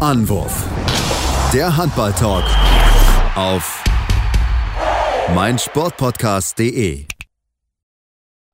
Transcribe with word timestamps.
Anwurf. 0.00 0.64
Der 1.52 1.76
Handball-Talk 1.76 2.44
auf 3.34 3.84
meinsportpodcast.de. 5.34 7.04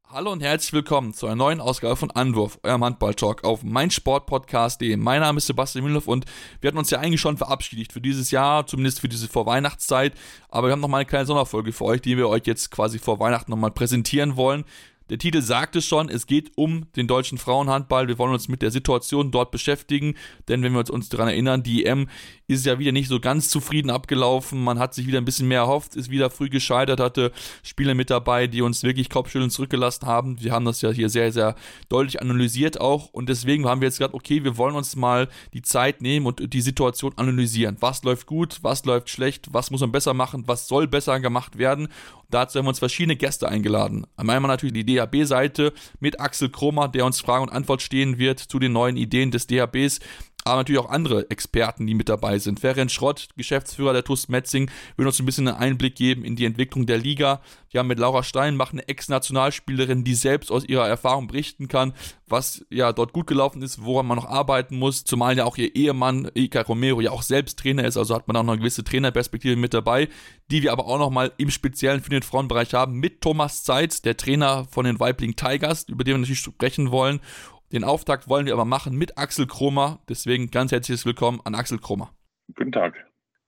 Hallo 0.09 0.32
und 0.32 0.43
herzlich 0.43 0.72
willkommen 0.72 1.14
zu 1.14 1.27
einer 1.27 1.37
neuen 1.37 1.61
Ausgabe 1.61 1.95
von 1.95 2.11
Anwurf, 2.11 2.59
eurem 2.64 2.82
Handball-Talk 2.82 3.45
auf 3.45 3.62
meinsportpodcast.de. 3.62 4.96
Mein 4.96 5.21
Name 5.21 5.38
ist 5.38 5.46
Sebastian 5.46 5.85
Mühlhoff 5.85 6.09
und 6.09 6.24
wir 6.61 6.66
hatten 6.66 6.79
uns 6.79 6.90
ja 6.90 6.98
eigentlich 6.98 7.20
schon 7.20 7.36
verabschiedet 7.36 7.92
für 7.92 8.00
dieses 8.00 8.32
Jahr, 8.32 8.66
zumindest 8.66 9.00
für 9.00 9.08
diese 9.08 9.28
Vorweihnachtszeit. 9.28 10.14
Aber 10.48 10.66
wir 10.66 10.72
haben 10.72 10.80
noch 10.80 10.88
mal 10.88 10.98
eine 10.98 11.06
kleine 11.06 11.26
Sonderfolge 11.26 11.72
für 11.72 11.84
euch, 11.84 12.00
die 12.00 12.16
wir 12.16 12.28
euch 12.28 12.42
jetzt 12.46 12.72
quasi 12.72 12.98
vor 12.98 13.20
Weihnachten 13.20 13.52
nochmal 13.52 13.70
präsentieren 13.70 14.34
wollen. 14.34 14.64
Der 15.09 15.18
Titel 15.18 15.41
sagt 15.41 15.77
es 15.77 15.86
schon, 15.86 16.09
es 16.09 16.27
geht 16.27 16.50
um 16.57 16.86
den 16.96 17.06
deutschen 17.06 17.38
Frauenhandball. 17.38 18.09
Wir 18.09 18.18
wollen 18.18 18.32
uns 18.32 18.48
mit 18.48 18.61
der 18.61 18.73
Situation 18.73 19.30
dort 19.30 19.52
beschäftigen, 19.52 20.16
denn 20.48 20.64
wenn 20.64 20.73
wir 20.73 20.91
uns 20.91 21.09
daran 21.09 21.29
erinnern, 21.29 21.62
die 21.62 21.84
EM 21.84 22.09
ist 22.48 22.66
ja 22.66 22.80
wieder 22.80 22.91
nicht 22.91 23.09
so 23.09 23.20
ganz 23.20 23.48
zufrieden 23.48 23.91
abgelaufen. 23.91 24.62
Man 24.62 24.80
hat 24.80 24.95
sich 24.95 25.06
wieder 25.06 25.19
ein 25.19 25.24
bisschen 25.24 25.46
mehr 25.46 25.60
erhofft, 25.60 25.95
ist 25.95 26.10
wieder 26.10 26.29
früh 26.29 26.48
gescheitert, 26.48 26.98
hatte 26.98 27.30
Spieler 27.62 27.95
mit 27.95 28.10
dabei, 28.10 28.48
die 28.48 28.62
uns 28.62 28.82
wirklich 28.82 29.09
Kopfschütteln 29.09 29.51
zurückgelassen 29.51 30.06
haben. 30.06 30.41
Wir 30.41 30.51
haben 30.51 30.65
das 30.65 30.80
ja 30.80 30.91
hier 30.91 31.09
sehr, 31.09 31.30
sehr 31.32 31.54
deutlich 31.88 32.20
analysiert 32.20 32.80
auch 32.80 33.10
und 33.10 33.29
deswegen 33.29 33.66
haben 33.66 33.80
wir 33.80 33.87
jetzt 33.87 33.98
gesagt, 33.98 34.15
okay, 34.15 34.43
wir 34.43 34.57
wollen 34.57 34.74
uns 34.74 34.96
mal 34.96 35.29
die 35.54 35.62
Zeit 35.62 36.02
nehmen 36.02 36.27
und 36.27 36.52
die 36.52 36.60
Situation 36.60 37.12
analysieren. 37.16 37.77
Was 37.79 38.02
läuft 38.02 38.27
gut, 38.27 38.59
was 38.62 38.84
läuft 38.84 39.09
schlecht, 39.09 39.52
was 39.52 39.70
muss 39.70 39.82
man 39.82 39.93
besser 39.93 40.15
machen, 40.15 40.45
was 40.46 40.66
soll 40.66 40.88
besser 40.88 41.20
gemacht 41.20 41.59
werden. 41.59 41.88
Dazu 42.30 42.59
haben 42.59 42.66
wir 42.66 42.71
uns 42.71 42.79
verschiedene 42.79 43.16
Gäste 43.16 43.48
eingeladen. 43.48 44.07
Einmal 44.16 44.41
natürlich 44.43 44.85
die 44.85 44.97
DHB-Seite 44.97 45.73
mit 46.01 46.21
Axel 46.21 46.51
Kromer, 46.51 46.89
der 46.89 47.05
uns 47.05 47.21
Frage 47.21 47.43
und 47.43 47.51
Antwort 47.51 47.83
stehen 47.83 48.19
wird 48.19 48.41
zu 48.41 48.59
den 48.59 48.73
neuen 48.73 48.97
Ideen 48.97 49.30
des 49.30 49.47
DHBs 49.47 50.01
aber 50.46 50.59
natürlich 50.59 50.80
auch 50.80 50.91
andere 50.91 51.28
Experten, 51.30 51.86
die 51.86 51.95
mit 51.95 52.09
dabei 52.09 52.38
sind. 52.38 52.60
Ferenc 52.60 52.91
Schrott, 52.91 53.28
Geschäftsführer 53.37 53.92
der 53.92 54.04
TUS 54.04 54.28
Metzing, 54.28 54.71
will 54.96 55.07
uns 55.07 55.18
ein 55.18 55.26
bisschen 55.26 55.48
einen 55.48 55.57
Einblick 55.57 55.96
geben 55.96 56.24
in 56.24 56.37
die 56.37 56.45
Entwicklung 56.45 56.87
der 56.87 56.98
Liga. 56.98 57.40
Wir 57.71 57.80
haben 57.80 57.88
mit 57.88 57.98
Laura 57.98 58.23
Steinbach 58.23 58.73
eine 58.73 58.88
Ex-Nationalspielerin, 58.88 60.04
die 60.04 60.15
selbst 60.15 60.51
aus 60.51 60.65
ihrer 60.65 60.88
Erfahrung 60.88 61.26
berichten 61.26 61.68
kann, 61.68 61.93
was 62.26 62.65
ja 62.71 62.93
dort 62.93 63.12
gut 63.12 63.26
gelaufen 63.26 63.60
ist, 63.60 63.84
woran 63.84 64.06
man 64.06 64.16
noch 64.16 64.28
arbeiten 64.28 64.78
muss. 64.78 65.04
Zumal 65.04 65.37
ja 65.37 65.44
auch 65.44 65.56
ihr 65.59 65.75
Ehemann 65.75 66.31
Ika 66.34 66.62
Romero 66.62 67.00
ja 67.00 67.10
auch 67.10 67.22
selbst 67.22 67.59
Trainer 67.59 67.84
ist, 67.84 67.97
also 67.97 68.15
hat 68.15 68.28
man 68.28 68.37
auch 68.37 68.44
noch 68.44 68.53
eine 68.53 68.60
gewisse 68.60 68.84
Trainerperspektive 68.84 69.56
mit 69.56 69.75
dabei, 69.75 70.09
die 70.50 70.62
wir 70.62 70.72
aber 70.72 70.87
auch 70.87 70.99
nochmal 70.99 71.32
im 71.38 71.50
Speziellen 71.50 72.03
für 72.03 72.10
den 72.10 72.22
Frauenbereich 72.22 72.72
haben 72.72 72.94
mit 72.94 73.21
Thomas 73.21 73.65
Zeitz, 73.65 74.00
der 74.00 74.16
Trainer 74.16 74.66
von 74.71 74.84
den 74.84 75.00
Weibling 75.00 75.37
Tigers, 75.37 75.84
über 75.88 76.04
den 76.04 76.15
wir 76.15 76.19
natürlich 76.19 76.41
sprechen 76.41 76.91
wollen. 76.91 77.21
Den 77.72 77.82
Auftakt 77.82 78.28
wollen 78.28 78.47
wir 78.47 78.53
aber 78.53 78.64
machen 78.64 78.97
mit 78.97 79.19
Axel 79.19 79.47
Kromer. 79.47 79.98
Deswegen 80.09 80.50
ganz 80.50 80.70
herzliches 80.70 81.04
Willkommen 81.04 81.41
an 81.44 81.54
Axel 81.54 81.78
Kromer. 81.78 82.12
Guten 82.54 82.70
Tag. 82.70 82.94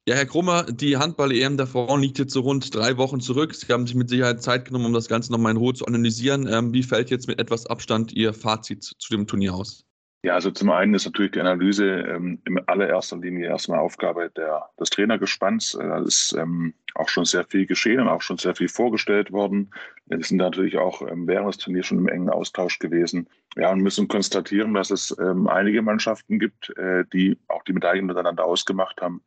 Ja, 0.08 0.14
Herr 0.14 0.26
Krummer, 0.26 0.64
die 0.64 0.96
Handball-EM 0.96 1.56
der 1.56 1.66
Frauen 1.66 2.00
liegt 2.00 2.18
jetzt 2.18 2.32
so 2.32 2.40
rund 2.40 2.74
drei 2.74 2.96
Wochen 2.96 3.20
zurück. 3.20 3.54
Sie 3.54 3.70
haben 3.72 3.86
sich 3.86 3.94
mit 3.94 4.08
Sicherheit 4.08 4.42
Zeit 4.42 4.64
genommen, 4.64 4.86
um 4.86 4.92
das 4.92 5.06
Ganze 5.06 5.30
nochmal 5.30 5.52
in 5.52 5.58
Ruhe 5.58 5.74
zu 5.74 5.84
analysieren. 5.84 6.48
Ähm, 6.50 6.72
wie 6.72 6.82
fällt 6.82 7.10
jetzt 7.10 7.28
mit 7.28 7.38
etwas 7.38 7.66
Abstand 7.66 8.12
Ihr 8.12 8.32
Fazit 8.32 8.82
zu 8.82 9.10
dem 9.10 9.26
Turnier 9.26 9.54
aus? 9.54 9.84
Ja, 10.24 10.34
also 10.34 10.50
zum 10.50 10.70
einen 10.70 10.94
ist 10.94 11.04
natürlich 11.04 11.32
die 11.32 11.40
Analyse 11.40 11.84
ähm, 11.84 12.40
in 12.44 12.58
allererster 12.66 13.18
Linie 13.18 13.48
erstmal 13.48 13.78
Aufgabe 13.78 14.30
der, 14.34 14.68
des 14.80 14.90
Trainergespanns. 14.90 15.74
Äh, 15.74 15.86
da 15.86 15.98
ist 15.98 16.34
ähm, 16.36 16.74
auch 16.94 17.08
schon 17.08 17.24
sehr 17.24 17.44
viel 17.44 17.66
geschehen 17.66 18.00
und 18.00 18.08
auch 18.08 18.22
schon 18.22 18.38
sehr 18.38 18.56
viel 18.56 18.68
vorgestellt 18.68 19.30
worden. 19.30 19.70
Wir 20.08 20.22
sind 20.22 20.38
natürlich 20.38 20.78
auch 20.78 21.02
ähm, 21.02 21.26
während 21.26 21.48
des 21.48 21.58
Turniers 21.58 21.86
schon 21.86 21.98
im 21.98 22.08
engen 22.08 22.30
Austausch 22.30 22.78
gewesen. 22.78 23.28
Ja, 23.56 23.70
und 23.70 23.80
müssen 23.80 24.08
konstatieren, 24.08 24.74
dass 24.74 24.90
es 24.90 25.16
ähm, 25.18 25.48
einige 25.48 25.82
Mannschaften 25.82 26.38
gibt, 26.38 26.76
äh, 26.76 27.04
die 27.12 27.38
auch 27.48 27.62
die 27.64 27.72
Medaillen 27.72 28.06
miteinander 28.06 28.44
ausgemacht 28.44 29.00
haben, 29.00 29.22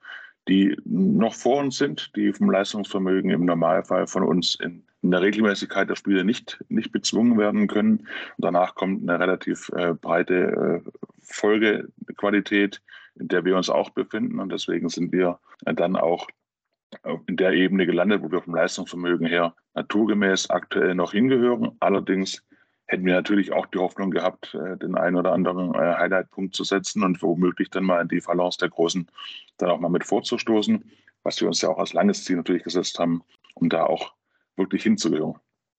die 0.47 0.75
noch 0.85 1.33
vor 1.33 1.59
uns 1.59 1.77
sind, 1.77 2.11
die 2.15 2.33
vom 2.33 2.49
Leistungsvermögen 2.49 3.29
im 3.29 3.45
Normalfall 3.45 4.07
von 4.07 4.23
uns 4.23 4.55
in, 4.55 4.83
in 5.01 5.11
der 5.11 5.21
Regelmäßigkeit 5.21 5.89
der 5.89 5.95
Spiele 5.95 6.25
nicht, 6.25 6.63
nicht 6.69 6.91
bezwungen 6.91 7.37
werden 7.37 7.67
können. 7.67 7.99
Und 7.99 8.07
danach 8.37 8.75
kommt 8.75 9.07
eine 9.07 9.19
relativ 9.19 9.69
äh, 9.75 9.93
breite 9.93 10.81
äh, 10.83 10.91
Folgequalität, 11.21 12.81
in 13.15 13.27
der 13.27 13.45
wir 13.45 13.55
uns 13.55 13.69
auch 13.69 13.91
befinden. 13.91 14.39
Und 14.39 14.51
deswegen 14.51 14.89
sind 14.89 15.11
wir 15.11 15.39
äh, 15.65 15.73
dann 15.73 15.95
auch 15.95 16.27
in 17.27 17.37
der 17.37 17.53
Ebene 17.53 17.85
gelandet, 17.85 18.21
wo 18.21 18.31
wir 18.31 18.41
vom 18.41 18.55
Leistungsvermögen 18.55 19.27
her 19.27 19.55
naturgemäß 19.73 20.49
aktuell 20.49 20.95
noch 20.95 21.13
hingehören. 21.13 21.71
Allerdings 21.79 22.43
hätten 22.91 23.05
wir 23.05 23.13
natürlich 23.13 23.53
auch 23.53 23.65
die 23.67 23.79
Hoffnung 23.79 24.11
gehabt, 24.11 24.53
äh, 24.53 24.77
den 24.77 24.95
einen 24.95 25.15
oder 25.15 25.31
anderen 25.31 25.73
äh, 25.73 25.77
Highlight-Punkt 25.77 26.55
zu 26.55 26.63
setzen 26.63 27.03
und 27.03 27.21
womöglich 27.21 27.69
dann 27.69 27.85
mal 27.85 28.01
in 28.01 28.09
die 28.09 28.19
Balance 28.19 28.57
der 28.59 28.69
Großen 28.69 29.07
dann 29.57 29.69
auch 29.69 29.79
mal 29.79 29.89
mit 29.89 30.03
vorzustoßen, 30.03 30.83
was 31.23 31.39
wir 31.39 31.47
uns 31.47 31.61
ja 31.61 31.69
auch 31.69 31.79
als 31.79 31.93
langes 31.93 32.25
Ziel 32.25 32.35
natürlich 32.35 32.63
gesetzt 32.63 32.99
haben, 32.99 33.23
um 33.55 33.69
da 33.69 33.85
auch 33.85 34.13
wirklich 34.57 34.83
hinzugehören. 34.83 35.35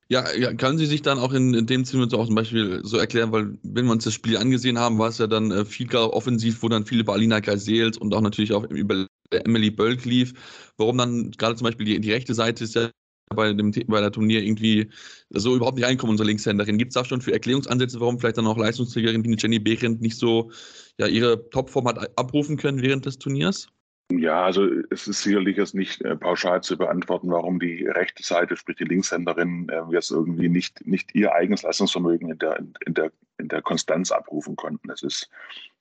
Ja, 0.08 0.24
ja, 0.34 0.52
können 0.54 0.78
Sie 0.78 0.86
sich 0.86 1.02
dann 1.02 1.18
auch 1.18 1.32
in, 1.32 1.54
in 1.54 1.66
dem 1.66 1.84
Sinne 1.84 2.04
auch 2.04 2.26
zum 2.26 2.34
Beispiel 2.34 2.80
so 2.82 2.98
erklären, 2.98 3.32
weil 3.32 3.58
wenn 3.62 3.86
wir 3.86 3.92
uns 3.92 4.04
das 4.04 4.14
Spiel 4.14 4.36
angesehen 4.36 4.78
haben, 4.78 4.98
war 4.98 5.08
es 5.08 5.18
ja 5.18 5.26
dann 5.26 5.50
äh, 5.50 5.64
viel 5.64 5.94
offensiv, 5.94 6.62
wo 6.62 6.68
dann 6.68 6.86
viele 6.86 7.02
über 7.02 7.12
Alina 7.12 7.40
Geisels 7.40 7.98
und 7.98 8.14
auch 8.14 8.20
natürlich 8.20 8.52
auch 8.52 8.64
über 8.64 9.06
Emily 9.32 9.70
Bölk 9.70 10.04
lief. 10.04 10.34
Warum 10.76 10.98
dann 10.98 11.31
gerade 11.32 11.56
zum 11.56 11.66
Beispiel 11.66 11.87
die, 11.87 12.00
die 12.00 12.12
rechte 12.12 12.34
Seite 12.34 12.65
ist 12.65 12.75
ja 12.75 12.91
bei, 13.34 13.53
dem, 13.53 13.72
bei 13.87 14.00
der 14.00 14.12
Turnier 14.12 14.43
irgendwie 14.43 14.91
so 15.31 15.56
überhaupt 15.56 15.76
nicht 15.78 15.87
reinkommen, 15.87 16.12
unsere 16.12 16.26
Linkshänderin. 16.26 16.78
Gibt 16.78 16.91
es 16.91 16.94
da 16.94 17.04
schon 17.04 17.20
für 17.20 17.32
Erklärungsansätze, 17.32 18.00
warum 18.00 18.19
vielleicht 18.19 18.38
dann 18.38 18.47
auch 18.47 18.59
Leistungsträgerin 18.59 19.25
wie 19.25 19.37
Jenny 19.38 19.59
Behrendt 19.59 20.00
nicht 20.00 20.16
so 20.19 20.50
ja, 20.98 21.06
ihre 21.06 21.48
Topform 21.50 21.88
hat 21.88 22.19
abrufen 22.19 22.56
können 22.56 22.82
während 22.82 23.06
des 23.06 23.19
Turniers? 23.19 23.69
Ja, 24.18 24.44
also 24.44 24.66
es 24.90 25.06
ist 25.06 25.22
sicherlich 25.22 25.56
jetzt 25.56 25.74
nicht 25.74 26.02
äh, 26.02 26.16
pauschal 26.16 26.62
zu 26.62 26.76
beantworten, 26.76 27.30
warum 27.30 27.60
die 27.60 27.86
rechte 27.86 28.22
Seite, 28.22 28.56
sprich 28.56 28.76
die 28.76 28.84
Linkshänderin, 28.84 29.68
äh, 29.68 29.82
jetzt 29.90 30.10
irgendwie 30.10 30.48
nicht, 30.48 30.86
nicht 30.86 31.14
ihr 31.14 31.34
eigenes 31.34 31.62
Leistungsvermögen 31.62 32.30
in 32.30 32.38
der, 32.38 32.58
in, 32.84 32.94
der, 32.94 33.12
in 33.38 33.48
der 33.48 33.62
Konstanz 33.62 34.10
abrufen 34.10 34.56
konnten. 34.56 34.90
Es 34.90 35.02
ist 35.02 35.30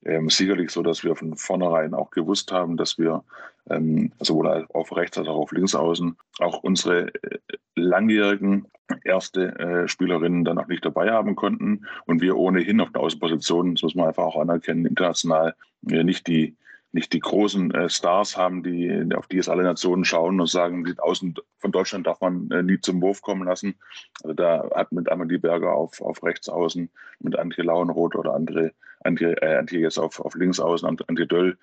ähm, 0.04 0.30
sicherlich 0.30 0.72
so, 0.72 0.82
dass 0.84 1.04
wir 1.04 1.16
von 1.16 1.36
vornherein 1.36 1.94
auch 1.94 2.12
gewusst 2.12 2.52
haben, 2.52 2.78
dass 2.78 2.98
wir 2.98 3.24
ähm, 3.70 4.12
sowohl 4.20 4.68
auf 4.74 4.96
rechts 4.96 5.18
als 5.18 5.28
auch 5.28 5.38
auf 5.38 5.52
links 5.52 5.76
außen 5.76 6.16
auch 6.40 6.64
unsere 6.64 7.14
äh, 7.14 7.40
langjährigen 7.76 8.68
erste 9.04 9.58
äh, 9.60 9.88
Spielerinnen 9.88 10.44
dann 10.44 10.58
auch 10.58 10.68
nicht 10.68 10.86
dabei 10.86 11.12
haben 11.12 11.36
konnten 11.36 11.86
und 12.06 12.22
wir 12.22 12.38
ohnehin 12.38 12.82
auf 12.82 12.92
der 12.92 13.02
Außenposition, 13.02 13.76
das 13.76 13.84
muss 13.84 13.96
man 13.96 14.08
einfach 14.08 14.24
auch 14.24 14.40
anerkennen, 14.40 14.86
international 14.86 15.56
äh, 15.90 16.04
nicht 16.04 16.28
die 16.28 16.56
nicht 16.94 17.14
die 17.14 17.20
großen 17.20 17.72
äh, 17.72 17.90
Stars 17.90 18.36
haben, 18.36 18.64
die, 18.64 19.06
auf 19.16 19.28
die 19.28 19.38
es 19.38 19.50
alle 19.50 19.64
Nationen 19.64 20.04
schauen 20.04 20.40
und 20.40 20.48
sagen, 20.48 20.84
die 20.84 21.00
Außen 21.00 21.36
von 21.58 21.72
Deutschland 21.72 22.06
darf 22.06 22.20
man 22.22 22.50
äh, 22.52 22.64
nie 22.64 22.80
zum 22.80 23.02
Wurf 23.02 23.22
kommen 23.22 23.48
lassen. 23.48 23.76
Also 24.24 24.34
da 24.34 24.70
hat 24.76 24.92
mit 24.92 25.10
Amelie 25.10 25.40
Berger 25.40 25.74
auf, 25.74 26.02
auf 26.02 26.24
rechts 26.24 26.50
außen, 26.50 26.90
mit 27.20 27.38
Antje 27.38 27.64
Lauenroth 27.64 28.16
oder 28.16 28.34
andere, 28.34 28.74
Antje, 29.04 29.42
äh, 29.42 29.58
Antje 29.58 29.80
jetzt 29.80 29.98
auf, 29.98 30.20
auf 30.20 30.36
links 30.36 30.60
außen, 30.60 30.88
Antje 30.88 31.28
Döll, 31.28 31.58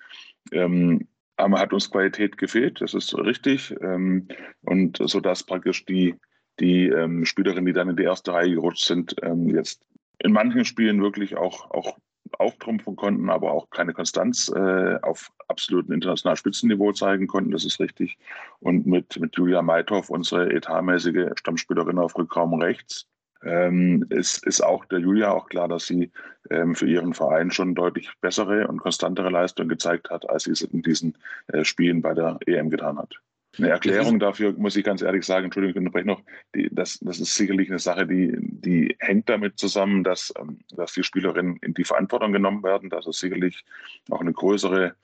ähm, 0.51 1.07
aber 1.37 1.59
hat 1.59 1.73
uns 1.73 1.89
Qualität 1.89 2.37
gefehlt, 2.37 2.81
das 2.81 2.93
ist 2.93 3.15
richtig. 3.17 3.73
Ähm, 3.81 4.27
und 4.61 4.97
so 5.01 5.19
dass 5.19 5.43
praktisch 5.43 5.85
die, 5.85 6.15
die 6.59 6.87
ähm, 6.87 7.23
Spielerinnen, 7.25 7.65
die 7.65 7.73
dann 7.73 7.89
in 7.89 7.95
die 7.95 8.03
erste 8.03 8.33
Reihe 8.33 8.55
gerutscht 8.55 8.85
sind, 8.85 9.15
ähm, 9.21 9.47
jetzt 9.49 9.85
in 10.17 10.33
manchen 10.33 10.65
Spielen 10.65 11.01
wirklich 11.01 11.37
auch, 11.37 11.71
auch 11.71 11.97
auftrumpfen 12.37 12.95
konnten, 12.95 13.29
aber 13.29 13.51
auch 13.51 13.69
keine 13.69 13.93
Konstanz 13.93 14.49
äh, 14.49 14.99
auf 15.01 15.31
absolutem 15.47 15.93
internationalen 15.93 16.37
Spitzenniveau 16.37 16.91
zeigen 16.91 17.27
konnten. 17.27 17.51
Das 17.51 17.65
ist 17.65 17.79
richtig. 17.79 18.17
Und 18.59 18.85
mit, 18.85 19.19
mit 19.19 19.35
Julia 19.35 19.61
Meithoff, 19.61 20.09
unsere 20.09 20.51
etatmäßige 20.53 21.31
Stammspielerin 21.35 21.99
auf 21.99 22.17
Rückraum 22.17 22.53
rechts, 22.61 23.07
ähm, 23.43 24.05
ist, 24.09 24.45
ist 24.45 24.61
auch 24.61 24.85
der 24.85 24.99
Julia 24.99 25.31
auch 25.31 25.47
klar, 25.47 25.67
dass 25.67 25.87
sie 25.87 26.11
ähm, 26.49 26.75
für 26.75 26.87
ihren 26.87 27.13
Verein 27.13 27.51
schon 27.51 27.75
deutlich 27.75 28.11
bessere 28.21 28.67
und 28.67 28.79
konstantere 28.79 29.29
Leistungen 29.29 29.69
gezeigt 29.69 30.09
hat, 30.09 30.29
als 30.29 30.43
sie 30.43 30.51
es 30.51 30.61
in 30.61 30.81
diesen 30.81 31.17
äh, 31.47 31.63
Spielen 31.63 32.01
bei 32.01 32.13
der 32.13 32.37
EM 32.45 32.69
getan 32.69 32.97
hat. 32.97 33.15
Eine 33.57 33.69
Erklärung 33.69 34.19
dafür, 34.19 34.53
muss 34.53 34.75
ich 34.75 34.83
ganz 34.83 35.01
ehrlich 35.01 35.25
sagen, 35.25 35.45
Entschuldigung, 35.45 35.71
ich 35.71 35.77
unterbreche 35.87 36.07
noch, 36.07 36.21
die, 36.55 36.69
das, 36.71 36.99
das 36.99 37.19
ist 37.19 37.33
sicherlich 37.33 37.69
eine 37.69 37.79
Sache, 37.79 38.05
die, 38.05 38.35
die 38.37 38.95
hängt 38.99 39.27
damit 39.27 39.57
zusammen, 39.57 40.03
dass, 40.03 40.31
ähm, 40.39 40.59
dass 40.75 40.93
die 40.93 41.03
Spielerinnen 41.03 41.57
in 41.57 41.73
die 41.73 41.83
Verantwortung 41.83 42.31
genommen 42.31 42.63
werden, 42.63 42.89
dass 42.89 43.07
es 43.07 43.19
sicherlich 43.19 43.65
auch 44.09 44.21
eine 44.21 44.33
größere 44.33 44.95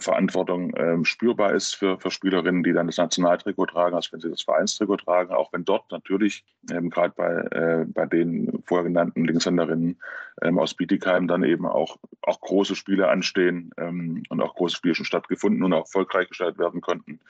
Verantwortung 0.00 0.74
ähm, 0.76 1.04
spürbar 1.06 1.54
ist 1.54 1.74
für, 1.74 1.98
für 1.98 2.10
Spielerinnen, 2.10 2.62
die 2.62 2.72
dann 2.72 2.86
das 2.86 2.98
Nationaltrikot 2.98 3.66
tragen, 3.66 3.96
als 3.96 4.12
wenn 4.12 4.20
sie 4.20 4.28
das 4.28 4.42
Vereinstrikot 4.42 4.98
tragen, 4.98 5.32
auch 5.32 5.52
wenn 5.54 5.64
dort 5.64 5.90
natürlich 5.90 6.44
ähm, 6.70 6.90
gerade 6.90 7.14
bei, 7.16 7.32
äh, 7.50 7.84
bei 7.86 8.04
den 8.04 8.62
vorher 8.66 8.84
genannten 8.84 9.24
Linkshänderinnen 9.24 9.98
ähm, 10.42 10.58
aus 10.58 10.74
Bietigheim 10.74 11.28
dann 11.28 11.44
eben 11.44 11.64
auch, 11.64 11.96
auch 12.20 12.40
große 12.42 12.76
Spiele 12.76 13.08
anstehen 13.08 13.70
ähm, 13.78 14.22
und 14.28 14.42
auch 14.42 14.54
große 14.54 14.76
Spiele 14.76 14.94
schon 14.94 15.06
stattgefunden 15.06 15.62
und 15.62 15.72
auch 15.72 15.86
erfolgreich 15.86 16.28
gestaltet 16.28 16.58
werden 16.58 16.82
konnten, 16.82 17.20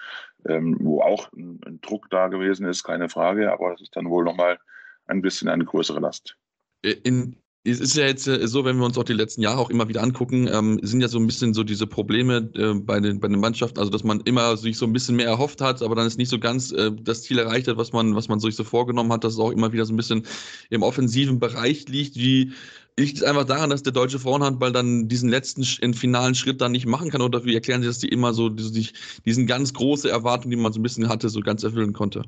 ähm, 0.44 0.76
wo 0.80 1.02
auch 1.02 1.32
ein, 1.32 1.60
ein 1.64 1.80
Druck 1.80 2.10
da 2.10 2.26
gewesen 2.26 2.66
ist, 2.66 2.82
keine 2.82 3.08
Frage, 3.08 3.52
aber 3.52 3.70
das 3.70 3.80
ist 3.80 3.94
dann 3.94 4.10
wohl 4.10 4.24
nochmal 4.24 4.58
ein 5.06 5.22
bisschen 5.22 5.48
eine 5.48 5.64
größere 5.64 6.00
Last. 6.00 6.36
In 6.82 7.36
es 7.62 7.78
ist 7.78 7.94
ja 7.96 8.06
jetzt 8.06 8.26
äh, 8.26 8.46
so, 8.48 8.64
wenn 8.64 8.78
wir 8.78 8.86
uns 8.86 8.96
auch 8.96 9.04
die 9.04 9.12
letzten 9.12 9.42
Jahre 9.42 9.58
auch 9.58 9.70
immer 9.70 9.88
wieder 9.88 10.02
angucken, 10.02 10.48
ähm, 10.50 10.78
sind 10.82 11.02
ja 11.02 11.08
so 11.08 11.18
ein 11.18 11.26
bisschen 11.26 11.52
so 11.52 11.62
diese 11.62 11.86
Probleme 11.86 12.50
äh, 12.54 12.74
bei, 12.74 13.00
den, 13.00 13.20
bei 13.20 13.28
den 13.28 13.38
Mannschaften, 13.40 13.78
also 13.78 13.90
dass 13.90 14.02
man 14.02 14.20
immer 14.20 14.56
sich 14.56 14.78
so 14.78 14.86
ein 14.86 14.92
bisschen 14.92 15.16
mehr 15.16 15.26
erhofft 15.26 15.60
hat, 15.60 15.82
aber 15.82 15.94
dann 15.94 16.06
ist 16.06 16.16
nicht 16.16 16.30
so 16.30 16.38
ganz 16.38 16.72
äh, 16.72 16.90
das 17.02 17.22
Ziel 17.22 17.38
erreicht 17.38 17.68
hat, 17.68 17.76
was 17.76 17.92
man, 17.92 18.14
was 18.14 18.28
man 18.28 18.40
sich 18.40 18.56
so 18.56 18.64
vorgenommen 18.64 19.12
hat, 19.12 19.24
dass 19.24 19.34
es 19.34 19.38
auch 19.38 19.50
immer 19.50 19.72
wieder 19.72 19.84
so 19.84 19.92
ein 19.92 19.96
bisschen 19.96 20.26
im 20.70 20.82
offensiven 20.82 21.38
Bereich 21.38 21.86
liegt. 21.88 22.16
Wie 22.16 22.52
liegt 22.98 23.18
es 23.18 23.22
einfach 23.22 23.44
daran, 23.44 23.70
dass 23.70 23.82
der 23.82 23.92
deutsche 23.92 24.18
Frauenhandball 24.18 24.72
dann 24.72 25.08
diesen 25.08 25.28
letzten 25.28 25.62
in 25.82 25.94
finalen 25.94 26.34
Schritt 26.34 26.60
dann 26.62 26.72
nicht 26.72 26.86
machen 26.86 27.10
kann? 27.10 27.22
Oder 27.22 27.44
wie 27.44 27.54
erklären 27.54 27.82
Sie, 27.82 27.88
dass 27.88 27.98
die 27.98 28.08
immer 28.08 28.32
so 28.32 28.48
diese, 28.48 28.90
diesen 29.26 29.46
ganz 29.46 29.74
große 29.74 30.08
Erwartung, 30.10 30.50
die 30.50 30.56
man 30.56 30.72
so 30.72 30.80
ein 30.80 30.82
bisschen 30.82 31.08
hatte, 31.08 31.28
so 31.28 31.40
ganz 31.40 31.62
erfüllen 31.62 31.92
konnte? 31.92 32.22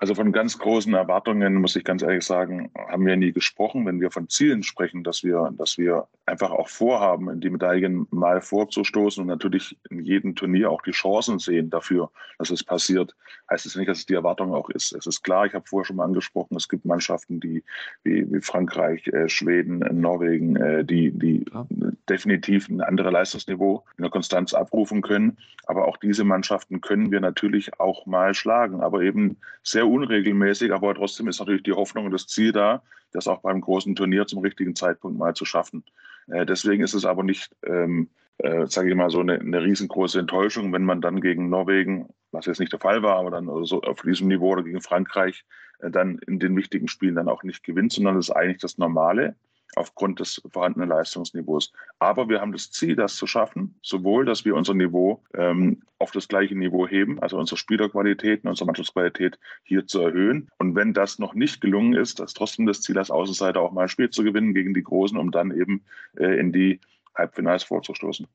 Also 0.00 0.14
von 0.14 0.30
ganz 0.30 0.58
großen 0.58 0.94
Erwartungen, 0.94 1.54
muss 1.54 1.74
ich 1.74 1.82
ganz 1.82 2.02
ehrlich 2.02 2.24
sagen, 2.24 2.70
haben 2.76 3.04
wir 3.04 3.16
nie 3.16 3.32
gesprochen. 3.32 3.84
Wenn 3.84 4.00
wir 4.00 4.12
von 4.12 4.28
Zielen 4.28 4.62
sprechen, 4.62 5.02
dass 5.02 5.24
wir, 5.24 5.52
dass 5.58 5.76
wir 5.76 6.06
einfach 6.24 6.52
auch 6.52 6.68
vorhaben, 6.68 7.28
in 7.28 7.40
die 7.40 7.50
Medaillen 7.50 8.06
mal 8.10 8.40
vorzustoßen 8.40 9.20
und 9.20 9.26
natürlich 9.26 9.76
in 9.90 10.04
jedem 10.04 10.36
Turnier 10.36 10.70
auch 10.70 10.82
die 10.82 10.92
Chancen 10.92 11.40
sehen 11.40 11.68
dafür, 11.70 12.10
dass 12.38 12.50
es 12.50 12.62
passiert, 12.62 13.16
heißt 13.50 13.66
es 13.66 13.74
nicht, 13.74 13.88
dass 13.88 13.98
es 13.98 14.06
die 14.06 14.14
Erwartung 14.14 14.54
auch 14.54 14.70
ist. 14.70 14.92
Es 14.92 15.06
ist 15.06 15.22
klar, 15.22 15.46
ich 15.46 15.54
habe 15.54 15.66
vorher 15.66 15.86
schon 15.86 15.96
mal 15.96 16.04
angesprochen, 16.04 16.56
es 16.56 16.68
gibt 16.68 16.84
Mannschaften, 16.84 17.40
die 17.40 17.64
wie, 18.04 18.30
wie 18.32 18.40
Frankreich, 18.40 19.04
äh, 19.08 19.28
Schweden, 19.28 19.82
äh, 19.82 19.92
Norwegen, 19.92 20.54
äh, 20.54 20.84
die, 20.84 21.10
die 21.10 21.44
ja. 21.52 21.66
definitiv 22.08 22.68
ein 22.68 22.82
anderes 22.82 23.12
Leistungsniveau 23.12 23.84
in 23.96 24.02
der 24.02 24.12
Konstanz 24.12 24.54
abrufen 24.54 25.02
können. 25.02 25.38
Aber 25.66 25.88
auch 25.88 25.96
diese 25.96 26.24
Mannschaften 26.24 26.80
können 26.80 27.10
wir 27.10 27.20
natürlich 27.20 27.80
auch 27.80 28.06
mal 28.06 28.32
schlagen, 28.32 28.80
aber 28.80 29.02
eben 29.02 29.36
sehr 29.62 29.87
unregelmäßig, 29.88 30.72
aber 30.72 30.94
trotzdem 30.94 31.28
ist 31.28 31.38
natürlich 31.38 31.62
die 31.62 31.72
Hoffnung 31.72 32.06
und 32.06 32.12
das 32.12 32.26
Ziel 32.26 32.52
da, 32.52 32.82
das 33.12 33.28
auch 33.28 33.40
beim 33.40 33.60
großen 33.60 33.94
Turnier 33.94 34.26
zum 34.26 34.40
richtigen 34.40 34.74
Zeitpunkt 34.74 35.18
mal 35.18 35.34
zu 35.34 35.44
schaffen. 35.44 35.84
Äh, 36.28 36.46
deswegen 36.46 36.82
ist 36.82 36.94
es 36.94 37.04
aber 37.04 37.22
nicht, 37.22 37.54
ähm, 37.64 38.08
äh, 38.38 38.66
sage 38.66 38.90
ich 38.90 38.96
mal, 38.96 39.10
so 39.10 39.20
eine, 39.20 39.40
eine, 39.40 39.62
riesengroße 39.62 40.18
Enttäuschung, 40.20 40.72
wenn 40.72 40.84
man 40.84 41.00
dann 41.00 41.20
gegen 41.20 41.48
Norwegen, 41.48 42.08
was 42.30 42.46
jetzt 42.46 42.60
nicht 42.60 42.72
der 42.72 42.80
Fall 42.80 43.02
war, 43.02 43.16
aber 43.16 43.30
dann 43.30 43.46
so 43.64 43.82
auf 43.82 44.02
diesem 44.02 44.28
Niveau 44.28 44.50
oder 44.50 44.62
gegen 44.62 44.80
Frankreich 44.80 45.44
äh, 45.80 45.90
dann 45.90 46.18
in 46.26 46.38
den 46.38 46.56
wichtigen 46.56 46.88
Spielen 46.88 47.14
dann 47.14 47.28
auch 47.28 47.42
nicht 47.42 47.64
gewinnt, 47.64 47.92
sondern 47.92 48.16
das 48.16 48.28
ist 48.28 48.36
eigentlich 48.36 48.60
das 48.60 48.78
Normale 48.78 49.36
aufgrund 49.78 50.20
des 50.20 50.42
vorhandenen 50.50 50.88
Leistungsniveaus. 50.88 51.72
Aber 51.98 52.28
wir 52.28 52.40
haben 52.40 52.52
das 52.52 52.70
Ziel, 52.70 52.96
das 52.96 53.16
zu 53.16 53.26
schaffen, 53.26 53.74
sowohl, 53.82 54.24
dass 54.24 54.44
wir 54.44 54.54
unser 54.54 54.74
Niveau 54.74 55.22
ähm, 55.34 55.82
auf 55.98 56.10
das 56.12 56.28
gleiche 56.28 56.54
Niveau 56.54 56.86
heben, 56.86 57.20
also 57.20 57.38
unsere 57.38 57.56
Spielerqualität 57.56 58.44
und 58.44 58.50
unsere 58.50 58.66
Mannschaftsqualität 58.66 59.38
hier 59.64 59.86
zu 59.86 60.00
erhöhen. 60.00 60.48
Und 60.58 60.74
wenn 60.74 60.92
das 60.92 61.18
noch 61.18 61.34
nicht 61.34 61.60
gelungen 61.60 61.94
ist, 61.94 62.20
dass 62.20 62.34
trotzdem 62.34 62.66
das 62.66 62.82
Ziel 62.82 62.98
als 62.98 63.10
Außenseiter 63.10 63.60
auch 63.60 63.72
mal 63.72 63.82
ein 63.82 63.88
Spiel 63.88 64.10
zu 64.10 64.22
gewinnen 64.22 64.54
gegen 64.54 64.74
die 64.74 64.82
Großen, 64.82 65.18
um 65.18 65.30
dann 65.30 65.50
eben 65.50 65.82
äh, 66.16 66.38
in 66.38 66.52
die 66.52 66.80
Halbfinals 67.18 67.64
vorzustoßen. 67.64 68.26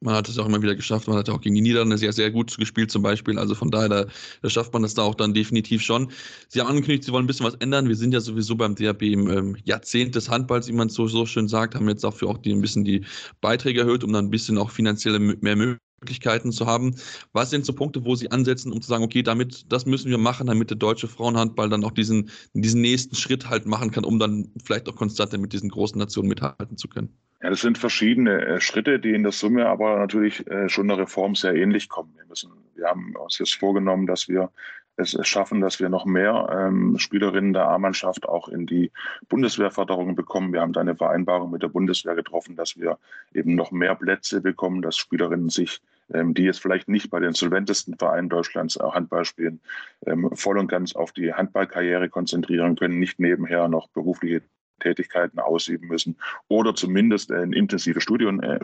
Man 0.00 0.14
hat 0.14 0.28
es 0.28 0.38
auch 0.38 0.46
immer 0.46 0.62
wieder 0.62 0.74
geschafft. 0.74 1.08
Man 1.08 1.16
hat 1.16 1.28
auch 1.28 1.40
gegen 1.40 1.54
die 1.54 1.60
Niederlande 1.60 1.98
sehr, 1.98 2.12
sehr 2.12 2.30
gut 2.30 2.56
gespielt, 2.56 2.90
zum 2.90 3.02
Beispiel. 3.02 3.38
Also 3.38 3.54
von 3.54 3.70
daher, 3.70 3.88
da, 3.88 4.06
da, 4.42 4.50
schafft 4.50 4.72
man 4.72 4.82
das 4.82 4.94
da 4.94 5.02
auch 5.02 5.14
dann 5.14 5.34
definitiv 5.34 5.82
schon. 5.82 6.10
Sie 6.48 6.60
haben 6.60 6.68
angekündigt, 6.68 7.04
Sie 7.04 7.12
wollen 7.12 7.24
ein 7.24 7.26
bisschen 7.26 7.46
was 7.46 7.54
ändern. 7.56 7.88
Wir 7.88 7.96
sind 7.96 8.12
ja 8.12 8.20
sowieso 8.20 8.56
beim 8.56 8.74
DRB 8.74 9.02
im 9.02 9.28
ähm, 9.28 9.56
Jahrzehnt 9.64 10.14
des 10.14 10.28
Handballs, 10.28 10.68
wie 10.68 10.72
man 10.72 10.88
so, 10.88 11.08
so 11.08 11.26
schön 11.26 11.48
sagt, 11.48 11.74
haben 11.74 11.88
jetzt 11.88 12.04
dafür 12.04 12.28
auch 12.28 12.38
die, 12.38 12.52
ein 12.52 12.60
bisschen 12.60 12.84
die 12.84 13.04
Beiträge 13.40 13.80
erhöht, 13.80 14.04
um 14.04 14.12
dann 14.12 14.26
ein 14.26 14.30
bisschen 14.30 14.58
auch 14.58 14.70
finanzielle 14.70 15.18
mehr 15.18 15.56
Möglichkeiten 15.56 16.52
zu 16.52 16.66
haben. 16.66 16.94
Was 17.32 17.50
sind 17.50 17.66
so 17.66 17.72
Punkte, 17.72 18.04
wo 18.04 18.14
Sie 18.14 18.30
ansetzen, 18.30 18.72
um 18.72 18.80
zu 18.80 18.88
sagen, 18.88 19.04
okay, 19.04 19.22
damit, 19.22 19.72
das 19.72 19.86
müssen 19.86 20.10
wir 20.10 20.18
machen, 20.18 20.46
damit 20.46 20.70
der 20.70 20.76
deutsche 20.76 21.08
Frauenhandball 21.08 21.68
dann 21.68 21.84
auch 21.84 21.90
diesen, 21.90 22.30
diesen 22.54 22.80
nächsten 22.80 23.16
Schritt 23.16 23.48
halt 23.48 23.66
machen 23.66 23.90
kann, 23.90 24.04
um 24.04 24.18
dann 24.18 24.52
vielleicht 24.64 24.88
auch 24.88 24.96
konstant 24.96 25.32
mit 25.38 25.52
diesen 25.52 25.70
großen 25.70 25.98
Nationen 25.98 26.28
mithalten 26.28 26.76
zu 26.76 26.88
können? 26.88 27.16
Ja, 27.42 27.50
das 27.50 27.60
sind 27.60 27.78
verschiedene 27.78 28.44
äh, 28.44 28.60
Schritte, 28.60 28.98
die 28.98 29.12
in 29.12 29.22
der 29.22 29.32
Summe 29.32 29.66
aber 29.66 29.98
natürlich 29.98 30.46
äh, 30.46 30.68
schon 30.68 30.88
der 30.88 30.98
Reform 30.98 31.34
sehr 31.34 31.54
ähnlich 31.54 31.88
kommen. 31.88 32.14
Wir, 32.16 32.24
müssen, 32.26 32.50
wir 32.74 32.86
haben 32.86 33.14
uns 33.16 33.38
jetzt 33.38 33.54
vorgenommen, 33.54 34.06
dass 34.06 34.28
wir 34.28 34.50
es 34.96 35.16
schaffen, 35.28 35.60
dass 35.60 35.78
wir 35.78 35.90
noch 35.90 36.06
mehr 36.06 36.48
ähm, 36.50 36.98
Spielerinnen 36.98 37.52
der 37.52 37.68
A-Mannschaft 37.68 38.26
auch 38.26 38.48
in 38.48 38.66
die 38.66 38.90
Bundeswehrförderung 39.28 40.14
bekommen. 40.14 40.54
Wir 40.54 40.62
haben 40.62 40.72
da 40.72 40.80
eine 40.80 40.96
Vereinbarung 40.96 41.50
mit 41.50 41.62
der 41.62 41.68
Bundeswehr 41.68 42.14
getroffen, 42.14 42.56
dass 42.56 42.78
wir 42.78 42.98
eben 43.34 43.54
noch 43.54 43.70
mehr 43.70 43.94
Plätze 43.94 44.40
bekommen, 44.40 44.80
dass 44.80 44.96
Spielerinnen 44.96 45.50
sich 45.50 45.82
ähm, 46.12 46.34
die 46.34 46.44
jetzt 46.44 46.60
vielleicht 46.60 46.88
nicht 46.88 47.10
bei 47.10 47.18
den 47.18 47.32
solventesten 47.32 47.96
Vereinen 47.98 48.28
Deutschlands 48.28 48.78
auch 48.78 48.94
Handball 48.94 49.24
spielen, 49.24 49.60
ähm, 50.06 50.30
voll 50.34 50.58
und 50.58 50.68
ganz 50.68 50.94
auf 50.94 51.12
die 51.12 51.34
Handballkarriere 51.34 52.08
konzentrieren 52.08 52.76
können, 52.76 53.00
nicht 53.00 53.18
nebenher 53.18 53.68
noch 53.68 53.88
berufliche 53.88 54.42
Tätigkeiten 54.80 55.38
ausüben 55.38 55.88
müssen 55.88 56.16
oder 56.48 56.74
zumindest 56.74 57.30
ein 57.32 57.52
intensives 57.52 58.02
Studium, 58.02 58.40
äh, 58.40 58.58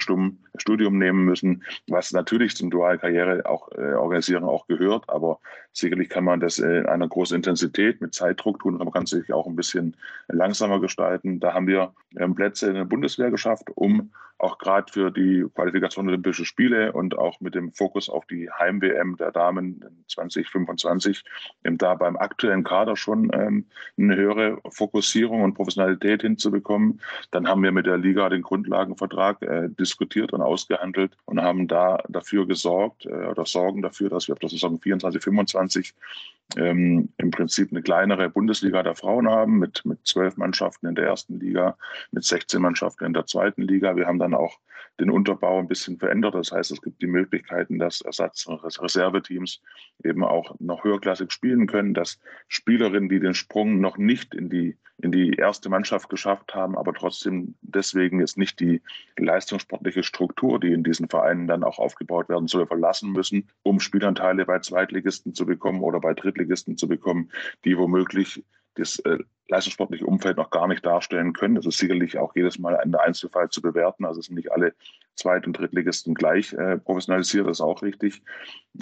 Studium 0.56 0.98
nehmen 0.98 1.24
müssen, 1.24 1.64
was 1.88 2.12
natürlich 2.12 2.56
zum 2.56 2.70
Dualkarriere 2.70 3.46
auch 3.46 3.70
äh, 3.72 3.94
organisieren 3.94 4.44
auch 4.44 4.66
gehört, 4.66 5.08
aber 5.08 5.40
sicherlich 5.72 6.08
kann 6.08 6.24
man 6.24 6.40
das 6.40 6.58
in 6.58 6.86
einer 6.86 7.08
großen 7.08 7.36
Intensität 7.36 8.00
mit 8.00 8.14
Zeitdruck 8.14 8.60
tun, 8.60 8.74
aber 8.74 8.84
man 8.84 8.92
kann 8.92 9.06
sich 9.06 9.32
auch 9.32 9.46
ein 9.46 9.56
bisschen 9.56 9.96
langsamer 10.28 10.80
gestalten. 10.80 11.40
Da 11.40 11.54
haben 11.54 11.66
wir 11.66 11.92
ähm, 12.16 12.34
Plätze 12.34 12.68
in 12.68 12.74
der 12.74 12.84
Bundeswehr 12.84 13.30
geschafft, 13.30 13.70
um 13.74 14.10
auch 14.42 14.58
gerade 14.58 14.92
für 14.92 15.10
die 15.10 15.46
Qualifikation 15.54 16.06
der 16.06 16.14
Olympischen 16.14 16.44
Spiele 16.44 16.92
und 16.92 17.16
auch 17.16 17.40
mit 17.40 17.54
dem 17.54 17.72
Fokus 17.72 18.08
auf 18.08 18.26
die 18.26 18.50
Heim-WM 18.50 19.16
der 19.16 19.30
Damen 19.30 19.84
2025 20.08 21.22
ähm, 21.64 21.78
da 21.78 21.94
beim 21.94 22.16
aktuellen 22.16 22.64
Kader 22.64 22.96
schon 22.96 23.30
ähm, 23.32 23.66
eine 23.96 24.16
höhere 24.16 24.58
Fokussierung 24.68 25.42
und 25.42 25.54
Professionalität 25.54 26.22
hinzubekommen. 26.22 27.00
Dann 27.30 27.46
haben 27.46 27.62
wir 27.62 27.70
mit 27.70 27.86
der 27.86 27.98
Liga 27.98 28.28
den 28.28 28.42
Grundlagenvertrag 28.42 29.42
äh, 29.42 29.68
diskutiert 29.68 30.32
und 30.32 30.42
ausgehandelt 30.42 31.16
und 31.24 31.40
haben 31.40 31.68
da 31.68 32.02
dafür 32.08 32.46
gesorgt 32.46 33.06
äh, 33.06 33.26
oder 33.26 33.46
sorgen 33.46 33.80
dafür, 33.80 34.10
dass 34.10 34.26
wir 34.26 34.32
auf 34.32 34.40
der 34.40 34.48
Saison 34.48 34.80
24, 34.80 35.22
25 35.22 35.56
2020 35.68 35.94
ähm, 36.56 37.08
im 37.16 37.30
Prinzip 37.30 37.70
eine 37.70 37.82
kleinere 37.82 38.30
Bundesliga 38.30 38.82
der 38.82 38.94
Frauen 38.94 39.28
haben 39.28 39.58
mit, 39.58 39.84
mit 39.84 40.06
zwölf 40.06 40.36
Mannschaften 40.36 40.86
in 40.86 40.94
der 40.94 41.06
ersten 41.06 41.40
Liga, 41.40 41.76
mit 42.10 42.24
16 42.24 42.60
Mannschaften 42.60 43.04
in 43.04 43.12
der 43.12 43.26
zweiten 43.26 43.62
Liga. 43.62 43.96
Wir 43.96 44.06
haben 44.06 44.18
dann 44.18 44.34
auch 44.34 44.58
den 45.00 45.10
Unterbau 45.10 45.58
ein 45.58 45.68
bisschen 45.68 45.98
verändert. 45.98 46.34
Das 46.34 46.52
heißt, 46.52 46.70
es 46.70 46.82
gibt 46.82 47.00
die 47.02 47.06
Möglichkeiten, 47.06 47.78
dass 47.78 48.02
Ersatz- 48.02 48.46
und 48.46 48.62
Reserveteams 48.62 49.60
eben 50.04 50.24
auch 50.24 50.54
noch 50.60 50.84
höherklassig 50.84 51.32
spielen 51.32 51.66
können, 51.66 51.94
dass 51.94 52.20
Spielerinnen, 52.48 53.08
die 53.08 53.20
den 53.20 53.34
Sprung 53.34 53.80
noch 53.80 53.96
nicht 53.96 54.34
in 54.34 54.50
die, 54.50 54.76
in 54.98 55.10
die 55.10 55.34
erste 55.34 55.68
Mannschaft 55.68 56.08
geschafft 56.08 56.54
haben, 56.54 56.76
aber 56.76 56.92
trotzdem 56.92 57.54
deswegen 57.62 58.20
jetzt 58.20 58.36
nicht 58.36 58.60
die 58.60 58.82
leistungssportliche 59.16 60.02
Struktur, 60.02 60.60
die 60.60 60.72
in 60.72 60.84
diesen 60.84 61.08
Vereinen 61.08 61.48
dann 61.48 61.64
auch 61.64 61.78
aufgebaut 61.78 62.28
werden 62.28 62.46
soll, 62.46 62.66
verlassen 62.66 63.12
müssen, 63.12 63.48
um 63.62 63.80
Spielanteile 63.80 64.44
bei 64.44 64.58
Zweitligisten 64.58 65.34
zu 65.34 65.46
bekommen 65.46 65.82
oder 65.82 66.00
bei 66.00 66.14
Drittligisten 66.14 66.41
zu 66.76 66.88
bekommen, 66.88 67.30
die 67.64 67.76
womöglich 67.76 68.44
das 68.74 68.98
äh, 69.00 69.18
leistungssportliche 69.48 70.06
Umfeld 70.06 70.36
noch 70.36 70.50
gar 70.50 70.66
nicht 70.66 70.84
darstellen 70.84 71.32
können. 71.32 71.56
Das 71.56 71.66
ist 71.66 71.78
sicherlich 71.78 72.18
auch 72.18 72.34
jedes 72.34 72.58
Mal 72.58 72.76
ein 72.76 72.94
Einzelfall 72.94 73.50
zu 73.50 73.60
bewerten. 73.60 74.04
Also 74.04 74.20
sind 74.20 74.36
nicht 74.36 74.50
alle 74.50 74.74
Zweit- 75.14 75.46
und 75.46 75.58
Drittligisten 75.58 76.14
gleich 76.14 76.52
äh, 76.54 76.78
professionalisiert, 76.78 77.46
das 77.46 77.58
ist 77.58 77.60
auch 77.60 77.82
richtig. 77.82 78.22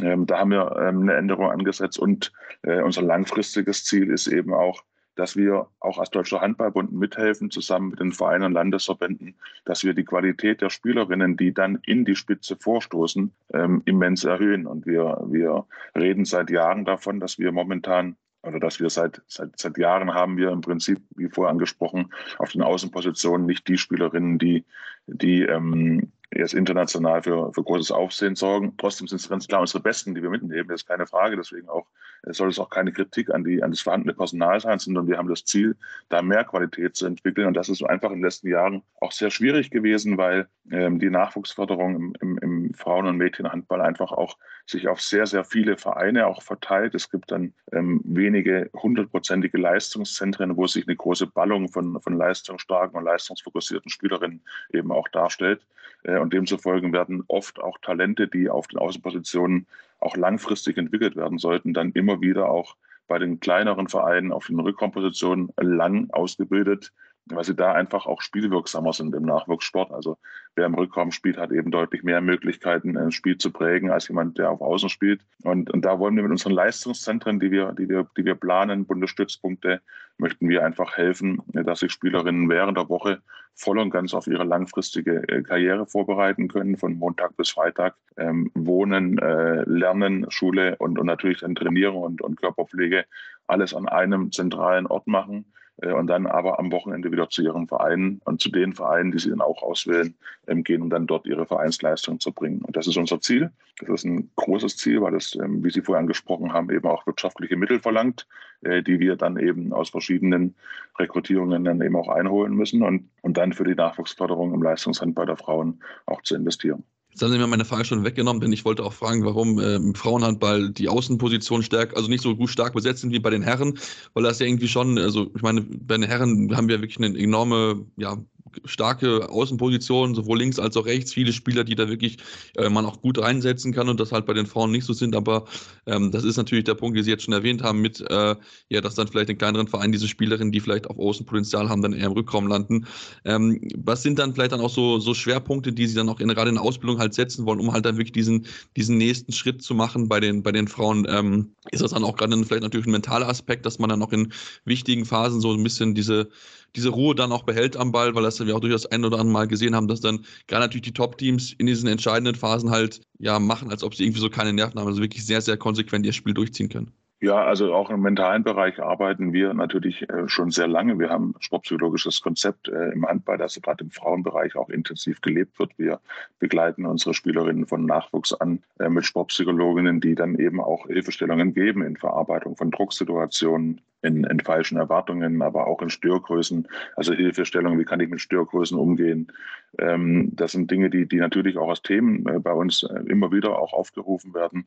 Ähm, 0.01 0.27
da 0.27 0.39
haben 0.39 0.53
wir 0.53 0.77
ähm, 0.77 1.03
eine 1.03 1.15
Änderung 1.15 1.51
angesetzt 1.51 1.99
und 1.99 2.33
äh, 2.63 2.81
unser 2.83 3.03
langfristiges 3.03 3.85
Ziel 3.85 4.11
ist 4.11 4.29
eben 4.29 4.55
auch, 4.55 4.85
dass 5.21 5.37
wir 5.37 5.67
auch 5.81 5.99
als 5.99 6.09
Deutscher 6.09 6.41
Handballbund 6.41 6.93
mithelfen, 6.93 7.51
zusammen 7.51 7.91
mit 7.91 8.01
den 8.01 8.11
Vereinen 8.11 8.45
und 8.45 8.53
Landesverbänden, 8.55 9.35
dass 9.67 9.85
wir 9.85 9.93
die 9.93 10.05
Qualität 10.05 10.63
der 10.63 10.71
Spielerinnen, 10.71 11.37
die 11.37 11.53
dann 11.53 11.79
in 11.85 12.07
die 12.07 12.17
Spitze 12.17 12.57
vorstoßen, 12.57 13.31
ähm, 13.53 13.83
immens 13.85 14.25
erhöhen. 14.25 14.67
Und 14.67 14.87
wir, 14.87 15.23
wir 15.27 15.67
reden 15.95 16.25
seit 16.25 16.49
Jahren 16.49 16.87
davon, 16.87 17.21
dass 17.21 17.39
wir 17.39 17.53
momentan 17.53 18.17
oder 18.43 18.59
dass 18.59 18.81
wir 18.81 18.89
seit, 18.89 19.21
seit, 19.27 19.59
seit 19.59 19.77
Jahren 19.77 20.15
haben 20.15 20.39
wir 20.39 20.53
im 20.53 20.63
Prinzip, 20.63 21.03
wie 21.17 21.29
vorher 21.29 21.51
angesprochen, 21.51 22.11
auf 22.39 22.53
den 22.53 22.63
Außenpositionen 22.63 23.45
nicht 23.45 23.69
die 23.69 23.77
Spielerinnen, 23.77 24.39
die, 24.39 24.65
die 25.07 25.43
ähm, 25.43 26.13
jetzt 26.35 26.55
international 26.55 27.23
für, 27.23 27.53
für 27.53 27.63
großes 27.63 27.91
Aufsehen 27.91 28.37
sorgen. 28.37 28.75
Trotzdem 28.79 29.09
sind 29.09 29.21
es 29.21 29.29
ganz 29.29 29.49
klar 29.49 29.61
unsere 29.61 29.83
Besten, 29.83 30.15
die 30.15 30.23
wir 30.23 30.31
mitnehmen, 30.31 30.69
das 30.69 30.83
ist 30.83 30.89
keine 30.89 31.07
Frage. 31.07 31.37
Deswegen 31.37 31.69
auch 31.69 31.87
soll 32.27 32.51
es 32.51 32.59
auch 32.59 32.71
keine 32.71 32.93
Kritik 32.93 33.31
an, 33.31 33.45
die, 33.45 33.63
an 33.63 33.71
das 33.71 33.81
vorhandene 33.81 34.15
Personal 34.15 34.61
sein, 34.61 34.79
sondern 34.79 35.09
wir 35.09 35.17
haben 35.17 35.29
das 35.29 35.45
Ziel, 35.45 35.77
da 36.09 36.23
mehr 36.23 36.45
Qualität 36.45 36.95
zu 36.97 37.07
entwickeln. 37.07 37.47
Und 37.47 37.55
das 37.55 37.69
ist 37.69 37.83
einfach 37.83 38.11
in 38.11 38.17
den 38.17 38.25
letzten 38.25 38.49
Jahren 38.49 38.83
auch 39.01 39.13
sehr 39.13 39.31
schwierig 39.31 39.71
gewesen, 39.71 40.19
weil 40.19 40.49
ähm, 40.71 40.99
die 40.99 41.11
Nachwuchsförderung 41.11 41.97
im, 41.97 42.15
im, 42.21 42.39
im 42.39 42.75
Frauen- 42.75 43.07
und 43.07 43.17
Mädchenhandball 43.17 43.81
einfach 43.81 44.13
auch 44.13 44.37
sich 44.71 44.89
auf 44.89 45.01
sehr, 45.01 45.27
sehr 45.27 45.45
viele 45.45 45.77
Vereine 45.77 46.27
auch 46.27 46.43
verteilt. 46.43 46.95
Es 46.95 47.11
gibt 47.11 47.31
dann 47.31 47.53
ähm, 47.73 48.01
wenige 48.05 48.71
hundertprozentige 48.75 49.59
Leistungszentren, 49.59 50.57
wo 50.57 50.67
sich 50.67 50.87
eine 50.87 50.97
große 50.97 51.27
Ballung 51.27 51.69
von, 51.69 52.01
von 52.01 52.17
leistungsstarken 52.17 52.99
und 52.99 53.05
leistungsfokussierten 53.05 53.91
Spielerinnen 53.91 54.43
eben 54.73 54.93
auch 54.93 55.09
darstellt. 55.09 55.67
Äh, 56.05 56.19
und 56.19 56.33
demzufolge 56.33 56.93
werden 56.93 57.25
oft 57.29 57.61
auch 57.61 57.79
Talente, 57.79 58.29
die 58.29 58.49
auf 58.49 58.67
den 58.69 58.79
Außenpositionen 58.79 59.67
auch 59.99 60.17
langfristig 60.17 60.79
entwickelt 60.79 61.17
werden 61.17 61.39
sollten, 61.39 61.75
dann 61.75 61.93
immer 61.93 62.21
wieder 62.21 62.49
auch 62.49 62.77
bei 63.07 63.19
den 63.19 63.41
kleineren 63.41 63.89
Vereinen 63.89 64.33
auf 64.33 64.47
den 64.47 64.61
Rückraumpositionen 64.61 65.53
lang 65.57 66.09
ausgebildet 66.11 66.93
weil 67.35 67.45
sie 67.45 67.55
da 67.55 67.73
einfach 67.73 68.07
auch 68.07 68.21
spielwirksamer 68.21 68.93
sind 68.93 69.15
im 69.15 69.25
Nachwuchssport. 69.25 69.93
Also 69.93 70.19
wer 70.55 70.67
im 70.67 70.75
Rückraum 70.75 71.13
spielt, 71.13 71.39
hat 71.39 71.53
eben 71.53 71.71
deutlich 71.71 72.03
mehr 72.03 72.21
Möglichkeiten, 72.21 72.97
ein 72.97 73.13
Spiel 73.13 73.39
zu 73.39 73.51
prägen, 73.51 73.91
als 73.91 74.09
jemand, 74.09 74.39
der 74.39 74.51
auf 74.51 74.61
Außen 74.61 74.89
spielt. 74.89 75.23
Und, 75.43 75.71
und 75.71 75.85
da 75.85 75.99
wollen 75.99 76.17
wir 76.17 76.23
mit 76.23 76.33
unseren 76.33 76.53
Leistungszentren, 76.53 77.41
die 77.41 77.51
wir, 77.51 77.73
die 77.73 77.89
wir, 77.89 78.09
die 78.17 78.25
wir 78.25 78.35
planen, 78.35 78.87
Bundesstützpunkte, 78.87 79.81
möchten 80.19 80.49
wir 80.49 80.65
einfach 80.65 80.97
helfen, 80.97 81.43
dass 81.53 81.81
sich 81.81 81.93
Spielerinnen 81.93 82.49
während 82.49 82.77
der 82.77 82.89
Woche 82.89 83.23
voll 83.55 83.79
und 83.79 83.91
ganz 83.91 84.15
auf 84.15 84.27
ihre 84.27 84.45
langfristige 84.45 85.29
äh, 85.29 85.43
Karriere 85.43 85.87
vorbereiten 85.87 86.49
können, 86.49 86.77
von 86.77 86.95
Montag 86.95 87.37
bis 87.37 87.51
Freitag. 87.51 87.95
Ähm, 88.17 88.51
wohnen, 88.55 89.19
äh, 89.19 89.63
Lernen, 89.65 90.27
Schule 90.31 90.77
und, 90.77 90.99
und 90.99 91.07
natürlich 91.07 91.41
dann 91.41 91.55
Trainieren 91.55 91.97
und, 91.97 92.23
und 92.23 92.41
Körperpflege 92.41 93.05
alles 93.47 93.75
an 93.75 93.89
einem 93.89 94.33
zentralen 94.33 94.87
Ort 94.87 95.07
machen 95.07 95.47
und 95.89 96.07
dann 96.09 96.27
aber 96.27 96.59
am 96.59 96.71
Wochenende 96.73 97.11
wieder 97.11 97.29
zu 97.31 97.43
ihren 97.43 97.67
Vereinen 97.67 98.21
und 98.25 98.41
zu 98.41 98.51
den 98.51 98.75
Vereinen, 98.75 99.13
die 99.13 99.19
sie 99.19 99.31
dann 99.31 99.41
auch 99.41 99.63
auswählen, 99.63 100.15
ähm, 100.47 100.63
gehen, 100.63 100.83
um 100.83 100.91
dann 100.91 101.07
dort 101.07 101.27
ihre 101.27 101.47
Vereinsleistung 101.47 102.21
zu 102.21 102.33
bringen. 102.33 102.63
Und 102.63 102.77
das 102.77 102.87
ist 102.87 102.97
unser 102.97 103.21
Ziel. 103.21 103.51
Das 103.79 103.89
ist 103.89 104.05
ein 104.05 104.31
großes 104.37 104.77
Ziel, 104.77 105.01
weil 105.01 105.15
es, 105.15 105.35
ähm, 105.37 105.65
wie 105.65 105.71
Sie 105.71 105.81
vorher 105.81 106.01
angesprochen 106.01 106.53
haben, 106.53 106.71
eben 106.71 106.87
auch 106.87 107.07
wirtschaftliche 107.07 107.57
Mittel 107.57 107.81
verlangt, 107.81 108.27
äh, 108.63 108.83
die 108.83 109.01
wir 109.01 109.17
dann 109.17 109.39
eben 109.39 109.73
aus 109.73 109.91
verschiedenen 109.91 110.55
Rekrutierungen 110.99 111.65
dann 111.65 111.81
eben 111.81 111.97
auch 111.97 112.09
einholen 112.09 112.55
müssen 112.55 112.83
und, 112.83 113.09
und 113.23 113.37
dann 113.37 113.53
für 113.53 113.65
die 113.65 113.75
Nachwuchsförderung 113.75 114.53
im 114.53 114.63
Leistungshandball 114.63 115.27
der 115.27 115.37
Frauen 115.37 115.83
auch 116.07 116.23
zu 116.23 116.35
investieren. 116.35 116.85
Jetzt 117.21 117.27
haben 117.27 117.33
Sie 117.33 117.39
mir 117.39 117.47
meine 117.49 117.67
Frage 117.67 117.85
schon 117.85 118.03
weggenommen, 118.03 118.41
denn 118.41 118.51
ich 118.51 118.65
wollte 118.65 118.83
auch 118.83 118.95
fragen, 118.95 119.27
warum 119.27 119.59
äh, 119.59 119.75
im 119.77 119.95
Frauenhandball 119.95 120.71
die 120.71 120.89
Außenposition 120.89 121.63
stärker, 121.63 121.95
also 121.99 122.09
nicht 122.09 122.23
so 122.23 122.35
gut 122.35 122.49
stark 122.49 122.73
besetzt 122.73 123.03
sind 123.03 123.13
wie 123.13 123.19
bei 123.19 123.29
den 123.29 123.43
Herren, 123.43 123.79
weil 124.15 124.23
das 124.23 124.39
ja 124.39 124.47
irgendwie 124.47 124.69
schon, 124.69 124.97
also 124.97 125.31
ich 125.37 125.43
meine, 125.43 125.61
bei 125.61 125.99
den 125.99 126.05
Herren 126.05 126.57
haben 126.57 126.69
wir 126.71 126.81
wirklich 126.81 126.97
eine 126.97 127.19
enorme 127.19 127.85
ja, 127.99 128.17
starke 128.65 129.29
Außenpositionen, 129.29 130.15
sowohl 130.15 130.39
links 130.39 130.59
als 130.59 130.77
auch 130.77 130.87
rechts, 130.87 131.13
viele 131.13 131.33
Spieler, 131.33 131.65
die 131.65 131.75
da 131.75 131.89
wirklich 131.89 132.19
äh, 132.57 132.69
man 132.69 132.87
auch 132.87 133.01
gut 133.01 133.19
reinsetzen 133.19 133.73
kann 133.73 133.89
und 133.89 134.01
das 134.01 134.13
halt 134.13 134.27
bei 134.27 134.33
den 134.33 134.47
Frauen 134.47 134.71
nicht 134.71 134.85
so 134.85 134.93
sind. 134.93 135.15
Aber 135.15 135.45
ähm, 135.87 136.11
das 136.11 136.25
ist 136.25 136.37
natürlich 136.37 136.65
der 136.65 136.75
Punkt, 136.75 136.97
den 136.97 137.05
Sie 137.05 137.11
jetzt 137.11 137.25
schon 137.25 137.35
erwähnt 137.35 137.63
haben, 137.63 137.81
mit 137.81 138.01
äh, 138.11 138.37
ja, 138.69 138.81
dass 138.81 138.95
dann 138.95 139.09
vielleicht 139.09 139.31
in 139.31 139.39
kleineren 139.39 139.69
Vereinen 139.69 139.93
diese 139.93 140.09
Spielerinnen, 140.09 140.53
die 140.53 140.61
vielleicht 140.61 140.89
auf 140.89 140.99
Außenpotenzial 140.99 141.69
haben, 141.69 141.83
dann 141.83 141.93
eher 141.93 142.07
im 142.07 142.13
Rückraum 142.13 142.47
landen. 142.47 142.87
Ähm, 143.25 143.61
was 143.77 144.03
sind 144.03 144.19
dann 144.19 144.35
vielleicht 144.35 144.53
dann 144.53 144.61
auch 144.61 144.71
so, 144.71 144.99
so 144.99 145.15
Schwerpunkte, 145.15 145.73
die 145.73 145.87
Sie 145.87 145.95
dann 145.95 146.09
auch 146.09 146.21
in, 146.21 146.29
gerade 146.29 146.49
in 146.49 146.57
der 146.57 146.65
Ausbildung 146.65 146.99
halt 146.99 147.15
setzen 147.15 147.47
wollen, 147.47 147.61
um 147.61 147.73
halt 147.73 147.85
dann 147.85 147.97
wirklich 147.97 148.13
diesen, 148.13 148.47
diesen 148.77 148.99
nächsten 148.99 149.33
Schritt 149.33 149.63
zu 149.63 149.75
machen 149.75 150.09
bei 150.09 150.21
den, 150.21 150.43
bei 150.43 150.53
den 150.53 150.69
Frauen? 150.69 151.07
Ähm, 151.09 151.55
ist 151.71 151.83
das 151.83 151.93
dann 151.93 152.05
auch 152.05 152.17
gerade 152.17 152.37
vielleicht 152.45 152.63
natürlich 152.63 152.87
ein 152.87 152.93
mentaler 152.93 153.29
Aspekt, 153.29 153.67
dass 153.67 153.79
man 153.79 153.91
dann 153.91 154.03
auch 154.03 154.13
in 154.13 154.33
wichtigen 154.65 155.05
Phasen 155.05 155.41
so 155.41 155.53
ein 155.53 155.63
bisschen 155.63 155.95
diese 155.95 156.31
diese 156.77 156.91
Ruhe 156.91 157.15
dann 157.15 157.33
auch 157.33 157.45
behält 157.45 157.77
am 157.77 157.93
Ball, 157.93 158.15
weil 158.15 158.23
das 158.23 158.41
wir 158.41 158.57
auch 158.57 158.61
durchaus 158.61 158.87
ein 158.87 159.05
oder 159.05 159.19
andere 159.19 159.33
Mal 159.33 159.49
gesehen 159.49 159.75
haben, 159.75 159.89
dass 159.89 160.01
dann 160.01 160.25
gerade 160.47 160.65
natürlich 160.65 160.83
die 160.83 160.93
Top-Teams 160.93 161.55
in 161.59 161.67
diesen 161.67 161.89
entscheidenden 161.89 162.35
Phasen 162.35 162.71
halt 162.71 163.01
ja 163.19 163.39
machen, 163.39 163.71
als 163.71 163.83
ob 163.83 163.95
sie 163.95 164.05
irgendwie 164.05 164.21
so 164.21 164.31
keine 164.31 164.53
Nerven 164.53 164.79
haben, 164.79 164.89
also 164.89 165.03
wirklich 165.03 165.25
sehr, 165.27 165.41
sehr 165.43 165.57
konsequent 165.57 166.07
ihr 166.07 166.13
Spiel 166.13 166.35
durchziehen 166.35 166.69
können. 166.69 166.93
Ja, 167.23 167.45
also 167.45 167.75
auch 167.75 167.91
im 167.91 168.01
mentalen 168.01 168.45
Bereich 168.45 168.81
arbeiten 168.81 169.35
wir 169.35 169.53
natürlich 169.53 170.09
äh, 170.09 170.27
schon 170.27 170.51
sehr 170.51 170.67
lange. 170.67 170.99
Wir 170.99 171.11
haben 171.11 171.35
ein 171.37 171.43
sportpsychologisches 171.43 172.23
Konzept 172.23 172.69
äh, 172.69 172.93
im 172.93 173.07
Handball, 173.07 173.37
das 173.37 173.61
gerade 173.61 173.85
im 173.85 173.91
Frauenbereich 173.91 174.57
auch 174.57 174.71
intensiv 174.71 175.21
gelebt 175.21 175.59
wird. 175.59 175.71
Wir 175.77 176.01
begleiten 176.39 176.87
unsere 176.87 177.13
Spielerinnen 177.13 177.67
von 177.67 177.85
Nachwuchs 177.85 178.33
an 178.33 178.63
äh, 178.79 178.89
mit 178.89 179.05
Sportpsychologinnen, 179.05 180.01
die 180.01 180.15
dann 180.15 180.37
eben 180.37 180.63
auch 180.63 180.87
Hilfestellungen 180.87 181.53
geben 181.53 181.83
in 181.83 181.99
Verarbeitung 181.99 182.57
von 182.57 182.71
Drucksituationen, 182.71 183.83
in, 184.01 184.25
in 184.25 184.41
falschen 184.41 184.79
Erwartungen, 184.79 185.43
aber 185.43 185.67
auch 185.67 185.83
in 185.83 185.91
Störgrößen, 185.91 186.69
also 186.97 187.13
Hilfestellungen, 187.13 187.79
wie 187.79 187.85
kann 187.85 188.01
ich 188.01 188.09
mit 188.09 188.23
Störgrößen 188.23 188.79
umgehen. 188.79 189.31
Ähm, 189.77 190.31
das 190.33 190.53
sind 190.53 190.71
Dinge, 190.71 190.89
die, 190.89 191.07
die 191.07 191.19
natürlich 191.19 191.59
auch 191.59 191.69
als 191.69 191.83
Themen 191.83 192.25
bei 192.25 192.53
uns 192.53 192.83
immer 192.83 193.31
wieder 193.31 193.59
auch 193.59 193.75
aufgerufen 193.75 194.33
werden. 194.33 194.67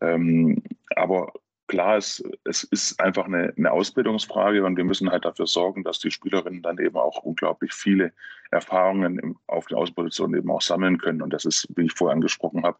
Ähm, 0.00 0.64
aber 0.96 1.32
klar 1.72 1.96
ist, 1.96 2.22
es 2.44 2.64
ist 2.64 3.00
einfach 3.00 3.24
eine, 3.24 3.54
eine, 3.56 3.72
Ausbildungsfrage 3.72 4.62
und 4.62 4.76
wir 4.76 4.84
müssen 4.84 5.10
halt 5.10 5.24
dafür 5.24 5.46
sorgen, 5.46 5.84
dass 5.84 6.00
die 6.00 6.10
Spielerinnen 6.10 6.60
dann 6.60 6.76
eben 6.78 6.96
auch 6.96 7.22
unglaublich 7.22 7.72
viele 7.72 8.12
Erfahrungen 8.50 9.18
im, 9.18 9.38
auf 9.46 9.68
der 9.68 9.78
Ausposition 9.78 10.36
eben 10.36 10.50
auch 10.50 10.60
sammeln 10.60 10.98
können. 10.98 11.22
Und 11.22 11.32
das 11.32 11.46
ist, 11.46 11.66
wie 11.74 11.86
ich 11.86 11.94
vorher 11.94 12.14
angesprochen 12.14 12.64
habe, 12.64 12.76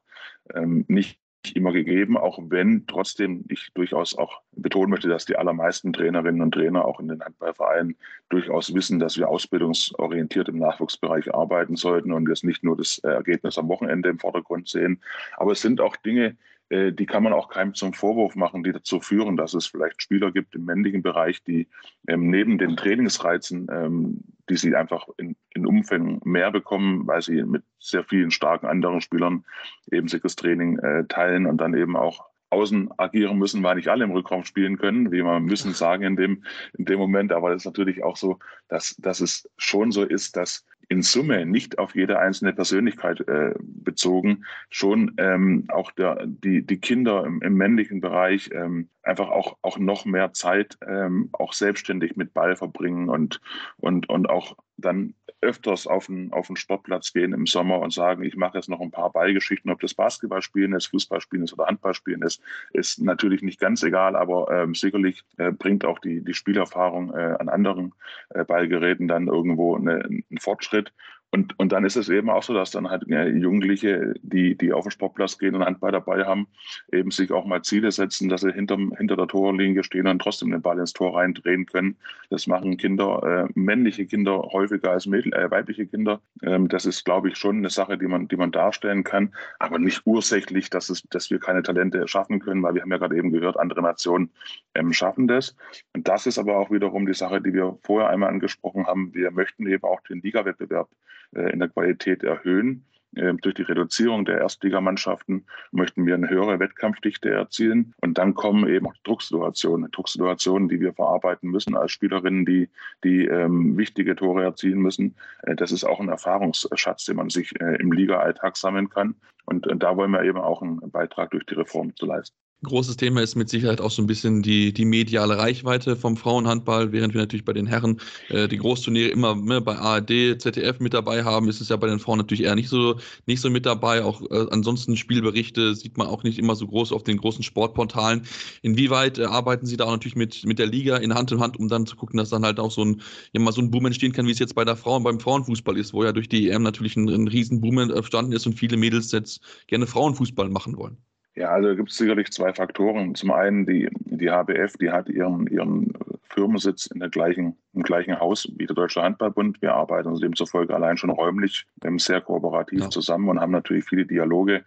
ähm, 0.55 0.85
nicht 0.89 1.19
immer 1.55 1.73
gegeben, 1.73 2.19
auch 2.19 2.39
wenn 2.51 2.87
trotzdem 2.87 3.47
ich 3.49 3.71
durchaus 3.73 4.17
auch 4.17 4.43
betonen 4.53 4.91
möchte, 4.91 5.09
dass 5.09 5.25
die 5.25 5.37
allermeisten 5.37 5.95
Trainerinnen 5.95 6.43
und 6.43 6.53
Trainer 6.53 6.85
auch 6.85 7.01
in 7.01 7.09
den 7.09 7.23
Handballvereinen 7.23 7.97
durchaus 8.29 8.75
wissen, 8.75 8.99
dass 8.99 9.17
wir 9.17 9.29
ausbildungsorientiert 9.29 10.51
im 10.51 10.59
Nachwuchsbereich 10.59 11.35
arbeiten 11.35 11.77
sollten 11.77 12.13
und 12.13 12.29
jetzt 12.29 12.45
nicht 12.45 12.63
nur 12.63 12.77
das 12.77 12.99
Ergebnis 12.99 13.57
am 13.57 13.69
Wochenende 13.69 14.11
im 14.11 14.19
Vordergrund 14.19 14.69
sehen. 14.69 15.01
Aber 15.39 15.53
es 15.53 15.63
sind 15.63 15.81
auch 15.81 15.97
Dinge, 15.97 16.27
äh, 16.27 16.35
die 16.73 17.07
kann 17.07 17.23
man 17.23 17.33
auch 17.33 17.49
keinem 17.49 17.75
zum 17.75 17.93
Vorwurf 17.93 18.35
machen, 18.35 18.62
die 18.62 18.73
dazu 18.73 19.00
führen, 19.00 19.37
dass 19.37 19.52
es 19.52 19.67
vielleicht 19.67 20.00
Spieler 20.00 20.33
gibt 20.33 20.55
im 20.55 20.64
männlichen 20.64 21.02
Bereich, 21.02 21.43
die 21.45 21.69
ähm, 22.09 22.31
neben 22.31 22.57
den 22.57 22.76
Trainingsreizen, 22.76 23.69
ähm, 23.71 24.25
die 24.49 24.57
sie 24.57 24.75
einfach 24.75 25.07
in, 25.19 25.37
in 25.55 25.67
Umfängen 25.67 26.21
mehr 26.25 26.50
bekommen, 26.50 27.07
weil 27.07 27.21
sie 27.21 27.43
mit 27.43 27.62
sehr 27.79 28.05
vielen 28.05 28.31
starken 28.31 28.67
anderen 28.67 29.00
Spielern 29.00 29.45
eben 29.91 30.09
sich 30.09 30.23
das 30.23 30.37
Training 30.37 30.79
äh, 30.79 31.05
teilen 31.07 31.47
und 31.47 31.59
dann 31.59 31.75
eben 31.75 31.97
auch 31.97 32.25
außen 32.52 32.91
agieren 32.99 33.38
müssen, 33.38 33.62
weil 33.62 33.76
nicht 33.76 33.88
alle 33.88 34.05
im 34.05 34.11
Rückraum 34.11 34.45
spielen 34.45 34.76
können, 34.79 35.11
wie 35.11 35.23
man 35.23 35.45
müssen 35.45 35.73
sagen 35.73 36.05
in 36.05 36.17
dem, 36.17 36.45
in 36.76 36.85
dem 36.85 36.99
Moment. 36.99 37.33
Aber 37.33 37.50
es 37.50 37.62
ist 37.62 37.67
natürlich 37.67 38.05
auch 38.05 38.17
so, 38.17 38.38
dass, 38.69 38.95
dass 38.97 39.21
es 39.21 39.49
schon 39.57 39.91
so 39.91 40.05
ist, 40.05 40.37
dass 40.37 40.64
in 40.93 41.01
Summe 41.01 41.47
nicht 41.47 41.79
auf 41.79 41.95
jede 41.95 42.19
einzelne 42.19 42.53
Persönlichkeit 42.53 43.21
äh, 43.27 43.55
bezogen, 43.59 44.45
schon 44.69 45.15
ähm, 45.17 45.65
auch 45.69 45.91
der, 45.91 46.27
die, 46.27 46.67
die 46.67 46.79
Kinder 46.79 47.25
im, 47.25 47.41
im 47.41 47.55
männlichen 47.55 48.03
Bereich 48.03 48.51
ähm, 48.53 48.91
einfach 49.03 49.31
auch, 49.31 49.57
auch 49.63 49.79
noch 49.79 50.05
mehr 50.05 50.35
Zeit 50.35 50.77
ähm, 50.87 51.31
auch 51.33 51.55
selbstständig 51.55 52.17
mit 52.17 52.35
Ball 52.35 52.57
verbringen 52.57 53.09
und, 53.09 53.41
und, 53.79 54.11
und 54.11 54.29
auch 54.29 54.57
dann 54.77 55.15
öfters 55.43 55.87
auf 55.87 56.07
den, 56.07 56.33
auf 56.33 56.47
den 56.47 56.57
Sportplatz 56.57 57.13
gehen 57.13 57.33
im 57.33 57.47
Sommer 57.47 57.81
und 57.81 57.93
sagen, 57.93 58.23
ich 58.23 58.37
mache 58.37 58.59
jetzt 58.59 58.69
noch 58.69 58.81
ein 58.81 58.91
paar 58.91 59.11
Ballgeschichten, 59.11 59.71
ob 59.71 59.81
das 59.81 59.95
Basketballspielen 59.95 60.73
ist, 60.73 60.87
Fußballspielen 60.87 61.45
ist 61.45 61.53
oder 61.53 61.67
Handballspielen 61.67 62.23
ist, 62.23 62.41
ist 62.73 63.01
natürlich 63.01 63.43
nicht 63.43 63.61
ganz 63.61 63.83
egal, 63.83 64.17
aber 64.17 64.51
ähm, 64.51 64.75
sicherlich 64.75 65.25
äh, 65.37 65.51
bringt 65.51 65.85
auch 65.85 65.99
die, 65.99 66.23
die 66.25 66.35
Spielerfahrung 66.35 67.13
äh, 67.13 67.37
an 67.39 67.49
anderen 67.49 67.93
äh, 68.31 68.45
Ballgeräten 68.45 69.09
dann 69.09 69.27
irgendwo 69.27 69.77
eine, 69.77 70.05
einen 70.05 70.39
Fortschritt. 70.39 70.93
Und, 71.35 71.59
und 71.59 71.73
dann 71.73 71.87
ist 71.87 71.97
es 71.97 72.11
eben 72.11 72.29
auch 72.29 72.43
so, 72.43 72.53
dass 72.53 72.73
dann 72.73 72.91
halt 72.91 73.05
ja, 73.07 73.25
Jugendliche, 73.25 74.12
die, 74.21 74.55
die 74.55 74.71
auf 74.75 74.85
den 74.85 74.91
Sportplatz 74.91 75.39
gehen 75.39 75.55
und 75.55 75.65
Handball 75.65 75.91
dabei 75.91 76.27
haben, 76.27 76.47
eben 76.93 77.11
sich 77.11 77.33
auch 77.33 77.47
mal 77.47 77.62
Ziele 77.62 77.91
setzen, 77.91 78.29
dass 78.29 78.43
sie 78.43 78.53
hinterm, 78.53 78.93
hinter 78.99 79.17
der 79.17 79.29
Torlinie 79.29 79.83
stehen 79.83 80.07
und 80.07 80.21
trotzdem 80.21 80.51
den 80.51 80.61
Ball 80.61 80.79
ins 80.79 80.93
Tor 80.93 81.17
reindrehen 81.17 81.65
können. 81.65 81.97
Das 82.29 82.47
machen 82.47 82.77
Kinder, 82.77 83.49
äh, 83.49 83.53
männliche 83.59 84.05
Kinder 84.05 84.43
häufiger 84.53 84.91
als 84.91 85.07
Mädel, 85.07 85.33
äh, 85.33 85.51
weibliche 85.51 85.87
Kinder. 85.87 86.21
Ähm, 86.43 86.69
das 86.69 86.85
ist, 86.85 87.07
glaube 87.07 87.31
ich, 87.31 87.39
schon 87.39 87.57
eine 87.57 87.71
Sache, 87.71 87.97
die 87.97 88.09
man, 88.09 88.29
die 88.29 88.37
man 88.37 88.53
darstellen 88.53 89.03
kann, 89.03 89.33
aber 89.59 89.79
nicht 89.79 90.03
ursächlich, 90.05 90.69
dass, 90.69 90.91
es, 90.91 91.03
dass 91.09 91.31
wir 91.31 91.39
keine 91.39 91.62
Talente 91.62 92.07
schaffen 92.09 92.41
können, 92.41 92.62
weil 92.62 92.75
wir 92.75 92.83
haben 92.83 92.91
ja 92.91 92.99
gerade 92.99 93.17
eben 93.17 93.33
gehört, 93.33 93.59
andere 93.59 93.81
Nationen 93.81 94.31
ähm, 94.75 94.93
schaffen 94.93 95.29
das. 95.29 95.57
Und 95.95 96.09
das 96.09 96.27
ist 96.27 96.39
aber 96.39 96.59
auch 96.59 96.71
wiederum 96.71 97.07
die 97.07 97.15
Sache, 97.15 97.41
die 97.41 97.55
wir 97.55 97.79
vorher 97.83 98.11
einmal 98.11 98.29
angesprochen 98.29 98.87
haben. 98.87 99.15
Wir 99.15 99.31
möchten 99.31 99.67
eben 99.67 99.85
auch 99.85 100.03
den 100.03 100.21
Ligawettbewerb 100.21 100.91
in 101.33 101.59
der 101.59 101.69
Qualität 101.69 102.23
erhöhen. 102.23 102.85
Ähm, 103.15 103.39
durch 103.43 103.55
die 103.55 103.62
Reduzierung 103.62 104.25
der 104.25 104.39
Erstligamannschaften 104.39 105.45
möchten 105.71 106.07
wir 106.07 106.15
eine 106.15 106.31
höhere 106.31 106.59
Wettkampfdichte 106.59 107.31
erzielen. 107.31 107.95
Und 108.01 108.17
dann 108.17 108.35
kommen 108.35 108.69
eben 108.69 108.87
auch 108.87 108.95
Drucksituationen, 109.05 109.91
Drucksituationen, 109.91 110.69
die 110.69 110.81
wir 110.81 110.95
verarbeiten 110.95 111.51
müssen 111.51 111.77
als 111.77 111.93
Spielerinnen, 111.93 112.47
die, 112.47 112.71
die 113.05 113.27
ähm, 113.27 113.77
wichtige 113.77 114.17
Tore 114.17 114.45
erzielen 114.45 114.79
müssen. 114.79 115.17
Äh, 115.43 115.57
das 115.57 115.73
ist 115.73 115.85
auch 115.85 116.01
ein 116.01 116.09
Erfahrungsschatz, 116.09 117.05
den 117.05 117.17
man 117.17 117.29
sich 117.29 117.61
äh, 117.61 117.77
im 117.77 117.93
Liga-Alltag 117.93 118.57
sammeln 118.57 118.89
kann. 118.89 119.15
Und 119.45 119.67
äh, 119.67 119.77
da 119.77 119.97
wollen 119.97 120.12
wir 120.12 120.23
eben 120.23 120.39
auch 120.39 120.62
einen 120.62 120.91
Beitrag 120.91 121.33
durch 121.33 121.45
die 121.45 121.55
Reform 121.55 121.95
zu 121.97 122.07
leisten. 122.07 122.37
Großes 122.64 122.97
Thema 122.97 123.21
ist 123.23 123.35
mit 123.35 123.49
Sicherheit 123.49 123.81
auch 123.81 123.90
so 123.90 124.00
ein 124.02 124.07
bisschen 124.07 124.40
die, 124.40 124.73
die 124.73 124.85
mediale 124.85 125.37
Reichweite 125.37 125.97
vom 125.97 126.16
Frauenhandball, 126.16 126.92
während 126.92 127.12
wir 127.12 127.21
natürlich 127.21 127.45
bei 127.45 127.52
den 127.52 127.66
Herren 127.66 128.00
äh, 128.28 128.47
die 128.47 128.59
Großturniere 128.59 129.09
immer 129.09 129.35
ne, 129.35 129.61
bei 129.61 129.76
ARD, 129.76 130.40
ZDF 130.40 130.78
mit 130.78 130.95
dabei 130.95 131.25
haben, 131.25 131.49
ist 131.49 131.61
es 131.61 131.71
ja 131.71 131.76
bei 131.76 131.88
den 131.88 131.99
Frauen 131.99 132.19
natürlich 132.19 132.45
eher 132.45 132.54
nicht 132.54 132.69
so, 132.69 133.00
nicht 133.26 133.40
so 133.40 133.50
mit 133.50 133.66
dabei. 133.66 134.04
Auch 134.04 134.23
äh, 134.31 134.47
ansonsten 134.52 134.97
Spielberichte 134.97 135.75
sieht 135.75 135.99
man 135.99 136.07
auch 136.07 136.23
nicht 136.23 136.38
immer 136.38 136.54
so 136.54 136.69
groß 136.69 136.92
auf 136.92 137.02
den 137.02 137.16
großen 137.16 137.42
Sportportalen. 137.42 138.26
Inwieweit 138.62 139.19
äh, 139.19 139.25
arbeiten 139.25 139.66
Sie 139.66 139.76
da 139.76 139.87
auch 139.87 139.90
natürlich 139.90 140.14
mit, 140.14 140.47
mit 140.47 140.61
der 140.61 140.66
Liga 140.69 140.99
in 140.99 141.14
Hand 141.14 141.33
in 141.33 141.40
Hand, 141.40 141.59
um 141.59 141.66
dann 141.66 141.85
zu 141.85 141.97
gucken, 141.97 142.16
dass 142.16 142.31
dann 142.31 142.45
halt 142.45 142.61
auch 142.61 142.71
so 142.71 142.85
ein, 142.85 143.02
ja, 143.33 143.40
mal 143.40 143.50
so 143.50 143.61
ein 143.61 143.73
Boom 143.73 143.87
entstehen 143.87 144.12
kann, 144.12 144.28
wie 144.28 144.33
es 144.33 144.38
jetzt 144.38 144.54
bei 144.54 144.64
der 144.64 144.76
Frauen 144.76 145.02
beim 145.02 145.19
Frauenfußball 145.19 145.76
ist, 145.76 145.92
wo 145.95 146.04
ja 146.04 146.12
durch 146.12 146.28
die 146.28 146.49
EM 146.49 146.62
natürlich 146.62 146.95
ein, 146.95 147.09
ein 147.09 147.26
riesen 147.26 147.61
Boom 147.61 147.78
entstanden 147.78 148.31
ist 148.31 148.47
und 148.47 148.54
viele 148.54 148.76
Mädels 148.76 149.11
jetzt 149.11 149.40
gerne 149.66 149.88
Frauenfußball 149.88 150.49
machen 150.49 150.76
wollen? 150.76 150.97
Ja, 151.35 151.51
also 151.51 151.75
gibt 151.75 151.91
es 151.91 151.97
sicherlich 151.97 152.31
zwei 152.31 152.53
Faktoren. 152.53 153.15
Zum 153.15 153.31
einen 153.31 153.65
die, 153.65 153.89
die 154.05 154.31
HBF, 154.31 154.77
die 154.77 154.91
hat 154.91 155.09
ihren, 155.09 155.47
ihren 155.47 155.93
Firmensitz 156.33 156.87
in 156.87 157.01
der 157.01 157.09
gleichen, 157.09 157.57
im 157.73 157.83
gleichen 157.83 158.19
Haus 158.19 158.49
wie 158.57 158.67
der 158.67 158.77
Deutsche 158.77 159.03
Handballbund. 159.03 159.61
Wir 159.62 159.75
arbeiten 159.75 160.09
also 160.09 160.21
demzufolge 160.21 160.75
allein 160.75 160.97
schon 160.97 161.11
räumlich 161.11 161.67
ähm, 161.85 161.99
sehr 161.99 162.21
kooperativ 162.21 162.81
ja. 162.81 162.91
zusammen 162.91 163.29
und 163.29 163.41
haben 163.41 163.53
natürlich 163.53 163.85
viele 163.85 164.05
Dialoge, 164.05 164.65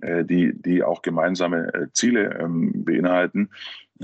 äh, 0.00 0.24
die, 0.24 0.52
die 0.54 0.82
auch 0.82 1.02
gemeinsame 1.02 1.72
äh, 1.74 1.86
Ziele 1.92 2.38
ähm, 2.40 2.84
beinhalten. 2.84 3.50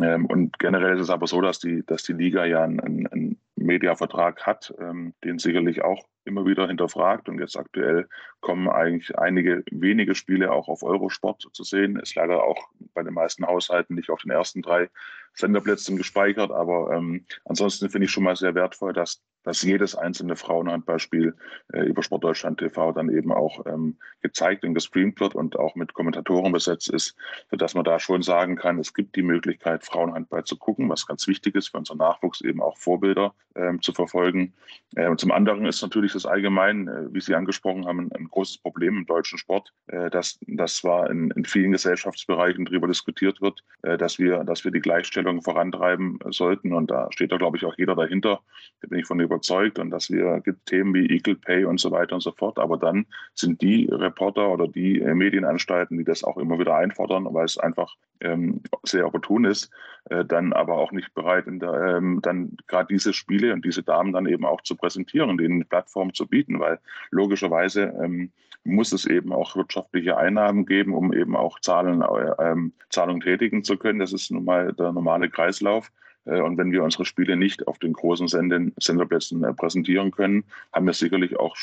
Ähm, 0.00 0.26
und 0.26 0.58
generell 0.58 0.96
ist 0.96 1.02
es 1.02 1.10
aber 1.10 1.26
so, 1.26 1.40
dass 1.40 1.60
die, 1.60 1.84
dass 1.86 2.02
die 2.02 2.14
Liga 2.14 2.44
ja 2.44 2.62
einen, 2.62 3.06
einen 3.06 3.38
Mediavertrag 3.64 4.46
hat, 4.46 4.74
ähm, 4.78 5.14
den 5.24 5.38
sicherlich 5.38 5.82
auch 5.82 6.06
immer 6.24 6.46
wieder 6.46 6.68
hinterfragt. 6.68 7.28
Und 7.28 7.38
jetzt 7.38 7.56
aktuell 7.56 8.08
kommen 8.40 8.68
eigentlich 8.68 9.18
einige 9.18 9.64
wenige 9.70 10.14
Spiele 10.14 10.52
auch 10.52 10.68
auf 10.68 10.82
Eurosport 10.82 11.46
zu 11.52 11.64
sehen. 11.64 11.96
Ist 11.96 12.14
leider 12.14 12.44
auch 12.44 12.68
bei 12.94 13.02
den 13.02 13.14
meisten 13.14 13.46
Haushalten 13.46 13.94
nicht 13.94 14.10
auf 14.10 14.22
den 14.22 14.30
ersten 14.30 14.62
drei 14.62 14.88
Senderplätzen 15.34 15.96
gespeichert. 15.96 16.50
Aber 16.50 16.92
ähm, 16.92 17.26
ansonsten 17.44 17.90
finde 17.90 18.06
ich 18.06 18.10
schon 18.10 18.24
mal 18.24 18.36
sehr 18.36 18.54
wertvoll, 18.54 18.92
dass, 18.92 19.22
dass 19.44 19.62
jedes 19.62 19.94
einzelne 19.94 20.36
Frauenhandballspiel 20.36 21.34
äh, 21.72 21.80
über 21.80 22.02
Sportdeutschland 22.02 22.58
TV 22.58 22.92
dann 22.92 23.10
eben 23.10 23.32
auch 23.32 23.64
ähm, 23.66 23.96
gezeigt 24.20 24.64
und 24.64 24.74
gestreamt 24.74 25.20
wird 25.20 25.34
und 25.34 25.58
auch 25.58 25.74
mit 25.74 25.94
Kommentatoren 25.94 26.52
besetzt 26.52 26.88
ist, 26.88 27.16
sodass 27.50 27.74
man 27.74 27.84
da 27.84 27.98
schon 27.98 28.22
sagen 28.22 28.56
kann, 28.56 28.78
es 28.78 28.94
gibt 28.94 29.16
die 29.16 29.22
Möglichkeit, 29.22 29.84
Frauenhandball 29.84 30.44
zu 30.44 30.56
gucken, 30.56 30.88
was 30.88 31.06
ganz 31.06 31.26
wichtig 31.26 31.54
ist 31.54 31.68
für 31.68 31.78
unseren 31.78 31.98
Nachwuchs 31.98 32.40
eben 32.40 32.62
auch 32.62 32.76
Vorbilder 32.76 33.34
ähm, 33.54 33.82
zu 33.82 33.92
verfolgen. 33.92 34.52
Äh, 34.96 35.08
und 35.08 35.20
zum 35.20 35.30
anderen 35.30 35.66
ist 35.66 35.82
natürlich 35.82 36.12
das 36.12 36.26
allgemein, 36.26 36.88
äh, 36.88 37.12
wie 37.12 37.20
Sie 37.20 37.34
angesprochen 37.34 37.86
haben, 37.86 38.00
ein, 38.00 38.12
ein, 38.12 38.28
großes 38.28 38.58
Problem 38.58 38.98
im 38.98 39.06
deutschen 39.06 39.38
Sport, 39.38 39.72
äh, 39.88 40.10
dass 40.10 40.38
das 40.46 40.76
zwar 40.76 41.10
in, 41.10 41.30
in, 41.32 41.44
vielen 41.44 41.72
Gesellschaftsbereichen 41.72 42.64
darüber 42.64 42.86
diskutiert 42.86 43.40
wird, 43.40 43.62
äh, 43.82 43.98
dass 43.98 44.18
wir, 44.18 44.44
dass 44.44 44.64
wir 44.64 44.70
die 44.70 44.80
Gleichstellung 44.80 45.42
vorantreiben 45.42 46.18
sollten. 46.30 46.72
Und 46.72 46.90
da 46.90 47.08
steht 47.10 47.32
da, 47.32 47.36
glaube 47.36 47.56
ich, 47.56 47.64
auch 47.64 47.74
jeder 47.76 47.94
dahinter. 47.94 48.40
Da 48.80 48.88
bin 48.88 48.98
ich 48.98 49.06
von 49.06 49.18
überzeugt. 49.32 49.78
Und 49.78 49.90
dass 49.90 50.10
wir 50.10 50.40
gibt 50.40 50.66
Themen 50.66 50.94
wie 50.94 51.06
Equal 51.06 51.36
Pay 51.36 51.64
und 51.64 51.80
so 51.80 51.90
weiter 51.90 52.14
und 52.14 52.20
so 52.20 52.32
fort. 52.32 52.58
Aber 52.58 52.76
dann 52.76 53.06
sind 53.34 53.62
die 53.62 53.88
Reporter 53.90 54.50
oder 54.50 54.68
die 54.68 55.00
äh, 55.00 55.14
Medienanstalten, 55.14 55.98
die 55.98 56.04
das 56.04 56.24
auch 56.24 56.36
immer 56.36 56.58
wieder 56.58 56.76
einfordern, 56.76 57.26
weil 57.30 57.44
es 57.44 57.58
einfach 57.58 57.94
ähm, 58.20 58.60
sehr 58.84 59.06
opportun 59.06 59.44
ist, 59.44 59.70
äh, 60.10 60.24
dann 60.24 60.52
aber 60.52 60.76
auch 60.76 60.92
nicht 60.92 61.14
bereit, 61.14 61.44
der, 61.46 61.96
ähm, 61.96 62.20
dann 62.22 62.56
gerade 62.66 62.86
diese 62.92 63.12
Spiele 63.12 63.52
und 63.52 63.64
diese 63.64 63.82
Damen 63.82 64.12
dann 64.12 64.26
eben 64.26 64.44
auch 64.44 64.60
zu 64.62 64.76
präsentieren, 64.76 65.36
denen 65.38 65.66
Plattform 65.66 66.14
zu 66.14 66.26
bieten, 66.26 66.60
weil 66.60 66.78
logischerweise 67.10 67.94
ähm, 68.02 68.32
muss 68.64 68.92
es 68.92 69.06
eben 69.06 69.32
auch 69.32 69.56
wirtschaftliche 69.56 70.16
Einnahmen 70.16 70.66
geben, 70.66 70.94
um 70.94 71.12
eben 71.12 71.36
auch 71.36 71.58
Zahlen, 71.60 72.02
äh, 72.02 72.34
ähm, 72.38 72.72
Zahlungen 72.90 73.20
tätigen 73.20 73.64
zu 73.64 73.76
können. 73.76 73.98
Das 73.98 74.12
ist 74.12 74.30
nun 74.30 74.44
mal 74.44 74.72
der 74.72 74.92
normale 74.92 75.28
Kreislauf. 75.28 75.90
Äh, 76.24 76.40
und 76.40 76.58
wenn 76.58 76.72
wir 76.72 76.82
unsere 76.84 77.04
Spiele 77.04 77.36
nicht 77.36 77.66
auf 77.66 77.78
den 77.78 77.92
großen 77.92 78.28
Senden, 78.28 78.74
Senderplätzen 78.78 79.44
äh, 79.44 79.52
präsentieren 79.54 80.10
können, 80.10 80.44
haben 80.72 80.86
wir 80.86 80.94
sicherlich 80.94 81.38
auch 81.38 81.56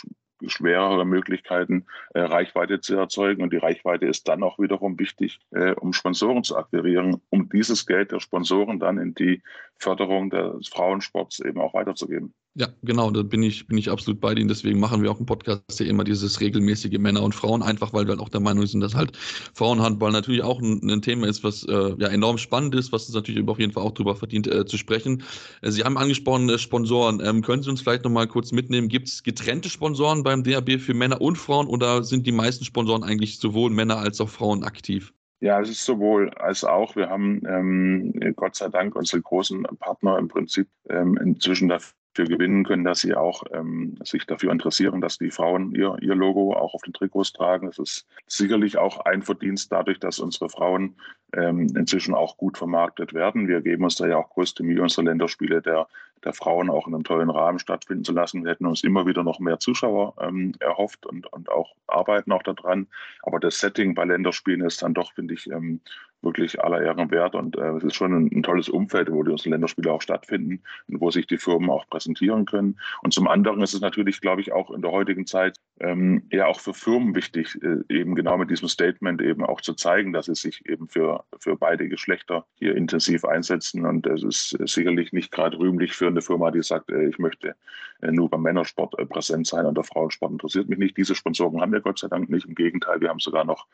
schwerere 0.48 1.06
Möglichkeiten, 1.06 1.86
äh, 2.14 2.22
Reichweite 2.22 2.82
zu 2.82 2.96
erzeugen. 2.96 3.44
Und 3.44 3.54
die 3.54 3.58
Reichweite 3.58 4.06
ist 4.06 4.28
dann 4.28 4.44
auch 4.44 4.60
wiederum 4.60 4.98
wichtig, 5.00 5.40
um 5.78 5.94
Sponsoren 5.94 6.44
zu 6.44 6.58
akquirieren, 6.58 7.22
um 7.30 7.50
dieses 7.50 7.86
Geld 7.86 8.12
der 8.12 8.20
Sponsoren 8.20 8.80
dann 8.80 8.98
in 8.98 9.14
die 9.16 9.42
Förderung 9.78 10.30
des 10.30 10.68
Frauensports 10.68 11.40
eben 11.40 11.60
auch 11.60 11.74
weiterzugeben. 11.74 12.34
Ja, 12.56 12.68
genau, 12.82 13.12
da 13.12 13.22
bin 13.22 13.44
ich, 13.44 13.68
bin 13.68 13.78
ich 13.78 13.90
absolut 13.90 14.20
bei 14.20 14.34
Ihnen. 14.34 14.50
Deswegen 14.50 14.80
machen 14.80 15.02
wir 15.04 15.12
auch 15.12 15.20
im 15.20 15.26
Podcast 15.26 15.80
ja 15.80 15.86
immer 15.86 16.04
dieses 16.04 16.42
regelmäßige 16.42 16.98
Männer 16.98 17.22
und 17.22 17.36
Frauen, 17.36 17.62
einfach 17.62 17.94
weil 17.94 18.06
wir 18.06 18.12
halt 18.12 18.20
auch 18.20 18.30
der 18.30 18.42
Meinung 18.42 18.66
sind, 18.66 18.82
dass 18.82 18.96
halt 18.96 19.16
Frauenhandball 19.54 20.12
natürlich 20.12 20.42
auch 20.42 20.60
ein, 20.60 20.82
ein 20.90 21.02
Thema 21.02 21.28
ist, 21.28 21.44
was 21.44 21.64
äh, 21.64 21.94
ja 21.98 22.08
enorm 22.08 22.38
spannend 22.38 22.76
ist, 22.76 22.92
was 22.92 23.08
es 23.08 23.14
natürlich 23.14 23.48
auf 23.48 23.60
jeden 23.60 23.72
Fall 23.72 23.84
auch 23.84 23.92
darüber 23.92 24.16
verdient 24.16 24.48
äh, 24.48 24.66
zu 24.66 24.78
sprechen. 24.78 25.24
Äh, 25.62 25.72
Sie 25.72 25.84
haben 25.84 25.98
angesprochen, 25.98 26.50
äh, 26.50 26.58
Sponsoren. 26.58 27.22
Ähm, 27.24 27.44
können 27.44 27.64
Sie 27.64 27.70
uns 27.70 27.82
vielleicht 27.82 28.04
nochmal 28.04 28.28
kurz 28.28 28.52
mitnehmen? 28.52 28.90
Gibt 28.90 29.08
es 29.08 29.24
getrennte 29.24 29.70
Sponsoren 29.70 30.24
beim 30.30 30.44
DAB 30.44 30.80
für 30.80 30.94
Männer 30.94 31.22
und 31.22 31.40
Frauen 31.40 31.66
oder 31.66 32.04
sind 32.04 32.28
die 32.28 32.32
meisten 32.32 32.64
Sponsoren 32.64 33.04
eigentlich 33.04 33.40
sowohl 33.40 33.72
Männer 33.72 33.98
als 33.98 34.22
auch 34.22 34.30
Frauen 34.30 34.64
aktiv? 34.64 35.12
Ja, 35.40 35.60
es 35.60 35.70
ist 35.70 35.84
sowohl 35.84 36.30
als 36.36 36.64
auch. 36.64 36.96
Wir 36.96 37.10
haben 37.10 37.42
ähm, 37.48 38.34
Gott 38.36 38.56
sei 38.56 38.68
Dank 38.68 38.96
unsere 38.96 39.24
großen 39.24 39.64
Partner 39.80 40.20
im 40.20 40.28
Prinzip 40.28 40.68
ähm, 40.88 41.18
inzwischen 41.18 41.70
dafür 41.70 41.96
für 42.16 42.26
gewinnen 42.26 42.66
können, 42.66 42.84
dass 42.84 43.02
sie 43.02 43.16
auch 43.16 43.44
ähm, 43.54 43.98
sich 44.04 44.26
dafür 44.26 44.52
interessieren, 44.52 45.00
dass 45.00 45.18
die 45.18 45.32
Frauen 45.32 45.74
ihr, 45.74 45.96
ihr 46.02 46.16
Logo 46.16 46.54
auch 46.54 46.74
auf 46.74 46.82
den 46.82 46.92
Trikots 46.94 47.32
tragen. 47.32 47.68
Das 47.68 47.78
ist 47.78 48.08
sicherlich 48.28 48.78
auch 48.78 49.00
ein 49.06 49.22
Verdienst 49.22 49.72
dadurch, 49.72 50.00
dass 50.00 50.20
unsere 50.20 50.50
Frauen 50.50 50.96
ähm, 51.34 51.68
inzwischen 51.78 52.16
auch 52.16 52.36
gut 52.36 52.58
vermarktet 52.58 53.14
werden. 53.14 53.48
Wir 53.48 53.62
geben 53.62 53.84
uns 53.84 53.96
da 53.96 54.08
ja 54.08 54.18
auch 54.18 54.30
größte 54.32 54.64
Mühe, 54.64 54.82
unsere 54.82 55.06
Länderspiele 55.06 55.62
der, 55.62 55.88
der 56.24 56.34
Frauen 56.34 56.70
auch 56.70 56.88
in 56.88 56.94
einem 56.94 57.04
tollen 57.04 57.30
Rahmen 57.30 57.60
stattfinden 57.60 58.04
zu 58.04 58.14
lassen. 58.14 58.44
Wir 58.44 58.52
hätten 58.52 58.66
uns 58.66 58.84
immer 58.84 59.06
wieder 59.06 59.24
noch 59.24 59.40
mehr 59.40 59.60
Zuschauer 59.60 60.14
ähm, 60.20 60.54
erhofft 60.60 61.06
und, 61.06 61.32
und 61.32 61.50
auch 61.50 61.76
arbeiten 61.88 62.32
auch 62.32 62.44
daran. 62.44 62.88
Aber 63.24 63.40
das 63.40 63.60
Setting 63.60 63.96
bei 63.96 64.06
Länderspielen 64.06 64.62
ist 64.62 64.82
dann 64.82 64.94
doch, 64.94 65.14
finde 65.14 65.34
ich, 65.34 65.48
ähm, 65.48 65.82
wirklich 66.22 66.62
aller 66.64 66.82
Ehren 66.82 67.12
wert. 67.12 67.36
Und 67.36 67.58
äh, 67.58 67.72
es 67.78 67.84
ist 67.84 67.96
schon 67.96 68.14
ein, 68.14 68.30
ein, 68.34 68.44
tolles 68.44 68.70
Umfeld, 68.70 69.12
wo 69.12 69.24
die 69.24 69.32
unsere 69.32 69.52
Länderspiele 69.52 69.92
auch 69.92 70.02
stattfinden 70.02 70.62
und 70.88 71.02
wo 71.02 71.12
sich 71.12 71.28
die 71.28 71.38
Firmen 71.38 71.70
auch 71.70 71.88
präsentieren 71.90 72.46
können. 72.46 72.80
Und 73.02 73.14
zum 73.14 73.28
anderen 73.28 73.62
ist 73.62 73.74
es 73.74 73.82
natürlich, 73.82 74.22
glaube 74.22 74.42
ich, 74.42 74.52
auch 74.52 74.72
in 74.72 74.82
der 74.82 74.92
heutigen 74.92 75.26
Zeit 75.26 75.58
ähm, 75.80 76.24
ja 76.32 76.48
auch 76.48 76.60
für 76.60 76.74
Firmen 76.74 77.16
wichtig, 77.16 77.58
äh, 77.64 77.78
eben 77.90 78.16
genau 78.16 78.38
mit 78.38 78.50
diesem 78.50 78.68
Statement 78.68 79.22
eben 79.22 79.44
auch 79.46 79.62
zu 79.62 79.74
zeigen, 79.74 80.14
dass 80.14 80.26
sie 80.26 80.36
sich 80.36 80.68
eben 80.68 80.88
für, 80.88 81.24
für 81.40 81.56
beide 81.56 81.88
Geschlechter 81.88 82.46
hier 82.56 82.76
intensiv 82.76 83.24
einsetzen. 83.26 83.86
Und 83.86 84.06
es 84.08 84.24
ist 84.24 84.58
sicherlich 84.66 85.14
nicht 85.14 85.32
gerade 85.32 85.58
rühmlich 85.58 85.94
für 85.94 86.08
eine 86.08 86.22
Firma, 86.22 86.52
die 86.52 86.64
sagt, 86.64 86.92
äh, 86.92 87.08
ich 87.08 87.20
möchte 87.20 87.56
äh, 88.02 88.12
nur 88.12 88.30
beim 88.30 88.42
Männersport 88.42 88.98
äh, 88.98 89.06
präsent 89.06 89.48
sein 89.48 89.66
und 89.66 89.76
der 89.76 89.84
Frauensport 89.84 90.32
interessiert 90.32 90.70
mich 90.70 90.80
nicht. 90.80 90.98
Diese 90.98 91.16
Sponsoren 91.16 91.62
haben 91.62 91.72
wir 91.72 91.82
Gott 91.82 92.00
sei 92.00 92.08
Dank 92.08 92.30
nicht. 92.30 92.46
Im 92.46 92.56
Gegenteil, 92.56 93.02
wir 93.02 93.10
haben 93.10 93.20
sogar 93.20 93.44
noch 93.44 93.68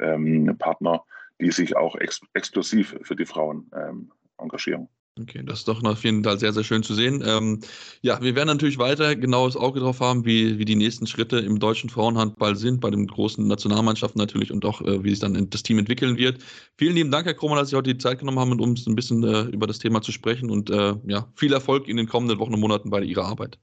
ähm, 0.00 0.56
Partner, 0.58 1.04
die 1.40 1.50
sich 1.50 1.76
auch 1.76 1.94
ex 1.96 2.20
exklusiv 2.34 2.96
für 3.02 3.16
die 3.16 3.26
Frauen 3.26 3.70
ähm, 3.74 4.12
engagieren. 4.38 4.88
Okay, 5.20 5.42
das 5.44 5.60
ist 5.60 5.68
doch 5.68 5.82
auf 5.82 6.04
jeden 6.04 6.22
Fall 6.22 6.38
sehr, 6.38 6.52
sehr 6.52 6.62
schön 6.62 6.82
zu 6.82 6.94
sehen. 6.94 7.22
Ähm, 7.26 7.60
ja, 8.02 8.20
wir 8.22 8.36
werden 8.36 8.48
natürlich 8.48 8.78
weiter 8.78 9.16
genaues 9.16 9.56
Auge 9.56 9.80
drauf 9.80 10.00
haben, 10.00 10.24
wie, 10.24 10.58
wie 10.58 10.64
die 10.64 10.76
nächsten 10.76 11.06
Schritte 11.06 11.38
im 11.38 11.58
deutschen 11.58 11.90
Frauenhandball 11.90 12.54
sind, 12.54 12.80
bei 12.80 12.90
den 12.90 13.06
großen 13.06 13.46
Nationalmannschaften 13.46 14.18
natürlich 14.20 14.52
und 14.52 14.64
auch, 14.64 14.80
äh, 14.82 15.02
wie 15.02 15.10
sich 15.10 15.18
dann 15.18 15.50
das 15.50 15.62
Team 15.62 15.78
entwickeln 15.78 16.16
wird. 16.16 16.42
Vielen 16.76 16.94
lieben 16.94 17.10
Dank, 17.10 17.26
Herr 17.26 17.34
Kromer, 17.34 17.56
dass 17.56 17.70
Sie 17.70 17.76
heute 17.76 17.92
die 17.92 17.98
Zeit 17.98 18.20
genommen 18.20 18.38
haben, 18.38 18.52
um 18.52 18.60
uns 18.60 18.86
ein 18.86 18.94
bisschen 18.94 19.24
äh, 19.24 19.42
über 19.46 19.66
das 19.66 19.78
Thema 19.78 20.02
zu 20.02 20.12
sprechen 20.12 20.50
und 20.50 20.70
äh, 20.70 20.94
ja, 21.06 21.26
viel 21.34 21.52
Erfolg 21.52 21.88
in 21.88 21.96
den 21.96 22.06
kommenden 22.06 22.38
Wochen 22.38 22.54
und 22.54 22.60
Monaten 22.60 22.90
bei 22.90 23.02
Ihrer 23.02 23.24
Arbeit. 23.24 23.58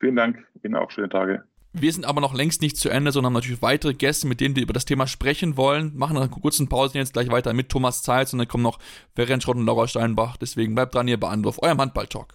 Vielen 0.00 0.16
Dank, 0.16 0.44
Ihnen 0.64 0.74
auch 0.74 0.90
schöne 0.90 1.08
Tage. 1.08 1.44
Wir 1.78 1.92
sind 1.92 2.06
aber 2.06 2.22
noch 2.22 2.32
längst 2.32 2.62
nicht 2.62 2.78
zu 2.78 2.88
Ende, 2.88 3.12
sondern 3.12 3.28
haben 3.28 3.34
natürlich 3.34 3.60
weitere 3.60 3.92
Gäste, 3.92 4.26
mit 4.26 4.40
denen 4.40 4.56
wir 4.56 4.62
über 4.62 4.72
das 4.72 4.86
Thema 4.86 5.06
sprechen 5.06 5.58
wollen. 5.58 5.92
Machen 5.94 6.16
eine 6.16 6.30
kurze 6.30 6.64
Pause 6.64 6.96
jetzt 6.96 7.12
gleich 7.12 7.28
weiter 7.30 7.52
mit 7.52 7.68
Thomas 7.68 8.02
Zeitz 8.02 8.32
und 8.32 8.38
dann 8.38 8.48
kommen 8.48 8.62
noch 8.62 8.78
Ferenc 9.14 9.42
Schrott 9.42 9.56
und 9.56 9.66
Laura 9.66 9.86
Steinbach. 9.86 10.38
Deswegen 10.38 10.74
bleibt 10.74 10.94
dran 10.94 11.06
hier 11.06 11.20
bei 11.20 11.28
Anwurf, 11.28 11.58
eurem 11.62 11.78
Handball-Talk. 11.78 12.34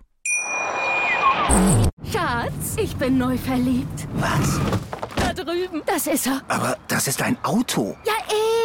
Schatz, 2.11 2.75
ich 2.77 2.95
bin 2.97 3.17
neu 3.17 3.35
verliebt. 3.35 4.07
Was? 4.13 4.59
Da 5.15 5.33
drüben. 5.33 5.81
Das 5.87 6.05
ist 6.05 6.27
er. 6.27 6.43
Aber 6.47 6.77
das 6.87 7.07
ist 7.07 7.21
ein 7.23 7.35
Auto. 7.43 7.97
Ja, 8.05 8.13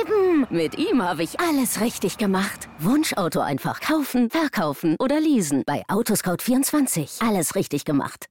eben. 0.03 0.47
Mit 0.51 0.77
ihm 0.77 1.03
habe 1.03 1.23
ich 1.23 1.41
alles 1.41 1.81
richtig 1.81 2.19
gemacht. 2.19 2.69
Wunschauto 2.79 3.41
einfach 3.41 3.81
kaufen, 3.81 4.29
verkaufen 4.29 4.97
oder 4.99 5.21
leasen. 5.21 5.63
Bei 5.67 5.85
Autoscout24. 5.89 7.27
Alles 7.27 7.55
richtig 7.55 7.87
gemacht. 7.87 8.27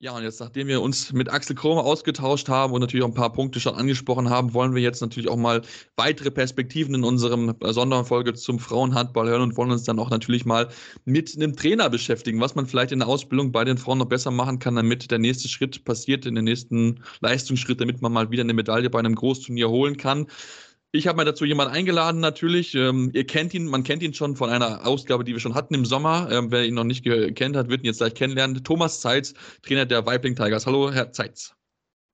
Ja, 0.00 0.12
und 0.12 0.22
jetzt, 0.22 0.38
nachdem 0.38 0.68
wir 0.68 0.80
uns 0.80 1.12
mit 1.12 1.28
Axel 1.28 1.56
Kromer 1.56 1.84
ausgetauscht 1.84 2.48
haben 2.48 2.72
und 2.72 2.80
natürlich 2.80 3.02
auch 3.02 3.08
ein 3.08 3.14
paar 3.14 3.32
Punkte 3.32 3.58
schon 3.58 3.74
angesprochen 3.74 4.30
haben, 4.30 4.54
wollen 4.54 4.72
wir 4.72 4.80
jetzt 4.80 5.00
natürlich 5.00 5.28
auch 5.28 5.36
mal 5.36 5.62
weitere 5.96 6.30
Perspektiven 6.30 6.94
in 6.94 7.02
unserem 7.02 7.56
Sonderfolge 7.60 8.34
zum 8.34 8.60
Frauenhandball 8.60 9.28
hören 9.28 9.42
und 9.42 9.56
wollen 9.56 9.72
uns 9.72 9.82
dann 9.82 9.98
auch 9.98 10.10
natürlich 10.10 10.44
mal 10.44 10.68
mit 11.04 11.34
einem 11.34 11.56
Trainer 11.56 11.90
beschäftigen, 11.90 12.40
was 12.40 12.54
man 12.54 12.66
vielleicht 12.66 12.92
in 12.92 13.00
der 13.00 13.08
Ausbildung 13.08 13.50
bei 13.50 13.64
den 13.64 13.76
Frauen 13.76 13.98
noch 13.98 14.06
besser 14.06 14.30
machen 14.30 14.60
kann, 14.60 14.76
damit 14.76 15.10
der 15.10 15.18
nächste 15.18 15.48
Schritt 15.48 15.84
passiert, 15.84 16.26
in 16.26 16.36
den 16.36 16.44
nächsten 16.44 17.02
Leistungsschritt, 17.18 17.80
damit 17.80 18.00
man 18.00 18.12
mal 18.12 18.30
wieder 18.30 18.44
eine 18.44 18.54
Medaille 18.54 18.90
bei 18.90 19.00
einem 19.00 19.16
Großturnier 19.16 19.68
holen 19.68 19.96
kann. 19.96 20.28
Ich 20.90 21.06
habe 21.06 21.18
mir 21.18 21.26
dazu 21.26 21.44
jemanden 21.44 21.74
eingeladen, 21.74 22.20
natürlich. 22.20 22.74
Ähm, 22.74 23.10
ihr 23.12 23.26
kennt 23.26 23.52
ihn, 23.52 23.66
man 23.66 23.84
kennt 23.84 24.02
ihn 24.02 24.14
schon 24.14 24.36
von 24.36 24.48
einer 24.48 24.86
Ausgabe, 24.86 25.22
die 25.22 25.34
wir 25.34 25.40
schon 25.40 25.54
hatten 25.54 25.74
im 25.74 25.84
Sommer. 25.84 26.28
Ähm, 26.30 26.50
wer 26.50 26.64
ihn 26.64 26.74
noch 26.74 26.84
nicht 26.84 27.04
kennt 27.34 27.56
hat, 27.56 27.68
wird 27.68 27.82
ihn 27.82 27.86
jetzt 27.86 27.98
gleich 27.98 28.14
kennenlernen. 28.14 28.64
Thomas 28.64 29.00
Zeitz, 29.00 29.34
Trainer 29.62 29.84
der 29.84 30.06
Weibling 30.06 30.34
Tigers. 30.34 30.66
Hallo, 30.66 30.90
Herr 30.90 31.12
Zeitz. 31.12 31.54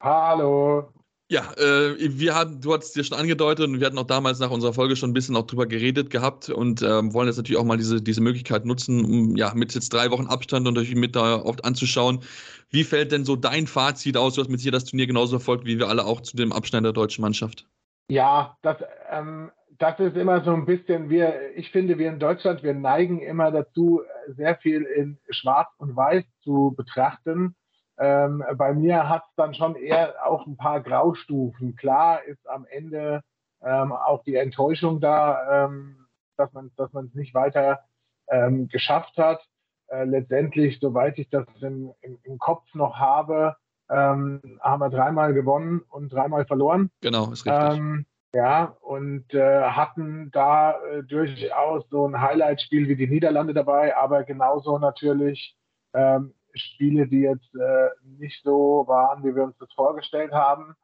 Hallo. 0.01 0.93
Ja, 1.31 1.53
äh, 1.55 1.97
wir 1.99 2.35
haben, 2.35 2.61
du 2.61 2.75
hattest 2.75 2.97
dir 2.97 3.05
schon 3.05 3.17
angedeutet 3.17 3.67
und 3.67 3.79
wir 3.79 3.87
hatten 3.87 3.97
auch 3.97 4.07
damals 4.07 4.41
nach 4.41 4.51
unserer 4.51 4.75
Folge 4.75 4.97
schon 4.97 5.11
ein 5.11 5.15
bisschen 5.15 5.37
auch 5.37 5.47
drüber 5.47 5.67
geredet 5.67 6.11
gehabt 6.11 6.51
und 6.51 6.83
ähm, 6.83 7.15
wollen 7.15 7.29
jetzt 7.29 7.37
natürlich 7.37 7.59
auch 7.59 7.65
mal 7.65 7.79
diese, 7.79 8.03
diese 8.03 8.21
Möglichkeit 8.21 8.67
nutzen, 8.67 9.05
um 9.05 9.37
ja 9.37 9.55
mit 9.55 9.73
jetzt 9.75 9.93
drei 9.93 10.11
Wochen 10.11 10.27
Abstand 10.27 10.67
und 10.67 10.77
euch 10.77 10.95
mit 10.95 11.17
da 11.17 11.37
oft 11.37 11.65
anzuschauen. 11.65 12.25
Wie 12.71 12.85
fällt 12.85 13.13
denn 13.13 13.25
so 13.25 13.37
dein 13.37 13.67
Fazit 13.69 14.17
aus? 14.17 14.35
Du 14.35 14.43
hast 14.43 14.51
mit 14.51 14.61
hier 14.61 14.73
das 14.73 14.85
Turnier 14.85 15.07
genauso 15.07 15.39
verfolgt 15.39 15.65
wie 15.65 15.79
wir 15.79 15.89
alle 15.89 16.05
auch 16.05 16.21
zu 16.21 16.37
dem 16.37 16.53
Abschneid 16.53 16.85
der 16.85 16.93
deutschen 16.93 17.23
Mannschaft. 17.23 17.67
Ja, 18.09 18.57
das, 18.63 18.77
ähm, 19.11 19.51
das 19.79 19.99
ist 19.99 20.17
immer 20.17 20.43
so 20.45 20.53
ein 20.53 20.67
bisschen, 20.67 21.09
wir, 21.09 21.57
ich 21.57 21.71
finde, 21.71 21.99
wir 21.99 22.09
in 22.11 22.19
Deutschland, 22.19 22.63
wir 22.63 22.75
neigen 22.75 23.21
immer 23.21 23.51
dazu, 23.51 24.03
sehr 24.29 24.57
viel 24.57 24.83
in 24.83 25.19
Schwarz 25.31 25.69
und 25.79 25.97
Weiß 25.97 26.25
zu 26.43 26.75
betrachten. 26.77 27.57
Ähm, 27.99 28.45
bei 28.57 28.75
mir 28.75 29.09
hat 29.09 29.25
es 29.29 29.35
dann 29.37 29.55
schon 29.55 29.77
eher 29.77 30.27
auch 30.27 30.47
ein 30.47 30.57
paar 30.57 30.81
Graustufen. 30.81 31.77
Klar 31.77 32.25
ist 32.25 32.47
am 32.49 32.67
Ende 32.67 33.23
ähm, 33.63 33.93
auch 33.93 34.23
die 34.25 34.37
Enttäuschung 34.37 35.01
da, 35.01 35.67
ähm, 35.67 36.07
dass 36.37 36.53
man 36.53 36.73
dass 36.77 36.93
man 36.93 37.07
es 37.07 37.15
nicht 37.15 37.35
weiter 37.35 37.81
ähm, 38.29 38.69
geschafft 38.69 39.17
hat. 39.17 39.45
Äh, 39.89 40.05
letztendlich, 40.05 40.79
soweit 40.81 41.19
ich 41.19 41.29
das 41.31 41.47
im, 41.61 41.93
im, 42.01 42.19
im 42.25 42.39
Kopf 42.39 42.63
noch 42.75 42.99
habe, 42.99 43.57
ähm, 43.91 44.41
haben 44.61 44.81
wir 44.81 44.91
dreimal 44.91 45.35
gewonnen 45.35 45.83
und 45.89 46.13
dreimal 46.13 46.47
verloren. 46.47 46.91
Genau, 47.01 47.31
ist 47.31 47.47
richtig. 47.47 47.79
Ähm, 47.79 48.07
ja, 48.35 48.77
und 48.81 49.33
äh, 49.33 49.63
hatten 49.63 50.31
da 50.33 50.73
äh, 50.73 51.05
durchaus 51.05 51.85
so 51.91 52.07
ein 52.09 52.21
Highlight-Spiel 52.21 52.89
wie 52.89 52.97
die 52.97 53.07
Niederlande 53.07 53.55
dabei, 53.55 53.97
aber 53.97 54.25
genauso 54.25 54.79
natürlich 54.79 55.57
ähm, 55.93 56.35
Spiele, 56.55 57.07
die 57.07 57.21
jetzt 57.21 57.55
äh, 57.55 57.91
nicht 58.19 58.43
so 58.43 58.85
waren, 58.89 59.23
wie 59.25 59.35
wir 59.35 59.45
uns 59.45 59.57
das 59.59 59.73
vorgestellt 59.73 60.33
haben. 60.33 60.75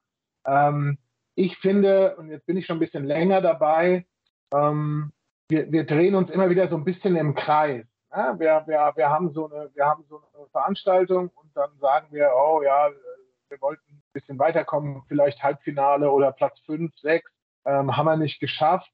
Ähm, 0.44 0.98
ich 1.34 1.56
finde, 1.58 2.16
und 2.16 2.28
jetzt 2.28 2.46
bin 2.46 2.56
ich 2.56 2.66
schon 2.66 2.76
ein 2.76 2.80
bisschen 2.80 3.04
länger 3.04 3.40
dabei, 3.40 4.06
ähm, 4.54 5.12
wir, 5.48 5.72
wir, 5.72 5.84
drehen 5.84 6.14
uns 6.14 6.30
immer 6.30 6.50
wieder 6.50 6.68
so 6.68 6.76
ein 6.76 6.84
bisschen 6.84 7.16
im 7.16 7.34
Kreis. 7.34 7.84
Ja, 8.12 8.38
wir, 8.38 8.64
wir, 8.66 8.92
wir, 8.96 9.08
haben 9.08 9.32
so 9.32 9.48
eine, 9.48 9.70
wir 9.74 9.86
haben 9.86 10.04
so 10.08 10.20
eine 10.34 10.46
Veranstaltung 10.48 11.28
und 11.28 11.50
dann 11.54 11.70
sagen 11.80 12.08
wir, 12.10 12.32
oh 12.34 12.60
ja, 12.62 12.88
wir 13.48 13.60
wollten 13.60 13.84
ein 13.88 14.02
bisschen 14.12 14.38
weiterkommen, 14.38 15.02
vielleicht 15.06 15.42
Halbfinale 15.42 16.10
oder 16.10 16.32
Platz 16.32 16.58
5, 16.66 16.92
6, 16.98 17.30
ähm, 17.66 17.96
haben 17.96 18.06
wir 18.06 18.16
nicht 18.16 18.40
geschafft. 18.40 18.90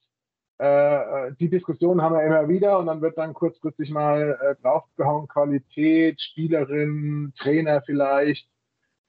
Äh, 0.59 1.33
die 1.41 1.49
Diskussion 1.49 2.03
haben 2.03 2.15
wir 2.15 2.25
immer 2.25 2.49
wieder 2.49 2.79
und 2.79 2.87
dann 2.87 3.01
wird 3.01 3.17
dann 3.17 3.33
kurzfristig 3.33 3.91
mal 3.91 4.39
äh, 4.41 4.63
draufgehauen, 4.63 5.29
Qualität, 5.29 6.21
Spielerin, 6.21 7.33
Trainer 7.39 7.83
vielleicht. 7.83 8.49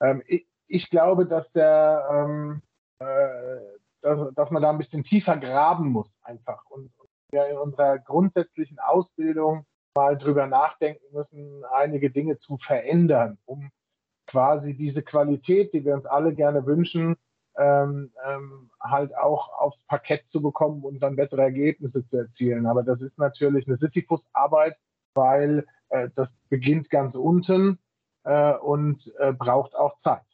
Ähm, 0.02 0.22
ich, 0.26 0.48
ich, 0.68 0.90
glaube, 0.90 1.26
dass 1.26 1.50
der, 1.52 2.08
ähm, 2.12 2.62
äh, 3.00 3.58
dass, 4.02 4.34
dass, 4.36 4.52
man 4.52 4.62
da 4.62 4.70
ein 4.70 4.78
bisschen 4.78 5.04
tiefer 5.04 5.38
graben 5.38 5.90
muss 5.90 6.10
einfach 6.22 6.66
und, 6.70 6.92
und 6.98 7.10
wir 7.32 7.48
in 7.48 7.58
unserer 7.58 8.00
grundsätzlichen 8.00 8.80
Ausbildung 8.80 9.66
mal 9.98 10.16
drüber 10.16 10.46
nachdenken 10.46 11.04
müssen, 11.12 11.64
einige 11.74 12.12
Dinge 12.12 12.38
zu 12.38 12.60
verändern, 12.60 13.40
um 13.46 13.72
quasi 14.28 14.76
diese 14.76 15.02
Qualität, 15.02 15.74
die 15.74 15.84
wir 15.84 15.96
uns 15.96 16.06
alle 16.06 16.36
gerne 16.36 16.68
wünschen, 16.68 17.16
ähm, 17.58 18.12
ähm, 18.24 18.70
halt 18.80 19.18
auch 19.18 19.50
aufs 19.58 19.80
Parkett 19.88 20.24
zu 20.32 20.40
bekommen 20.40 20.84
und 20.84 21.00
dann 21.00 21.16
bessere 21.16 21.42
Ergebnisse 21.42 22.08
zu 22.10 22.18
erzielen. 22.18 22.68
Aber 22.68 22.84
das 22.84 23.02
ist 23.02 23.18
natürlich 23.18 23.68
eine 23.68 23.78
Sisyphus-Arbeit, 23.78 24.76
weil 25.16 25.66
äh, 25.90 26.10
das 26.16 26.30
beginnt 26.50 26.92
ganz 26.92 27.16
unten 27.16 27.80
äh, 28.24 28.54
und 28.54 29.02
äh, 29.18 29.34
braucht 29.34 29.74
auch 29.76 30.00
Zeit. 30.04 30.27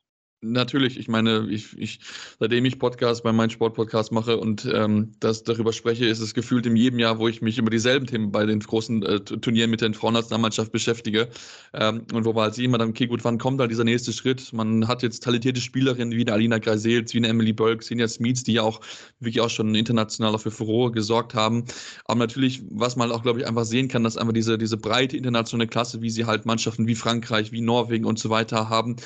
Natürlich, 0.43 0.99
ich 0.99 1.08
meine, 1.08 1.47
ich, 1.49 1.77
ich, 1.77 1.99
seitdem 2.38 2.65
ich 2.65 2.77
Podcast 2.77 3.23
bei 3.23 3.32
meinem 3.32 3.49
Sportpodcast 3.49 4.12
mache 4.12 4.38
und 4.38 4.65
ähm, 4.65 5.13
das 5.21 5.43
darüber 5.43 5.71
spreche, 5.71 6.06
ist 6.06 6.19
es 6.19 6.34
gefühlt 6.34 6.65
in 6.65 6.75
jedem 6.75 6.99
Jahr, 6.99 7.17
wo 7.17 7.29
ich 7.29 7.41
mich 7.41 7.58
über 7.58 7.69
dieselben 7.69 8.06
Themen 8.06 8.32
bei 8.32 8.45
den 8.45 8.60
großen 8.60 9.03
äh, 9.03 9.19
Turnieren 9.21 9.69
mit 9.69 9.79
der 9.79 9.93
Frauennationalmannschaft 9.93 10.73
beschäftige. 10.73 11.29
Ähm, 11.73 12.06
und 12.13 12.25
wo 12.25 12.34
man 12.34 12.43
halt 12.43 12.56
sieht, 12.56 12.69
man 12.69 12.79
dann, 12.79 12.89
okay, 12.89 13.08
gut, 13.08 13.23
wann 13.23 13.38
kommt 13.38 13.62
da 13.62 13.67
dieser 13.67 13.86
nächste 13.86 14.12
Schritt? 14.12 14.51
Man 14.51 14.88
hat 14.88 15.01
jetzt 15.01 15.23
talentierte 15.23 15.62
Spielerinnen 15.62 16.17
wie 16.17 16.21
eine 16.21 16.34
Alina 16.34 16.58
Greisels, 16.58 17.13
wie 17.13 17.19
eine 17.19 17.29
Emily 17.29 17.53
Bölk, 17.53 17.82
Sinja 17.82 18.08
Smits, 18.10 18.43
die 18.43 18.53
ja 18.53 18.63
auch 18.63 18.82
wirklich 19.19 19.39
auch 19.39 19.49
schon 19.49 19.73
international 19.75 20.38
für 20.38 20.51
Furore 20.51 20.91
gesorgt 20.91 21.36
haben. 21.36 21.63
Aber 22.06 22.19
natürlich, 22.19 22.62
was 22.69 22.97
man 22.97 23.12
auch, 23.12 23.23
glaube 23.23 23.39
ich, 23.39 23.47
einfach 23.47 23.65
sehen 23.65 23.88
kann, 23.88 24.03
dass 24.03 24.17
einfach 24.17 24.34
diese, 24.34 24.58
diese 24.58 24.75
breite 24.75 25.15
internationale 25.15 25.67
Klasse, 25.67 26.01
wie 26.01 26.10
sie 26.10 26.25
halt 26.25 26.45
Mannschaften 26.45 26.86
wie 26.86 26.95
Frankreich, 26.95 27.53
wie 27.53 27.62
Norwegen 27.62 28.03
und 28.03 28.19
so 28.19 28.29
weiter 28.29 28.67
haben, 28.67 28.97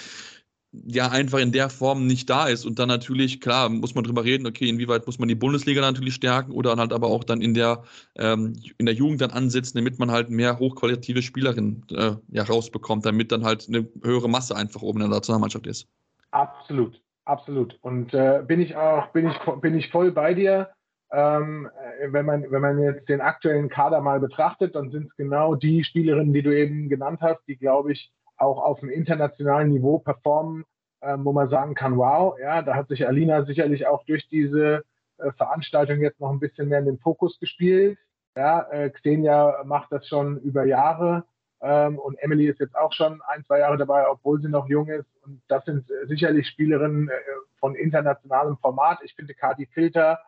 ja 0.71 1.09
einfach 1.09 1.39
in 1.39 1.51
der 1.51 1.69
Form 1.69 2.07
nicht 2.07 2.29
da 2.29 2.47
ist. 2.47 2.65
Und 2.65 2.79
dann 2.79 2.87
natürlich, 2.87 3.41
klar, 3.41 3.69
muss 3.69 3.95
man 3.95 4.03
drüber 4.03 4.23
reden, 4.23 4.45
okay, 4.45 4.69
inwieweit 4.69 5.05
muss 5.05 5.19
man 5.19 5.27
die 5.27 5.35
Bundesliga 5.35 5.81
natürlich 5.81 6.15
stärken 6.15 6.51
oder 6.51 6.75
halt 6.75 6.93
aber 6.93 7.07
auch 7.07 7.23
dann 7.23 7.41
in 7.41 7.53
der, 7.53 7.83
ähm, 8.15 8.53
in 8.77 8.85
der 8.85 8.95
Jugend 8.95 9.21
dann 9.21 9.31
ansetzen, 9.31 9.77
damit 9.77 9.99
man 9.99 10.11
halt 10.11 10.29
mehr 10.29 10.59
hochqualitative 10.59 11.21
Spielerinnen 11.21 11.85
äh, 11.91 12.15
ja, 12.29 12.43
rausbekommt, 12.43 13.05
damit 13.05 13.31
dann 13.31 13.43
halt 13.43 13.67
eine 13.67 13.87
höhere 14.03 14.29
Masse 14.29 14.55
einfach 14.55 14.81
oben 14.81 15.01
in 15.01 15.09
der 15.09 15.17
Nationalmannschaft 15.17 15.67
ist. 15.67 15.87
Absolut, 16.31 17.01
absolut. 17.25 17.77
Und 17.81 18.13
äh, 18.13 18.43
bin 18.45 18.59
ich 18.59 18.75
auch, 18.75 19.07
bin 19.11 19.29
ich, 19.29 19.37
bin 19.61 19.75
ich 19.75 19.89
voll 19.89 20.11
bei 20.11 20.33
dir. 20.33 20.69
Ähm, 21.09 21.69
äh, 22.01 22.11
wenn, 22.11 22.25
man, 22.25 22.51
wenn 22.51 22.61
man 22.61 22.79
jetzt 22.79 23.07
den 23.07 23.21
aktuellen 23.21 23.69
Kader 23.69 24.01
mal 24.01 24.19
betrachtet, 24.19 24.75
dann 24.75 24.91
sind 24.91 25.07
es 25.07 25.15
genau 25.15 25.55
die 25.55 25.85
Spielerinnen, 25.85 26.33
die 26.33 26.43
du 26.43 26.55
eben 26.55 26.89
genannt 26.89 27.19
hast, 27.21 27.39
die, 27.47 27.55
glaube 27.55 27.93
ich, 27.93 28.11
auch 28.37 28.61
auf 28.63 28.79
dem 28.79 28.89
internationalen 28.89 29.69
Niveau 29.69 29.99
performen, 29.99 30.65
ähm, 31.01 31.25
wo 31.25 31.31
man 31.31 31.49
sagen 31.49 31.75
kann, 31.75 31.97
wow, 31.97 32.37
ja, 32.39 32.61
da 32.61 32.75
hat 32.75 32.87
sich 32.87 33.07
Alina 33.07 33.45
sicherlich 33.45 33.87
auch 33.87 34.03
durch 34.05 34.27
diese 34.29 34.83
äh, 35.17 35.31
Veranstaltung 35.33 35.99
jetzt 35.99 36.19
noch 36.19 36.31
ein 36.31 36.39
bisschen 36.39 36.69
mehr 36.69 36.79
in 36.79 36.85
den 36.85 36.99
Fokus 36.99 37.39
gespielt. 37.39 37.97
Ja, 38.35 38.67
äh, 38.71 38.89
Xenia 38.91 39.63
macht 39.65 39.91
das 39.91 40.07
schon 40.07 40.39
über 40.41 40.65
Jahre 40.65 41.23
ähm, 41.61 41.97
und 41.97 42.15
Emily 42.19 42.47
ist 42.47 42.59
jetzt 42.59 42.75
auch 42.75 42.93
schon 42.93 43.21
ein, 43.27 43.43
zwei 43.45 43.59
Jahre 43.59 43.77
dabei, 43.77 44.07
obwohl 44.07 44.39
sie 44.41 44.49
noch 44.49 44.67
jung 44.67 44.87
ist. 44.87 45.07
Und 45.25 45.41
das 45.47 45.65
sind 45.65 45.89
äh, 45.89 46.05
sicherlich 46.07 46.47
Spielerinnen 46.47 47.09
äh, 47.09 47.13
von 47.59 47.75
internationalem 47.75 48.57
Format. 48.57 48.99
Ich 49.03 49.15
finde, 49.15 49.33
Kati 49.33 49.65
Filter, 49.73 50.19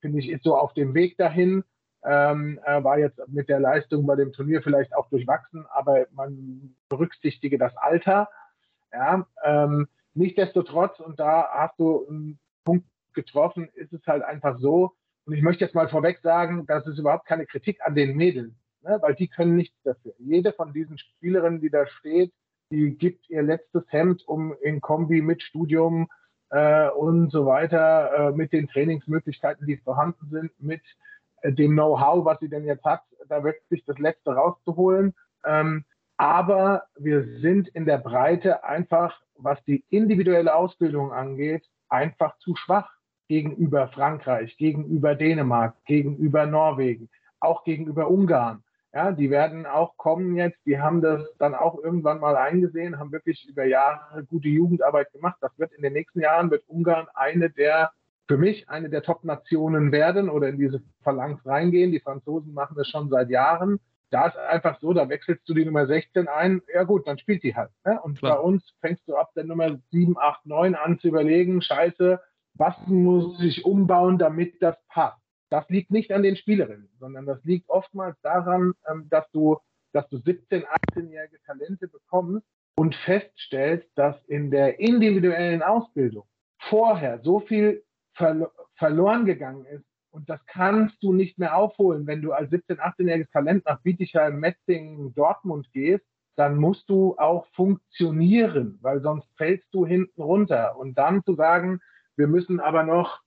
finde 0.00 0.18
ich, 0.18 0.28
ist 0.28 0.42
so 0.42 0.56
auf 0.56 0.72
dem 0.74 0.94
Weg 0.94 1.16
dahin 1.16 1.62
ähm, 2.04 2.58
war 2.64 2.98
jetzt 2.98 3.20
mit 3.28 3.48
der 3.48 3.60
Leistung 3.60 4.06
bei 4.06 4.16
dem 4.16 4.32
Turnier 4.32 4.62
vielleicht 4.62 4.94
auch 4.94 5.08
durchwachsen, 5.08 5.66
aber 5.70 6.06
man 6.12 6.74
berücksichtige 6.88 7.58
das 7.58 7.76
Alter. 7.76 8.28
Ja, 8.92 9.26
ähm, 9.44 9.88
nichtsdestotrotz, 10.14 11.00
und 11.00 11.18
da 11.18 11.48
hast 11.52 11.78
du 11.78 12.06
einen 12.08 12.38
Punkt 12.64 12.86
getroffen, 13.14 13.68
ist 13.74 13.92
es 13.92 14.06
halt 14.06 14.22
einfach 14.22 14.58
so, 14.58 14.92
und 15.24 15.34
ich 15.34 15.42
möchte 15.42 15.64
jetzt 15.64 15.74
mal 15.74 15.88
vorweg 15.88 16.18
sagen, 16.22 16.66
das 16.66 16.86
ist 16.86 16.98
überhaupt 16.98 17.26
keine 17.26 17.46
Kritik 17.46 17.80
an 17.84 17.94
den 17.94 18.16
Mädels, 18.16 18.52
ne, 18.82 18.98
weil 19.00 19.14
die 19.14 19.28
können 19.28 19.56
nichts 19.56 19.76
dafür. 19.84 20.12
Jede 20.18 20.52
von 20.52 20.72
diesen 20.72 20.98
Spielerinnen, 20.98 21.60
die 21.60 21.70
da 21.70 21.86
steht, 21.86 22.32
die 22.70 22.96
gibt 22.96 23.28
ihr 23.30 23.42
letztes 23.42 23.84
Hemd, 23.88 24.26
um 24.26 24.54
in 24.62 24.80
Kombi 24.80 25.22
mit 25.22 25.42
Studium 25.42 26.08
äh, 26.50 26.88
und 26.88 27.30
so 27.30 27.46
weiter, 27.46 28.30
äh, 28.30 28.32
mit 28.32 28.52
den 28.52 28.66
Trainingsmöglichkeiten, 28.66 29.66
die 29.66 29.76
vorhanden 29.76 30.28
sind, 30.30 30.50
mit 30.58 30.82
dem 31.44 31.72
Know-how, 31.72 32.24
was 32.24 32.38
sie 32.40 32.48
denn 32.48 32.64
jetzt 32.64 32.84
hat, 32.84 33.02
da 33.28 33.42
wirklich 33.44 33.84
das 33.84 33.98
Letzte 33.98 34.32
rauszuholen. 34.32 35.14
Ähm, 35.44 35.84
aber 36.16 36.84
wir 36.96 37.24
sind 37.40 37.68
in 37.68 37.84
der 37.84 37.98
Breite 37.98 38.64
einfach, 38.64 39.20
was 39.36 39.62
die 39.64 39.84
individuelle 39.90 40.54
Ausbildung 40.54 41.12
angeht, 41.12 41.68
einfach 41.88 42.38
zu 42.38 42.54
schwach 42.54 42.90
gegenüber 43.28 43.88
Frankreich, 43.88 44.56
gegenüber 44.56 45.14
Dänemark, 45.14 45.74
gegenüber 45.86 46.46
Norwegen, 46.46 47.08
auch 47.40 47.64
gegenüber 47.64 48.08
Ungarn. 48.08 48.62
Ja, 48.94 49.10
die 49.10 49.30
werden 49.30 49.64
auch 49.64 49.96
kommen 49.96 50.36
jetzt, 50.36 50.58
die 50.66 50.78
haben 50.78 51.00
das 51.00 51.22
dann 51.38 51.54
auch 51.54 51.82
irgendwann 51.82 52.20
mal 52.20 52.36
eingesehen, 52.36 52.98
haben 52.98 53.10
wirklich 53.10 53.48
über 53.48 53.64
Jahre 53.64 54.22
gute 54.24 54.48
Jugendarbeit 54.48 55.10
gemacht. 55.12 55.38
Das 55.40 55.58
wird 55.58 55.72
in 55.72 55.82
den 55.82 55.94
nächsten 55.94 56.20
Jahren, 56.20 56.50
wird 56.50 56.68
Ungarn 56.68 57.06
eine 57.14 57.48
der 57.48 57.90
für 58.28 58.38
mich 58.38 58.68
eine 58.68 58.88
der 58.88 59.02
Top-Nationen 59.02 59.92
werden 59.92 60.28
oder 60.28 60.48
in 60.48 60.58
diese 60.58 60.82
Phalanx 61.02 61.44
reingehen. 61.44 61.92
Die 61.92 62.00
Franzosen 62.00 62.54
machen 62.54 62.76
das 62.76 62.88
schon 62.88 63.08
seit 63.08 63.30
Jahren. 63.30 63.80
Da 64.10 64.26
ist 64.26 64.36
einfach 64.36 64.78
so, 64.80 64.92
da 64.92 65.08
wechselst 65.08 65.48
du 65.48 65.54
die 65.54 65.64
Nummer 65.64 65.86
16 65.86 66.28
ein, 66.28 66.60
ja 66.72 66.84
gut, 66.84 67.06
dann 67.06 67.18
spielt 67.18 67.42
die 67.42 67.56
halt. 67.56 67.70
Ne? 67.84 67.98
Und 68.02 68.18
Klar. 68.18 68.36
bei 68.36 68.42
uns 68.42 68.62
fängst 68.80 69.08
du 69.08 69.16
ab 69.16 69.32
der 69.34 69.44
Nummer 69.44 69.78
7, 69.90 70.18
8, 70.18 70.46
9 70.46 70.74
an 70.74 70.98
zu 70.98 71.08
überlegen, 71.08 71.62
scheiße, 71.62 72.20
was 72.54 72.76
muss 72.86 73.42
ich 73.42 73.64
umbauen, 73.64 74.18
damit 74.18 74.60
das 74.60 74.76
passt. 74.88 75.18
Das 75.48 75.68
liegt 75.68 75.90
nicht 75.90 76.12
an 76.12 76.22
den 76.22 76.36
Spielerinnen, 76.36 76.90
sondern 76.98 77.26
das 77.26 77.42
liegt 77.44 77.68
oftmals 77.68 78.16
daran, 78.22 78.74
ähm, 78.90 79.08
dass 79.10 79.30
du, 79.32 79.58
dass 79.92 80.08
du 80.08 80.18
17, 80.18 80.64
18-jährige 80.64 81.38
Talente 81.46 81.88
bekommst 81.88 82.46
und 82.74 82.94
feststellst, 82.94 83.88
dass 83.94 84.16
in 84.26 84.50
der 84.50 84.78
individuellen 84.78 85.62
Ausbildung 85.62 86.24
vorher 86.58 87.20
so 87.22 87.40
viel 87.40 87.82
verlo 88.14 88.48
verloren 88.76 89.24
gegangen 89.26 89.64
ist. 89.66 89.84
Und 90.10 90.28
das 90.28 90.44
kannst 90.46 91.02
du 91.02 91.12
nicht 91.12 91.38
mehr 91.38 91.56
aufholen. 91.56 92.06
Wenn 92.06 92.20
du 92.20 92.32
als 92.32 92.50
17-, 92.50 92.78
18-jähriges 92.78 93.30
Talent 93.30 93.64
nach 93.64 93.80
Bietigheim, 93.80 94.40
Metzingen, 94.40 95.14
Dortmund 95.14 95.72
gehst, 95.72 96.04
dann 96.36 96.56
musst 96.56 96.88
du 96.88 97.16
auch 97.18 97.46
funktionieren, 97.54 98.78
weil 98.82 99.00
sonst 99.00 99.28
fällst 99.36 99.66
du 99.72 99.86
hinten 99.86 100.20
runter. 100.20 100.76
Und 100.76 100.98
dann 100.98 101.22
zu 101.24 101.34
sagen, 101.34 101.80
wir 102.16 102.26
müssen 102.26 102.60
aber 102.60 102.82
noch 102.82 103.20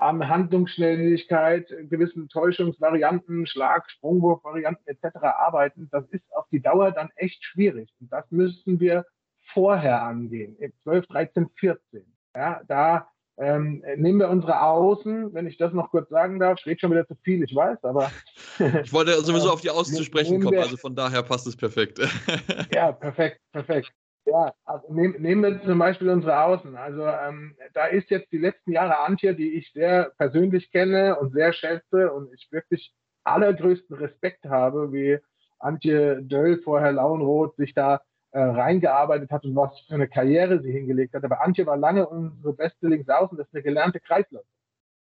an 0.00 0.28
Handlungsschnelligkeit, 0.28 1.68
gewissen 1.90 2.28
Täuschungsvarianten, 2.28 3.46
Schlag, 3.46 3.90
Sprungwurfvarianten 3.90 4.86
etc. 4.86 5.16
arbeiten, 5.22 5.88
das 5.92 6.06
ist 6.08 6.24
auf 6.34 6.46
die 6.50 6.62
Dauer 6.62 6.90
dann 6.90 7.10
echt 7.16 7.44
schwierig. 7.44 7.92
Und 8.00 8.10
das 8.10 8.24
müssen 8.30 8.80
wir 8.80 9.04
vorher 9.52 10.02
angehen, 10.02 10.56
12, 10.82 11.06
13, 11.06 11.50
14. 11.56 12.04
Ja, 12.34 12.62
da 12.66 13.08
ähm, 13.40 13.82
nehmen 13.96 14.20
wir 14.20 14.28
unsere 14.28 14.60
Außen, 14.62 15.32
wenn 15.32 15.46
ich 15.46 15.56
das 15.56 15.72
noch 15.72 15.90
kurz 15.90 16.10
sagen 16.10 16.38
darf, 16.38 16.58
steht 16.58 16.80
schon 16.80 16.90
wieder 16.90 17.06
zu 17.06 17.14
viel, 17.22 17.42
ich 17.42 17.54
weiß, 17.54 17.82
aber. 17.84 18.10
ich 18.84 18.92
wollte 18.92 19.12
sowieso 19.22 19.50
auf 19.50 19.62
die 19.62 19.70
Außen 19.70 19.96
zu 19.96 20.04
sprechen 20.04 20.42
kommen, 20.42 20.58
also 20.58 20.76
von 20.76 20.94
daher 20.94 21.22
passt 21.22 21.46
es 21.46 21.56
perfekt. 21.56 21.98
ja, 22.74 22.92
perfekt, 22.92 23.40
perfekt. 23.52 23.90
Ja, 24.26 24.52
also 24.64 24.92
nehm, 24.92 25.16
nehmen 25.18 25.42
wir 25.42 25.62
zum 25.62 25.78
Beispiel 25.78 26.10
unsere 26.10 26.38
Außen. 26.38 26.76
Also 26.76 27.06
ähm, 27.06 27.56
da 27.72 27.86
ist 27.86 28.10
jetzt 28.10 28.30
die 28.30 28.38
letzten 28.38 28.72
Jahre 28.72 28.98
Antje, 28.98 29.34
die 29.34 29.54
ich 29.54 29.72
sehr 29.72 30.12
persönlich 30.18 30.70
kenne 30.70 31.18
und 31.18 31.32
sehr 31.32 31.54
schätze 31.54 32.12
und 32.12 32.32
ich 32.34 32.46
wirklich 32.50 32.92
allergrößten 33.24 33.96
Respekt 33.96 34.44
habe, 34.44 34.92
wie 34.92 35.18
Antje 35.58 36.22
Döll 36.22 36.60
vorher 36.62 36.92
Lauenroth 36.92 37.56
sich 37.56 37.72
da 37.74 38.02
äh, 38.32 38.40
reingearbeitet 38.40 39.30
hat 39.30 39.44
und 39.44 39.56
was 39.56 39.78
für 39.86 39.94
eine 39.94 40.08
Karriere 40.08 40.60
sie 40.60 40.72
hingelegt 40.72 41.14
hat. 41.14 41.24
Aber 41.24 41.42
Antje 41.42 41.66
war 41.66 41.76
lange 41.76 42.06
unsere 42.06 42.52
beste 42.52 42.88
Linksaußen, 42.88 43.36
das 43.36 43.46
ist 43.48 43.54
eine 43.54 43.62
gelernte 43.62 44.00
Kreisläuferin. 44.00 44.46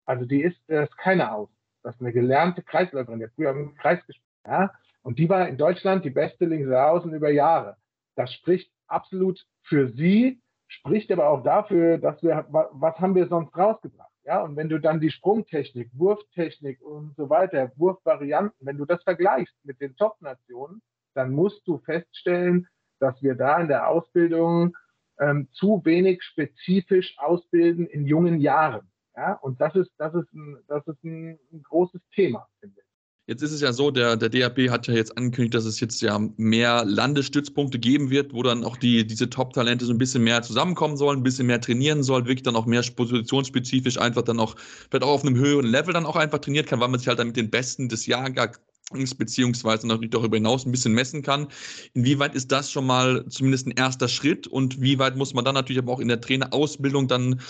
Also 0.04 0.24
die 0.24 0.42
ist, 0.42 0.60
das 0.66 0.88
ist 0.88 0.98
keine 0.98 1.32
Außen. 1.32 1.54
Das 1.82 1.94
ist 1.94 2.00
eine 2.00 2.12
gelernte 2.12 2.62
Kreisläuferin, 2.62 3.18
die 3.18 3.26
hat 3.26 3.32
früher 3.34 3.50
im 3.50 3.74
Kreis 3.76 4.04
gespielt. 4.06 4.26
Ja? 4.46 4.72
Und 5.02 5.18
die 5.18 5.28
war 5.28 5.48
in 5.48 5.56
Deutschland 5.56 6.04
die 6.04 6.10
beste 6.10 6.46
Linksaußen 6.46 7.12
über 7.12 7.30
Jahre. 7.30 7.76
Das 8.14 8.32
spricht 8.32 8.70
absolut 8.86 9.44
für 9.62 9.88
sie, 9.88 10.40
spricht 10.68 11.10
aber 11.10 11.28
auch 11.28 11.42
dafür, 11.42 11.98
dass 11.98 12.22
wir, 12.22 12.46
was 12.48 12.98
haben 12.98 13.14
wir 13.14 13.26
sonst 13.26 13.56
rausgebracht? 13.56 14.10
Ja, 14.24 14.42
und 14.42 14.56
wenn 14.56 14.68
du 14.68 14.78
dann 14.78 15.00
die 15.00 15.10
Sprungtechnik, 15.10 15.90
Wurftechnik 15.94 16.80
und 16.80 17.16
so 17.16 17.28
weiter, 17.28 17.72
Wurfvarianten, 17.76 18.66
wenn 18.66 18.78
du 18.78 18.84
das 18.84 19.02
vergleichst 19.02 19.56
mit 19.64 19.80
den 19.80 19.96
Top-Nationen, 19.96 20.80
dann 21.14 21.32
musst 21.32 21.66
du 21.66 21.78
feststellen, 21.78 22.68
dass 23.02 23.20
wir 23.20 23.34
da 23.34 23.60
in 23.60 23.68
der 23.68 23.88
Ausbildung 23.88 24.76
ähm, 25.18 25.48
zu 25.52 25.82
wenig 25.84 26.22
spezifisch 26.22 27.14
ausbilden 27.18 27.86
in 27.86 28.06
jungen 28.06 28.40
Jahren. 28.40 28.88
Ja, 29.16 29.34
und 29.34 29.60
das 29.60 29.74
ist, 29.74 29.90
das 29.98 30.14
ist 30.14 30.32
ein, 30.32 30.58
das 30.68 30.86
ist 30.86 31.02
ein, 31.04 31.38
ein 31.52 31.62
großes 31.62 32.00
Thema, 32.14 32.48
finde 32.60 32.80
ich. 32.80 32.86
Jetzt 33.26 33.42
ist 33.42 33.52
es 33.52 33.60
ja 33.60 33.72
so, 33.72 33.92
der, 33.92 34.16
der 34.16 34.30
DAB 34.30 34.68
hat 34.68 34.88
ja 34.88 34.94
jetzt 34.94 35.16
angekündigt, 35.16 35.54
dass 35.54 35.64
es 35.64 35.78
jetzt 35.78 36.02
ja 36.02 36.18
mehr 36.36 36.84
Landesstützpunkte 36.84 37.78
geben 37.78 38.10
wird, 38.10 38.34
wo 38.34 38.42
dann 38.42 38.64
auch 38.64 38.76
die, 38.76 39.06
diese 39.06 39.30
Top-Talente 39.30 39.84
so 39.84 39.92
ein 39.92 39.98
bisschen 39.98 40.24
mehr 40.24 40.42
zusammenkommen 40.42 40.96
sollen, 40.96 41.20
ein 41.20 41.22
bisschen 41.22 41.46
mehr 41.46 41.60
trainieren 41.60 42.02
sollen, 42.02 42.26
wirklich 42.26 42.42
dann 42.42 42.56
auch 42.56 42.66
mehr 42.66 42.82
positionsspezifisch 42.82 43.96
einfach 43.98 44.22
dann 44.22 44.40
auch, 44.40 44.56
vielleicht 44.90 45.04
auch 45.04 45.12
auf 45.12 45.24
einem 45.24 45.36
höheren 45.36 45.66
Level 45.66 45.94
dann 45.94 46.04
auch 46.04 46.16
einfach 46.16 46.40
trainiert 46.40 46.66
kann, 46.66 46.80
weil 46.80 46.88
man 46.88 46.98
sich 46.98 47.06
halt 47.06 47.20
dann 47.20 47.28
mit 47.28 47.36
den 47.36 47.50
Besten 47.50 47.88
des 47.88 48.06
Jahrgangs 48.06 48.60
beziehungsweise 48.92 49.86
natürlich 49.86 50.10
darüber 50.10 50.36
hinaus 50.36 50.64
ein 50.64 50.72
bisschen 50.72 50.92
messen 50.92 51.22
kann. 51.22 51.48
Inwieweit 51.94 52.34
ist 52.34 52.52
das 52.52 52.70
schon 52.70 52.86
mal 52.86 53.26
zumindest 53.28 53.66
ein 53.66 53.72
erster 53.72 54.08
Schritt 54.08 54.46
und 54.46 54.80
wie 54.80 54.98
weit 54.98 55.16
muss 55.16 55.34
man 55.34 55.44
dann 55.44 55.54
natürlich 55.54 55.82
aber 55.82 55.92
auch 55.92 56.00
in 56.00 56.08
der 56.08 56.20
Trainerausbildung 56.20 57.08
dann 57.08 57.40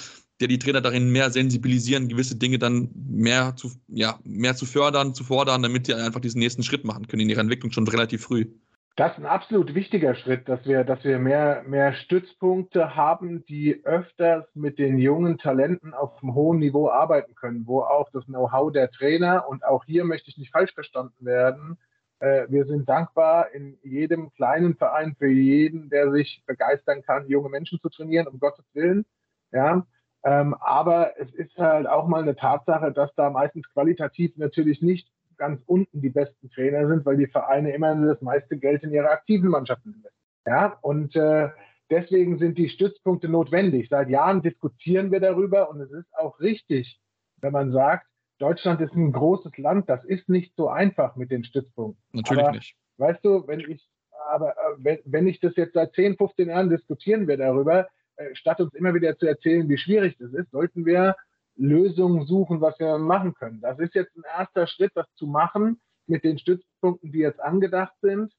der 0.41 0.49
die 0.49 0.59
Trainer 0.59 0.81
darin 0.81 1.11
mehr 1.11 1.31
sensibilisieren, 1.31 2.09
gewisse 2.09 2.35
Dinge 2.35 2.59
dann 2.59 2.91
mehr 2.95 3.55
zu, 3.55 3.71
ja, 3.87 4.19
mehr 4.25 4.57
zu 4.57 4.67
fördern, 4.67 5.15
zu 5.15 5.23
fordern, 5.23 5.63
damit 5.63 5.87
die 5.87 5.95
einfach 5.95 6.21
diesen 6.21 6.41
nächsten 6.41 6.65
Schritt 6.65 6.85
machen 6.85 7.07
können 7.07 7.23
in 7.23 7.31
ihrer 7.31 7.43
Entwicklung 7.43 7.71
schon 7.71 7.87
relativ 7.87 8.23
früh. 8.23 8.47
Das 8.95 9.13
ist 9.13 9.19
ein 9.19 9.27
absolut 9.27 9.75
wichtiger 9.75 10.15
Schritt, 10.15 10.51
dass 10.51 10.67
wir, 10.67 10.85
dass 10.85 11.03
wir 11.03 11.19
mehr, 11.19 11.63
mehr 11.67 11.95
Stützpunkte 11.95 12.95
haben, 12.95 13.43
die 13.47 13.83
öfters 13.87 14.45
mit 14.55 14.79
den 14.79 14.99
jungen 14.99 15.39
Talenten 15.39 15.95
auf 15.95 16.23
einem 16.23 16.35
hohen 16.35 16.59
Niveau 16.59 16.91
arbeiten 16.91 17.35
können, 17.35 17.67
wo 17.67 17.81
auch 17.81 18.11
das 18.11 18.27
Know-how 18.27 18.71
der 18.71 18.91
Trainer 18.91 19.49
und 19.49 19.65
auch 19.65 19.85
hier 19.85 20.05
möchte 20.05 20.29
ich 20.29 20.37
nicht 20.37 20.53
falsch 20.53 20.75
verstanden 20.75 21.25
werden. 21.25 21.79
Äh, 22.19 22.47
wir 22.51 22.67
sind 22.67 22.87
dankbar 22.87 23.51
in 23.55 23.79
jedem 23.83 24.31
kleinen 24.35 24.77
Verein 24.77 25.17
für 25.19 25.29
jeden, 25.29 25.89
der 25.89 26.13
sich 26.13 26.43
begeistern 26.47 27.03
kann, 27.03 27.27
junge 27.29 27.49
Menschen 27.49 27.81
zu 27.81 27.89
trainieren, 27.89 28.27
um 28.27 28.39
Gottes 28.39 28.67
Willen. 28.75 29.07
Ja, 29.53 29.87
ähm, 30.23 30.55
aber 30.61 31.19
es 31.19 31.33
ist 31.33 31.57
halt 31.57 31.87
auch 31.87 32.07
mal 32.07 32.23
eine 32.23 32.37
Tatsache, 32.37 32.93
dass 32.93 33.15
da 33.15 33.31
meistens 33.31 33.67
qualitativ 33.73 34.37
natürlich 34.37 34.83
nicht 34.83 35.09
ganz 35.43 35.61
unten 35.67 36.01
die 36.01 36.11
besten 36.11 36.51
Trainer 36.51 36.87
sind, 36.87 37.05
weil 37.05 37.17
die 37.17 37.27
Vereine 37.27 37.75
immer 37.75 37.97
das 37.97 38.23
meiste 38.23 38.57
Geld 38.59 38.85
in 38.85 38.93
ihre 38.93 39.11
aktiven 39.11 39.49
Mannschaften 39.51 39.89
investieren. 39.89 40.15
Ja, 40.47 40.79
und 40.83 41.17
äh, 41.17 41.49
deswegen 41.91 42.39
sind 42.39 42.59
die 42.59 42.69
Stützpunkte 42.69 43.29
notwendig. 43.29 43.89
Seit 43.89 44.09
Jahren 44.09 44.41
diskutieren 44.41 45.11
wir 45.11 45.19
darüber 45.19 45.69
und 45.69 45.81
es 45.81 45.91
ist 45.91 46.07
auch 46.17 46.39
richtig, 46.39 47.01
wenn 47.41 47.53
man 47.53 47.73
sagt, 47.73 48.07
Deutschland 48.39 48.81
ist 48.81 48.95
ein 48.95 49.11
großes 49.11 49.59
Land, 49.59 49.91
das 49.91 50.05
ist 50.05 50.29
nicht 50.29 50.55
so 50.57 50.69
einfach 50.69 51.17
mit 51.17 51.33
den 51.33 51.43
Stützpunkten. 51.43 52.01
Natürlich 52.13 52.45
aber, 52.45 52.53
nicht. 52.53 52.77
Weißt 52.99 53.25
du, 53.25 53.45
wenn 53.49 53.59
ich, 53.59 53.85
aber 54.31 54.51
äh, 54.51 54.77
wenn, 54.79 54.99
wenn 55.07 55.27
ich 55.27 55.41
das 55.41 55.57
jetzt 55.57 55.75
seit 55.75 55.93
10, 55.95 56.19
15 56.19 56.51
Jahren 56.51 56.71
diskutieren 56.71 57.27
wir 57.27 57.37
darüber, 57.37 57.89
äh, 58.15 58.33
statt 58.35 58.61
uns 58.61 58.75
immer 58.75 58.95
wieder 58.95 59.19
zu 59.19 59.27
erzählen, 59.27 59.69
wie 59.69 59.79
schwierig 59.79 60.17
das 60.19 60.33
ist, 60.35 60.53
sollten 60.53 60.87
wir 60.87 61.17
Lösungen 61.57 62.27
suchen, 62.27 62.61
was 62.61 62.79
wir 62.79 62.99
machen 62.99 63.35
können. 63.35 63.61
Das 63.61 63.79
ist 63.79 63.95
jetzt 63.95 64.17
ein 64.17 64.25
erster 64.39 64.67
Schritt, 64.67 64.93
das 64.95 65.07
zu 65.15 65.27
machen 65.27 65.81
mit 66.07 66.25
den 66.25 66.39
Stützpunkten, 66.39 67.13
die 67.13 67.21
jetzt 67.21 67.41
angedacht 67.41 67.95
sind. 68.01 68.33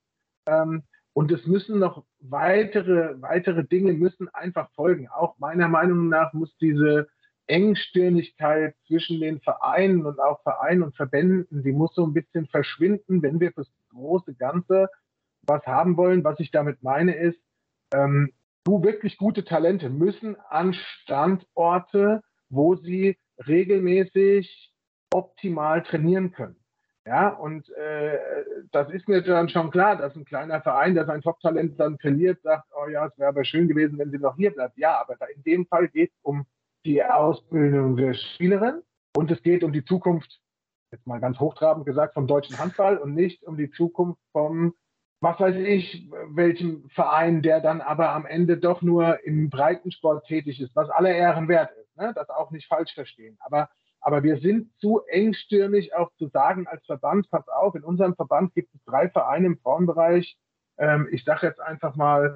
Ähm, 0.48 0.84
und 1.14 1.32
es 1.32 1.46
müssen 1.46 1.80
noch 1.80 2.04
weitere, 2.20 3.22
weitere 3.22 3.64
Dinge 3.64 3.94
müssen 3.94 4.30
einfach 4.30 4.72
folgen. 4.72 5.08
Auch 5.10 5.38
meiner 5.38 5.68
Meinung 5.68 6.10
nach 6.10 6.34
muss 6.34 6.56
diese 6.58 7.08
Engstirnigkeit 7.46 8.76
zwischen 8.88 9.20
den 9.20 9.40
Vereinen 9.42 10.06
und 10.06 10.20
auch 10.20 10.42
Vereinen 10.42 10.82
und 10.82 10.96
Verbänden, 10.96 11.64
die 11.64 11.72
muss 11.72 11.94
so 11.94 12.06
ein 12.06 12.14
bisschen 12.14 12.48
verschwinden, 12.48 13.22
wenn 13.22 13.40
wir 13.40 13.52
fürs 13.52 13.72
große 13.90 14.34
Ganze 14.36 14.88
was 15.46 15.66
haben 15.68 15.98
wollen. 15.98 16.24
Was 16.24 16.40
ich 16.40 16.52
damit 16.52 16.82
meine 16.82 17.16
ist, 17.16 17.40
ähm, 17.94 18.32
du 18.64 18.82
wirklich 18.82 19.18
gute 19.18 19.44
Talente 19.44 19.90
müssen 19.90 20.38
an 20.50 20.74
Standorte 20.74 22.22
wo 22.54 22.76
sie 22.76 23.18
regelmäßig 23.48 24.74
optimal 25.12 25.84
trainieren 25.84 26.32
können. 26.32 26.56
Ja, 27.06 27.30
und 27.30 27.70
äh, 27.72 28.18
das 28.72 28.90
ist 28.90 29.10
mir 29.10 29.22
dann 29.22 29.50
schon 29.50 29.72
klar, 29.72 29.98
dass 29.98 30.16
ein 30.16 30.24
kleiner 30.24 30.62
Verein, 30.62 30.96
der 30.96 31.06
sein 31.06 31.22
Top-Talent 31.22 31.78
dann 31.78 31.98
verliert, 31.98 32.42
sagt, 32.44 32.66
oh 32.82 32.88
ja, 32.88 33.08
es 33.08 33.18
wäre 33.18 33.30
aber 33.30 33.44
schön 33.44 33.68
gewesen, 33.68 33.98
wenn 33.98 34.10
sie 34.10 34.20
noch 34.20 34.38
hier 34.38 34.52
bleibt. 34.52 34.78
Ja, 34.78 35.02
aber 35.02 35.18
in 35.36 35.44
dem 35.44 35.66
Fall 35.66 35.90
geht 35.90 36.12
es 36.12 36.20
um 36.22 36.46
die 36.86 37.04
Ausbildung 37.04 37.98
der 37.98 38.14
Spielerin 38.14 38.84
und 39.18 39.30
es 39.32 39.42
geht 39.44 39.66
um 39.66 39.74
die 39.74 39.84
Zukunft, 39.84 40.40
jetzt 40.92 41.06
mal 41.06 41.20
ganz 41.20 41.40
hochtrabend 41.40 41.86
gesagt, 41.86 42.14
vom 42.14 42.26
deutschen 42.26 42.58
Handball 42.58 42.98
und 42.98 43.16
nicht 43.16 43.44
um 43.44 43.58
die 43.58 43.72
Zukunft 43.72 44.22
vom, 44.32 44.74
was 45.20 45.38
weiß 45.42 45.56
ich, 45.58 46.10
welchem 46.30 46.88
Verein, 46.90 47.42
der 47.42 47.60
dann 47.60 47.82
aber 47.82 48.12
am 48.12 48.26
Ende 48.26 48.58
doch 48.58 48.82
nur 48.82 49.22
im 49.26 49.50
Breitensport 49.50 50.26
tätig 50.26 50.62
ist, 50.62 50.74
was 50.74 50.90
aller 50.90 51.14
Ehren 51.14 51.50
wert 51.50 51.72
ist 51.78 51.83
ne? 51.96 52.14
das 52.16 52.30
auch 52.30 52.52
nicht 52.52 52.68
falsch 52.68 52.94
verstehen. 52.94 53.38
Aber, 53.42 53.70
aber 54.02 54.24
wir 54.24 54.38
sind 54.38 54.72
zu 54.80 55.02
engstirnig 55.08 55.96
auch 55.96 56.12
zu 56.18 56.28
sagen 56.28 56.68
als 56.68 56.86
Verband, 56.86 57.30
pass 57.30 57.48
auf, 57.48 57.76
in 57.76 57.84
unserem 57.84 58.16
Verband 58.16 58.54
gibt 58.54 58.74
es 58.74 58.84
drei 58.86 59.10
Vereine 59.10 59.48
im 59.48 59.58
Frauenbereich. 59.60 60.38
Ähm, 60.78 61.08
ich 61.12 61.24
sage 61.24 61.48
jetzt 61.48 61.62
einfach 61.62 61.96
mal 61.96 62.36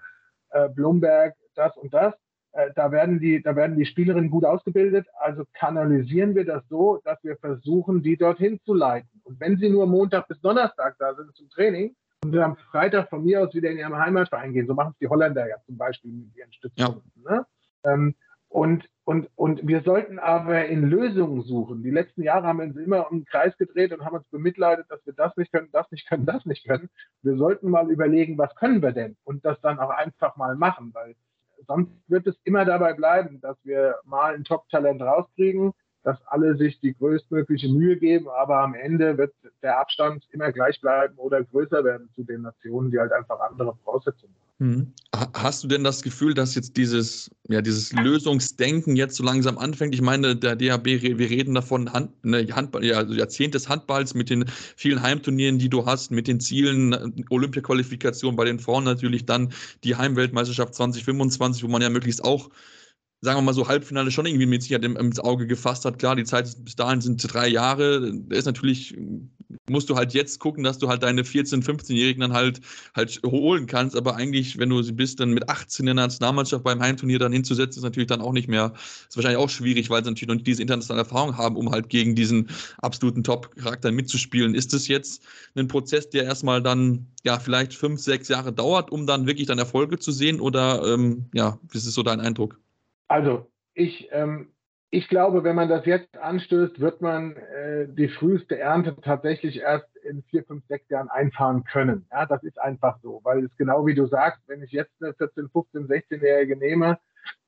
äh, 0.49 0.69
Blumberg, 0.69 1.35
das 1.55 1.75
und 1.77 1.93
das. 1.93 2.13
Äh, 2.53 2.71
da, 2.75 2.91
werden 2.91 3.19
die, 3.19 3.41
da 3.41 3.55
werden 3.55 3.77
die 3.77 3.85
Spielerinnen 3.85 4.29
gut 4.29 4.45
ausgebildet. 4.45 5.07
Also 5.19 5.43
kanalisieren 5.53 6.35
wir 6.35 6.45
das 6.45 6.63
so, 6.69 6.99
dass 7.03 7.23
wir 7.23 7.37
versuchen, 7.37 8.01
die 8.03 8.17
dorthin 8.17 8.59
zu 8.63 8.73
leiten. 8.73 9.09
Und 9.23 9.39
wenn 9.39 9.57
sie 9.57 9.69
nur 9.69 9.87
Montag 9.87 10.27
bis 10.27 10.39
Donnerstag 10.41 10.95
da 10.99 11.13
sind 11.15 11.35
zum 11.35 11.49
Training, 11.49 11.95
und 12.23 12.33
wir 12.33 12.43
am 12.43 12.57
Freitag 12.71 13.09
von 13.09 13.23
mir 13.23 13.41
aus 13.41 13.53
wieder 13.53 13.69
in 13.69 13.77
ihrem 13.77 13.95
Heimatverein 13.95 14.53
gehen. 14.53 14.67
So 14.67 14.73
machen 14.73 14.91
es 14.93 14.99
die 14.99 15.07
Holländer 15.07 15.47
ja 15.47 15.57
zum 15.65 15.77
Beispiel 15.77 16.11
mit 16.11 16.35
ihren 16.35 16.51
Stützpunkten. 16.51 17.23
Ja. 17.23 17.31
Ne? 17.31 17.45
Ähm, 17.83 18.15
und, 18.49 18.89
und, 19.07 19.29
und 19.37 19.65
wir 19.65 19.83
sollten 19.83 20.19
aber 20.19 20.65
in 20.65 20.83
Lösungen 20.83 21.41
suchen. 21.43 21.81
Die 21.81 21.91
letzten 21.91 22.23
Jahre 22.23 22.45
haben 22.45 22.59
wir 22.59 22.65
uns 22.65 22.75
immer 22.75 23.09
um 23.09 23.19
den 23.19 23.25
Kreis 23.25 23.57
gedreht 23.57 23.93
und 23.93 24.03
haben 24.03 24.17
uns 24.17 24.27
bemitleidet, 24.27 24.85
dass 24.89 24.99
wir 25.05 25.13
das 25.13 25.31
nicht 25.37 25.53
können, 25.53 25.69
das 25.71 25.89
nicht 25.91 26.09
können, 26.09 26.25
das 26.25 26.45
nicht 26.45 26.67
können. 26.67 26.89
Wir 27.21 27.37
sollten 27.37 27.69
mal 27.69 27.89
überlegen, 27.89 28.37
was 28.37 28.53
können 28.55 28.81
wir 28.81 28.91
denn? 28.91 29.15
Und 29.23 29.45
das 29.45 29.61
dann 29.61 29.79
auch 29.79 29.91
einfach 29.91 30.35
mal 30.35 30.57
machen, 30.57 30.93
weil 30.93 31.15
sonst 31.67 31.89
wird 32.09 32.27
es 32.27 32.35
immer 32.43 32.65
dabei 32.65 32.91
bleiben, 32.95 33.39
dass 33.39 33.55
wir 33.63 33.95
mal 34.03 34.35
ein 34.35 34.43
Top-Talent 34.43 35.01
rauskriegen, 35.01 35.71
dass 36.07 36.25
alle 36.27 36.55
sich 36.55 36.79
die 36.79 36.93
größtmögliche 36.93 37.67
Mühe 37.67 37.97
geben, 37.97 38.29
aber 38.29 38.59
am 38.59 38.75
Ende 38.75 39.17
wird 39.17 39.33
der 39.61 39.77
Abstand 39.77 40.23
immer 40.31 40.53
gleich 40.53 40.79
bleiben 40.79 41.17
oder 41.17 41.43
größer 41.43 41.83
werden 41.83 42.07
zu 42.15 42.23
den 42.23 42.43
Nationen, 42.43 42.91
die 42.91 42.97
halt 42.97 43.11
einfach 43.11 43.37
andere 43.41 43.75
Voraussetzungen 43.83 44.33
haben. 44.33 44.69
Mhm. 44.69 44.93
Hast 45.33 45.65
du 45.65 45.67
denn 45.67 45.83
das 45.83 46.01
Gefühl, 46.01 46.33
dass 46.33 46.55
jetzt 46.55 46.77
dieses, 46.77 47.29
ja, 47.49 47.61
dieses 47.61 47.91
Lösungsdenken 47.91 48.95
jetzt 48.95 49.17
so 49.17 49.23
langsam 49.25 49.57
anfängt? 49.57 49.93
Ich 49.93 50.01
meine, 50.01 50.37
der 50.37 50.55
DHB, 50.55 50.85
wir 50.85 51.29
reden 51.29 51.53
davon, 51.53 51.91
Hand, 51.91 52.11
ne, 52.23 52.47
Handball, 52.53 52.85
ja, 52.85 52.95
also 52.95 53.13
Jahrzehnt 53.13 53.53
des 53.53 53.67
Handballs 53.67 54.13
mit 54.13 54.29
den 54.29 54.45
vielen 54.77 55.01
Heimturnieren, 55.01 55.59
die 55.59 55.67
du 55.67 55.85
hast, 55.85 56.11
mit 56.11 56.29
den 56.29 56.39
Zielen, 56.39 57.25
Olympia-Qualifikation 57.29 58.37
bei 58.37 58.45
den 58.45 58.59
Frauen 58.59 58.85
natürlich, 58.85 59.25
dann 59.25 59.51
die 59.83 59.97
Heimweltmeisterschaft 59.97 60.73
2025, 60.73 61.65
wo 61.65 61.67
man 61.67 61.81
ja 61.81 61.89
möglichst 61.89 62.23
auch 62.23 62.49
sagen 63.27 63.39
wir 63.39 63.41
mal 63.41 63.53
so, 63.53 63.67
Halbfinale 63.67 64.09
schon 64.09 64.25
irgendwie 64.25 64.45
mit 64.45 64.63
Sicherheit 64.63 64.85
ins 64.85 65.19
Auge 65.19 65.47
gefasst 65.47 65.83
hat. 65.83 65.99
Klar, 65.99 66.15
die 66.15 66.23
Zeit 66.23 66.47
bis 66.63 66.77
dahin 66.77 67.01
sind 67.01 67.21
drei 67.21 67.49
Jahre. 67.49 68.13
Da 68.13 68.37
ist 68.37 68.45
natürlich 68.45 68.95
musst 69.69 69.89
du 69.89 69.95
halt 69.95 70.13
jetzt 70.13 70.39
gucken, 70.39 70.63
dass 70.63 70.77
du 70.77 70.87
halt 70.87 71.03
deine 71.03 71.23
14-, 71.23 71.63
15-Jährigen 71.63 72.21
dann 72.21 72.33
halt, 72.33 72.61
halt 72.95 73.19
holen 73.25 73.67
kannst. 73.67 73.95
Aber 73.95 74.15
eigentlich, 74.15 74.57
wenn 74.57 74.69
du 74.69 74.81
sie 74.81 74.93
bist, 74.93 75.19
dann 75.19 75.31
mit 75.31 75.49
18 75.49 75.83
in 75.83 75.95
der 75.97 76.05
Nationalmannschaft 76.05 76.63
beim 76.63 76.81
Heimturnier 76.81 77.19
dann 77.19 77.33
hinzusetzen, 77.33 77.79
ist 77.79 77.83
natürlich 77.83 78.07
dann 78.07 78.21
auch 78.21 78.31
nicht 78.31 78.47
mehr, 78.47 78.73
ist 79.07 79.17
wahrscheinlich 79.17 79.39
auch 79.39 79.49
schwierig, 79.49 79.89
weil 79.89 80.03
sie 80.03 80.09
natürlich 80.09 80.27
noch 80.27 80.35
nicht 80.35 80.47
diese 80.47 80.61
internationale 80.61 81.03
Erfahrung 81.03 81.37
haben, 81.37 81.55
um 81.57 81.71
halt 81.71 81.89
gegen 81.89 82.15
diesen 82.15 82.49
absoluten 82.79 83.23
Top-Charakter 83.23 83.91
mitzuspielen. 83.91 84.55
Ist 84.55 84.73
das 84.73 84.87
jetzt 84.87 85.23
ein 85.55 85.67
Prozess, 85.67 86.09
der 86.09 86.23
erstmal 86.23 86.61
dann, 86.61 87.07
ja, 87.23 87.39
vielleicht 87.39 87.73
fünf, 87.73 87.99
sechs 87.99 88.27
Jahre 88.29 88.53
dauert, 88.53 88.91
um 88.91 89.05
dann 89.05 89.27
wirklich 89.27 89.47
dann 89.47 89.59
Erfolge 89.59 89.99
zu 89.99 90.11
sehen? 90.11 90.39
Oder, 90.39 90.93
ähm, 90.93 91.25
ja, 91.33 91.59
wie 91.69 91.77
ist 91.77 91.85
so 91.85 92.03
dein 92.03 92.19
Eindruck? 92.19 92.59
Also, 93.07 93.47
ich, 93.73 94.09
ähm, 94.11 94.53
ich 94.89 95.09
glaube, 95.09 95.43
wenn 95.43 95.55
man 95.55 95.69
das 95.69 95.85
jetzt 95.85 96.17
anstößt, 96.17 96.79
wird 96.79 97.01
man 97.01 97.35
äh, 97.35 97.87
die 97.89 98.07
früheste 98.07 98.57
Ernte 98.57 98.95
tatsächlich 99.01 99.59
erst 99.59 99.95
in 99.97 100.23
vier, 100.23 100.43
fünf, 100.45 100.65
sechs 100.67 100.89
Jahren 100.89 101.09
einfahren 101.09 101.63
können. 101.65 102.07
Ja, 102.11 102.25
das 102.25 102.43
ist 102.43 102.59
einfach 102.59 102.97
so, 103.01 103.19
weil 103.23 103.43
es 103.45 103.55
genau 103.57 103.85
wie 103.85 103.95
du 103.95 104.07
sagst, 104.07 104.41
wenn 104.47 104.63
ich 104.63 104.71
jetzt 104.71 104.93
eine 105.01 105.13
14, 105.13 105.49
15, 105.49 105.87
16-Jährige 105.87 106.57
nehme, 106.57 106.99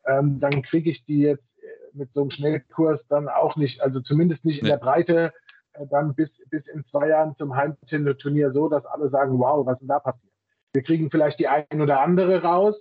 ähm, 0.06 0.40
dann 0.40 0.62
kriege 0.64 0.90
ich 0.90 1.06
die 1.06 1.22
jetzt 1.22 1.48
äh, 1.62 1.98
mit 1.98 2.12
so 2.14 2.22
einem 2.22 2.32
Schnellkurs 2.32 3.00
dann 3.08 3.30
auch 3.30 3.56
nicht, 3.56 3.82
also 3.82 4.02
zumindest 4.02 4.44
nicht 4.44 4.60
in 4.60 4.68
der 4.68 4.78
Breite, 4.78 5.34
äh, 5.74 5.86
dann 5.90 6.16
bis, 6.16 6.30
bis 6.50 6.68
in 6.68 6.84
zwei 6.86 7.08
Jahren 7.08 7.36
zum 7.38 7.56
Heimturnier 7.56 8.52
so, 8.52 8.68
dass 8.68 8.86
alle 8.86 9.10
sagen, 9.10 9.40
wow, 9.40 9.66
was 9.66 9.76
ist 9.76 9.82
denn 9.82 9.88
da 9.88 10.00
passiert? 10.00 10.34
Wir 10.74 10.84
kriegen 10.84 11.10
vielleicht 11.10 11.40
die 11.40 11.48
ein 11.48 11.82
oder 11.82 12.02
andere 12.02 12.42
raus, 12.44 12.76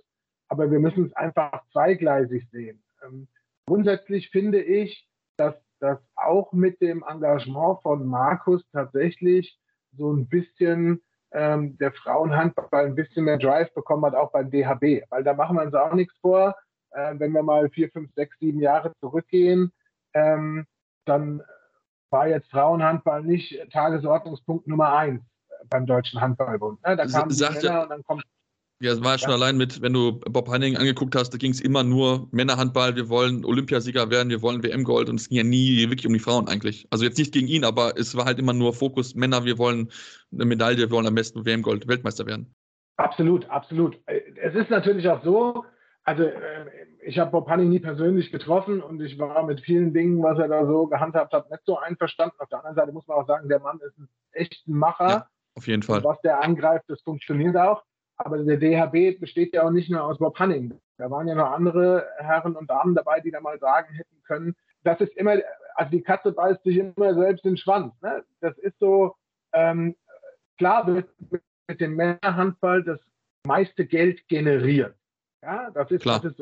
aber 0.49 0.69
wir 0.69 0.79
müssen 0.79 1.05
es 1.05 1.13
einfach 1.13 1.63
zweigleisig 1.71 2.47
sehen. 2.51 2.83
Ähm, 3.03 3.27
Grundsätzlich 3.69 4.31
finde 4.31 4.63
ich, 4.63 5.07
dass 5.37 5.53
das 5.79 5.99
auch 6.15 6.51
mit 6.53 6.81
dem 6.81 7.05
Engagement 7.07 7.79
von 7.83 8.03
Markus 8.03 8.63
tatsächlich 8.71 9.59
so 9.95 10.11
ein 10.11 10.27
bisschen 10.27 11.03
ähm, 11.31 11.77
der 11.77 11.91
Frauenhandball 11.91 12.87
ein 12.87 12.95
bisschen 12.95 13.25
mehr 13.25 13.37
Drive 13.37 13.71
bekommen 13.75 14.03
hat, 14.05 14.15
auch 14.15 14.31
beim 14.31 14.49
DHB. 14.49 15.03
Weil 15.11 15.23
da 15.23 15.35
machen 15.35 15.55
wir 15.55 15.61
uns 15.61 15.75
auch 15.75 15.93
nichts 15.93 16.17
vor. 16.19 16.55
Äh, 16.89 17.19
wenn 17.19 17.31
wir 17.31 17.43
mal 17.43 17.69
vier, 17.69 17.91
fünf, 17.91 18.11
sechs, 18.15 18.35
sieben 18.39 18.59
Jahre 18.59 18.91
zurückgehen, 19.01 19.71
ähm, 20.15 20.65
dann 21.05 21.43
war 22.09 22.27
jetzt 22.27 22.49
Frauenhandball 22.49 23.21
nicht 23.21 23.55
Tagesordnungspunkt 23.71 24.65
Nummer 24.65 24.97
eins 24.97 25.21
beim 25.69 25.85
Deutschen 25.85 26.19
Handballbund. 26.19 26.83
Ne? 26.87 26.97
Da 26.97 27.05
kamen 27.05 27.29
die 27.29 27.39
Männer 27.39 27.83
und 27.83 27.89
dann 27.89 28.03
kommt 28.03 28.23
ja, 28.81 28.93
es 28.93 29.03
war 29.03 29.17
schon 29.17 29.29
ja. 29.29 29.35
allein 29.35 29.57
mit, 29.57 29.81
wenn 29.81 29.91
du 29.91 30.19
Bob 30.19 30.47
Hanning 30.47 30.77
angeguckt 30.77 31.15
hast, 31.15 31.31
da 31.31 31.37
ging 31.37 31.51
es 31.51 31.59
immer 31.59 31.83
nur 31.83 32.29
Männerhandball, 32.31 32.95
wir 32.95 33.09
wollen 33.09 33.43
Olympiasieger 33.43 34.09
werden, 34.09 34.29
wir 34.29 34.41
wollen 34.41 34.63
WM-Gold 34.63 35.09
und 35.09 35.19
es 35.19 35.27
ging 35.27 35.37
ja 35.37 35.43
nie 35.43 35.89
wirklich 35.89 36.07
um 36.07 36.13
die 36.13 36.19
Frauen 36.19 36.47
eigentlich. 36.47 36.87
Also 36.89 37.03
jetzt 37.03 37.17
nicht 37.17 37.33
gegen 37.33 37.47
ihn, 37.47 37.65
aber 37.65 37.97
es 37.97 38.15
war 38.15 38.25
halt 38.25 38.39
immer 38.39 38.53
nur 38.53 38.73
Fokus 38.73 39.15
Männer, 39.15 39.43
wir 39.43 39.57
wollen 39.57 39.91
eine 40.31 40.45
Medaille, 40.45 40.77
wir 40.77 40.91
wollen 40.91 41.07
am 41.07 41.15
besten 41.15 41.45
WM-Gold, 41.45 41.87
Weltmeister 41.87 42.25
werden. 42.25 42.55
Absolut, 42.95 43.49
absolut. 43.49 43.99
Es 44.05 44.55
ist 44.55 44.69
natürlich 44.69 45.07
auch 45.09 45.23
so, 45.23 45.65
also 46.03 46.23
äh, 46.23 46.65
ich 47.01 47.19
habe 47.19 47.31
Bob 47.31 47.49
Hanning 47.49 47.69
nie 47.69 47.79
persönlich 47.79 48.31
getroffen 48.31 48.81
und 48.81 49.01
ich 49.01 49.19
war 49.19 49.43
mit 49.43 49.61
vielen 49.61 49.93
Dingen, 49.93 50.23
was 50.23 50.39
er 50.39 50.47
da 50.47 50.65
so 50.65 50.87
gehandhabt 50.87 51.33
hat, 51.33 51.49
nicht 51.51 51.63
so 51.65 51.77
einverstanden. 51.77 52.35
Auf 52.39 52.49
der 52.49 52.59
anderen 52.59 52.75
Seite 52.75 52.91
muss 52.93 53.07
man 53.07 53.17
auch 53.17 53.27
sagen, 53.27 53.49
der 53.49 53.59
Mann 53.59 53.79
ist 53.85 53.97
ein 53.97 54.07
echter 54.31 54.57
Macher. 54.67 55.09
Ja, 55.09 55.27
auf 55.55 55.67
jeden 55.67 55.83
Fall. 55.83 55.97
Und 55.97 56.05
was 56.05 56.21
der 56.21 56.41
angreift, 56.41 56.85
das 56.87 57.01
funktioniert 57.01 57.57
auch. 57.57 57.83
Aber 58.19 58.37
der 58.43 58.57
DHB 58.57 59.19
besteht 59.19 59.53
ja 59.53 59.63
auch 59.63 59.71
nicht 59.71 59.89
nur 59.89 60.03
aus 60.03 60.17
Bob 60.17 60.37
Hanning. 60.37 60.77
Da 60.97 61.09
waren 61.09 61.27
ja 61.27 61.35
noch 61.35 61.51
andere 61.51 62.05
Herren 62.17 62.55
und 62.55 62.69
Damen 62.69 62.93
dabei, 62.93 63.21
die 63.21 63.31
da 63.31 63.39
mal 63.39 63.57
sagen 63.59 63.93
hätten 63.93 64.21
können, 64.23 64.55
das 64.83 64.99
ist 65.01 65.15
immer, 65.17 65.35
also 65.75 65.91
die 65.91 66.01
Katze 66.01 66.31
beißt 66.31 66.63
sich 66.63 66.77
immer 66.77 67.13
selbst 67.13 67.45
den 67.45 67.57
Schwanz. 67.57 67.93
Ne? 68.01 68.23
Das 68.41 68.57
ist 68.57 68.77
so, 68.79 69.15
ähm, 69.53 69.95
klar 70.57 70.85
wird 70.87 71.09
mit 71.67 71.79
dem 71.79 71.95
Männerhandball 71.95 72.83
das 72.83 72.99
meiste 73.45 73.85
Geld 73.85 74.27
generiert. 74.27 74.95
Ja, 75.41 75.71
das 75.71 75.89
ist, 75.91 76.05
das 76.05 76.25
ist 76.25 76.41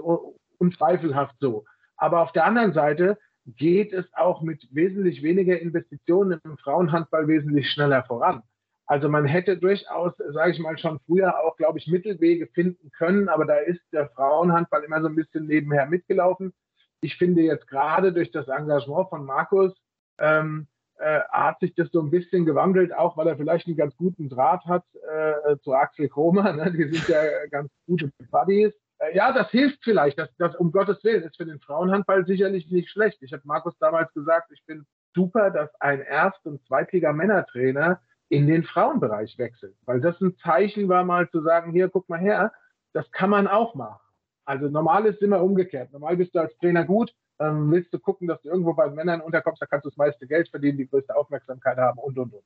unzweifelhaft 0.58 1.36
so. 1.40 1.66
Aber 1.96 2.22
auf 2.22 2.32
der 2.32 2.46
anderen 2.46 2.74
Seite 2.74 3.18
geht 3.46 3.94
es 3.94 4.06
auch 4.14 4.42
mit 4.42 4.68
wesentlich 4.72 5.22
weniger 5.22 5.60
Investitionen 5.60 6.42
im 6.44 6.58
Frauenhandball 6.58 7.28
wesentlich 7.28 7.70
schneller 7.70 8.04
voran. 8.04 8.42
Also 8.88 9.10
man 9.10 9.26
hätte 9.26 9.58
durchaus, 9.58 10.14
sage 10.30 10.52
ich 10.52 10.60
mal, 10.60 10.78
schon 10.78 11.00
früher 11.06 11.40
auch, 11.40 11.58
glaube 11.58 11.78
ich, 11.78 11.88
Mittelwege 11.88 12.48
finden 12.48 12.90
können, 12.92 13.28
aber 13.28 13.46
da 13.46 13.58
ist 13.58 13.82
der 13.92 14.10
Frauenhandball 14.10 14.84
immer 14.84 15.02
so 15.02 15.08
ein 15.08 15.16
bisschen 15.16 15.46
nebenher 15.46 15.86
mitgelaufen. 15.88 16.54
Ich 17.02 17.18
finde 17.18 17.42
jetzt 17.42 17.68
gerade 17.68 18.14
durch 18.14 18.32
das 18.32 18.48
Engagement 18.48 19.10
von 19.10 19.26
Markus 19.26 19.74
ähm, 20.20 20.68
äh, 21.00 21.20
hat 21.30 21.60
sich 21.60 21.76
das 21.76 21.92
so 21.92 22.02
ein 22.02 22.10
bisschen 22.10 22.46
gewandelt, 22.46 22.94
auch 22.94 23.18
weil 23.18 23.28
er 23.28 23.38
vielleicht 23.38 23.68
einen 23.68 23.76
ganz 23.76 23.96
guten 23.98 24.30
Draht 24.30 24.66
hat 24.66 24.84
äh, 24.94 25.58
zu 25.60 25.74
Axel 25.74 26.08
Kromer. 26.10 26.54
Ne? 26.54 26.72
Die 26.72 26.86
sind 26.86 27.08
ja 27.10 27.22
ganz 27.52 27.70
gute 27.86 28.10
Buddies. 28.32 28.74
Äh, 29.00 29.16
ja, 29.16 29.32
das 29.32 29.52
hilft 29.52 29.84
vielleicht. 29.84 30.18
Das, 30.18 30.30
das 30.38 30.56
um 30.56 30.72
Gottes 30.72 31.04
Willen 31.04 31.24
ist 31.24 31.38
für 31.38 31.46
den 31.46 31.60
Frauenhandball 31.60 32.26
sicherlich 32.26 32.72
nicht 32.72 32.90
schlecht. 32.90 33.22
Ich 33.22 33.34
habe 33.34 33.44
Markus 33.46 33.78
damals 33.80 34.12
gesagt, 34.14 34.52
ich 34.52 34.64
bin 34.66 34.88
super, 35.14 35.52
dass 35.52 35.70
ein 35.82 36.02
Erst- 36.02 36.46
und 36.46 36.66
Zweitliga-Männertrainer 36.66 38.02
in 38.30 38.48
den 38.48 38.64
Frauenbereich 38.64 39.38
wechselt. 39.38 39.76
Weil 39.86 40.02
das 40.02 40.20
ein 40.22 40.36
Zeichen 40.38 40.90
war, 40.90 41.04
mal 41.04 41.30
zu 41.30 41.42
sagen, 41.42 41.72
hier, 41.72 41.90
guck 41.90 42.10
mal 42.10 42.20
her, 42.20 42.52
das 42.94 43.10
kann 43.12 43.30
man 43.30 43.48
auch 43.48 43.76
machen. 43.76 44.02
Also 44.46 44.70
normal 44.70 45.06
ist 45.06 45.22
immer 45.22 45.42
umgekehrt. 45.42 45.92
Normal 45.92 46.18
bist 46.18 46.34
du 46.36 46.40
als 46.40 46.58
Trainer 46.58 46.86
gut, 46.86 47.14
ähm, 47.40 47.72
willst 47.72 47.94
du 47.94 48.00
gucken, 48.00 48.28
dass 48.28 48.42
du 48.42 48.50
irgendwo 48.50 48.74
bei 48.74 48.90
Männern 48.90 49.22
unterkommst, 49.22 49.62
da 49.62 49.66
kannst 49.66 49.86
du 49.86 49.90
das 49.90 49.98
meiste 49.98 50.28
Geld 50.28 50.50
verdienen, 50.50 50.78
die 50.78 50.88
größte 50.88 51.16
Aufmerksamkeit 51.16 51.78
haben 51.78 52.00
und, 52.00 52.18
und, 52.18 52.34
und. 52.34 52.44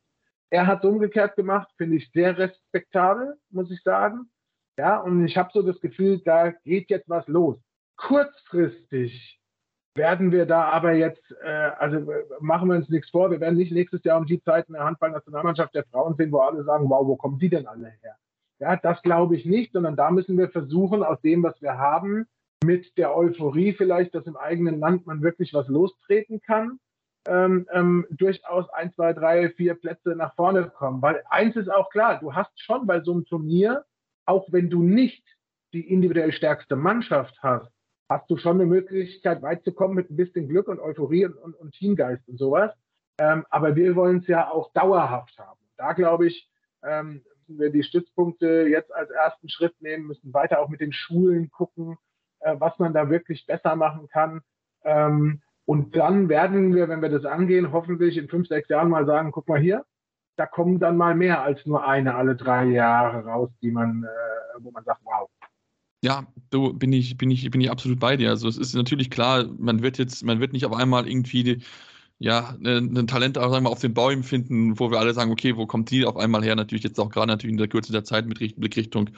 Er 0.49 0.67
hat 0.67 0.83
es 0.83 0.89
umgekehrt 0.89 1.35
gemacht, 1.35 1.69
finde 1.77 1.97
ich 1.97 2.11
sehr 2.11 2.37
respektabel, 2.37 3.37
muss 3.49 3.71
ich 3.71 3.81
sagen. 3.83 4.29
Ja, 4.77 4.97
und 4.97 5.25
ich 5.25 5.37
habe 5.37 5.49
so 5.53 5.61
das 5.61 5.79
Gefühl, 5.79 6.19
da 6.25 6.51
geht 6.51 6.89
jetzt 6.89 7.07
was 7.07 7.27
los. 7.27 7.57
Kurzfristig 7.95 9.40
werden 9.95 10.31
wir 10.31 10.45
da 10.45 10.63
aber 10.65 10.93
jetzt, 10.93 11.23
äh, 11.43 11.71
also 11.77 12.11
machen 12.39 12.69
wir 12.69 12.75
uns 12.77 12.89
nichts 12.89 13.09
vor, 13.09 13.31
wir 13.31 13.39
werden 13.39 13.57
nicht 13.57 13.71
nächstes 13.71 14.03
Jahr 14.03 14.17
um 14.17 14.25
die 14.25 14.41
Zeit 14.41 14.67
eine 14.69 14.79
Handballnationalmannschaft 14.79 15.75
der 15.75 15.85
Frauen 15.85 16.15
sehen, 16.15 16.31
wo 16.31 16.39
alle 16.39 16.63
sagen, 16.63 16.89
wow, 16.89 17.05
wo 17.05 17.15
kommen 17.15 17.39
die 17.39 17.49
denn 17.49 17.67
alle 17.67 17.93
her? 18.01 18.15
Ja, 18.59 18.75
das 18.77 19.01
glaube 19.01 19.35
ich 19.35 19.45
nicht, 19.45 19.73
sondern 19.73 19.95
da 19.95 20.11
müssen 20.11 20.37
wir 20.37 20.49
versuchen, 20.49 21.03
aus 21.03 21.19
dem, 21.21 21.43
was 21.43 21.59
wir 21.61 21.77
haben, 21.77 22.27
mit 22.63 22.97
der 22.97 23.15
Euphorie 23.15 23.73
vielleicht, 23.73 24.13
dass 24.13 24.27
im 24.27 24.37
eigenen 24.37 24.79
Land 24.79 25.07
man 25.07 25.23
wirklich 25.23 25.53
was 25.53 25.67
lostreten 25.67 26.41
kann, 26.41 26.79
ähm, 27.27 27.67
ähm, 27.71 28.05
durchaus 28.11 28.69
ein, 28.69 28.93
zwei, 28.93 29.13
drei, 29.13 29.49
vier 29.49 29.75
Plätze 29.75 30.15
nach 30.15 30.35
vorne 30.35 30.69
kommen. 30.69 31.01
Weil 31.01 31.23
eins 31.29 31.55
ist 31.55 31.71
auch 31.71 31.89
klar, 31.89 32.19
du 32.19 32.33
hast 32.33 32.51
schon 32.59 32.85
bei 32.87 33.01
so 33.01 33.13
einem 33.13 33.25
Turnier, 33.25 33.83
auch 34.25 34.47
wenn 34.51 34.69
du 34.69 34.83
nicht 34.83 35.23
die 35.73 35.91
individuell 35.91 36.31
stärkste 36.31 36.75
Mannschaft 36.75 37.35
hast, 37.41 37.71
hast 38.11 38.29
du 38.29 38.35
schon 38.35 38.59
eine 38.59 38.65
Möglichkeit, 38.65 39.41
weit 39.41 39.63
zu 39.63 39.71
kommen 39.71 39.95
mit 39.95 40.11
ein 40.11 40.17
bisschen 40.17 40.49
Glück 40.49 40.67
und 40.67 40.81
Euphorie 40.81 41.25
und, 41.25 41.37
und, 41.37 41.55
und 41.55 41.71
Teamgeist 41.71 42.27
und 42.27 42.37
sowas. 42.37 42.71
Ähm, 43.17 43.45
aber 43.49 43.77
wir 43.77 43.95
wollen 43.95 44.17
es 44.17 44.27
ja 44.27 44.51
auch 44.51 44.73
dauerhaft 44.73 45.37
haben. 45.39 45.61
Da 45.77 45.93
glaube 45.93 46.27
ich, 46.27 46.51
ähm, 46.83 47.23
müssen 47.47 47.59
wir 47.59 47.69
die 47.71 47.83
Stützpunkte 47.83 48.67
jetzt 48.69 48.93
als 48.93 49.09
ersten 49.11 49.47
Schritt 49.47 49.81
nehmen, 49.81 50.07
müssen 50.07 50.33
weiter 50.33 50.59
auch 50.59 50.67
mit 50.67 50.81
den 50.81 50.91
Schulen 50.91 51.51
gucken, 51.51 51.97
äh, 52.41 52.55
was 52.59 52.77
man 52.79 52.93
da 52.93 53.09
wirklich 53.09 53.45
besser 53.45 53.77
machen 53.77 54.09
kann. 54.09 54.41
Ähm, 54.83 55.41
und 55.63 55.95
dann 55.95 56.27
werden 56.27 56.75
wir, 56.75 56.89
wenn 56.89 57.01
wir 57.01 57.09
das 57.09 57.23
angehen, 57.23 57.71
hoffentlich 57.71 58.17
in 58.17 58.27
fünf, 58.27 58.49
sechs 58.49 58.67
Jahren 58.67 58.89
mal 58.89 59.05
sagen, 59.05 59.31
guck 59.31 59.47
mal 59.47 59.59
hier, 59.59 59.85
da 60.35 60.45
kommen 60.45 60.79
dann 60.79 60.97
mal 60.97 61.15
mehr 61.15 61.43
als 61.43 61.65
nur 61.65 61.87
eine 61.87 62.15
alle 62.15 62.35
drei 62.35 62.65
Jahre 62.65 63.23
raus, 63.23 63.49
die 63.61 63.71
man, 63.71 64.03
äh, 64.03 64.59
wo 64.59 64.71
man 64.71 64.83
sagt, 64.83 64.99
wow, 65.05 65.29
ja, 66.01 66.27
du 66.49 66.73
bin 66.73 66.93
ich, 66.93 67.17
bin 67.17 67.29
ich, 67.31 67.49
bin 67.51 67.61
ich 67.61 67.71
absolut 67.71 67.99
bei 67.99 68.17
dir. 68.17 68.29
Also 68.29 68.47
es 68.47 68.57
ist 68.57 68.73
natürlich 68.75 69.09
klar, 69.09 69.47
man 69.57 69.81
wird 69.83 69.97
jetzt, 69.97 70.23
man 70.23 70.39
wird 70.39 70.53
nicht 70.53 70.65
auf 70.65 70.73
einmal 70.73 71.07
irgendwie 71.07 71.61
ja, 72.21 72.55
ein 72.63 72.93
ne, 72.93 73.05
Talent 73.07 73.39
auch 73.39 73.49
sagen 73.49 73.65
wir, 73.65 73.71
auf 73.71 73.79
den 73.79 73.95
Bäumen 73.95 74.21
finden, 74.21 74.79
wo 74.79 74.91
wir 74.91 74.99
alle 74.99 75.11
sagen, 75.15 75.31
okay, 75.31 75.57
wo 75.57 75.65
kommt 75.65 75.89
die 75.89 76.05
auf 76.05 76.17
einmal 76.17 76.43
her? 76.43 76.55
Natürlich 76.55 76.83
jetzt 76.83 76.99
auch 76.99 77.09
gerade 77.09 77.25
natürlich 77.25 77.53
in 77.53 77.57
der 77.57 77.67
Kürze 77.67 77.91
der 77.91 78.03
Zeit 78.03 78.27
mit 78.27 78.37
Blick 78.37 78.77
Richtung 78.77 79.09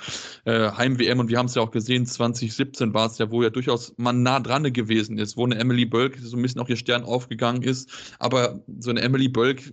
äh, 0.45 0.71
Heim-WM 0.71 1.19
und 1.19 1.27
wir 1.27 1.37
haben 1.37 1.47
es 1.47 1.55
ja 1.55 1.61
auch 1.61 1.71
gesehen, 1.71 2.05
2017 2.05 2.93
war 2.93 3.07
es 3.07 3.17
ja, 3.17 3.29
wo 3.29 3.43
ja 3.43 3.49
durchaus 3.49 3.93
man 3.97 4.23
nah 4.23 4.39
dran 4.39 4.71
gewesen 4.71 5.17
ist, 5.17 5.35
wo 5.35 5.43
eine 5.43 5.55
Emily 5.55 5.83
Bölk 5.83 6.17
so 6.21 6.37
ein 6.37 6.41
bisschen 6.41 6.61
auch 6.61 6.69
ihr 6.69 6.77
Stern 6.77 7.03
aufgegangen 7.03 7.61
ist, 7.61 7.91
aber 8.19 8.63
so 8.79 8.89
eine 8.89 9.01
Emily 9.01 9.27
Bölk, 9.27 9.69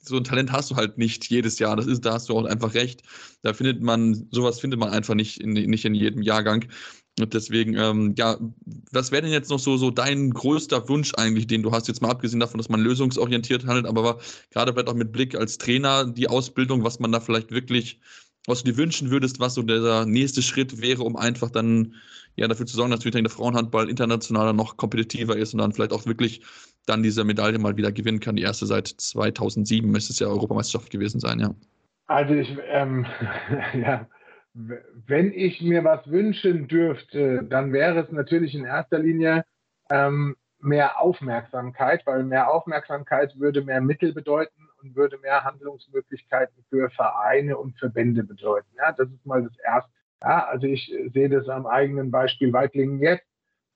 so 0.00 0.18
ein 0.18 0.24
Talent 0.24 0.52
hast 0.52 0.70
du 0.70 0.76
halt 0.76 0.98
nicht 0.98 1.24
jedes 1.30 1.58
Jahr, 1.58 1.76
das 1.76 1.86
ist, 1.86 2.04
da 2.04 2.12
hast 2.12 2.28
du 2.28 2.36
auch 2.36 2.44
einfach 2.44 2.74
recht, 2.74 3.02
da 3.40 3.54
findet 3.54 3.80
man, 3.80 4.28
sowas 4.30 4.60
findet 4.60 4.78
man 4.78 4.90
einfach 4.90 5.14
nicht 5.14 5.40
in, 5.40 5.54
nicht 5.54 5.86
in 5.86 5.94
jedem 5.94 6.20
Jahrgang 6.20 6.66
und 7.20 7.32
deswegen, 7.32 7.76
ähm, 7.76 8.14
ja, 8.18 8.36
was 8.90 9.12
wäre 9.12 9.22
denn 9.22 9.30
jetzt 9.30 9.50
noch 9.50 9.60
so, 9.60 9.76
so 9.76 9.90
dein 9.90 10.30
größter 10.30 10.88
Wunsch 10.88 11.12
eigentlich, 11.16 11.46
den 11.46 11.62
du 11.62 11.70
hast, 11.70 11.86
jetzt 11.86 12.02
mal 12.02 12.10
abgesehen 12.10 12.40
davon, 12.40 12.58
dass 12.58 12.68
man 12.68 12.80
lösungsorientiert 12.80 13.66
handelt, 13.66 13.86
aber 13.86 14.18
gerade 14.50 14.72
vielleicht 14.72 14.88
auch 14.88 14.94
mit 14.94 15.12
Blick 15.12 15.36
als 15.36 15.58
Trainer, 15.58 16.06
die 16.06 16.28
Ausbildung, 16.28 16.82
was 16.82 16.98
man 16.98 17.12
da 17.12 17.20
vielleicht 17.20 17.52
wirklich, 17.52 18.00
was 18.46 18.64
du 18.64 18.72
dir 18.72 18.76
wünschen 18.76 19.10
würdest, 19.10 19.38
was 19.38 19.54
so 19.54 19.62
der 19.62 20.06
nächste 20.06 20.42
Schritt 20.42 20.80
wäre, 20.82 21.04
um 21.04 21.16
einfach 21.16 21.50
dann 21.50 21.94
ja 22.36 22.48
dafür 22.48 22.66
zu 22.66 22.74
sorgen, 22.74 22.90
dass 22.90 23.00
der 23.00 23.30
Frauenhandball 23.30 23.88
internationaler 23.88 24.52
noch 24.52 24.76
kompetitiver 24.76 25.36
ist 25.36 25.54
und 25.54 25.60
dann 25.60 25.72
vielleicht 25.72 25.92
auch 25.92 26.06
wirklich 26.06 26.42
dann 26.86 27.04
diese 27.04 27.22
Medaille 27.22 27.58
mal 27.60 27.76
wieder 27.76 27.92
gewinnen 27.92 28.18
kann. 28.18 28.34
Die 28.34 28.42
erste 28.42 28.66
seit 28.66 28.88
2007 28.88 29.88
müsste 29.88 30.12
es 30.12 30.18
ja 30.18 30.26
Europameisterschaft 30.26 30.90
gewesen 30.90 31.20
sein, 31.20 31.38
ja. 31.38 31.54
Also 32.06 32.34
ich, 32.34 32.48
ähm, 32.68 33.06
ja, 33.74 34.06
wenn 34.54 35.32
ich 35.32 35.60
mir 35.62 35.82
was 35.82 36.08
wünschen 36.08 36.68
dürfte, 36.68 37.42
dann 37.42 37.72
wäre 37.72 38.00
es 38.00 38.12
natürlich 38.12 38.54
in 38.54 38.64
erster 38.64 38.98
Linie 39.00 39.44
ähm, 39.90 40.36
mehr 40.60 41.00
Aufmerksamkeit, 41.00 42.06
weil 42.06 42.22
mehr 42.22 42.50
Aufmerksamkeit 42.50 43.38
würde 43.38 43.62
mehr 43.62 43.80
Mittel 43.80 44.14
bedeuten 44.14 44.68
und 44.80 44.94
würde 44.94 45.18
mehr 45.18 45.44
Handlungsmöglichkeiten 45.44 46.64
für 46.70 46.88
Vereine 46.90 47.58
und 47.58 47.78
Verbände 47.78 48.22
bedeuten. 48.22 48.68
Ja, 48.76 48.92
das 48.92 49.10
ist 49.10 49.26
mal 49.26 49.42
das 49.42 49.58
Erste. 49.58 49.90
Ja, 50.22 50.46
also 50.46 50.66
ich 50.66 50.90
sehe 51.12 51.28
das 51.28 51.48
am 51.48 51.66
eigenen 51.66 52.10
Beispiel 52.10 52.52
Weitlingen 52.52 53.00
jetzt. 53.00 53.26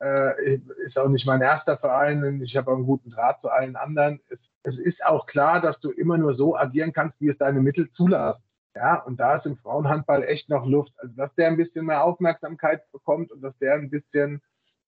Äh, 0.01 0.61
ist 0.87 0.97
auch 0.97 1.09
nicht 1.09 1.27
mein 1.27 1.43
erster 1.43 1.77
Verein. 1.77 2.41
Ich 2.43 2.57
habe 2.57 2.71
auch 2.71 2.77
einen 2.77 2.87
guten 2.87 3.11
Draht 3.11 3.41
zu 3.41 3.49
allen 3.49 3.75
anderen. 3.75 4.21
Es, 4.29 4.39
es 4.63 4.79
ist 4.79 5.05
auch 5.05 5.27
klar, 5.27 5.61
dass 5.61 5.79
du 5.81 5.91
immer 5.91 6.17
nur 6.17 6.37
so 6.37 6.57
agieren 6.57 6.93
kannst, 6.93 7.21
wie 7.21 7.29
es 7.29 7.39
deine 7.39 7.61
Mittel 7.61 7.91
zulassen. 7.93 8.43
Ja, 8.75 9.03
und 9.03 9.19
da 9.19 9.37
ist 9.37 9.47
im 9.47 9.57
Frauenhandball 9.57 10.25
echt 10.25 10.49
noch 10.49 10.67
Luft. 10.67 10.93
Also, 10.99 11.15
dass 11.17 11.35
der 11.35 11.49
ein 11.49 11.57
bisschen 11.57 11.87
mehr 11.87 12.05
Aufmerksamkeit 12.05 12.91
bekommt 12.93 13.33
und 13.33 13.41
dass 13.41 13.57
der 13.59 13.75
ein 13.75 13.91
bisschen 13.91 14.41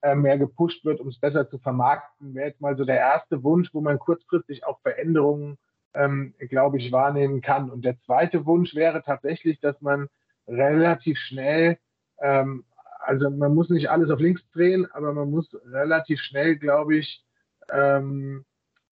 äh, 0.03 0.15
mehr 0.15 0.39
gepusht 0.39 0.85
wird, 0.85 1.01
um 1.01 1.09
es 1.09 1.19
besser 1.19 1.49
zu 1.49 1.59
vermarkten, 1.59 2.35
wäre 2.35 2.49
jetzt 2.49 2.61
mal 2.61 2.77
so 2.77 2.85
der 2.85 2.99
erste 2.99 3.43
Wunsch, 3.43 3.69
wo 3.75 3.81
man 3.81 3.99
kurzfristig 3.99 4.65
auch 4.65 4.81
Veränderungen, 4.81 5.59
ähm, 5.95 6.35
glaube 6.39 6.79
ich, 6.79 6.93
wahrnehmen 6.93 7.41
kann. 7.41 7.71
Und 7.71 7.85
der 7.85 7.99
zweite 8.01 8.47
Wunsch 8.47 8.75
wäre 8.75 9.03
tatsächlich, 9.03 9.61
dass 9.61 9.81
man 9.81 10.09
relativ 10.47 11.19
schnell, 11.19 11.79
ähm, 12.21 12.65
also 13.01 13.29
man 13.31 13.55
muss 13.55 13.71
nicht 13.71 13.91
alles 13.91 14.11
auf 14.11 14.21
links 14.21 14.43
drehen, 14.53 14.91
aber 14.93 15.13
man 15.13 15.31
muss 15.31 15.55
relativ 15.65 16.21
schnell, 16.21 16.57
glaube 16.57 16.97
ich, 16.97 17.25
ähm, 17.71 18.45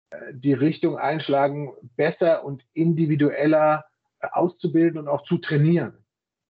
äh, 0.10 0.34
die 0.34 0.54
Richtung 0.54 0.98
einschlagen, 0.98 1.72
besser 1.96 2.44
und 2.44 2.64
individueller 2.74 3.86
auszubilden 4.36 5.00
und 5.00 5.08
auch 5.08 5.24
zu 5.24 5.38
trainieren. 5.38 5.94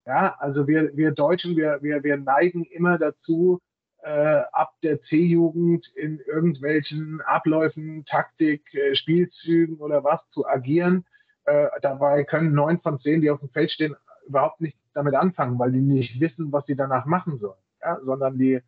Ja, 0.06 0.36
also 0.40 0.68
wir, 0.68 0.96
wir 0.96 1.12
Deutschen, 1.12 1.56
wir, 1.56 1.80
wir, 1.82 2.04
wir 2.04 2.18
neigen 2.18 2.66
immer 2.66 2.98
dazu, 2.98 3.62
äh, 4.04 4.42
ab 4.52 4.74
der 4.84 5.02
C-Jugend 5.04 5.88
in 5.96 6.20
irgendwelchen 6.20 7.22
Abläufen, 7.22 8.04
Taktik, 8.06 8.62
äh, 8.74 8.96
Spielzügen 8.96 9.78
oder 9.78 10.04
was 10.04 10.20
zu 10.32 10.46
agieren. 10.46 11.06
Äh, 11.46 11.68
dabei 11.82 12.26
können 12.26 12.54
neun 12.54 12.82
von 12.82 13.00
zehn, 13.00 13.22
die 13.22 13.30
auf 13.30 13.40
dem 13.40 13.50
Feld 13.50 13.72
stehen, 13.72 13.96
überhaupt 14.28 14.60
nicht 14.60 14.78
damit 14.94 15.16
anfangen, 15.16 15.58
weil 15.58 15.72
die 15.72 15.80
nicht 15.80 16.20
wissen, 16.20 16.52
was 16.52 16.66
sie 16.66 16.76
danach 16.76 17.06
machen 17.06 17.40
sollen. 17.40 17.60
Ja, 17.82 18.00
sondern 18.04 18.38
die, 18.38 18.62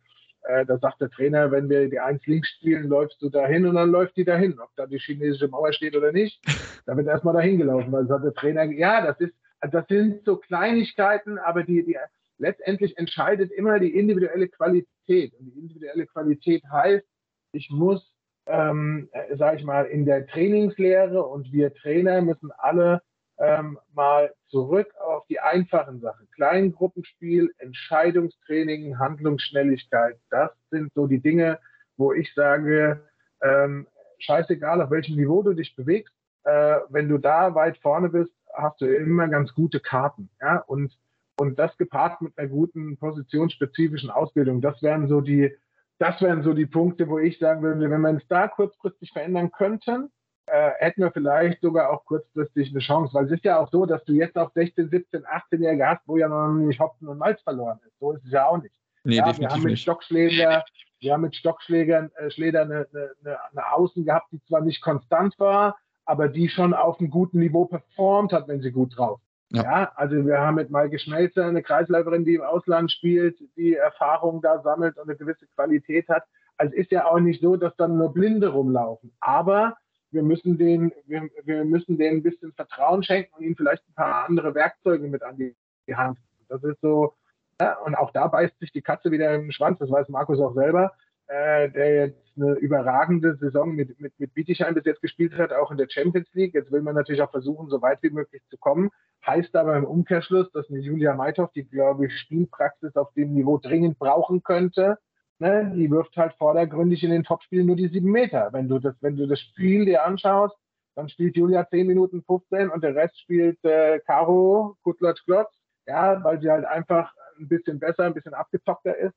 äh, 0.46 0.64
da 0.64 0.78
sagt 0.78 1.00
der 1.00 1.10
Trainer, 1.10 1.50
wenn 1.50 1.68
wir 1.68 1.88
die 1.88 1.98
eins 1.98 2.24
links 2.26 2.48
spielen, 2.50 2.88
läufst 2.88 3.20
du 3.20 3.28
dahin 3.28 3.66
und 3.66 3.74
dann 3.74 3.90
läuft 3.90 4.16
die 4.16 4.24
dahin. 4.24 4.58
Ob 4.60 4.70
da 4.76 4.86
die 4.86 4.98
chinesische 4.98 5.48
Mauer 5.48 5.72
steht 5.72 5.96
oder 5.96 6.12
nicht, 6.12 6.40
da 6.86 6.96
wird 6.96 7.06
erstmal 7.06 7.34
dahin 7.34 7.58
gelaufen, 7.58 7.92
weil 7.92 8.06
sagt 8.06 8.24
der 8.24 8.34
Trainer, 8.34 8.64
ja, 8.64 9.04
das 9.04 9.20
ist, 9.20 9.34
das 9.60 9.86
sind 9.88 10.24
so 10.24 10.36
Kleinigkeiten, 10.36 11.38
aber 11.38 11.62
die, 11.62 11.84
die 11.84 11.96
letztendlich 12.38 12.96
entscheidet 12.98 13.50
immer 13.52 13.78
die 13.78 13.96
individuelle 13.96 14.48
Qualität. 14.48 15.34
Und 15.38 15.46
die 15.46 15.58
individuelle 15.58 16.06
Qualität 16.06 16.62
heißt, 16.70 17.06
ich 17.52 17.70
muss, 17.70 18.14
ähm, 18.46 19.08
äh, 19.12 19.36
sage 19.36 19.56
ich 19.56 19.64
mal, 19.64 19.86
in 19.86 20.04
der 20.04 20.26
Trainingslehre 20.26 21.22
und 21.22 21.52
wir 21.52 21.74
Trainer 21.74 22.22
müssen 22.22 22.50
alle 22.58 23.02
ähm, 23.38 23.78
mal 23.92 24.32
zurück 24.48 24.88
auf 24.98 25.26
die 25.26 25.40
einfachen 25.40 26.00
Sachen. 26.00 26.28
Kleingruppenspiel, 26.32 27.52
Entscheidungstraining, 27.58 28.98
Handlungsschnelligkeit. 28.98 30.18
Das 30.30 30.50
sind 30.70 30.92
so 30.94 31.06
die 31.06 31.20
Dinge, 31.20 31.58
wo 31.96 32.12
ich 32.12 32.32
sage, 32.34 33.02
ähm, 33.42 33.86
scheißegal, 34.18 34.80
auf 34.80 34.90
welchem 34.90 35.16
Niveau 35.16 35.42
du 35.42 35.52
dich 35.52 35.74
bewegst, 35.76 36.14
äh, 36.44 36.78
wenn 36.88 37.08
du 37.08 37.18
da 37.18 37.54
weit 37.54 37.78
vorne 37.78 38.08
bist, 38.08 38.32
hast 38.54 38.80
du 38.80 38.86
immer 38.86 39.28
ganz 39.28 39.52
gute 39.52 39.80
Karten. 39.80 40.30
Ja? 40.40 40.58
Und, 40.58 40.96
und 41.38 41.58
das 41.58 41.76
gepaart 41.76 42.22
mit 42.22 42.36
einer 42.38 42.48
guten 42.48 42.96
positionsspezifischen 42.96 44.10
Ausbildung, 44.10 44.62
das 44.62 44.82
wären 44.82 45.08
so 45.08 45.20
die, 45.20 45.54
das 45.98 46.20
wären 46.20 46.42
so 46.42 46.52
die 46.54 46.66
Punkte, 46.66 47.08
wo 47.08 47.18
ich 47.18 47.38
sagen 47.38 47.62
würde, 47.62 47.90
wenn 47.90 48.00
wir 48.00 48.10
uns 48.10 48.26
da 48.28 48.48
kurzfristig 48.48 49.12
verändern 49.12 49.50
könnten, 49.50 50.10
äh, 50.46 50.70
hätten 50.78 51.02
wir 51.02 51.10
vielleicht 51.10 51.60
sogar 51.60 51.90
auch 51.90 52.04
kurzfristig 52.04 52.70
eine 52.70 52.80
Chance, 52.80 53.12
weil 53.14 53.26
es 53.26 53.32
ist 53.32 53.44
ja 53.44 53.58
auch 53.58 53.70
so, 53.70 53.84
dass 53.84 54.04
du 54.04 54.12
jetzt 54.12 54.36
auch 54.36 54.52
16, 54.52 54.90
17, 54.90 55.24
18-Jährige 55.24 55.86
hast, 55.86 56.02
wo 56.06 56.16
ja 56.16 56.28
noch 56.28 56.48
nicht 56.52 56.78
Hopfen 56.78 57.08
und 57.08 57.18
Malz 57.18 57.40
verloren 57.42 57.80
ist. 57.86 57.98
So 57.98 58.12
ist 58.12 58.24
es 58.24 58.32
ja 58.32 58.46
auch 58.46 58.62
nicht. 58.62 58.74
Nee, 59.04 59.16
ja, 59.16 59.24
definitiv 59.24 59.40
wir 59.40 59.54
haben 59.54 59.62
mit. 59.62 59.78
Stockschläger, 59.78 60.64
wir 61.00 61.12
haben 61.12 61.20
mit 61.22 61.36
Stockschlägern 61.36 62.10
äh, 62.16 62.30
Schläger 62.30 62.62
eine, 62.62 62.86
eine, 62.92 63.38
eine 63.50 63.72
Außen 63.72 64.04
gehabt, 64.04 64.32
die 64.32 64.42
zwar 64.44 64.60
nicht 64.60 64.82
konstant 64.82 65.38
war, 65.38 65.76
aber 66.04 66.28
die 66.28 66.48
schon 66.48 66.74
auf 66.74 67.00
einem 67.00 67.10
guten 67.10 67.40
Niveau 67.40 67.64
performt 67.66 68.32
hat, 68.32 68.48
wenn 68.48 68.60
sie 68.60 68.70
gut 68.70 68.96
drauf. 68.96 69.20
Ja. 69.50 69.62
Ja. 69.62 69.92
also 69.94 70.26
wir 70.26 70.38
haben 70.38 70.56
mit 70.56 70.70
Maike 70.70 70.98
Schmelzer 70.98 71.46
eine 71.46 71.62
Kreisläuferin, 71.62 72.24
die 72.24 72.34
im 72.34 72.42
Ausland 72.42 72.90
spielt, 72.90 73.38
die 73.56 73.74
Erfahrung 73.74 74.42
da 74.42 74.60
sammelt 74.62 74.96
und 74.96 75.08
eine 75.08 75.16
gewisse 75.16 75.46
Qualität 75.54 76.08
hat. 76.08 76.24
Also 76.56 76.74
ist 76.74 76.90
ja 76.90 77.06
auch 77.06 77.20
nicht 77.20 77.40
so, 77.40 77.56
dass 77.56 77.76
dann 77.76 77.96
nur 77.96 78.12
Blinde 78.12 78.48
rumlaufen. 78.48 79.12
Aber 79.20 79.76
wir 80.10 80.22
müssen 80.22 80.58
den, 80.58 80.92
wir, 81.06 81.28
wir 81.44 81.64
müssen 81.64 81.98
denen 81.98 82.18
ein 82.18 82.22
bisschen 82.22 82.52
Vertrauen 82.52 83.02
schenken 83.02 83.34
und 83.34 83.42
ihnen 83.42 83.56
vielleicht 83.56 83.86
ein 83.88 83.94
paar 83.94 84.26
andere 84.26 84.54
Werkzeuge 84.54 85.08
mit 85.08 85.22
an 85.22 85.36
die, 85.36 85.54
die 85.86 85.96
Hand. 85.96 86.18
Das 86.48 86.62
ist 86.62 86.80
so, 86.80 87.14
ja, 87.60 87.78
und 87.80 87.94
auch 87.94 88.12
da 88.12 88.26
beißt 88.28 88.58
sich 88.58 88.72
die 88.72 88.82
Katze 88.82 89.10
wieder 89.10 89.34
im 89.34 89.50
Schwanz, 89.50 89.78
das 89.78 89.90
weiß 89.90 90.08
Markus 90.08 90.40
auch 90.40 90.54
selber, 90.54 90.92
äh, 91.26 91.70
der 91.70 92.06
jetzt 92.06 92.32
eine 92.36 92.52
überragende 92.54 93.36
Saison 93.36 93.74
mit, 93.74 93.98
mit, 94.00 94.12
mit 94.18 94.34
Bietigheim 94.34 94.74
bis 94.74 94.84
jetzt 94.84 95.02
gespielt 95.02 95.36
hat, 95.36 95.52
auch 95.52 95.70
in 95.70 95.78
der 95.78 95.88
Champions 95.88 96.28
League. 96.34 96.54
Jetzt 96.54 96.70
will 96.70 96.82
man 96.82 96.94
natürlich 96.94 97.22
auch 97.22 97.30
versuchen, 97.30 97.68
so 97.68 97.80
weit 97.82 98.02
wie 98.02 98.10
möglich 98.10 98.42
zu 98.48 98.58
kommen. 98.58 98.90
Heißt 99.26 99.56
aber 99.56 99.76
im 99.76 99.84
Umkehrschluss, 99.84 100.50
dass 100.52 100.70
eine 100.70 100.80
Julia 100.80 101.14
Meithoff, 101.14 101.50
die, 101.52 101.64
glaube 101.64 102.06
ich, 102.06 102.18
Spielpraxis 102.18 102.94
auf 102.94 103.12
dem 103.14 103.32
Niveau 103.32 103.58
dringend 103.58 103.98
brauchen 103.98 104.42
könnte, 104.42 104.98
ne, 105.38 105.72
die 105.74 105.90
wirft 105.90 106.16
halt 106.16 106.34
vordergründig 106.34 107.02
in 107.04 107.10
den 107.10 107.24
Topspielen 107.24 107.66
nur 107.66 107.76
die 107.76 107.88
sieben 107.88 108.10
Meter. 108.10 108.50
Wenn 108.52 108.68
du 108.68 108.78
das, 108.78 108.94
wenn 109.00 109.16
du 109.16 109.26
das 109.26 109.40
Spiel 109.40 109.84
dir 109.84 110.04
anschaust, 110.04 110.56
dann 110.94 111.08
spielt 111.08 111.36
Julia 111.36 111.68
10 111.68 111.86
Minuten 111.86 112.22
15 112.22 112.70
und 112.70 112.82
der 112.82 112.94
Rest 112.94 113.20
spielt 113.20 113.62
äh, 113.64 114.00
Caro, 114.00 114.76
Kutlotsch, 114.82 115.22
Klotz, 115.24 115.52
ja, 115.86 116.22
weil 116.24 116.40
sie 116.40 116.50
halt 116.50 116.64
einfach 116.64 117.12
ein 117.38 117.48
bisschen 117.48 117.78
besser, 117.78 118.04
ein 118.04 118.14
bisschen 118.14 118.34
abgezockter 118.34 118.96
ist. 118.96 119.14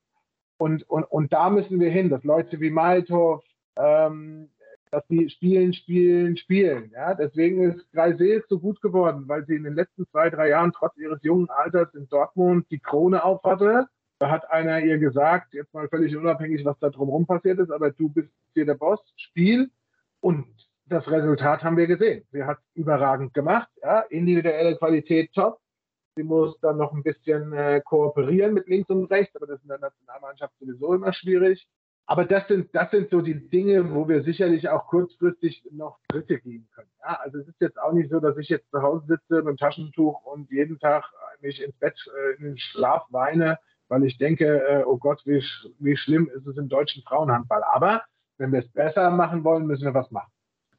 Und, 0.57 0.84
und, 0.89 1.05
und 1.05 1.32
da 1.32 1.49
müssen 1.49 1.80
wir 1.80 1.89
hin, 1.89 2.09
dass 2.09 2.24
Leute 2.26 2.59
wie 2.59 2.70
Malthoff, 2.70 3.43
ähm, 3.78 4.49
dass 4.91 5.05
die 5.07 5.30
spielen, 5.30 5.74
spielen, 5.74 6.36
spielen. 6.36 6.91
Ja, 6.93 7.13
deswegen 7.13 7.63
ist 7.72 7.91
Greisel 7.93 8.43
so 8.49 8.59
gut 8.59 8.82
geworden, 8.82 9.24
weil 9.28 9.45
sie 9.45 9.55
in 9.55 9.63
den 9.63 9.76
letzten 9.76 10.05
zwei, 10.07 10.30
drei 10.30 10.49
Jahren 10.49 10.74
trotz 10.74 10.97
ihres 10.97 11.24
jungen 11.24 11.49
Alters 11.49 11.93
in 11.93 12.09
Dortmund 12.09 12.70
die 12.72 12.80
Krone 12.80 13.24
aufhatte. 13.24 13.88
Da 14.20 14.30
hat 14.30 14.49
einer 14.51 14.82
ihr 14.82 14.97
gesagt, 14.97 15.53
jetzt 15.53 15.74
mal 15.74 15.88
völlig 15.88 16.15
unabhängig, 16.15 16.65
was 16.65 16.78
da 16.80 16.89
drumherum 16.89 17.26
passiert 17.26 17.59
ist, 17.59 17.72
aber 17.72 17.91
du 17.91 18.09
bist 18.09 18.30
hier 18.53 18.65
der 18.65 18.76
Boss, 18.76 18.99
Spiel. 19.15 19.72
Und 20.20 20.45
das 20.88 21.07
Resultat 21.09 21.63
haben 21.63 21.78
wir 21.78 21.88
gesehen. 21.88 22.26
Sie 22.32 22.43
hat 22.43 22.57
überragend 22.74 23.34
gemacht, 23.34 23.70
ja, 23.82 24.01
individuelle 24.09 24.76
Qualität 24.76 25.32
top. 25.34 25.59
Sie 26.15 26.24
muss 26.24 26.59
dann 26.59 26.78
noch 26.78 26.91
ein 26.91 27.03
bisschen 27.03 27.53
äh, 27.53 27.82
kooperieren 27.86 28.53
mit 28.53 28.67
links 28.67 28.89
und 28.89 29.05
rechts, 29.05 29.36
aber 29.38 29.47
das 29.47 29.57
ist 29.57 29.63
in 29.63 29.70
der 29.70 29.80
Nationalmannschaft 29.80 30.53
sowieso 30.59 30.93
immer 30.93 31.13
schwierig. 31.13 31.65
Aber 32.05 32.26
das 32.26 32.47
sind, 32.47 32.74
das 32.74 32.89
sind 32.91 33.11
so 33.11 33.22
die 33.22 33.49
Dinge, 33.49 33.93
wo 33.93 34.09
wir 34.09 34.24
sicherlich 34.24 34.67
auch 34.67 34.88
kurzfristig 34.88 35.63
noch 35.72 35.99
Dritte 36.07 36.39
gehen 36.39 36.67
können. 36.74 36.89
Ja, 37.01 37.20
also 37.22 37.38
es 37.38 37.47
ist 37.47 37.61
jetzt 37.61 37.80
auch 37.80 37.93
nicht 37.93 38.09
so, 38.09 38.20
dass 38.20 38.36
ich 38.38 38.49
jetzt 38.49 38.70
zu 38.72 38.82
Hause 38.82 39.05
sitze 39.07 39.36
mit 39.43 39.47
dem 39.47 39.57
Taschentuch 39.57 40.26
und 40.26 40.49
jeden 40.49 40.80
Tag 40.80 41.05
mich 41.39 41.61
ins 41.61 41.78
Bett, 41.78 41.95
äh, 42.17 42.36
in 42.38 42.43
den 42.45 42.57
Schlaf 42.57 43.05
weine, 43.11 43.59
weil 43.90 44.06
ich 44.06 44.18
denke, 44.18 44.46
äh, 44.68 44.84
oh 44.86 44.98
Gott, 44.98 45.22
wie, 45.26 45.42
sch 45.42 45.68
wie 45.80 45.98
schlimm 45.98 46.30
ist 46.34 46.48
es 46.48 46.58
im 46.58 46.70
deutschen 46.70 47.04
Frauenhandball. 47.04 47.64
Aber 47.74 48.04
wenn 48.38 48.54
wir 48.54 48.60
es 48.60 48.72
besser 48.72 49.10
machen 49.12 49.44
wollen, 49.44 49.68
müssen 49.68 49.84
wir 49.84 49.94
was 49.94 50.10
machen. 50.12 50.32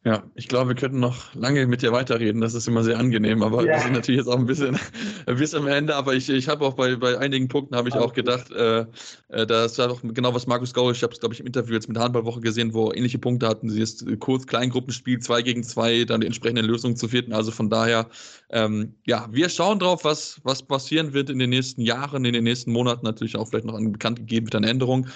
Ja, 0.02 0.22
ich 0.34 0.48
glaube, 0.48 0.68
wir 0.68 0.74
könnten 0.76 0.98
noch 0.98 1.34
lange 1.34 1.66
mit 1.66 1.82
dir 1.82 1.92
weiterreden. 1.92 2.40
Das 2.40 2.54
ist 2.54 2.66
immer 2.66 2.82
sehr 2.82 2.98
angenehm, 2.98 3.42
aber 3.42 3.66
Ja. 3.66 3.74
wir 3.74 3.80
sind 3.80 3.92
natürlich 3.92 4.20
jetzt 4.20 4.28
auch 4.28 4.38
ein 4.38 4.46
bisschen 4.46 4.78
bis 5.26 5.54
am 5.54 5.66
Ende. 5.66 5.94
Aber 5.94 6.14
ich, 6.14 6.30
ich 6.30 6.48
habe 6.48 6.64
auch 6.64 6.72
bei, 6.72 6.96
bei 6.96 7.18
einigen 7.18 7.48
Punkten 7.48 7.76
habe 7.76 7.90
ich 7.90 7.94
auch 7.96 8.14
gedacht, 8.14 8.50
äh, 8.50 8.86
äh, 9.28 9.46
das 9.46 9.76
war 9.76 9.88
doch 9.88 10.00
genau 10.02 10.34
was 10.34 10.46
Markus 10.46 10.72
Gauer, 10.72 10.92
ich 10.92 11.02
habe 11.02 11.12
es 11.12 11.20
glaube 11.20 11.34
ich 11.34 11.40
im 11.40 11.46
Interview 11.46 11.74
jetzt 11.74 11.86
mit 11.86 11.98
der 11.98 12.04
Handballwoche 12.04 12.40
gesehen, 12.40 12.72
wo 12.72 12.90
ähnliche 12.94 13.18
Punkte 13.18 13.46
hatten. 13.46 13.68
Sie 13.68 13.82
ist 13.82 14.02
kurz 14.20 14.46
Kleingruppenspiel, 14.46 15.18
zwei 15.18 15.42
gegen 15.42 15.62
zwei, 15.64 16.04
dann 16.04 16.22
die 16.22 16.26
entsprechende 16.26 16.62
Lösung 16.62 16.96
zu 16.96 17.06
vierten. 17.06 17.34
Also 17.34 17.50
von 17.50 17.68
daher, 17.68 18.08
ähm, 18.48 18.94
ja, 19.04 19.28
wir 19.30 19.50
schauen 19.50 19.80
drauf, 19.80 20.04
was, 20.04 20.40
was 20.44 20.62
passieren 20.62 21.12
wird 21.12 21.28
in 21.28 21.38
den 21.38 21.50
nächsten 21.50 21.82
Jahren, 21.82 22.24
in 22.24 22.32
den 22.32 22.44
nächsten 22.44 22.72
Monaten. 22.72 23.04
Natürlich 23.04 23.36
auch 23.36 23.48
vielleicht 23.48 23.66
noch 23.66 23.74
an 23.74 23.92
bekannt 23.92 24.16
gegeben 24.16 24.46
wird 24.46 24.54
an 24.54 24.64
Änderungen. 24.64 25.10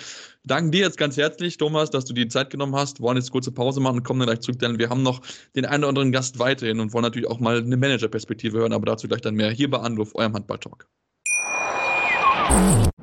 Danken 0.46 0.72
dir 0.72 0.82
jetzt 0.82 0.98
ganz 0.98 1.16
herzlich, 1.16 1.56
Thomas, 1.56 1.90
dass 1.90 2.04
du 2.04 2.12
die 2.12 2.28
Zeit 2.28 2.50
genommen 2.50 2.76
hast. 2.76 3.00
Wir 3.00 3.04
wollen 3.04 3.16
jetzt 3.16 3.30
kurze 3.30 3.50
Pause 3.50 3.80
machen 3.80 3.96
und 3.98 4.02
kommen 4.02 4.20
dann 4.20 4.28
gleich 4.28 4.40
zurück, 4.40 4.58
denn 4.58 4.78
wir 4.78 4.90
haben 4.90 5.02
noch 5.02 5.22
den 5.56 5.64
einen 5.64 5.84
oder 5.84 5.88
anderen 5.88 6.12
Gast 6.12 6.38
weiterhin 6.38 6.80
und 6.80 6.92
wollen 6.92 7.04
natürlich 7.04 7.30
auch 7.30 7.40
mal 7.40 7.58
eine 7.58 7.78
Managerperspektive 7.78 8.58
hören, 8.58 8.74
aber 8.74 8.84
dazu 8.84 9.08
gleich 9.08 9.22
dann 9.22 9.36
mehr 9.36 9.50
hier 9.50 9.70
bei 9.70 9.78
Anruf, 9.78 10.14
eurem 10.14 10.34
Handball-Talk. 10.34 10.86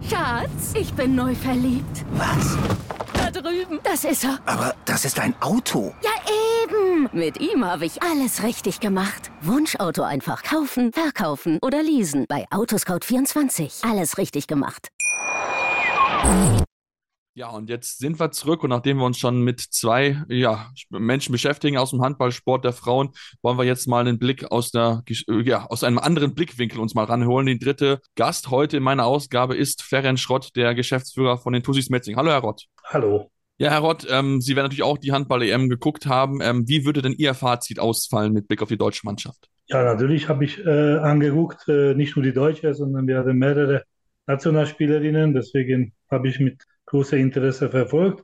Schatz, 0.07 0.73
ich 0.75 0.93
bin 0.93 1.15
neu 1.15 1.33
verliebt. 1.33 2.05
Was? 2.11 2.57
Da 3.13 3.31
drüben. 3.31 3.79
Das 3.83 4.03
ist 4.03 4.23
er. 4.23 4.37
Aber 4.45 4.75
das 4.85 5.03
ist 5.05 5.19
ein 5.19 5.33
Auto. 5.41 5.95
Ja, 6.03 6.11
eben. 6.63 7.09
Mit 7.11 7.41
ihm 7.41 7.65
habe 7.65 7.87
ich 7.87 8.03
alles 8.03 8.43
richtig 8.43 8.79
gemacht. 8.79 9.31
Wunschauto 9.41 10.03
einfach 10.03 10.43
kaufen, 10.43 10.93
verkaufen 10.93 11.57
oder 11.63 11.81
leasen. 11.81 12.25
Bei 12.29 12.45
Autoscout24. 12.51 13.89
Alles 13.89 14.19
richtig 14.19 14.45
gemacht. 14.45 14.89
Ja, 16.23 16.60
und 17.49 17.69
jetzt 17.69 17.99
sind 17.99 18.19
wir 18.19 18.31
zurück 18.31 18.61
und 18.63 18.71
nachdem 18.71 18.97
wir 18.97 19.05
uns 19.05 19.17
schon 19.17 19.41
mit 19.41 19.61
zwei 19.61 20.21
ja, 20.27 20.69
Menschen 20.89 21.31
beschäftigen 21.31 21.77
aus 21.77 21.91
dem 21.91 22.01
Handballsport 22.01 22.65
der 22.65 22.73
Frauen, 22.73 23.11
wollen 23.41 23.57
wir 23.57 23.63
jetzt 23.63 23.87
mal 23.87 24.05
einen 24.05 24.19
Blick 24.19 24.51
aus, 24.51 24.71
der, 24.71 25.01
ja, 25.43 25.65
aus 25.67 25.85
einem 25.85 25.97
anderen 25.97 26.35
Blickwinkel 26.35 26.81
uns 26.81 26.93
mal 26.93 27.05
ranholen. 27.05 27.45
Die 27.45 27.57
dritte 27.57 28.01
Gast 28.15 28.49
heute 28.49 28.77
in 28.77 28.83
meiner 28.83 29.05
Ausgabe 29.05 29.55
ist 29.55 29.81
Ferenc 29.81 30.19
Schrott, 30.19 30.49
der 30.57 30.75
Geschäftsführer 30.75 31.37
von 31.37 31.53
den 31.53 31.63
Tussis 31.63 31.89
Metzing. 31.89 32.17
Hallo, 32.17 32.31
Herr 32.31 32.39
Rott. 32.39 32.65
Hallo. 32.83 33.31
Ja, 33.57 33.69
Herr 33.69 33.79
Rott, 33.79 34.05
ähm, 34.09 34.41
Sie 34.41 34.55
werden 34.57 34.65
natürlich 34.65 34.83
auch 34.83 34.97
die 34.97 35.13
Handball-EM 35.13 35.69
geguckt 35.69 36.07
haben. 36.07 36.41
Ähm, 36.41 36.67
wie 36.67 36.83
würde 36.83 37.01
denn 37.01 37.13
Ihr 37.13 37.33
Fazit 37.33 37.79
ausfallen 37.79 38.33
mit 38.33 38.49
Blick 38.49 38.61
auf 38.61 38.69
die 38.69 38.77
deutsche 38.77 39.05
Mannschaft? 39.05 39.47
Ja, 39.67 39.83
natürlich 39.83 40.27
habe 40.27 40.43
ich 40.43 40.65
äh, 40.65 40.97
angeguckt, 40.97 41.65
äh, 41.69 41.93
nicht 41.93 42.17
nur 42.17 42.23
die 42.23 42.33
deutsche, 42.33 42.73
sondern 42.73 43.07
wir 43.07 43.19
hatten 43.19 43.37
mehrere 43.37 43.83
Nationalspielerinnen. 44.27 45.33
Deswegen 45.33 45.93
habe 46.09 46.27
ich 46.27 46.39
mit 46.39 46.61
großem 46.91 47.19
Interesse 47.19 47.69
verfolgt. 47.69 48.23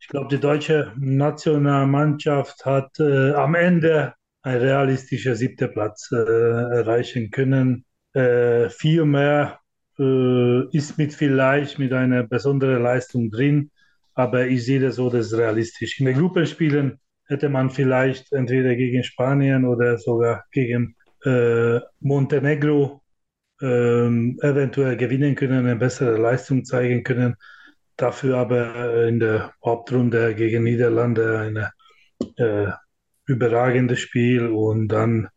Ich 0.00 0.08
glaube, 0.08 0.28
die 0.28 0.40
deutsche 0.40 0.92
Nationalmannschaft 0.98 2.66
hat 2.66 3.00
äh, 3.00 3.32
am 3.32 3.54
Ende 3.54 4.14
ein 4.42 4.58
realistischer 4.58 5.34
siebter 5.34 5.68
Platz 5.68 6.10
äh, 6.12 6.16
erreichen 6.16 7.30
können. 7.30 7.86
Äh, 8.12 8.68
viel 8.68 9.04
mehr 9.06 9.60
äh, 9.98 10.76
ist 10.76 10.98
mit 10.98 11.14
vielleicht 11.14 11.78
mit 11.78 11.92
einer 11.92 12.24
besonderen 12.24 12.82
Leistung 12.82 13.30
drin, 13.30 13.70
aber 14.14 14.46
ich 14.46 14.64
sehe 14.66 14.80
das 14.80 14.96
so, 14.96 15.08
das 15.08 15.26
ist 15.26 15.38
realistisch. 15.38 15.98
In 15.98 16.06
den 16.06 16.18
Gruppenspielen 16.18 17.00
hätte 17.26 17.48
man 17.48 17.70
vielleicht 17.70 18.32
entweder 18.32 18.74
gegen 18.76 19.02
Spanien 19.02 19.64
oder 19.64 19.98
sogar 19.98 20.44
gegen 20.52 20.96
äh, 21.24 21.80
Montenegro 22.00 23.02
ähm, 23.62 24.38
eventuell 24.42 24.96
gewinnen 24.96 25.34
können, 25.34 25.60
eine 25.60 25.76
bessere 25.76 26.18
Leistung 26.18 26.64
zeigen 26.64 27.02
können. 27.02 27.36
Dafür 27.96 28.38
aber 28.38 29.06
in 29.06 29.20
der 29.20 29.54
Hauptrunde 29.64 30.34
gegen 30.34 30.64
Niederlande 30.64 31.38
ein 31.38 31.56
äh, 32.36 32.72
überragendes 33.26 34.00
Spiel 34.00 34.48
und 34.48 34.88
dann 34.88 35.28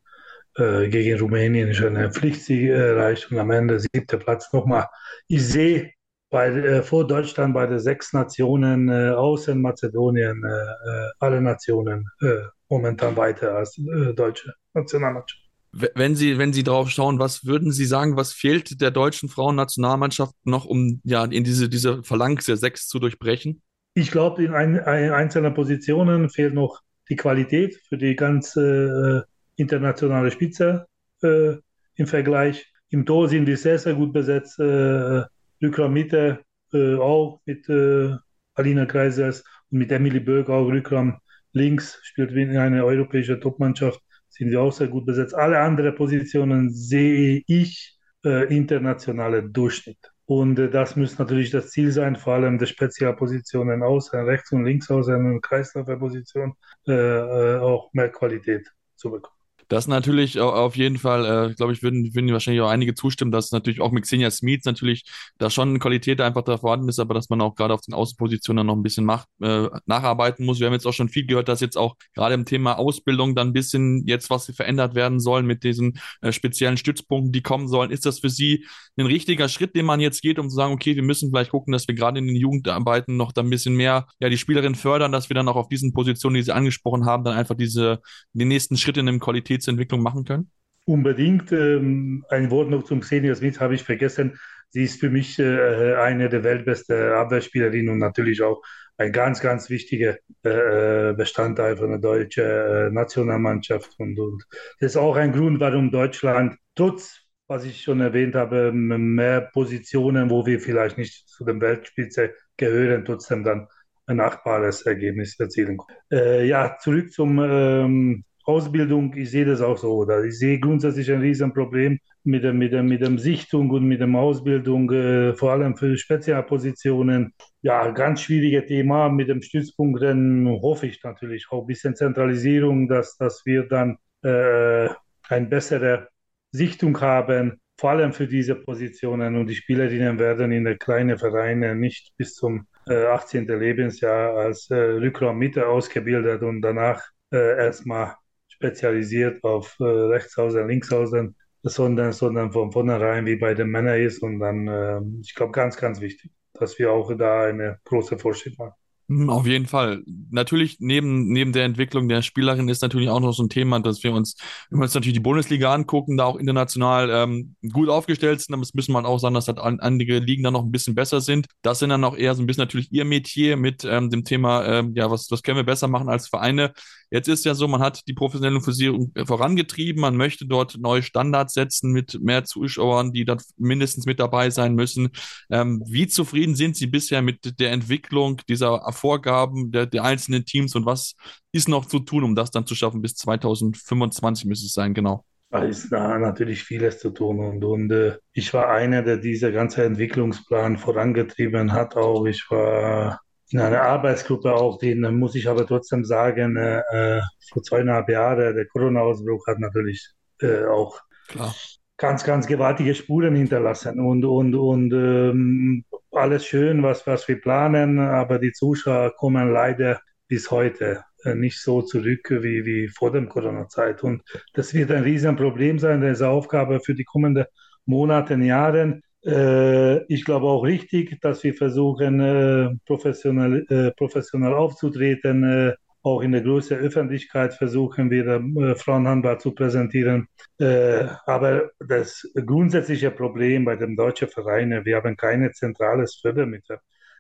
äh, 0.56 0.90
gegen 0.90 1.20
Rumänien 1.20 1.70
ist 1.70 1.82
eine 1.84 2.12
Pflichtsieg 2.12 2.70
erreicht 2.70 3.32
und 3.32 3.40
am 3.40 3.52
Ende 3.52 3.80
siebter 3.80 4.18
Platz 4.18 4.52
nochmal. 4.54 4.88
Ich 5.28 5.48
sehe 5.48 5.92
bei, 6.30 6.48
äh, 6.48 6.84
vor 6.84 7.08
Deutschland 7.08 7.54
bei 7.54 7.68
den 7.68 7.80
sechs 7.80 8.14
Nationen 8.14 8.90
äh, 8.90 9.10
außer 9.12 9.56
Mazedonien 9.56 10.44
äh, 10.44 10.50
äh, 10.50 11.10
alle 11.20 11.42
Nationen 11.42 12.06
äh, 12.22 12.42
momentan 12.70 13.16
weiter 13.16 13.56
als 13.56 13.80
deutsche 14.16 14.54
Nationalmannschaft. 14.74 15.47
Wenn 15.94 16.16
Sie, 16.16 16.40
wenn 16.40 16.54
Sie 16.54 16.64
drauf 16.64 16.90
schauen, 16.90 17.20
was 17.20 17.46
würden 17.46 17.72
Sie 17.72 17.86
sagen, 17.86 18.16
was 18.16 18.34
fehlt 18.34 18.82
der 18.82 18.90
deutschen 18.90 19.30
Frauennationalmannschaft 19.30 20.34
noch, 20.44 20.66
um 20.66 21.02
ja 21.04 21.24
in 21.26 21.44
diese, 21.44 21.70
diese 21.70 22.04
Phalanx 22.04 22.46
der 22.46 22.58
Sechs 22.58 22.88
zu 22.88 22.98
durchbrechen? 22.98 23.62
Ich 23.94 24.10
glaube, 24.10 24.44
in, 24.44 24.54
ein, 24.54 24.80
ein, 24.80 25.12
einzelnen 25.12 25.54
Positionen 25.54 26.30
fehlt 26.30 26.56
noch 26.56 26.82
die 27.10 27.16
Qualität 27.16 27.76
für 27.88 27.98
die 27.98 28.16
ganze 28.16 29.26
äh, 29.28 29.62
internationale 29.62 30.32
Spitze 30.32 30.88
äh, 31.22 31.54
im 31.96 32.08
Vergleich. 32.08 32.72
Im 32.90 33.06
Tor 33.06 33.30
sind 33.30 33.46
die 33.46 33.56
sehr, 33.56 33.78
sehr 33.78 33.94
gut 33.94 34.14
besetzt. 34.14 34.60
Äh, 34.60 35.24
Mitte 35.60 36.40
äh, 36.74 36.96
auch 36.96 37.42
mit 37.46 37.70
äh, 37.70 38.16
Alina 38.56 38.86
Kreisers 38.86 39.44
und 39.70 39.80
mit 39.80 39.92
Emily 39.92 40.20
Böck 40.20 40.50
auch 40.50 40.68
Rückraum 40.68 41.18
links 41.54 42.00
spielt 42.04 42.34
wie 42.34 42.58
eine 42.58 42.86
europäische 42.86 43.40
Topmannschaft 43.40 44.02
sind 44.38 44.52
wir 44.52 44.62
auch 44.62 44.74
sehr 44.74 44.88
gut 44.88 45.06
besetzt. 45.06 45.34
Alle 45.36 45.60
anderen 45.60 45.96
Positionen 45.96 46.72
sehe 46.72 47.44
ich 47.48 47.98
äh, 48.24 48.54
internationale 48.56 49.44
Durchschnitt. 49.44 50.12
Und 50.26 50.60
äh, 50.60 50.70
das 50.70 50.96
muss 50.96 51.18
natürlich 51.18 51.52
das 51.52 51.70
Ziel 51.72 51.92
sein, 51.92 52.16
vor 52.16 52.34
allem 52.34 52.58
der 52.58 52.66
Spezialpositionen 52.66 53.82
außen, 53.82 54.20
rechts 54.26 54.52
und 54.52 54.66
links 54.66 54.92
außen 54.92 55.16
und 55.16 55.42
Kreisläuferposition 55.42 56.54
äh, 56.88 56.94
äh, 56.94 57.60
auch 57.60 57.92
mehr 57.94 58.10
Qualität 58.10 58.68
zu 58.96 59.12
bekommen. 59.12 59.37
Das 59.68 59.88
natürlich 59.88 60.40
auf 60.40 60.76
jeden 60.78 60.98
Fall, 60.98 61.52
äh, 61.52 61.54
glaube 61.54 61.74
ich, 61.74 61.84
würden, 61.84 62.14
würden 62.16 62.32
wahrscheinlich 62.32 62.62
auch 62.62 62.70
einige 62.70 62.94
zustimmen, 62.94 63.32
dass 63.32 63.52
natürlich 63.52 63.82
auch 63.82 63.92
mit 63.92 64.04
Xenia 64.04 64.32
Smith 64.32 64.62
natürlich 64.66 65.04
da 65.38 65.50
schon 65.50 65.80
Qualität 65.80 66.22
einfach 66.22 66.44
da 66.44 66.58
vorhanden 66.58 66.88
ist, 66.88 67.00
aber 67.00 67.14
dass 67.14 67.30
man 67.30 67.42
auch 67.42 67.56
gerade 67.56 67.74
auf 67.74 67.82
den 67.82 67.94
Außenpositionen 67.94 68.66
noch 68.66 68.76
ein 68.76 68.84
bisschen 68.84 69.06
macht, 69.06 69.28
äh, 69.42 69.68
nacharbeiten 69.86 70.46
muss. 70.46 70.60
Wir 70.60 70.68
haben 70.68 70.74
jetzt 70.74 70.88
auch 70.88 70.94
schon 70.94 71.10
viel 71.10 71.26
gehört, 71.26 71.50
dass 71.50 71.60
jetzt 71.60 71.78
auch 71.78 71.96
gerade 72.14 72.36
im 72.36 72.46
Thema 72.46 72.78
Ausbildung 72.78 73.36
dann 73.36 73.50
ein 73.50 73.54
bisschen 73.54 74.04
jetzt 74.06 74.30
was 74.30 74.46
verändert 74.46 74.96
werden 74.96 75.20
soll 75.20 75.44
mit 75.44 75.64
diesen 75.64 76.00
äh, 76.22 76.32
speziellen 76.32 76.78
Stützpunkten, 76.78 77.32
die 77.32 77.42
kommen 77.42 77.68
sollen. 77.68 77.92
Ist 77.92 78.06
das 78.06 78.20
für 78.20 78.30
Sie 78.30 78.66
ein 78.98 79.06
richtiger 79.06 79.50
Schritt, 79.50 79.76
den 79.76 79.86
man 79.86 80.00
jetzt 80.00 80.22
geht, 80.22 80.40
um 80.40 80.50
zu 80.50 80.56
sagen, 80.56 80.74
okay, 80.74 80.96
wir 80.96 81.04
müssen 81.04 81.30
vielleicht 81.30 81.52
gucken, 81.52 81.72
dass 81.72 81.88
wir 81.88 81.96
gerade 81.96 82.20
in 82.20 82.28
den 82.28 82.36
Jugendarbeiten 82.36 83.18
noch 83.18 83.32
da 83.32 83.42
ein 83.42 83.50
bisschen 83.50 83.76
mehr 83.76 84.08
ja 84.20 84.30
die 84.30 84.38
Spielerin 84.38 84.76
fördern, 84.76 85.12
dass 85.12 85.30
wir 85.30 85.36
dann 85.36 85.48
auch 85.48 85.56
auf 85.56 85.68
diesen 85.68 85.94
Positionen, 85.94 86.36
die 86.36 86.42
Sie 86.42 86.54
angesprochen 86.54 87.06
haben, 87.06 87.24
dann 87.24 87.38
einfach 87.38 87.56
diese 87.56 88.00
den 88.34 88.48
nächsten 88.48 88.78
Schritt 88.78 88.98
in 88.98 89.06
dem 89.06 89.20
Qualität 89.20 89.57
Qualitätsentwicklung 89.58 90.02
machen 90.02 90.24
können? 90.24 90.52
Unbedingt. 90.86 91.52
Ähm, 91.52 92.26
ein 92.30 92.50
Wort 92.50 92.70
noch 92.70 92.84
zum 92.84 93.02
Xenia 93.02 93.36
Smith 93.36 93.60
habe 93.60 93.76
ich 93.76 93.84
vergessen. 93.84 94.40
Sie 94.70 94.84
ist 94.84 95.00
für 95.00 95.10
mich 95.10 95.40
äh, 95.40 95.96
eine 95.96 96.30
der 96.30 96.44
weltbesten 96.44 97.12
Abwehrspielerinnen 97.14 97.90
und 97.90 98.00
natürlich 98.00 98.42
auch 98.42 98.62
ein 98.98 99.12
ganz, 99.12 99.42
ganz 99.42 99.70
wichtiger 99.70 100.18
äh, 100.44 101.14
Bestandteil 101.14 101.78
von 101.78 101.90
der 101.90 102.00
deutschen 102.00 102.44
äh, 102.44 102.90
Nationalmannschaft. 102.90 103.96
Und, 103.98 104.20
und 104.20 104.44
das 104.80 104.92
ist 104.92 104.98
auch 104.98 105.16
ein 105.16 105.34
Grund, 105.34 105.60
warum 105.60 105.92
Deutschland 105.92 106.58
trotz, 106.76 107.22
was 107.48 107.64
ich 107.64 107.82
schon 107.82 108.02
erwähnt 108.02 108.36
habe, 108.36 108.72
mehr 108.74 109.42
Positionen, 109.42 110.30
wo 110.30 110.46
wir 110.46 110.60
vielleicht 110.60 110.98
nicht 110.98 111.30
zu 111.30 111.46
den 111.46 111.62
Weltspitze 111.62 112.34
gehören, 112.58 113.06
trotzdem 113.06 113.44
dann 113.44 113.68
ein 114.06 114.20
achtbares 114.20 114.82
Ergebnis 114.82 115.40
erzielen. 115.40 115.78
Äh, 116.12 116.46
ja, 116.48 116.78
zurück 116.80 117.12
zum 117.12 117.40
ähm, 117.40 118.24
Ausbildung, 118.48 119.14
ich 119.16 119.32
sehe 119.32 119.46
das 119.46 119.62
auch 119.62 119.78
so. 119.78 119.94
Oder 119.98 120.24
ich 120.24 120.40
sehe 120.40 120.60
grundsätzlich 120.60 121.12
ein 121.12 121.20
Riesenproblem 121.22 122.00
mit 122.24 122.44
der, 122.44 122.54
mit 122.54 122.72
der, 122.72 122.82
mit 122.82 123.02
der 123.02 123.18
Sichtung 123.18 123.70
und 123.72 123.86
mit 123.86 124.00
der 124.00 124.08
Ausbildung, 124.08 124.90
äh, 124.92 125.34
vor 125.36 125.52
allem 125.52 125.76
für 125.76 125.98
Spezialpositionen. 125.98 127.34
Ja, 127.62 127.92
ganz 127.92 128.22
schwierige 128.22 128.66
Thema 128.66 129.10
mit 129.10 129.28
dem 129.28 129.42
Stützpunkt. 129.42 130.02
Dann 130.02 130.48
hoffe 130.62 130.88
ich 130.88 131.04
natürlich 131.04 131.48
auch 131.52 131.62
ein 131.62 131.68
bisschen 131.68 131.96
Zentralisierung, 131.96 132.88
dass, 132.88 133.18
dass 133.18 133.46
wir 133.46 133.64
dann 133.64 133.98
äh, 134.24 134.90
eine 135.30 135.48
bessere 135.48 136.08
Sichtung 136.52 137.00
haben, 137.02 137.60
vor 137.78 137.92
allem 137.92 138.14
für 138.14 138.28
diese 138.28 138.56
Positionen. 138.56 139.36
Und 139.36 139.48
die 139.48 139.56
Spielerinnen 139.56 140.20
werden 140.20 140.52
in 140.54 140.64
den 140.64 140.80
kleinen 140.80 141.18
Vereinen 141.18 141.80
nicht 141.80 142.14
bis 142.18 142.36
zum 142.36 142.68
äh, 142.88 143.06
18. 143.08 143.46
Lebensjahr 143.48 144.38
als 144.38 144.70
äh, 144.70 144.76
Rückraummitte 144.76 145.68
ausgebildet 145.68 146.42
und 146.44 146.62
danach 146.62 147.04
äh, 147.32 147.58
erstmal 147.58 148.16
spezialisiert 148.58 149.44
auf 149.44 149.76
äh, 149.80 149.84
Rechtsaußen, 149.84 150.68
Linksaußen, 150.68 151.36
sondern, 151.64 152.12
sondern 152.12 152.52
von 152.52 152.72
vornherein 152.72 153.26
wie 153.26 153.36
bei 153.38 153.54
den 153.54 153.70
Männern 153.70 154.00
ist. 154.02 154.22
Und 154.24 154.40
dann, 154.40 154.68
äh, 154.68 155.00
ich 155.22 155.36
glaube, 155.36 155.52
ganz, 155.52 155.78
ganz 155.78 156.02
wichtig, 156.02 156.32
dass 156.54 156.78
wir 156.80 156.92
auch 156.92 157.16
da 157.18 157.44
eine 157.46 157.80
große 157.86 158.18
Fortschritt 158.18 158.58
machen. 158.58 158.74
Mhm, 159.10 159.30
auf 159.30 159.48
jeden 159.48 159.68
Fall. 159.68 160.04
Natürlich, 160.32 160.78
neben, 160.80 161.30
neben 161.30 161.54
der 161.54 161.64
Entwicklung 161.64 162.10
der 162.10 162.22
Spielerin 162.22 162.68
ist 162.68 162.82
natürlich 162.82 163.08
auch 163.08 163.22
noch 163.22 163.32
so 163.32 163.42
ein 163.42 163.48
Thema, 163.50 163.80
dass 163.80 164.04
wir 164.04 164.12
uns, 164.12 164.36
wenn 164.70 164.80
wir 164.80 164.84
uns 164.84 164.94
natürlich 164.94 165.14
die 165.14 165.22
Bundesliga 165.22 165.74
angucken, 165.74 166.18
da 166.18 166.26
auch 166.26 166.36
international 166.36 167.10
ähm, 167.10 167.56
gut 167.72 167.88
aufgestellt 167.88 168.42
sind, 168.42 168.54
aber 168.54 168.64
es 168.64 168.74
müssen 168.74 168.92
man 168.92 169.06
auch 169.06 169.18
sagen, 169.20 169.34
dass 169.36 169.48
halt 169.48 169.60
einige 169.60 170.20
Ligen 170.20 170.44
dann 170.44 170.54
noch 170.54 170.64
ein 170.64 170.72
bisschen 170.72 170.94
besser 170.94 171.22
sind. 171.22 171.48
Das 171.62 171.80
sind 171.80 171.90
dann 171.90 172.04
auch 172.04 172.18
eher 172.18 172.36
so 172.36 172.44
ein 172.44 172.48
bisschen 172.48 172.64
natürlich 172.64 172.92
ihr 172.92 173.06
Metier 173.06 173.56
mit 173.56 173.86
ähm, 173.86 174.10
dem 174.10 174.26
Thema, 174.26 174.66
ähm, 174.66 174.94
ja, 174.94 175.10
was, 175.10 175.32
was 175.32 175.42
können 175.42 175.58
wir 175.58 175.64
besser 175.64 175.88
machen 175.88 176.10
als 176.10 176.28
Vereine. 176.28 176.74
Jetzt 177.10 177.30
ist 177.30 177.46
ja 177.46 177.56
so, 177.56 177.70
man 177.70 177.82
hat 177.82 178.02
die 178.08 178.14
professionelle 178.14 178.60
Fusionierung 178.60 179.14
vorangetrieben, 179.26 180.02
man 180.02 180.18
möchte 180.18 180.46
dort 180.46 180.78
neue 180.78 181.02
Standards 181.02 181.54
setzen 181.54 181.94
mit 181.94 182.20
mehr 182.22 182.44
Zuschauern, 182.44 183.14
die 183.14 183.24
dann 183.24 183.40
mindestens 183.56 184.06
mit 184.06 184.20
dabei 184.20 184.50
sein 184.50 184.76
müssen. 184.76 185.10
Ähm, 185.50 185.82
wie 185.88 186.08
zufrieden 186.08 186.56
sind 186.56 186.76
Sie 186.76 186.88
bisher 186.88 187.22
mit 187.22 187.60
der 187.62 187.72
Entwicklung 187.72 188.42
dieser 188.50 188.86
Vorgaben 188.98 189.72
der, 189.72 189.86
der 189.86 190.04
einzelnen 190.04 190.46
Teams 190.46 190.76
und 190.76 190.86
was 190.86 191.16
ist 191.52 191.70
noch 191.70 191.86
zu 191.86 192.00
tun, 192.00 192.24
um 192.24 192.36
das 192.36 192.52
dann 192.52 192.66
zu 192.66 192.76
schaffen? 192.76 193.02
Bis 193.02 193.16
2025 193.16 194.46
müsste 194.46 194.66
es 194.66 194.74
sein, 194.74 194.94
genau. 194.94 195.24
Da 195.50 195.64
ist 195.64 195.90
da 195.92 196.18
natürlich 196.18 196.64
vieles 196.64 197.00
zu 197.00 197.12
tun 197.12 197.40
und, 197.40 197.64
und 197.64 197.92
äh, 197.92 198.18
ich 198.34 198.54
war 198.54 198.70
einer, 198.70 199.02
der 199.02 199.18
diese 199.18 199.54
ganze 199.54 199.86
Entwicklungsplan 199.86 200.78
vorangetrieben 200.78 201.72
hat. 201.72 201.96
Auch 201.96 202.26
ich 202.26 202.46
war 202.50 203.22
in 203.50 203.60
einer 203.60 203.82
Arbeitsgruppe 203.82 204.54
auch, 204.54 204.78
den 204.78 205.00
muss 205.18 205.36
ich 205.36 205.48
aber 205.48 205.66
trotzdem 205.66 206.04
sagen, 206.04 206.58
äh, 206.58 206.82
äh 206.92 207.22
vor 207.54 207.64
zweieinhalb 207.64 208.10
Jahren, 208.10 208.56
der 208.56 208.68
Corona-Ausbruch 208.68 209.48
hat 209.48 209.60
natürlich 209.60 210.10
äh, 210.42 210.66
auch 210.66 211.00
Klar. 211.28 211.54
Ganz, 211.98 212.24
ganz 212.24 212.48
gewaltige 212.48 212.94
Spuren 212.96 213.36
hinterlassen 213.36 214.00
und, 214.00 214.24
und, 214.24 214.56
und 214.56 214.94
ähm, 214.94 215.84
alles 216.12 216.46
schön, 216.46 216.84
was, 216.84 217.06
was 217.08 217.28
wir 217.28 217.42
planen, 217.42 218.00
aber 218.00 218.40
die 218.40 218.52
Zuschauer 218.52 219.14
kommen 219.16 219.52
leider 219.52 220.00
bis 220.28 220.52
heute 220.52 221.04
äh, 221.24 221.36
nicht 221.36 221.60
so 221.60 221.82
zurück 221.82 222.30
wie, 222.30 222.66
wie 222.66 222.88
vor 222.88 223.12
der 223.12 223.26
Corona-Zeit. 223.26 224.04
Und 224.04 224.22
das 224.54 224.74
wird 224.74 224.92
ein 224.92 225.04
Riesenproblem 225.04 225.80
sein, 225.80 226.02
das 226.02 226.14
ist 226.14 226.22
eine 226.22 226.32
Aufgabe 226.32 226.80
für 226.80 226.94
die 226.94 227.04
kommenden 227.04 227.46
Monate 227.86 228.36
Jahre. 228.36 229.02
Äh, 229.26 230.04
ich 230.14 230.24
glaube 230.24 230.46
auch 230.46 230.64
richtig, 230.64 231.20
dass 231.22 231.44
wir 231.44 231.54
versuchen, 231.56 232.20
äh, 232.20 232.70
professionell, 232.86 233.94
professionell 233.98 234.54
aufzutreten, 234.54 235.74
auch 236.08 236.22
in 236.22 236.32
der 236.32 236.42
größeren 236.42 236.84
Öffentlichkeit 236.84 237.54
versuchen 237.54 238.10
wir 238.10 238.26
äh, 238.26 238.76
Frauenhandball 238.76 239.40
zu 239.40 239.54
präsentieren. 239.54 240.28
Äh, 240.58 241.06
aber 241.26 241.72
das 241.80 242.26
grundsätzliche 242.34 243.12
Problem 243.12 243.66
bei 243.66 243.76
den 243.76 243.96
deutschen 243.96 244.30
Vereinen, 244.30 244.86
wir 244.86 244.98
haben 244.98 245.18
keine 245.18 245.52
zentrales 245.52 246.16
Fördermittel. 246.22 246.78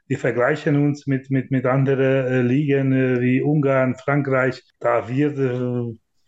Wir 0.07 0.17
vergleichen 0.17 0.77
uns 0.77 1.05
mit, 1.05 1.29
mit, 1.29 1.51
mit 1.51 1.65
anderen 1.65 2.25
äh, 2.27 2.41
Ligen 2.41 3.19
wie 3.19 3.41
Ungarn, 3.41 3.95
Frankreich. 3.95 4.63
Da 4.79 5.09
wird, 5.09 5.37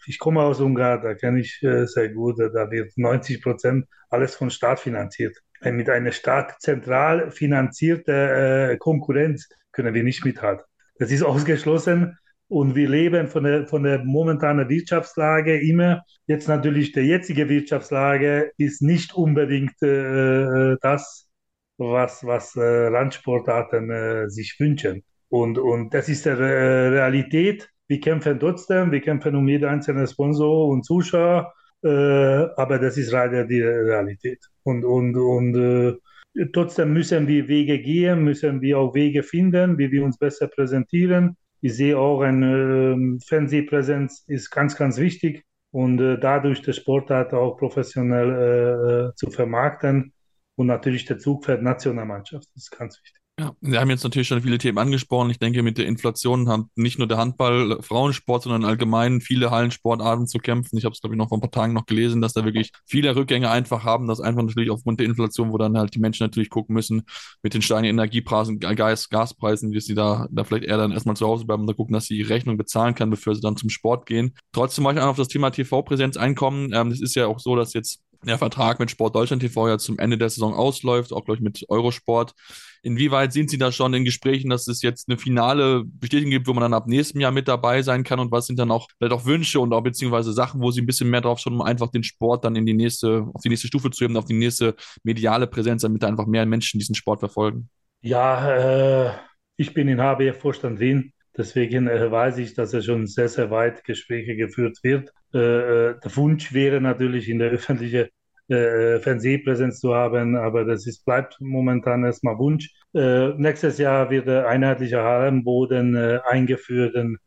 ich 0.05 0.20
komme 0.20 0.41
aus 0.41 0.60
Ungarn, 0.60 1.01
da 1.01 1.14
kenne 1.14 1.39
ich 1.39 1.60
sehr 1.62 2.10
gut, 2.10 2.39
da 2.39 2.70
wird 2.72 2.91
90 2.97 3.41
Prozent 3.41 3.86
alles 4.10 4.36
von 4.36 4.49
Staat 4.49 4.82
finanziert. 4.82 5.38
Mit 5.62 5.89
einer 5.89 6.12
stark 6.12 6.60
zentral 6.62 7.32
finanzierten 7.32 8.80
Konkurrenz 8.80 9.47
können 9.72 9.93
wir 9.93 10.03
nicht 10.03 10.26
mithalten. 10.26 10.66
Das 10.99 11.12
ist 11.12 11.24
ausgeschlossen. 11.34 12.18
Und 12.49 12.73
wir 12.73 12.89
leben 12.89 13.27
von 13.27 13.43
der, 13.43 13.67
von 13.67 13.83
der 13.83 14.03
momentanen 14.03 14.67
Wirtschaftslage 14.69 15.59
immer. 15.61 16.01
Jetzt 16.25 16.47
natürlich 16.47 16.91
die 16.91 17.01
jetzige 17.01 17.47
Wirtschaftslage 17.47 18.51
ist 18.57 18.81
nicht 18.81 19.13
unbedingt 19.13 19.79
äh, 19.83 20.75
das, 20.81 21.29
was, 21.77 22.25
was 22.25 22.55
äh, 22.55 22.87
Randsportarten 22.87 23.91
äh, 23.91 24.29
sich 24.29 24.55
wünschen. 24.59 25.03
Und, 25.29 25.59
und 25.59 25.93
das 25.93 26.09
ist 26.09 26.25
die 26.25 26.29
äh, 26.29 26.33
Realität. 26.33 27.69
Wir 27.87 27.99
kämpfen 27.99 28.39
trotzdem, 28.39 28.91
wir 28.91 29.01
kämpfen 29.01 29.35
um 29.35 29.47
jeden 29.47 29.69
einzelnen 29.69 30.07
Sponsor 30.07 30.69
und 30.69 30.83
Zuschauer, 30.83 31.53
äh, 31.83 31.87
aber 31.87 32.79
das 32.79 32.97
ist 32.97 33.11
leider 33.11 33.45
die 33.45 33.61
Realität. 33.61 34.43
Und, 34.63 34.83
und, 34.85 35.15
und 35.15 35.55
äh, 35.55 36.45
trotzdem 36.51 36.93
müssen 36.93 37.27
wir 37.27 37.47
Wege 37.47 37.79
gehen, 37.79 38.23
müssen 38.23 38.59
wir 38.61 38.79
auch 38.79 38.95
Wege 38.95 39.21
finden, 39.21 39.77
wie 39.77 39.91
wir 39.91 40.03
uns 40.03 40.17
besser 40.17 40.47
präsentieren 40.47 41.37
ich 41.62 41.76
sehe 41.76 41.97
auch, 41.97 42.22
eine 42.22 42.95
äh, 42.95 43.20
Fernsehpräsenz 43.26 44.24
ist 44.28 44.49
ganz, 44.49 44.76
ganz 44.76 44.97
wichtig 44.97 45.45
und 45.72 45.99
äh, 45.99 46.20
dadurch 46.20 46.62
der 46.62 46.74
Sportart 46.74 47.34
auch 47.34 47.57
professionell 47.57 48.32
äh, 48.32 49.10
äh, 49.10 49.16
zu 49.16 49.30
vermarkten 49.30 50.14
und 50.55 50.68
natürlich 50.68 51.05
der 51.05 51.20
Zugpferd 51.20 51.62
Nationalmannschaft, 51.62 52.47
das 52.55 52.64
ist 52.64 52.72
ganz 52.72 52.99
wichtig. 53.01 53.18
Ja, 53.39 53.55
wir 53.61 53.79
haben 53.79 53.89
jetzt 53.89 54.03
natürlich 54.03 54.27
schon 54.27 54.41
viele 54.41 54.57
Themen 54.57 54.77
angesprochen. 54.77 55.29
Ich 55.29 55.39
denke, 55.39 55.63
mit 55.63 55.77
der 55.77 55.85
Inflation 55.85 56.49
haben 56.49 56.69
nicht 56.75 56.99
nur 56.99 57.07
der 57.07 57.17
Handball, 57.17 57.81
Frauensport, 57.81 58.43
sondern 58.43 58.65
allgemein 58.65 59.21
viele 59.21 59.49
Hallensportarten 59.49 60.27
zu 60.27 60.39
kämpfen. 60.39 60.77
Ich 60.77 60.83
habe 60.83 60.91
es, 60.91 60.99
glaube 60.99 61.15
ich, 61.15 61.17
noch 61.17 61.29
vor 61.29 61.37
ein 61.37 61.41
paar 61.41 61.49
Tagen 61.49 61.71
noch 61.71 61.85
gelesen, 61.85 62.19
dass 62.19 62.33
da 62.33 62.43
wirklich 62.43 62.73
viele 62.85 63.15
Rückgänge 63.15 63.49
einfach 63.49 63.85
haben. 63.85 64.07
Das 64.07 64.19
einfach 64.19 64.43
natürlich 64.43 64.69
aufgrund 64.69 64.99
der 64.99 65.07
Inflation, 65.07 65.53
wo 65.53 65.57
dann 65.57 65.77
halt 65.77 65.95
die 65.95 65.99
Menschen 65.99 66.25
natürlich 66.25 66.49
gucken 66.49 66.73
müssen 66.73 67.03
mit 67.41 67.53
den 67.53 67.61
steigenden 67.61 67.91
Energiepreisen, 67.97 68.59
Gas, 68.59 69.07
Gaspreisen, 69.07 69.71
wie 69.71 69.79
sie 69.79 69.95
da, 69.95 70.27
da 70.31 70.43
vielleicht 70.43 70.65
eher 70.65 70.75
dann 70.75 70.91
erstmal 70.91 71.15
zu 71.15 71.25
Hause 71.25 71.45
bleiben 71.45 71.61
und 71.61 71.67
da 71.67 71.73
gucken, 71.73 71.93
dass 71.93 72.07
sie 72.07 72.17
die 72.17 72.23
Rechnung 72.23 72.57
bezahlen 72.57 72.93
kann, 72.93 73.09
bevor 73.09 73.35
sie 73.35 73.41
dann 73.41 73.55
zum 73.55 73.69
Sport 73.69 74.05
gehen. 74.05 74.35
Trotzdem 74.51 74.83
möchte 74.83 74.99
ich 74.99 75.05
auf 75.05 75.15
das 75.15 75.29
Thema 75.29 75.49
TV-Präsenz 75.49 76.17
einkommen. 76.17 76.71
Ähm, 76.73 76.91
ist 76.91 77.15
ja 77.15 77.27
auch 77.27 77.39
so, 77.39 77.55
dass 77.55 77.71
jetzt 77.71 78.01
der 78.24 78.38
Vertrag 78.38 78.80
mit 78.80 78.91
Sport 78.91 79.15
Deutschland 79.15 79.41
TV 79.41 79.67
ja 79.67 79.78
zum 79.78 79.97
Ende 79.99 80.17
der 80.17 80.30
Saison 80.30 80.53
ausläuft, 80.53 81.13
auch 81.13 81.26
glaube 81.26 81.38
ich 81.38 81.41
mit 81.41 81.65
Eurosport. 81.70 82.34
Inwieweit 82.82 83.34
sind 83.34 83.49
Sie 83.49 83.57
da 83.57 83.72
schon 83.72 83.93
in 83.93 84.05
Gesprächen, 84.05 84.49
dass 84.49 84.67
es 84.67 84.82
jetzt 84.82 85.09
eine 85.09 85.17
finale 85.17 85.84
Bestätigung 85.86 86.32
gibt, 86.32 86.47
wo 86.47 86.53
man 86.53 86.61
dann 86.61 86.74
ab 86.74 86.88
nächstem 86.88 87.22
Jahr 87.22 87.32
mit 87.32 87.47
dabei 87.47 87.82
sein 87.82 88.03
kann? 88.03 88.20
Und 88.20 88.32
was 88.32 88.47
sind 88.47 88.57
dann 88.59 88.72
auch 88.72 88.88
vielleicht 88.97 89.13
auch 89.13 89.26
Wünsche 89.26 89.59
und 89.59 89.74
auch 89.74 89.82
beziehungsweise 89.82 90.34
Sachen, 90.34 90.61
wo 90.61 90.72
Sie 90.72 90.82
ein 90.82 90.86
bisschen 90.86 91.09
mehr 91.09 91.22
drauf 91.22 91.39
schauen, 91.39 91.53
um 91.53 91.61
einfach 91.61 91.89
den 91.89 92.03
Sport 92.03 92.45
dann 92.45 92.55
in 92.55 92.65
die 92.65 92.74
nächste, 92.74 93.28
auf 93.34 93.41
die 93.41 93.49
nächste 93.49 93.67
Stufe 93.67 93.91
zu 93.91 94.03
heben, 94.03 94.17
auf 94.17 94.26
die 94.26 94.38
nächste 94.38 94.76
mediale 95.03 95.47
Präsenz, 95.47 95.82
damit 95.82 96.03
einfach 96.03 96.26
mehr 96.26 96.45
Menschen 96.45 96.80
diesen 96.80 96.95
Sport 96.95 97.20
verfolgen? 97.20 97.70
Ja, 98.01 99.07
äh, 99.07 99.11
ich 99.57 99.74
bin 99.74 99.89
in 99.89 99.99
HBF 99.99 100.39
Vorstand 100.39 100.80
Wien. 100.80 101.13
Deswegen 101.39 101.87
äh, 101.87 102.11
weiß 102.11 102.37
ich, 102.39 102.53
dass 102.53 102.73
er 102.73 102.81
schon 102.81 103.07
sehr, 103.07 103.29
sehr 103.29 103.49
weit 103.49 103.85
Gespräche 103.85 104.35
geführt 104.35 104.77
wird. 104.83 105.13
Äh, 105.33 105.37
äh 105.39 105.95
der 106.03 106.15
Wunsch 106.17 106.53
wäre 106.53 106.81
natürlich 106.81 107.29
in 107.29 107.39
der 107.39 107.51
öffentlichen 107.51 108.07
Fernsehpräsenz 108.51 109.79
zu 109.79 109.93
haben, 109.93 110.35
aber 110.35 110.65
das 110.65 110.87
ist, 110.87 111.05
bleibt 111.05 111.37
momentan 111.39 112.03
erstmal 112.03 112.39
Wunsch. 112.39 112.73
Nächstes 112.93 113.77
Jahr 113.77 114.09
wird 114.09 114.25
der 114.25 114.47
einheitliche 114.47 115.03
Hallenboden 115.03 115.95
eingeführt, 115.95 116.95
ein, 116.95 117.19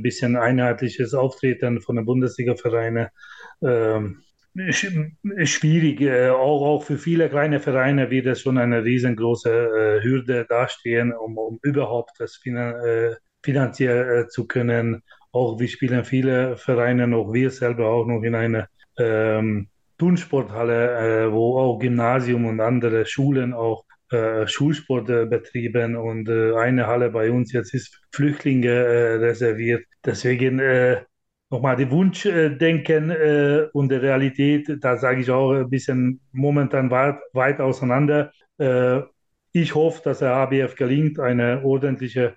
bisschen 0.00 0.34
einheitliches 0.34 1.12
Auftreten 1.12 1.82
von 1.82 1.96
den 1.96 2.06
Bundesliga-Vereinen. 2.06 3.08
Ähm, 3.62 4.22
schwierig, 5.44 6.00
auch, 6.30 6.62
auch 6.66 6.84
für 6.84 6.96
viele 6.96 7.28
kleine 7.28 7.60
Vereine 7.60 8.08
wird 8.08 8.24
es 8.24 8.40
schon 8.40 8.56
eine 8.56 8.82
riesengroße 8.82 10.00
Hürde 10.02 10.46
dastehen, 10.48 11.12
um, 11.12 11.36
um 11.36 11.58
überhaupt 11.62 12.12
das 12.18 12.40
finan 13.42 13.70
äh, 13.70 13.74
finanziell 13.74 14.28
zu 14.28 14.46
können. 14.46 15.02
Auch 15.32 15.58
wir 15.58 15.68
spielen 15.68 16.04
viele 16.04 16.56
Vereine, 16.56 17.14
auch 17.16 17.32
wir 17.32 17.50
selber 17.50 17.88
auch 17.88 18.06
noch 18.06 18.22
in 18.22 18.34
einer 18.34 18.68
ähm, 18.98 19.68
Turnsporthalle, 19.98 21.26
äh, 21.26 21.32
wo 21.32 21.58
auch 21.58 21.78
Gymnasium 21.78 22.46
und 22.46 22.60
andere 22.60 23.06
Schulen 23.06 23.52
auch 23.54 23.84
äh, 24.10 24.46
Schulsport 24.46 25.08
äh, 25.08 25.26
betrieben 25.26 25.96
und 25.96 26.28
äh, 26.28 26.54
eine 26.56 26.86
Halle 26.86 27.10
bei 27.10 27.30
uns 27.30 27.52
jetzt 27.52 27.72
ist 27.72 27.98
Flüchtlinge 28.12 28.68
äh, 28.68 29.14
reserviert. 29.14 29.84
Deswegen 30.04 30.58
äh, 30.58 31.02
nochmal 31.50 31.76
die 31.76 31.90
Wunschdenken 31.90 33.10
äh, 33.10 33.68
und 33.72 33.90
die 33.90 33.96
Realität, 33.96 34.68
da 34.80 34.98
sage 34.98 35.22
ich 35.22 35.30
auch 35.30 35.52
ein 35.52 35.70
bisschen 35.70 36.20
momentan 36.32 36.90
weit, 36.90 37.16
weit 37.32 37.60
auseinander. 37.60 38.32
ich 39.52 39.74
hoffe, 39.74 40.02
dass 40.04 40.20
der 40.20 40.34
ABF 40.34 40.74
gelingt, 40.76 41.18
einen 41.18 41.64
ordentlichen 41.64 42.32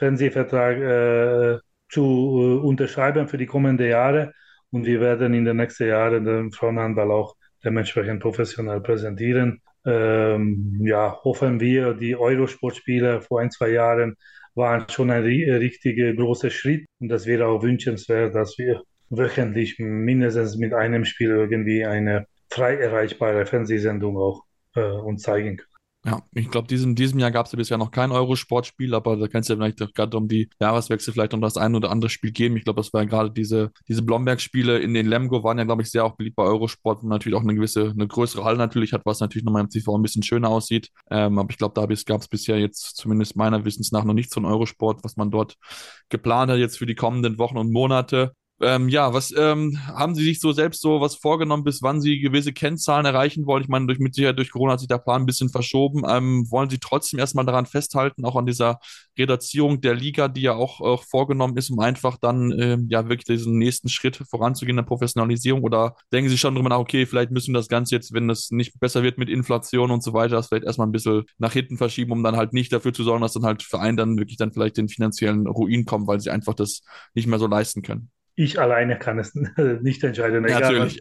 Fernsehvertrag 0.00 1.62
zu 1.90 2.60
unterschreiben 2.64 3.28
für 3.28 3.38
die 3.38 3.46
kommenden 3.46 3.88
Jahre. 3.88 4.32
Und 4.70 4.86
wir 4.86 5.00
werden 5.00 5.34
in 5.34 5.44
den 5.44 5.56
nächsten 5.56 5.88
Jahren 5.88 6.24
den 6.24 6.52
Frauenhandball 6.52 7.10
auch 7.10 7.36
dementsprechend 7.64 8.20
professionell 8.20 8.80
präsentieren. 8.80 9.60
Ähm, 9.84 10.80
ja, 10.84 11.18
hoffen 11.24 11.60
wir, 11.60 11.94
die 11.94 12.16
Eurosportspiele 12.16 13.20
vor 13.22 13.40
ein, 13.40 13.50
zwei 13.50 13.70
Jahren 13.70 14.16
waren 14.54 14.88
schon 14.88 15.10
ein 15.10 15.22
richtiger 15.22 16.12
großer 16.14 16.50
Schritt. 16.50 16.86
Und 17.00 17.08
das 17.08 17.26
wäre 17.26 17.46
auch 17.46 17.62
wünschenswert, 17.62 18.34
dass 18.34 18.58
wir 18.58 18.82
wöchentlich 19.10 19.78
mindestens 19.78 20.56
mit 20.56 20.72
einem 20.72 21.04
Spiel 21.04 21.30
irgendwie 21.30 21.84
eine 21.84 22.26
frei 22.48 22.76
erreichbare 22.76 23.46
Fernsehsendung 23.46 24.16
auch 24.16 24.44
äh, 24.76 24.82
uns 24.82 25.22
zeigen 25.22 25.56
können. 25.56 25.69
Ja, 26.02 26.22
ich 26.32 26.50
glaube, 26.50 26.66
diesem, 26.66 26.94
diesem 26.94 27.18
Jahr 27.18 27.30
gab 27.30 27.44
es 27.44 27.52
ja 27.52 27.56
bisher 27.58 27.76
noch 27.76 27.90
kein 27.90 28.10
Eurosportspiel, 28.10 28.94
aber 28.94 29.16
da 29.18 29.28
kann 29.28 29.42
es 29.42 29.48
ja 29.48 29.56
vielleicht 29.56 29.94
gerade 29.94 30.16
um 30.16 30.28
die 30.28 30.48
Jahreswechsel 30.58 31.12
vielleicht 31.12 31.34
um 31.34 31.42
das 31.42 31.58
ein 31.58 31.74
oder 31.74 31.90
andere 31.90 32.08
Spiel 32.08 32.32
geben. 32.32 32.56
Ich 32.56 32.64
glaube, 32.64 32.80
das 32.80 32.94
war 32.94 33.02
ja 33.02 33.08
gerade 33.08 33.30
diese, 33.30 33.70
diese 33.86 34.00
Blomberg-Spiele 34.00 34.78
in 34.78 34.94
den 34.94 35.04
Lemgo 35.06 35.44
waren 35.44 35.58
ja, 35.58 35.64
glaube 35.64 35.82
ich, 35.82 35.90
sehr 35.90 36.06
auch 36.06 36.16
beliebt 36.16 36.36
bei 36.36 36.44
Eurosport, 36.44 37.02
wo 37.02 37.06
natürlich 37.06 37.36
auch 37.36 37.42
eine 37.42 37.54
gewisse, 37.54 37.90
eine 37.90 38.08
größere 38.08 38.44
Halle 38.44 38.56
natürlich 38.56 38.94
hat, 38.94 39.02
was 39.04 39.20
natürlich 39.20 39.44
nochmal 39.44 39.62
im 39.62 39.68
TV 39.68 39.94
ein 39.94 40.00
bisschen 40.00 40.22
schöner 40.22 40.48
aussieht. 40.48 40.88
Ähm, 41.10 41.38
aber 41.38 41.50
ich 41.50 41.58
glaube, 41.58 41.74
da 41.74 41.86
gab 42.06 42.22
es 42.22 42.28
bisher 42.28 42.58
jetzt 42.58 42.96
zumindest 42.96 43.36
meiner 43.36 43.66
Wissens 43.66 43.92
nach 43.92 44.04
noch 44.04 44.14
nichts 44.14 44.32
von 44.32 44.46
Eurosport, 44.46 45.04
was 45.04 45.16
man 45.18 45.30
dort 45.30 45.56
geplant 46.08 46.50
hat 46.50 46.58
jetzt 46.58 46.78
für 46.78 46.86
die 46.86 46.94
kommenden 46.94 47.36
Wochen 47.36 47.58
und 47.58 47.72
Monate. 47.72 48.32
Ähm, 48.62 48.90
ja, 48.90 49.14
was 49.14 49.32
ähm, 49.34 49.78
haben 49.86 50.14
Sie 50.14 50.22
sich 50.22 50.38
so 50.38 50.52
selbst 50.52 50.82
so 50.82 51.00
was 51.00 51.14
vorgenommen, 51.14 51.64
bis 51.64 51.80
wann 51.80 52.02
Sie 52.02 52.20
gewisse 52.20 52.52
Kennzahlen 52.52 53.06
erreichen 53.06 53.46
wollen? 53.46 53.62
Ich 53.62 53.70
meine, 53.70 53.86
durch, 53.86 53.98
mit 53.98 54.14
Sicherheit 54.14 54.36
durch 54.36 54.50
Corona 54.50 54.74
hat 54.74 54.80
sich 54.80 54.88
der 54.88 54.98
Plan 54.98 55.22
ein 55.22 55.26
bisschen 55.26 55.48
verschoben. 55.48 56.02
Ähm, 56.06 56.44
wollen 56.50 56.68
Sie 56.68 56.78
trotzdem 56.78 57.18
erstmal 57.18 57.46
daran 57.46 57.64
festhalten, 57.64 58.22
auch 58.26 58.36
an 58.36 58.44
dieser 58.44 58.78
Reduzierung 59.18 59.80
der 59.80 59.94
Liga, 59.94 60.28
die 60.28 60.42
ja 60.42 60.54
auch, 60.54 60.82
auch 60.82 61.04
vorgenommen 61.04 61.56
ist, 61.56 61.70
um 61.70 61.78
einfach 61.78 62.18
dann 62.18 62.52
ähm, 62.60 62.86
ja 62.90 63.08
wirklich 63.08 63.24
diesen 63.24 63.56
nächsten 63.56 63.88
Schritt 63.88 64.16
voranzugehen 64.28 64.76
in 64.76 64.84
der 64.84 64.88
Professionalisierung? 64.88 65.62
Oder 65.62 65.96
denken 66.12 66.28
Sie 66.28 66.36
schon 66.36 66.54
drüber 66.54 66.68
nach, 66.68 66.78
okay, 66.78 67.06
vielleicht 67.06 67.30
müssen 67.30 67.54
wir 67.54 67.60
das 67.60 67.68
Ganze 67.68 67.94
jetzt, 67.94 68.12
wenn 68.12 68.28
das 68.28 68.50
nicht 68.50 68.78
besser 68.78 69.02
wird 69.02 69.16
mit 69.16 69.30
Inflation 69.30 69.90
und 69.90 70.02
so 70.02 70.12
weiter, 70.12 70.36
das 70.36 70.48
vielleicht 70.48 70.66
erstmal 70.66 70.86
ein 70.86 70.92
bisschen 70.92 71.24
nach 71.38 71.54
hinten 71.54 71.78
verschieben, 71.78 72.12
um 72.12 72.22
dann 72.22 72.36
halt 72.36 72.52
nicht 72.52 72.72
dafür 72.74 72.92
zu 72.92 73.04
sorgen, 73.04 73.22
dass 73.22 73.32
dann 73.32 73.46
halt 73.46 73.62
Vereine 73.62 73.96
dann 73.96 74.18
wirklich 74.18 74.36
dann 74.36 74.52
vielleicht 74.52 74.76
den 74.76 74.90
finanziellen 74.90 75.46
Ruin 75.46 75.86
kommen, 75.86 76.06
weil 76.06 76.20
sie 76.20 76.30
einfach 76.30 76.52
das 76.52 76.82
nicht 77.14 77.26
mehr 77.26 77.38
so 77.38 77.46
leisten 77.46 77.80
können 77.80 78.10
ich 78.40 78.58
alleine 78.58 78.98
kann 78.98 79.18
es 79.18 79.34
nicht 79.82 80.02
entscheiden. 80.04 80.42
Natürlich. 80.42 80.98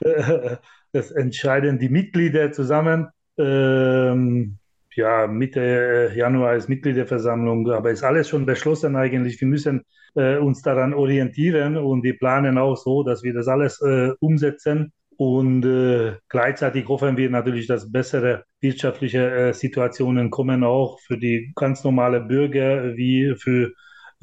Das 0.94 1.10
entscheiden 1.10 1.78
die 1.78 1.88
Mitglieder 1.88 2.52
zusammen. 2.52 3.08
Ähm, 3.38 4.58
ja, 4.94 5.26
Mitte 5.26 6.12
Januar 6.14 6.54
ist 6.54 6.68
Mitgliederversammlung, 6.68 7.70
aber 7.70 7.92
ist 7.92 8.02
alles 8.02 8.28
schon 8.28 8.44
beschlossen 8.44 8.94
eigentlich. 8.94 9.40
Wir 9.40 9.48
müssen 9.48 9.84
äh, 10.16 10.36
uns 10.36 10.60
daran 10.60 10.92
orientieren 10.92 11.78
und 11.78 12.02
wir 12.02 12.18
planen 12.18 12.58
auch 12.58 12.76
so, 12.76 13.02
dass 13.04 13.22
wir 13.22 13.32
das 13.32 13.48
alles 13.48 13.80
äh, 13.80 14.10
umsetzen. 14.20 14.92
Und 15.16 15.64
äh, 15.64 16.16
gleichzeitig 16.28 16.86
hoffen 16.88 17.16
wir 17.16 17.30
natürlich, 17.30 17.66
dass 17.66 17.90
bessere 17.90 18.44
wirtschaftliche 18.60 19.30
äh, 19.30 19.52
Situationen 19.54 20.28
kommen 20.28 20.62
auch 20.62 21.00
für 21.00 21.16
die 21.16 21.52
ganz 21.56 21.84
normale 21.84 22.20
Bürger 22.20 22.94
wie 22.96 23.34
für 23.36 23.72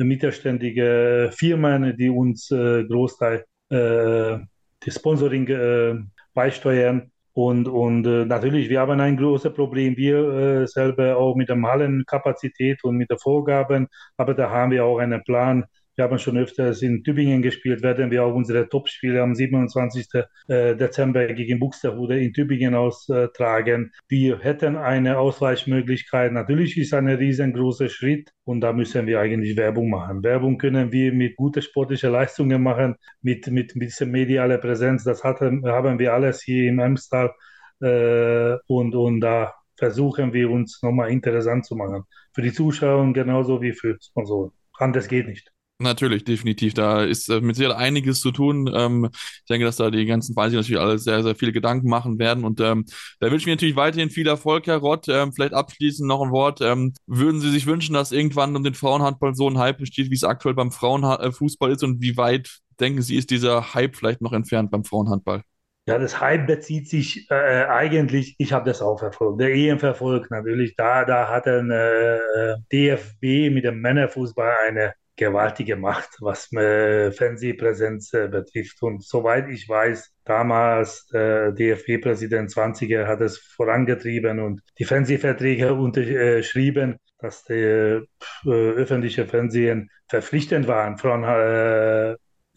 mittelständige 0.05 1.29
Firmen, 1.33 1.95
die 1.97 2.09
uns 2.09 2.51
äh, 2.51 2.83
Großteil 2.85 3.45
äh, 3.69 4.37
die 4.83 4.91
Sponsoring 4.91 5.47
äh, 5.47 5.95
beisteuern. 6.33 7.11
Und, 7.33 7.67
und 7.67 8.05
äh, 8.05 8.25
natürlich, 8.25 8.69
wir 8.69 8.81
haben 8.81 8.99
ein 8.99 9.15
großes 9.15 9.53
Problem, 9.53 9.95
wir 9.95 10.17
äh, 10.17 10.67
selber 10.67 11.15
auch 11.17 11.35
mit 11.35 11.49
der 11.49 11.61
Hallenkapazität 11.61 12.83
und 12.83 12.97
mit 12.97 13.09
den 13.09 13.19
Vorgaben, 13.19 13.87
aber 14.17 14.33
da 14.33 14.49
haben 14.49 14.71
wir 14.71 14.83
auch 14.83 14.97
einen 14.97 15.23
Plan, 15.23 15.65
wir 15.99 16.05
haben 16.05 16.17
schon 16.17 16.37
öfters 16.37 16.81
in 16.81 17.03
Tübingen 17.03 17.41
gespielt, 17.41 17.83
werden 17.83 18.09
wir 18.09 18.23
auch 18.23 18.33
unsere 18.33 18.69
Topspiele 18.69 19.21
am 19.21 19.35
27. 19.35 20.07
Äh, 20.47 20.77
Dezember 20.77 21.27
gegen 21.33 21.59
Buxtehude 21.59 22.17
in 22.17 22.31
Tübingen 22.31 22.73
austragen. 22.73 23.91
Wir 24.07 24.39
hätten 24.39 24.77
eine 24.77 25.17
Ausweichmöglichkeit. 25.17 26.31
Natürlich 26.31 26.77
ist 26.77 26.93
ein 26.93 27.09
riesengroßer 27.09 27.89
Schritt 27.89 28.31
und 28.45 28.61
da 28.61 28.71
müssen 28.71 29.07
wir 29.07 29.19
eigentlich 29.19 29.57
Werbung 29.57 29.89
machen. 29.89 30.23
Werbung 30.23 30.57
können 30.57 30.93
wir 30.93 31.11
mit 31.11 31.35
guten 31.35 31.61
sportlichen 31.61 32.13
Leistungen 32.13 32.63
machen, 32.63 32.95
mit, 33.21 33.47
mit, 33.47 33.75
mit 33.75 33.89
dieser 33.89 34.05
medialen 34.05 34.61
Präsenz. 34.61 35.03
Das 35.03 35.25
hatten, 35.25 35.65
haben 35.65 35.99
wir 35.99 36.13
alles 36.13 36.41
hier 36.41 36.69
im 36.69 36.79
Emstal 36.79 37.33
äh, 37.81 38.55
und, 38.67 38.95
und 38.95 39.19
da 39.19 39.53
versuchen 39.75 40.31
wir 40.31 40.49
uns 40.49 40.81
nochmal 40.81 41.09
interessant 41.09 41.65
zu 41.65 41.75
machen. 41.75 42.03
Für 42.33 42.41
die 42.41 42.53
Zuschauer 42.53 43.11
genauso 43.11 43.61
wie 43.61 43.73
für 43.73 43.97
Sponsoren. 43.99 44.51
Anders 44.77 45.09
geht 45.09 45.27
nicht. 45.27 45.51
Natürlich, 45.81 46.25
definitiv. 46.25 46.73
Da 46.73 47.03
ist 47.03 47.29
äh, 47.29 47.39
mit 47.39 47.55
Sicherheit 47.55 47.77
einiges 47.77 48.19
zu 48.19 48.31
tun. 48.31 48.69
Ähm, 48.75 49.09
ich 49.13 49.45
denke, 49.49 49.65
dass 49.65 49.77
da 49.77 49.89
die 49.89 50.05
ganzen 50.05 50.33
Vereine 50.33 50.55
natürlich 50.55 50.79
alle 50.79 50.97
sehr, 50.99 51.23
sehr 51.23 51.35
viele 51.35 51.53
Gedanken 51.53 51.87
machen 51.87 52.19
werden. 52.19 52.43
Und 52.43 52.59
ähm, 52.59 52.83
da 53.21 53.31
wünsche 53.31 53.43
ich 53.43 53.45
mir 53.45 53.53
natürlich 53.53 53.77
weiterhin 53.77 54.09
viel 54.09 54.27
Erfolg, 54.27 54.67
Herr 54.67 54.77
Rott. 54.77 55.07
Ähm, 55.07 55.31
vielleicht 55.31 55.53
abschließend 55.53 56.05
noch 56.05 56.21
ein 56.21 56.31
Wort. 56.31 56.59
Ähm, 56.59 56.93
würden 57.07 57.39
Sie 57.39 57.49
sich 57.49 57.65
wünschen, 57.65 57.93
dass 57.93 58.11
irgendwann 58.11 58.57
um 58.57 58.63
den 58.65 58.73
Frauenhandball 58.73 59.35
so 59.35 59.49
ein 59.49 59.57
Hype 59.57 59.77
besteht, 59.77 60.09
wie 60.09 60.15
es 60.15 60.25
aktuell 60.25 60.53
beim 60.53 60.71
Frauenfußball 60.73 61.71
ist? 61.71 61.83
Und 61.85 62.01
wie 62.01 62.17
weit, 62.17 62.59
denken 62.81 63.01
Sie, 63.01 63.15
ist 63.15 63.29
dieser 63.29 63.73
Hype 63.73 63.95
vielleicht 63.95 64.19
noch 64.21 64.33
entfernt 64.33 64.71
beim 64.71 64.83
Frauenhandball? 64.83 65.43
Ja, 65.87 65.97
das 65.97 66.19
Hype 66.19 66.45
bezieht 66.45 66.89
sich 66.89 67.31
äh, 67.31 67.65
eigentlich, 67.65 68.35
ich 68.37 68.51
habe 68.51 68.65
das 68.69 68.81
auch 68.81 68.99
verfolgt, 68.99 69.39
der 69.39 69.55
EM 69.55 69.79
verfolgt 69.79 70.29
natürlich. 70.29 70.75
Da, 70.75 71.05
da 71.05 71.29
hat 71.29 71.47
ein 71.47 71.71
äh, 71.71 72.57
DFB 72.69 73.49
mit 73.49 73.63
dem 73.63 73.79
Männerfußball 73.79 74.55
eine 74.67 74.93
gewaltige 75.19 75.75
Macht, 75.75 76.09
was 76.21 76.51
äh, 76.53 77.11
Fernsehpräsenz 77.11 78.13
äh, 78.13 78.27
betrifft. 78.27 78.81
Und 78.81 79.03
soweit 79.03 79.49
ich 79.49 79.67
weiß, 79.67 80.11
damals 80.25 81.05
der 81.07 81.51
DFB-Präsident 81.51 82.49
20er 82.49 83.05
hat 83.05 83.21
es 83.21 83.37
vorangetrieben 83.37 84.39
und 84.39 84.61
die 84.79 84.85
Fernsehverträge 84.85 85.73
unterschrieben, 85.73 86.97
dass 87.19 87.43
die 87.43 87.53
äh, 87.53 88.01
öffentliche 88.45 89.25
Fernsehen 89.25 89.91
verpflichtend 90.07 90.67
waren, 90.67 90.97
von 90.97 91.23
äh, 91.23 92.15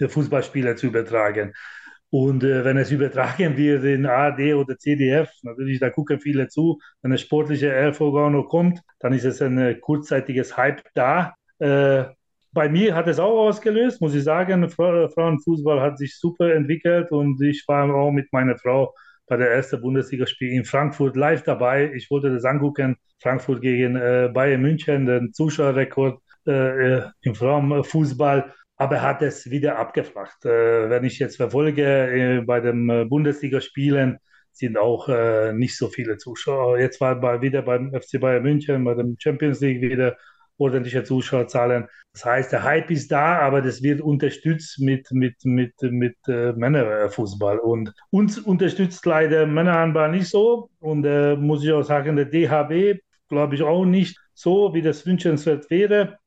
Fußballspieler 0.09 0.77
zu 0.77 0.87
übertragen. 0.87 1.53
Und 2.11 2.45
äh, 2.45 2.65
wenn 2.65 2.77
es 2.77 2.91
übertragen 2.91 3.57
wird 3.57 3.85
in 3.85 4.07
ARD 4.07 4.55
oder 4.55 4.79
CDF, 4.79 5.31
natürlich, 5.43 5.81
da 5.81 5.91
gucken 5.91 6.21
viele 6.21 6.47
zu. 6.49 6.79
Wenn 7.01 7.11
das 7.11 7.23
sportliche 7.23 7.73
Erfolg 7.73 8.49
kommt, 8.49 8.81
dann 9.01 9.15
ist 9.15 9.25
es 9.25 9.41
ein 9.43 9.59
äh, 9.59 9.75
kurzzeitiges 9.75 10.57
Hype 10.57 10.83
da. 10.95 11.35
Äh, 11.59 12.05
bei 12.53 12.69
mir 12.69 12.95
hat 12.95 13.09
es 13.09 13.19
auch 13.19 13.49
ausgelöst, 13.49 14.01
muss 14.01 14.15
ich 14.15 14.25
sagen. 14.25 14.69
Frauenfußball 14.69 15.81
hat 15.81 15.99
sich 15.99 16.19
super 16.19 16.55
entwickelt 16.55 17.11
und 17.11 17.41
ich 17.43 17.65
war 17.67 17.93
auch 17.95 18.11
mit 18.11 18.33
meiner 18.33 18.59
Frau 18.59 18.95
bei 19.27 19.37
der 19.39 19.51
ersten 19.51 19.81
Bundesligaspiel 19.81 20.53
in 20.53 20.65
Frankfurt 20.65 21.17
live 21.17 21.43
dabei. 21.45 21.91
Ich 21.95 22.11
wollte 22.11 22.31
das 22.31 22.45
angucken. 22.45 22.97
Frankfurt 23.21 23.63
gegen 23.63 23.97
äh, 23.97 24.31
Bayern 24.33 24.61
München, 24.61 25.07
den 25.07 25.33
Zuschauerrekord 25.33 26.21
äh, 26.47 26.97
äh 26.97 27.03
im 27.23 27.35
Frauenfußball. 27.35 28.53
Aber 28.77 29.01
hat 29.01 29.23
es 29.23 29.49
wieder 29.51 29.79
abgeflacht. 29.79 30.45
Äh, 30.45 30.91
wenn 30.91 31.05
ich 31.05 31.19
jetzt 31.19 31.37
verfolge 31.37 31.83
äh, 31.85 32.41
bei 32.43 32.61
den 32.61 32.91
äh, 32.91 33.05
Bundesligaspielen, 33.05 34.19
sind 34.55 34.77
auch 34.77 35.09
nicht 35.55 35.79
so 35.79 35.89
viele 35.89 36.19
Zuschauer. 36.19 36.79
Jetzt 36.79 37.01
war 37.01 37.19
bei, 37.19 37.41
wieder 37.41 37.63
beim 37.63 37.91
FC 37.91 38.21
Bayern 38.21 38.43
München, 38.43 38.85
bei 38.85 38.93
dem 38.93 39.17
Champions 39.19 39.61
League 39.61 39.81
wieder 39.81 40.19
ordentliche 40.59 41.05
Zuschauerzahlen. 41.05 41.87
Das 42.13 42.25
heißt, 42.25 42.53
der 42.53 42.63
Hype 42.63 42.91
ist 42.91 43.11
da, 43.11 43.39
aber 43.39 43.63
das 43.63 43.83
wird 43.83 44.01
unterstützt 44.01 44.79
mit, 44.81 45.11
mit, 45.13 45.45
mit, 45.45 45.75
mit 45.83 46.17
äh, 46.29 46.53
Männerfußball. 46.53 47.59
Und 47.59 47.93
uns 48.11 48.39
unterstützt 48.39 49.05
leider 49.07 49.47
Männerhandball 49.47 50.11
nicht 50.11 50.29
so. 50.29 50.71
Und 50.81 51.05
äh, 51.05 51.37
muss 51.37 51.65
ich 51.65 51.73
auch 51.73 51.83
sagen, 51.83 52.17
der 52.17 52.27
DHB 52.27 53.01
glaube 53.29 53.55
ich 53.55 53.63
auch 53.63 53.85
nicht 53.85 54.19
so, 54.35 54.75
wie 54.75 54.83
das 54.83 55.07
wünschenswert 55.07 55.71
wäre. 55.71 56.19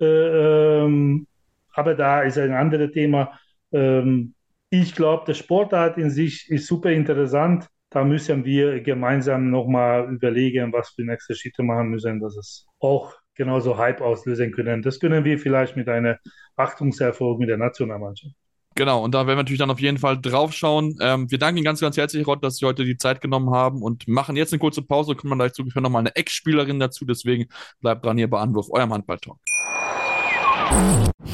Äh, 0.00 0.04
ähm, 0.04 1.26
aber 1.74 1.94
da 1.94 2.22
ist 2.22 2.38
ein 2.38 2.52
anderes 2.52 2.92
Thema. 2.92 3.38
Ähm, 3.72 4.34
ich 4.70 4.94
glaube, 4.94 5.24
der 5.26 5.34
Sportart 5.34 5.98
in 5.98 6.10
sich 6.10 6.48
ist 6.50 6.66
super 6.66 6.90
interessant. 6.90 7.66
Da 7.90 8.04
müssen 8.04 8.44
wir 8.44 8.80
gemeinsam 8.80 9.50
nochmal 9.50 10.10
überlegen, 10.14 10.72
was 10.72 10.94
wir 10.96 11.04
nächste 11.04 11.34
Schritte 11.34 11.62
machen 11.62 11.88
müssen, 11.90 12.20
dass 12.20 12.36
es 12.36 12.66
auch 12.78 13.12
genauso 13.34 13.78
Hype 13.78 14.00
auslösen 14.00 14.52
können. 14.52 14.82
Das 14.82 15.00
können 15.00 15.24
wir 15.24 15.38
vielleicht 15.38 15.76
mit 15.76 15.88
einer 15.88 16.18
Achtungserfolg 16.56 17.38
mit 17.38 17.48
der 17.48 17.58
Nationalmannschaft. 17.58 18.34
Genau, 18.74 19.04
und 19.04 19.12
da 19.14 19.18
werden 19.18 19.36
wir 19.36 19.42
natürlich 19.42 19.58
dann 19.58 19.70
auf 19.70 19.80
jeden 19.80 19.98
Fall 19.98 20.18
draufschauen. 20.20 20.96
Ähm, 21.00 21.30
wir 21.30 21.38
danken 21.38 21.58
Ihnen 21.58 21.64
ganz, 21.64 21.80
ganz 21.80 21.96
herzlich, 21.96 22.26
Rott, 22.26 22.42
dass 22.42 22.56
Sie 22.56 22.66
heute 22.66 22.84
die 22.84 22.96
Zeit 22.96 23.20
genommen 23.20 23.50
haben 23.50 23.82
und 23.82 24.08
machen 24.08 24.34
jetzt 24.36 24.52
eine 24.52 24.60
kurze 24.60 24.82
Pause. 24.82 25.14
Kommen 25.14 25.32
wir 25.32 25.36
gleich 25.36 25.52
zu, 25.52 25.64
wir 25.64 25.82
nochmal 25.82 26.00
eine 26.00 26.16
Ex-Spielerin 26.16 26.80
dazu. 26.80 27.04
Deswegen 27.04 27.48
bleibt 27.80 28.04
dran 28.04 28.16
hier 28.16 28.30
bei 28.30 28.40
Anwurf, 28.40 28.68
eurem 28.70 28.92
Handball-Talk. 28.94 29.38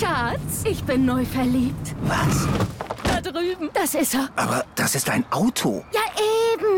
Schatz, 0.00 0.64
ich 0.68 0.82
bin 0.82 1.04
neu 1.04 1.24
verliebt. 1.24 1.94
Was? 2.02 2.48
Da 3.04 3.20
drüben. 3.20 3.70
Das 3.72 3.94
ist 3.94 4.14
er. 4.14 4.28
Aber 4.34 4.64
das 4.74 4.96
ist 4.96 5.08
ein 5.08 5.24
Auto. 5.30 5.84
Ja, 5.92 6.00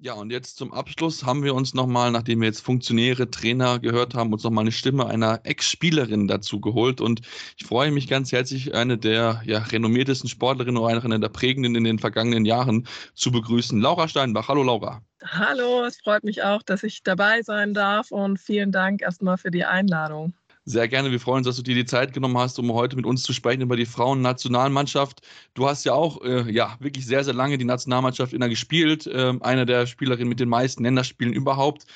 Ja, 0.00 0.12
und 0.12 0.30
jetzt 0.30 0.56
zum 0.58 0.72
Abschluss 0.72 1.24
haben 1.26 1.42
wir 1.42 1.56
uns 1.56 1.74
nochmal, 1.74 2.12
nachdem 2.12 2.40
wir 2.40 2.46
jetzt 2.46 2.60
Funktionäre, 2.60 3.32
Trainer 3.32 3.80
gehört 3.80 4.14
haben, 4.14 4.32
uns 4.32 4.44
nochmal 4.44 4.62
eine 4.62 4.70
Stimme 4.70 5.08
einer 5.08 5.40
Ex-Spielerin 5.42 6.28
dazu 6.28 6.60
geholt. 6.60 7.00
Und 7.00 7.22
ich 7.56 7.66
freue 7.66 7.90
mich 7.90 8.06
ganz 8.06 8.30
herzlich, 8.30 8.76
eine 8.76 8.96
der 8.96 9.42
ja, 9.44 9.58
renommiertesten 9.58 10.30
Sportlerinnen 10.30 10.80
oder 10.80 11.02
eine 11.02 11.18
der 11.18 11.28
prägenden 11.30 11.74
in 11.74 11.82
den 11.82 11.98
vergangenen 11.98 12.44
Jahren 12.44 12.86
zu 13.14 13.32
begrüßen. 13.32 13.80
Laura 13.80 14.06
Steinbach. 14.06 14.46
Hallo, 14.46 14.62
Laura. 14.62 15.02
Hallo, 15.24 15.84
es 15.84 15.98
freut 15.98 16.22
mich 16.22 16.44
auch, 16.44 16.62
dass 16.62 16.84
ich 16.84 17.02
dabei 17.02 17.42
sein 17.42 17.74
darf 17.74 18.12
und 18.12 18.38
vielen 18.38 18.70
Dank 18.70 19.02
erstmal 19.02 19.36
für 19.36 19.50
die 19.50 19.64
Einladung. 19.64 20.32
Sehr 20.68 20.86
gerne. 20.86 21.10
Wir 21.10 21.18
freuen 21.18 21.38
uns, 21.38 21.46
dass 21.46 21.56
du 21.56 21.62
dir 21.62 21.74
die 21.74 21.86
Zeit 21.86 22.12
genommen 22.12 22.36
hast, 22.36 22.58
um 22.58 22.70
heute 22.74 22.94
mit 22.94 23.06
uns 23.06 23.22
zu 23.22 23.32
sprechen 23.32 23.62
über 23.62 23.74
die 23.74 23.86
Frauen-Nationalmannschaft. 23.86 25.22
Du 25.54 25.66
hast 25.66 25.84
ja 25.84 25.94
auch 25.94 26.20
äh, 26.20 26.50
ja, 26.52 26.76
wirklich 26.78 27.06
sehr, 27.06 27.24
sehr 27.24 27.32
lange 27.32 27.56
die 27.56 27.64
Nationalmannschaft 27.64 28.34
inner 28.34 28.50
gespielt. 28.50 29.06
Äh, 29.06 29.32
eine 29.40 29.64
der 29.64 29.86
Spielerinnen 29.86 30.28
mit 30.28 30.40
den 30.40 30.50
meisten 30.50 30.84
Länderspielen 30.84 31.32
überhaupt. 31.32 31.86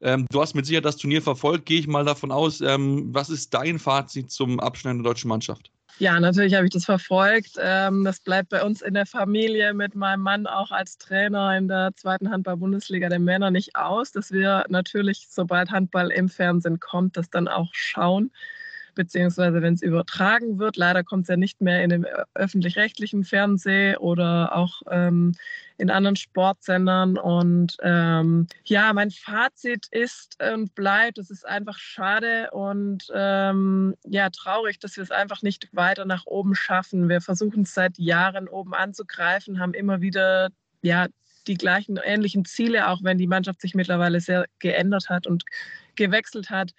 Ähm, 0.00 0.24
du 0.30 0.40
hast 0.40 0.54
mit 0.54 0.64
Sicherheit 0.64 0.86
das 0.86 0.96
Turnier 0.96 1.20
verfolgt, 1.20 1.66
gehe 1.66 1.78
ich 1.78 1.86
mal 1.86 2.06
davon 2.06 2.32
aus. 2.32 2.62
Ähm, 2.62 3.10
was 3.12 3.28
ist 3.28 3.52
dein 3.52 3.78
Fazit 3.78 4.30
zum 4.30 4.58
Abschneiden 4.58 5.02
der 5.02 5.12
deutschen 5.12 5.28
Mannschaft? 5.28 5.70
Ja, 5.98 6.18
natürlich 6.18 6.54
habe 6.54 6.66
ich 6.66 6.72
das 6.72 6.84
verfolgt. 6.84 7.52
Ähm, 7.58 8.04
das 8.04 8.18
bleibt 8.20 8.48
bei 8.48 8.64
uns 8.64 8.82
in 8.82 8.94
der 8.94 9.06
Familie 9.06 9.74
mit 9.74 9.94
meinem 9.94 10.22
Mann 10.22 10.46
auch 10.46 10.72
als 10.72 10.98
Trainer 10.98 11.56
in 11.56 11.68
der 11.68 11.92
zweiten 11.94 12.30
Handball-Bundesliga 12.30 13.08
der 13.08 13.20
Männer 13.20 13.52
nicht 13.52 13.76
aus, 13.76 14.10
dass 14.10 14.32
wir 14.32 14.64
natürlich, 14.68 15.28
sobald 15.30 15.70
Handball 15.70 16.10
im 16.10 16.28
Fernsehen 16.28 16.80
kommt, 16.80 17.16
das 17.16 17.30
dann 17.30 17.46
auch 17.46 17.70
schauen 17.72 18.32
beziehungsweise 18.94 19.62
wenn 19.62 19.74
es 19.74 19.82
übertragen 19.82 20.58
wird. 20.58 20.76
Leider 20.76 21.04
kommt 21.04 21.22
es 21.22 21.28
ja 21.28 21.36
nicht 21.36 21.60
mehr 21.60 21.82
in 21.82 21.90
dem 21.90 22.06
öffentlich-rechtlichen 22.34 23.24
Fernsehen 23.24 23.96
oder 23.96 24.54
auch 24.56 24.82
ähm, 24.90 25.32
in 25.76 25.90
anderen 25.90 26.16
Sportsendern. 26.16 27.18
Und 27.18 27.76
ähm, 27.82 28.46
ja, 28.64 28.92
mein 28.92 29.10
Fazit 29.10 29.86
ist 29.90 30.38
und 30.42 30.74
bleibt, 30.74 31.18
es 31.18 31.30
ist 31.30 31.46
einfach 31.46 31.78
schade 31.78 32.50
und 32.52 33.10
ähm, 33.14 33.94
ja, 34.04 34.30
traurig, 34.30 34.78
dass 34.78 34.96
wir 34.96 35.02
es 35.02 35.10
einfach 35.10 35.42
nicht 35.42 35.68
weiter 35.72 36.04
nach 36.04 36.26
oben 36.26 36.54
schaffen. 36.54 37.08
Wir 37.08 37.20
versuchen 37.20 37.62
es 37.62 37.74
seit 37.74 37.98
Jahren 37.98 38.48
oben 38.48 38.74
anzugreifen, 38.74 39.58
haben 39.58 39.74
immer 39.74 40.00
wieder 40.00 40.50
ja, 40.82 41.08
die 41.46 41.56
gleichen 41.56 41.98
ähnlichen 42.02 42.44
Ziele, 42.44 42.88
auch 42.88 43.02
wenn 43.02 43.18
die 43.18 43.26
Mannschaft 43.26 43.60
sich 43.60 43.74
mittlerweile 43.74 44.20
sehr 44.20 44.46
geändert 44.58 45.08
hat 45.08 45.26
und 45.26 45.44
gewechselt 45.96 46.50
hat. 46.50 46.72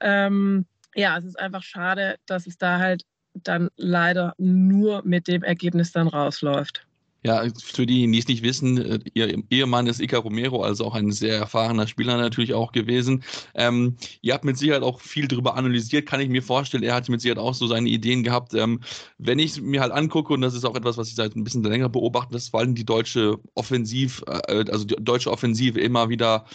Ähm, 0.00 0.66
ja, 0.96 1.18
es 1.18 1.24
ist 1.24 1.38
einfach 1.38 1.62
schade, 1.62 2.16
dass 2.26 2.46
es 2.46 2.58
da 2.58 2.78
halt 2.78 3.04
dann 3.34 3.68
leider 3.76 4.34
nur 4.38 5.02
mit 5.04 5.28
dem 5.28 5.42
Ergebnis 5.42 5.92
dann 5.92 6.08
rausläuft. 6.08 6.86
Ja, 7.26 7.42
für 7.60 7.86
diejenigen, 7.86 8.12
die 8.12 8.18
es 8.20 8.28
nicht 8.28 8.44
wissen, 8.44 8.78
äh, 8.78 9.00
ihr 9.14 9.42
Ehemann 9.50 9.88
ist 9.88 10.00
Ica 10.00 10.18
Romero, 10.18 10.62
also 10.62 10.84
auch 10.84 10.94
ein 10.94 11.10
sehr 11.10 11.36
erfahrener 11.36 11.88
Spieler 11.88 12.16
natürlich 12.18 12.54
auch 12.54 12.70
gewesen. 12.70 13.24
Ähm, 13.56 13.96
ihr 14.20 14.32
habt 14.32 14.44
mit 14.44 14.56
Sicherheit 14.56 14.84
auch 14.84 15.00
viel 15.00 15.26
darüber 15.26 15.56
analysiert, 15.56 16.06
kann 16.06 16.20
ich 16.20 16.28
mir 16.28 16.42
vorstellen. 16.42 16.84
Er 16.84 16.94
hat 16.94 17.08
mit 17.08 17.20
Sicherheit 17.20 17.42
auch 17.42 17.54
so 17.54 17.66
seine 17.66 17.88
Ideen 17.88 18.22
gehabt. 18.22 18.54
Ähm, 18.54 18.80
wenn 19.18 19.40
ich 19.40 19.60
mir 19.60 19.80
halt 19.80 19.90
angucke, 19.90 20.34
und 20.34 20.40
das 20.42 20.54
ist 20.54 20.64
auch 20.64 20.76
etwas, 20.76 20.98
was 20.98 21.08
ich 21.08 21.16
seit 21.16 21.34
ein 21.34 21.42
bisschen 21.42 21.64
länger 21.64 21.88
beobachte, 21.88 22.32
dass 22.32 22.50
vor 22.50 22.60
allem 22.60 22.76
die 22.76 22.84
deutsche 22.84 23.38
Offensiv, 23.54 24.22
äh, 24.28 24.64
also 24.70 24.84
die 24.84 24.94
deutsche 25.00 25.32
Offensive 25.32 25.80
immer 25.80 26.08
wieder 26.08 26.46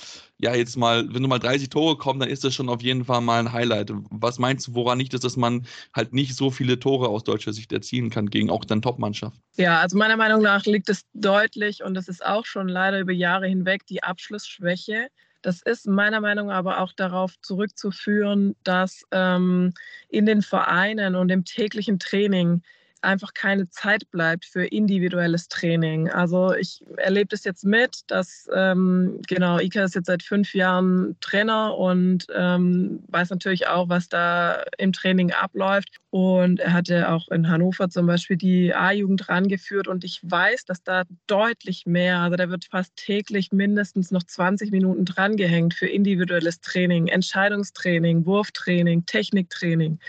ja, 0.41 0.55
jetzt 0.55 0.75
mal, 0.75 1.07
wenn 1.13 1.21
du 1.21 1.29
mal 1.29 1.39
30 1.39 1.69
Tore 1.69 1.97
kommen, 1.97 2.19
dann 2.19 2.29
ist 2.29 2.43
das 2.43 2.55
schon 2.55 2.67
auf 2.67 2.81
jeden 2.81 3.05
Fall 3.05 3.21
mal 3.21 3.39
ein 3.39 3.51
Highlight. 3.51 3.91
Was 4.09 4.39
meinst 4.39 4.67
du, 4.67 4.75
woran 4.75 4.97
nicht 4.97 5.13
ist, 5.13 5.23
dass 5.23 5.37
man 5.37 5.67
halt 5.93 6.13
nicht 6.13 6.35
so 6.35 6.49
viele 6.49 6.79
Tore 6.79 7.09
aus 7.09 7.23
deutscher 7.23 7.53
Sicht 7.53 7.71
erzielen 7.71 8.09
kann 8.09 8.29
gegen 8.29 8.49
auch 8.49 8.65
dann 8.65 8.81
Top-Mannschaft? 8.81 9.39
Ja, 9.57 9.79
also 9.79 9.97
meiner 9.97 10.17
Meinung 10.17 10.41
nach 10.41 10.65
liegt 10.65 10.89
es 10.89 11.05
deutlich 11.13 11.83
und 11.83 11.93
das 11.93 12.07
ist 12.07 12.25
auch 12.25 12.45
schon 12.45 12.67
leider 12.67 12.99
über 12.99 13.11
Jahre 13.11 13.47
hinweg 13.47 13.85
die 13.85 14.01
Abschlussschwäche. 14.01 15.09
Das 15.43 15.61
ist 15.61 15.87
meiner 15.87 16.21
Meinung 16.21 16.47
nach 16.47 16.55
aber 16.55 16.79
auch 16.79 16.93
darauf 16.93 17.39
zurückzuführen, 17.41 18.55
dass 18.63 19.03
ähm, 19.11 19.73
in 20.09 20.25
den 20.25 20.41
Vereinen 20.41 21.15
und 21.15 21.29
im 21.29 21.45
täglichen 21.45 21.99
Training 21.99 22.61
einfach 23.01 23.33
keine 23.33 23.69
Zeit 23.69 24.09
bleibt 24.11 24.45
für 24.45 24.65
individuelles 24.65 25.47
Training. 25.47 26.09
Also 26.09 26.53
ich 26.53 26.83
erlebe 26.97 27.27
das 27.27 27.43
jetzt 27.43 27.65
mit, 27.65 28.01
dass 28.07 28.47
ähm, 28.53 29.19
genau, 29.27 29.59
Ika 29.59 29.83
ist 29.83 29.95
jetzt 29.95 30.07
seit 30.07 30.23
fünf 30.23 30.53
Jahren 30.53 31.15
Trainer 31.19 31.77
und 31.77 32.27
ähm, 32.33 33.03
weiß 33.07 33.29
natürlich 33.29 33.67
auch, 33.67 33.89
was 33.89 34.09
da 34.09 34.63
im 34.77 34.93
Training 34.93 35.31
abläuft. 35.31 35.89
Und 36.09 36.59
er 36.59 36.73
hatte 36.73 37.09
auch 37.09 37.29
in 37.29 37.49
Hannover 37.49 37.89
zum 37.89 38.05
Beispiel 38.05 38.37
die 38.37 38.73
A-Jugend 38.73 39.29
rangeführt 39.29 39.87
und 39.87 40.03
ich 40.03 40.19
weiß, 40.23 40.65
dass 40.65 40.83
da 40.83 41.03
deutlich 41.27 41.85
mehr, 41.85 42.19
also 42.19 42.35
da 42.35 42.49
wird 42.49 42.65
fast 42.65 42.95
täglich 42.95 43.51
mindestens 43.51 44.11
noch 44.11 44.23
20 44.23 44.71
Minuten 44.71 45.05
drangehängt 45.05 45.73
für 45.73 45.87
individuelles 45.87 46.61
Training, 46.61 47.07
Entscheidungstraining, 47.07 48.25
Wurftraining, 48.25 49.05
Techniktraining. 49.05 49.99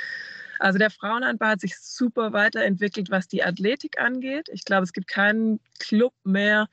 Also 0.63 0.79
der 0.79 0.91
Frauenhandball 0.91 1.51
hat 1.51 1.61
sich 1.61 1.77
super 1.77 2.33
weiterentwickelt, 2.33 3.11
was 3.11 3.27
die 3.27 3.43
Athletik 3.43 3.99
angeht. 3.99 4.49
Ich 4.53 4.65
glaube, 4.65 4.85
es 4.85 4.93
gibt 4.93 5.09
keinen 5.09 5.59
Club 5.81 6.13
mehr, 6.23 6.69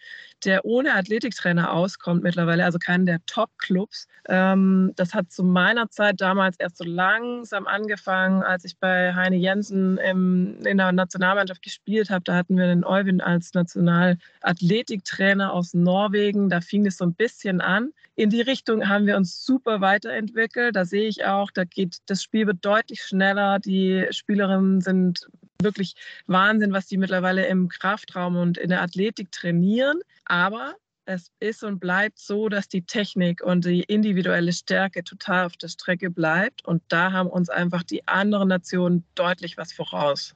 der 0.45 0.63
ohne 0.63 0.93
Athletiktrainer 0.93 1.73
auskommt 1.73 2.21
mittlerweile, 2.21 2.63
also 2.65 2.77
keinen 2.77 3.07
der 3.07 3.19
Top-Clubs. 3.25 4.07
Ähm, 4.27 4.93
das 4.95 5.15
hat 5.15 5.31
zu 5.31 5.43
meiner 5.43 5.89
Zeit 5.89 6.21
damals 6.21 6.55
erst 6.59 6.77
so 6.77 6.83
langsam 6.83 7.65
angefangen, 7.65 8.43
als 8.43 8.63
ich 8.63 8.77
bei 8.77 9.15
Heine 9.15 9.37
Jensen 9.37 9.97
im, 9.97 10.59
in 10.63 10.77
der 10.77 10.91
Nationalmannschaft 10.91 11.63
gespielt 11.63 12.11
habe. 12.11 12.23
Da 12.23 12.35
hatten 12.35 12.57
wir 12.57 12.67
den 12.67 12.83
Euwin 12.83 13.21
als 13.21 13.55
Nationalathletiktrainer 13.55 15.51
aus 15.51 15.73
Norwegen. 15.73 16.49
Da 16.49 16.61
fing 16.61 16.85
es 16.85 16.97
so 16.97 17.05
ein 17.05 17.15
bisschen 17.15 17.59
an. 17.59 17.91
In 18.15 18.29
die 18.29 18.41
Richtung 18.41 18.87
haben 18.87 19.07
wir 19.07 19.17
uns 19.17 19.43
super 19.45 19.81
weiterentwickelt. 19.81 20.75
Da 20.75 20.85
sehe 20.85 21.07
ich 21.07 21.25
auch, 21.25 21.49
da 21.51 21.63
geht 21.63 21.97
das 22.05 22.21
Spiel 22.21 22.45
wird 22.45 22.63
deutlich 22.63 23.01
schneller. 23.01 23.59
Die 23.59 23.78
Spielerinnen 24.11 24.81
sind 24.81 25.27
wirklich 25.61 25.95
Wahnsinn, 26.27 26.73
was 26.73 26.87
die 26.87 26.97
mittlerweile 26.97 27.45
im 27.47 27.67
Kraftraum 27.67 28.37
und 28.37 28.57
in 28.57 28.69
der 28.69 28.81
Athletik 28.81 29.31
trainieren. 29.31 29.99
Aber 30.25 30.75
es 31.05 31.31
ist 31.39 31.63
und 31.63 31.79
bleibt 31.79 32.19
so, 32.19 32.49
dass 32.49 32.67
die 32.67 32.83
Technik 32.83 33.41
und 33.41 33.65
die 33.65 33.81
individuelle 33.81 34.53
Stärke 34.53 35.03
total 35.03 35.45
auf 35.45 35.57
der 35.57 35.67
Strecke 35.67 36.09
bleibt. 36.11 36.63
Und 36.65 36.83
da 36.87 37.11
haben 37.11 37.29
uns 37.29 37.49
einfach 37.49 37.83
die 37.83 38.07
anderen 38.07 38.47
Nationen 38.47 39.03
deutlich 39.15 39.57
was 39.57 39.73
voraus. 39.73 40.35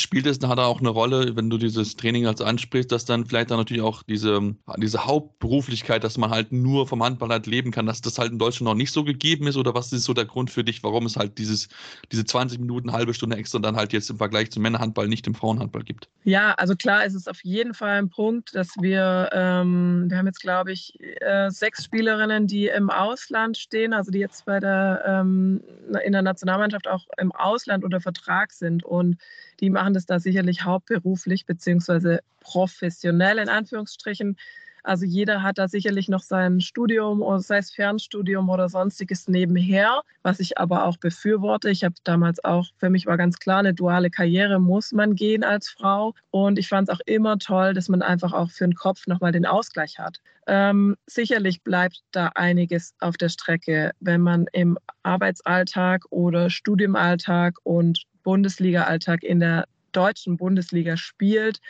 Spielt 0.00 0.26
es 0.26 0.38
da 0.38 0.54
auch 0.54 0.80
eine 0.80 0.88
Rolle, 0.88 1.36
wenn 1.36 1.50
du 1.50 1.58
dieses 1.58 1.96
Training 1.96 2.26
als 2.26 2.40
ansprichst, 2.40 2.90
dass 2.92 3.04
dann 3.04 3.26
vielleicht 3.26 3.50
dann 3.50 3.58
natürlich 3.58 3.82
auch 3.82 4.02
diese, 4.02 4.54
diese 4.78 5.04
Hauptberuflichkeit, 5.04 6.04
dass 6.04 6.18
man 6.18 6.30
halt 6.30 6.52
nur 6.52 6.86
vom 6.86 7.02
Handball 7.02 7.30
halt 7.30 7.46
leben 7.46 7.70
kann, 7.70 7.86
dass 7.86 8.00
das 8.00 8.18
halt 8.18 8.32
in 8.32 8.38
Deutschland 8.38 8.68
noch 8.68 8.74
nicht 8.74 8.92
so 8.92 9.04
gegeben 9.04 9.46
ist? 9.46 9.56
Oder 9.56 9.74
was 9.74 9.92
ist 9.92 10.04
so 10.04 10.14
der 10.14 10.24
Grund 10.24 10.50
für 10.50 10.64
dich, 10.64 10.82
warum 10.82 11.06
es 11.06 11.16
halt 11.16 11.38
dieses, 11.38 11.68
diese 12.12 12.24
20 12.24 12.60
Minuten, 12.60 12.92
halbe 12.92 13.14
Stunde 13.14 13.36
extra 13.36 13.58
dann 13.58 13.76
halt 13.76 13.92
jetzt 13.92 14.10
im 14.10 14.18
Vergleich 14.18 14.50
zum 14.50 14.62
Männerhandball 14.62 15.08
nicht 15.08 15.26
im 15.26 15.34
Frauenhandball 15.34 15.82
gibt? 15.82 16.08
Ja, 16.24 16.52
also 16.52 16.74
klar 16.74 17.04
ist 17.04 17.14
es 17.14 17.28
auf 17.28 17.42
jeden 17.44 17.74
Fall 17.74 17.98
ein 17.98 18.10
Punkt, 18.10 18.54
dass 18.54 18.68
wir, 18.80 19.30
ähm, 19.32 20.06
wir 20.08 20.18
haben 20.18 20.26
jetzt 20.26 20.40
glaube 20.40 20.72
ich 20.72 20.98
äh, 21.20 21.50
sechs 21.50 21.84
Spielerinnen, 21.84 22.46
die 22.46 22.68
im 22.68 22.90
Ausland 22.90 23.56
stehen, 23.58 23.92
also 23.92 24.10
die 24.10 24.18
jetzt 24.18 24.44
bei 24.44 24.60
der, 24.60 25.02
ähm, 25.06 25.62
in 26.04 26.12
der 26.12 26.22
Nationalmannschaft 26.22 26.88
auch 26.88 27.06
im 27.18 27.32
Ausland 27.32 27.84
unter 27.84 28.00
Vertrag 28.00 28.52
sind 28.52 28.84
und 28.84 29.16
die 29.60 29.70
machen 29.70 29.94
das 29.94 30.06
da 30.06 30.18
sicherlich 30.18 30.64
hauptberuflich 30.64 31.46
beziehungsweise 31.46 32.20
professionell 32.40 33.38
in 33.38 33.48
Anführungsstrichen. 33.48 34.36
Also 34.84 35.06
jeder 35.06 35.42
hat 35.42 35.56
da 35.56 35.66
sicherlich 35.66 36.10
noch 36.10 36.20
sein 36.20 36.60
Studium, 36.60 37.24
sei 37.40 37.56
es 37.56 37.70
Fernstudium 37.70 38.50
oder 38.50 38.68
sonstiges 38.68 39.28
nebenher, 39.28 40.02
was 40.22 40.40
ich 40.40 40.58
aber 40.58 40.84
auch 40.84 40.98
befürworte. 40.98 41.70
Ich 41.70 41.84
habe 41.84 41.94
damals 42.04 42.44
auch, 42.44 42.66
für 42.76 42.90
mich 42.90 43.06
war 43.06 43.16
ganz 43.16 43.38
klar, 43.38 43.60
eine 43.60 43.72
duale 43.72 44.10
Karriere 44.10 44.60
muss 44.60 44.92
man 44.92 45.14
gehen 45.14 45.42
als 45.42 45.70
Frau. 45.70 46.14
Und 46.30 46.58
ich 46.58 46.68
fand 46.68 46.90
es 46.90 46.94
auch 46.94 47.00
immer 47.06 47.38
toll, 47.38 47.72
dass 47.72 47.88
man 47.88 48.02
einfach 48.02 48.34
auch 48.34 48.50
für 48.50 48.64
den 48.64 48.74
Kopf 48.74 49.06
nochmal 49.06 49.32
den 49.32 49.46
Ausgleich 49.46 49.98
hat. 49.98 50.20
Ähm, 50.46 50.96
sicherlich 51.06 51.62
bleibt 51.62 52.02
da 52.12 52.32
einiges 52.34 52.94
auf 53.00 53.16
der 53.16 53.30
Strecke, 53.30 53.92
wenn 54.00 54.20
man 54.20 54.46
im 54.52 54.78
Arbeitsalltag 55.02 56.04
oder 56.10 56.50
Studiumalltag 56.50 57.56
und 57.62 58.04
Bundesliga-Alltag 58.24 59.22
in 59.22 59.38
der 59.38 59.66
deutschen 59.94 60.36
Bundesliga 60.36 60.96
spielt. 60.96 61.60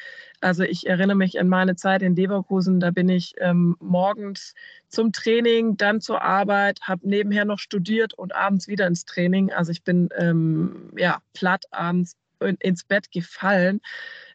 Also 0.41 0.63
ich 0.63 0.87
erinnere 0.87 1.17
mich 1.17 1.39
an 1.39 1.49
meine 1.49 1.77
Zeit 1.77 2.03
in 2.03 2.17
Leverkusen, 2.17 2.81
da 2.81 2.91
bin 2.91 3.09
ich 3.09 3.35
ähm, 3.39 3.77
morgens 3.81 4.55
zum 4.89 5.13
Training, 5.13 5.77
dann 5.77 6.01
zur 6.01 6.23
Arbeit, 6.23 6.81
habe 6.83 7.09
nebenher 7.09 7.45
noch 7.45 7.59
studiert 7.59 8.15
und 8.15 8.35
abends 8.35 8.67
wieder 8.67 8.87
ins 8.87 9.05
Training. 9.05 9.53
Also 9.53 9.73
ich 9.73 9.83
bin 9.83 10.09
ähm, 10.17 10.91
ja 10.97 11.19
platt 11.35 11.65
abends 11.71 12.17
ins 12.61 12.85
Bett 12.85 13.11
gefallen. 13.11 13.81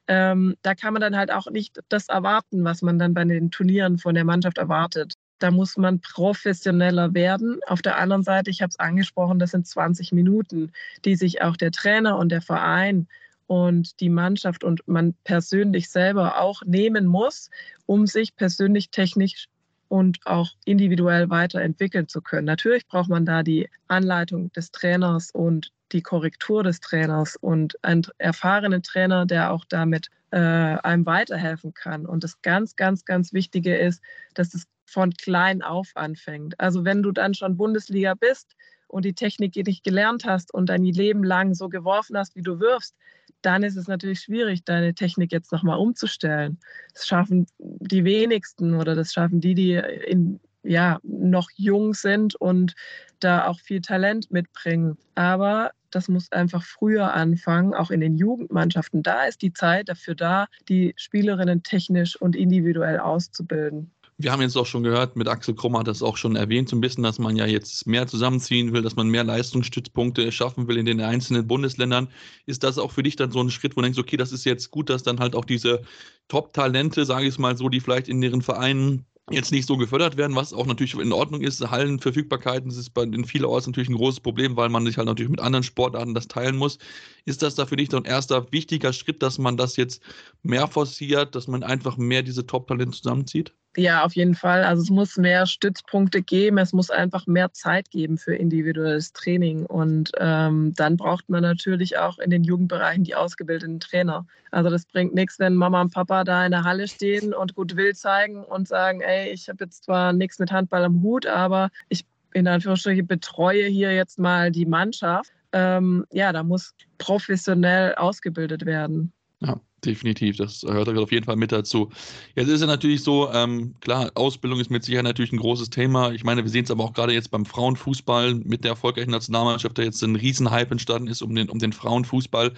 Ähm, 0.07 0.55
da 0.63 0.73
kann 0.73 0.93
man 0.93 1.01
dann 1.01 1.17
halt 1.17 1.31
auch 1.31 1.51
nicht 1.51 1.79
das 1.89 2.09
erwarten, 2.09 2.63
was 2.63 2.81
man 2.81 2.97
dann 2.97 3.13
bei 3.13 3.23
den 3.23 3.51
Turnieren 3.51 3.99
von 3.99 4.15
der 4.15 4.23
Mannschaft 4.23 4.57
erwartet. 4.57 5.13
Da 5.39 5.51
muss 5.51 5.77
man 5.77 6.01
professioneller 6.01 7.13
werden. 7.13 7.59
Auf 7.67 7.81
der 7.81 7.97
anderen 7.97 8.23
Seite, 8.23 8.49
ich 8.49 8.61
habe 8.61 8.69
es 8.69 8.79
angesprochen, 8.79 9.39
das 9.39 9.51
sind 9.51 9.65
20 9.65 10.11
Minuten, 10.11 10.71
die 11.05 11.15
sich 11.15 11.41
auch 11.41 11.57
der 11.57 11.71
Trainer 11.71 12.17
und 12.17 12.29
der 12.29 12.41
Verein 12.41 13.07
und 13.47 13.99
die 13.99 14.09
Mannschaft 14.09 14.63
und 14.63 14.87
man 14.87 15.15
persönlich 15.23 15.89
selber 15.89 16.39
auch 16.39 16.61
nehmen 16.65 17.07
muss, 17.07 17.49
um 17.85 18.05
sich 18.05 18.35
persönlich 18.35 18.91
technisch 18.91 19.47
und 19.87 20.19
auch 20.25 20.51
individuell 20.65 21.29
weiterentwickeln 21.29 22.07
zu 22.07 22.21
können. 22.21 22.45
Natürlich 22.45 22.85
braucht 22.87 23.09
man 23.09 23.25
da 23.25 23.41
die 23.41 23.67
Anleitung 23.87 24.51
des 24.53 24.71
Trainers 24.71 25.31
und 25.31 25.71
die 25.91 26.03
Korrektur 26.03 26.63
des 26.63 26.79
Trainers 26.79 27.35
und 27.35 27.83
einen 27.83 28.03
erfahrenen 28.19 28.83
Trainer, 28.83 29.25
der 29.25 29.51
auch 29.51 29.65
damit 29.65 30.09
äh, 30.29 30.37
einem 30.37 31.07
weiterhelfen 31.07 31.73
kann. 31.73 32.05
Und 32.05 32.23
das 32.23 32.41
ganz, 32.43 32.75
ganz, 32.75 33.05
ganz 33.05 33.33
Wichtige 33.33 33.75
ist, 33.75 34.01
dass 34.35 34.53
es 34.53 34.67
von 34.89 35.11
klein 35.11 35.61
auf 35.61 35.91
anfängt. 35.95 36.59
Also 36.59 36.85
wenn 36.85 37.03
du 37.03 37.11
dann 37.11 37.33
schon 37.33 37.57
Bundesliga 37.57 38.13
bist 38.13 38.55
und 38.87 39.05
die 39.05 39.13
Technik 39.13 39.55
nicht 39.55 39.83
gelernt 39.83 40.25
hast 40.25 40.53
und 40.53 40.69
dein 40.69 40.83
Leben 40.83 41.23
lang 41.23 41.53
so 41.53 41.69
geworfen 41.69 42.17
hast, 42.17 42.35
wie 42.35 42.41
du 42.41 42.59
wirfst, 42.59 42.95
dann 43.41 43.63
ist 43.63 43.77
es 43.77 43.87
natürlich 43.87 44.21
schwierig, 44.21 44.63
deine 44.65 44.93
Technik 44.93 45.31
jetzt 45.31 45.51
nochmal 45.51 45.77
umzustellen. 45.77 46.57
Das 46.93 47.07
schaffen 47.07 47.47
die 47.59 48.03
wenigsten 48.03 48.75
oder 48.75 48.95
das 48.95 49.13
schaffen 49.13 49.39
die, 49.39 49.55
die 49.55 49.73
in, 49.73 50.39
ja, 50.63 50.99
noch 51.03 51.49
jung 51.55 51.93
sind 51.93 52.35
und 52.35 52.75
da 53.19 53.47
auch 53.47 53.59
viel 53.59 53.81
Talent 53.81 54.31
mitbringen. 54.31 54.97
Aber 55.15 55.71
das 55.91 56.07
muss 56.07 56.31
einfach 56.31 56.63
früher 56.63 57.13
anfangen, 57.13 57.73
auch 57.73 57.91
in 57.91 58.01
den 58.01 58.17
Jugendmannschaften. 58.17 59.03
Da 59.03 59.25
ist 59.25 59.41
die 59.41 59.53
Zeit 59.53 59.89
dafür 59.89 60.15
da, 60.15 60.47
die 60.67 60.93
Spielerinnen 60.97 61.63
technisch 61.63 62.15
und 62.15 62.35
individuell 62.35 62.99
auszubilden. 62.99 63.91
Wir 64.21 64.33
haben 64.33 64.41
jetzt 64.41 64.57
auch 64.57 64.65
schon 64.65 64.83
gehört, 64.83 65.15
mit 65.15 65.29
Axel 65.29 65.55
Krumm 65.55 65.77
hat 65.77 65.87
das 65.87 66.03
auch 66.03 66.17
schon 66.17 66.35
erwähnt, 66.35 66.67
so 66.67 66.75
ein 66.75 66.81
bisschen, 66.81 67.03
dass 67.03 67.19
man 67.19 67.37
ja 67.37 67.45
jetzt 67.45 67.87
mehr 67.87 68.05
zusammenziehen 68.05 68.73
will, 68.73 68.81
dass 68.81 68.97
man 68.97 69.07
mehr 69.07 69.23
Leistungsstützpunkte 69.23 70.29
schaffen 70.33 70.67
will 70.67 70.75
in 70.75 70.85
den 70.85 70.99
einzelnen 70.99 71.47
Bundesländern. 71.47 72.09
Ist 72.45 72.63
das 72.65 72.77
auch 72.77 72.91
für 72.91 73.01
dich 73.01 73.15
dann 73.15 73.31
so 73.31 73.39
ein 73.39 73.49
Schritt, 73.49 73.77
wo 73.77 73.81
du 73.81 73.83
denkst, 73.85 73.97
okay, 73.97 74.17
das 74.17 74.33
ist 74.33 74.43
jetzt 74.43 74.71
gut, 74.71 74.89
dass 74.89 75.03
dann 75.03 75.21
halt 75.21 75.35
auch 75.35 75.45
diese 75.45 75.83
Top-Talente, 76.27 77.05
sage 77.05 77.27
ich 77.27 77.29
es 77.35 77.37
mal 77.39 77.55
so, 77.55 77.69
die 77.69 77.79
vielleicht 77.79 78.09
in 78.09 78.21
ihren 78.21 78.41
Vereinen 78.41 79.05
jetzt 79.31 79.53
nicht 79.53 79.67
so 79.67 79.77
gefördert 79.77 80.17
werden, 80.17 80.35
was 80.35 80.53
auch 80.53 80.65
natürlich 80.65 80.95
in 80.95 81.13
Ordnung 81.13 81.39
ist. 81.39 81.61
Hallenverfügbarkeiten 81.61 82.71
ist 82.71 82.89
bei 82.89 83.05
den 83.05 83.23
vielen 83.23 83.45
Orts 83.45 83.67
natürlich 83.67 83.89
ein 83.89 83.95
großes 83.95 84.19
Problem, 84.19 84.57
weil 84.57 84.67
man 84.67 84.85
sich 84.85 84.97
halt 84.97 85.07
natürlich 85.07 85.31
mit 85.31 85.39
anderen 85.39 85.63
Sportarten 85.63 86.13
das 86.13 86.27
teilen 86.27 86.57
muss. 86.57 86.77
Ist 87.23 87.41
das 87.41 87.55
da 87.55 87.65
für 87.65 87.77
dich 87.77 87.89
so 87.89 87.95
ein 87.97 88.05
erster 88.05 88.51
wichtiger 88.51 88.91
Schritt, 88.91 89.21
dass 89.23 89.37
man 89.37 89.55
das 89.55 89.77
jetzt 89.77 90.01
mehr 90.43 90.67
forciert, 90.67 91.35
dass 91.35 91.47
man 91.47 91.63
einfach 91.63 91.95
mehr 91.95 92.23
diese 92.23 92.45
Top-Talente 92.45 92.97
zusammenzieht? 92.97 93.53
Ja, 93.77 94.03
auf 94.03 94.15
jeden 94.15 94.33
Fall. 94.33 94.63
Also 94.63 94.81
es 94.81 94.89
muss 94.89 95.15
mehr 95.17 95.45
Stützpunkte 95.45 96.23
geben, 96.23 96.57
es 96.57 96.73
muss 96.73 96.89
einfach 96.89 97.27
mehr 97.27 97.53
Zeit 97.53 97.91
geben 97.91 98.17
für 98.17 98.35
individuelles 98.35 99.13
Training. 99.13 99.65
Und 99.67 100.11
ähm, 100.17 100.73
dann 100.75 100.97
braucht 100.97 101.29
man 101.29 101.43
natürlich 101.43 101.97
auch 101.97 102.17
in 102.17 102.31
den 102.31 102.43
Jugendbereichen 102.43 103.03
die 103.03 103.13
ausgebildeten 103.13 103.79
Trainer. 103.79 104.25
Also 104.49 104.71
das 104.71 104.85
bringt 104.85 105.13
nichts, 105.13 105.37
wenn 105.37 105.53
Mama 105.53 105.81
und 105.81 105.93
Papa 105.93 106.23
da 106.23 106.45
in 106.45 106.51
der 106.51 106.63
Halle 106.63 106.87
stehen 106.87 107.33
und 107.33 107.53
gut 107.53 107.75
will 107.75 107.93
zeigen 107.93 108.43
und 108.43 108.67
sagen, 108.67 109.01
ey, 109.01 109.29
ich 109.31 109.47
habe 109.49 109.65
jetzt 109.65 109.83
zwar 109.83 110.13
nichts 110.13 110.39
mit 110.39 110.51
Handball 110.51 110.83
am 110.83 111.03
Hut, 111.03 111.27
aber 111.27 111.69
ich 111.89 112.05
in 112.33 112.47
Anführungsstrichen 112.47 113.05
betreue 113.05 113.65
hier 113.67 113.93
jetzt 113.93 114.17
mal 114.17 114.51
die 114.51 114.65
Mannschaft. 114.65 115.31
Ähm, 115.51 116.05
ja, 116.11 116.33
da 116.33 116.41
muss 116.43 116.73
professionell 116.97 117.93
ausgebildet 117.95 118.65
werden. 118.65 119.13
Ja 119.41 119.59
definitiv. 119.85 120.37
Das 120.37 120.61
gehört 120.61 120.89
auf 120.89 121.11
jeden 121.11 121.25
Fall 121.25 121.35
mit 121.35 121.51
dazu. 121.51 121.89
Jetzt 122.35 122.47
ist 122.47 122.61
es 122.61 122.67
natürlich 122.67 123.03
so, 123.03 123.31
ähm, 123.31 123.75
klar, 123.81 124.11
Ausbildung 124.15 124.59
ist 124.59 124.69
mit 124.69 124.83
Sicherheit 124.83 125.05
natürlich 125.05 125.31
ein 125.31 125.39
großes 125.39 125.69
Thema. 125.69 126.11
Ich 126.11 126.23
meine, 126.23 126.43
wir 126.43 126.49
sehen 126.49 126.65
es 126.65 126.71
aber 126.71 126.83
auch 126.83 126.93
gerade 126.93 127.13
jetzt 127.13 127.31
beim 127.31 127.45
Frauenfußball 127.45 128.35
mit 128.35 128.63
der 128.63 128.71
erfolgreichen 128.71 129.11
Nationalmannschaft, 129.11 129.77
da 129.77 129.83
jetzt 129.83 130.01
ein 130.03 130.15
Riesenhype 130.15 130.71
entstanden 130.71 131.07
ist 131.07 131.21
um 131.21 131.33
den, 131.35 131.49
um 131.49 131.59
den 131.59 131.73
Frauenfußball. 131.73 132.53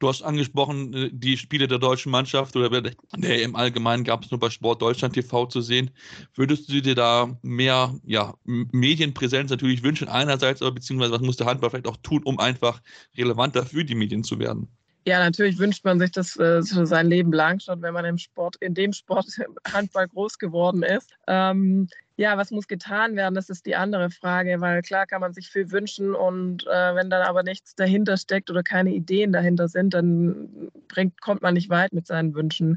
Du 0.00 0.08
hast 0.08 0.22
angesprochen, 0.22 0.94
äh, 0.94 1.10
die 1.12 1.36
Spiele 1.36 1.68
der 1.68 1.78
deutschen 1.78 2.10
Mannschaft 2.10 2.56
oder 2.56 2.80
der 2.80 3.42
im 3.42 3.54
Allgemeinen 3.54 4.02
gab 4.02 4.24
es 4.24 4.30
nur 4.30 4.40
bei 4.40 4.48
Sport 4.48 4.80
Deutschland 4.80 5.14
TV 5.14 5.46
zu 5.46 5.60
sehen. 5.60 5.90
Würdest 6.34 6.70
du 6.70 6.80
dir 6.80 6.94
da 6.94 7.38
mehr 7.42 7.94
ja, 8.04 8.34
Medienpräsenz 8.44 9.50
natürlich 9.50 9.82
wünschen, 9.82 10.08
einerseits, 10.08 10.62
aber 10.62 10.72
beziehungsweise 10.72 11.12
was 11.12 11.20
muss 11.20 11.36
der 11.36 11.46
Handball 11.46 11.70
vielleicht 11.70 11.86
auch 11.86 11.98
tun, 11.98 12.22
um 12.24 12.38
einfach 12.38 12.80
relevanter 13.16 13.66
für 13.66 13.84
die 13.84 13.94
Medien 13.94 14.24
zu 14.24 14.38
werden? 14.38 14.68
Ja, 15.06 15.18
natürlich 15.18 15.58
wünscht 15.58 15.84
man 15.84 15.98
sich 15.98 16.10
das 16.10 16.36
äh, 16.36 16.60
sein 16.62 17.06
Leben 17.06 17.32
lang 17.32 17.58
schon, 17.58 17.80
wenn 17.80 17.94
man 17.94 18.04
im 18.04 18.18
Sport, 18.18 18.56
in 18.56 18.74
dem 18.74 18.92
Sport 18.92 19.26
Handball 19.72 20.08
groß 20.08 20.38
geworden 20.38 20.82
ist. 20.82 21.10
Ähm, 21.26 21.88
ja, 22.16 22.36
was 22.36 22.50
muss 22.50 22.68
getan 22.68 23.16
werden? 23.16 23.34
Das 23.34 23.48
ist 23.48 23.64
die 23.64 23.76
andere 23.76 24.10
Frage, 24.10 24.60
weil 24.60 24.82
klar 24.82 25.06
kann 25.06 25.22
man 25.22 25.32
sich 25.32 25.48
viel 25.48 25.70
wünschen 25.70 26.14
und 26.14 26.66
äh, 26.66 26.94
wenn 26.94 27.08
dann 27.08 27.22
aber 27.22 27.42
nichts 27.42 27.74
dahinter 27.74 28.18
steckt 28.18 28.50
oder 28.50 28.62
keine 28.62 28.92
Ideen 28.92 29.32
dahinter 29.32 29.68
sind, 29.68 29.94
dann 29.94 30.70
bringt, 30.88 31.18
kommt 31.22 31.40
man 31.40 31.54
nicht 31.54 31.70
weit 31.70 31.94
mit 31.94 32.06
seinen 32.06 32.34
Wünschen. 32.34 32.76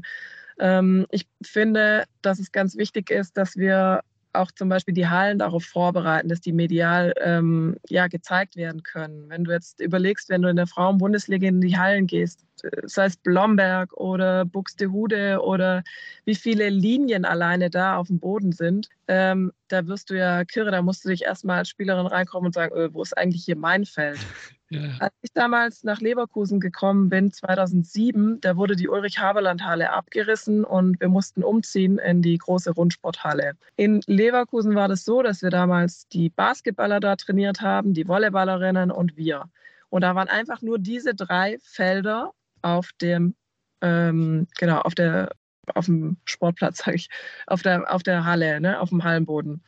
Ähm, 0.58 1.06
ich 1.10 1.26
finde, 1.42 2.04
dass 2.22 2.38
es 2.38 2.52
ganz 2.52 2.76
wichtig 2.76 3.10
ist, 3.10 3.36
dass 3.36 3.56
wir 3.56 4.00
auch 4.34 4.50
zum 4.50 4.68
Beispiel 4.68 4.94
die 4.94 5.08
Hallen 5.08 5.38
darauf 5.38 5.64
vorbereiten, 5.64 6.28
dass 6.28 6.40
die 6.40 6.52
medial 6.52 7.14
ähm, 7.20 7.76
ja, 7.88 8.08
gezeigt 8.08 8.56
werden 8.56 8.82
können. 8.82 9.28
Wenn 9.28 9.44
du 9.44 9.52
jetzt 9.52 9.80
überlegst, 9.80 10.28
wenn 10.28 10.42
du 10.42 10.48
in 10.48 10.56
der 10.56 10.66
Frauen-Bundesliga 10.66 11.48
in 11.48 11.60
die 11.60 11.78
Hallen 11.78 12.06
gehst, 12.06 12.44
sei 12.84 13.06
es 13.06 13.16
Blomberg 13.16 13.92
oder 13.94 14.44
Buxtehude 14.44 15.40
oder 15.42 15.82
wie 16.24 16.34
viele 16.34 16.68
Linien 16.68 17.24
alleine 17.24 17.70
da 17.70 17.96
auf 17.96 18.08
dem 18.08 18.20
Boden 18.20 18.52
sind, 18.52 18.88
ähm, 19.08 19.52
da 19.68 19.86
wirst 19.86 20.10
du 20.10 20.14
ja 20.14 20.44
kirre, 20.44 20.70
da 20.70 20.82
musst 20.82 21.04
du 21.04 21.08
dich 21.08 21.24
erstmal 21.24 21.58
als 21.58 21.68
Spielerin 21.68 22.06
reinkommen 22.06 22.46
und 22.46 22.54
sagen, 22.54 22.74
öh, 22.74 22.88
wo 22.92 23.02
ist 23.02 23.16
eigentlich 23.16 23.44
hier 23.44 23.56
mein 23.56 23.84
Feld? 23.84 24.18
Ja. 24.74 24.96
Als 24.98 25.14
ich 25.22 25.32
damals 25.32 25.84
nach 25.84 26.00
Leverkusen 26.00 26.60
gekommen 26.60 27.08
bin, 27.08 27.32
2007, 27.32 28.40
da 28.40 28.56
wurde 28.56 28.76
die 28.76 28.88
Ulrich-Haberland-Halle 28.88 29.90
abgerissen 29.90 30.64
und 30.64 31.00
wir 31.00 31.08
mussten 31.08 31.42
umziehen 31.42 31.98
in 31.98 32.22
die 32.22 32.36
große 32.38 32.72
Rundsporthalle. 32.72 33.52
In 33.76 34.00
Leverkusen 34.06 34.74
war 34.74 34.88
das 34.88 35.04
so, 35.04 35.22
dass 35.22 35.42
wir 35.42 35.50
damals 35.50 36.08
die 36.08 36.30
Basketballer 36.30 37.00
da 37.00 37.16
trainiert 37.16 37.60
haben, 37.60 37.94
die 37.94 38.08
Volleyballerinnen 38.08 38.90
und 38.90 39.16
wir. 39.16 39.44
Und 39.90 40.02
da 40.02 40.14
waren 40.14 40.28
einfach 40.28 40.60
nur 40.60 40.78
diese 40.78 41.14
drei 41.14 41.58
Felder 41.62 42.32
auf 42.62 42.90
dem, 43.00 43.34
ähm, 43.80 44.48
genau, 44.58 44.80
auf 44.80 44.94
der, 44.94 45.30
auf 45.74 45.86
dem 45.86 46.16
Sportplatz, 46.24 46.78
sage 46.78 46.96
ich, 46.96 47.08
auf 47.46 47.62
der, 47.62 47.92
auf 47.92 48.02
der 48.02 48.24
Halle, 48.24 48.60
ne, 48.60 48.80
auf 48.80 48.88
dem 48.88 49.04
Hallenboden. 49.04 49.62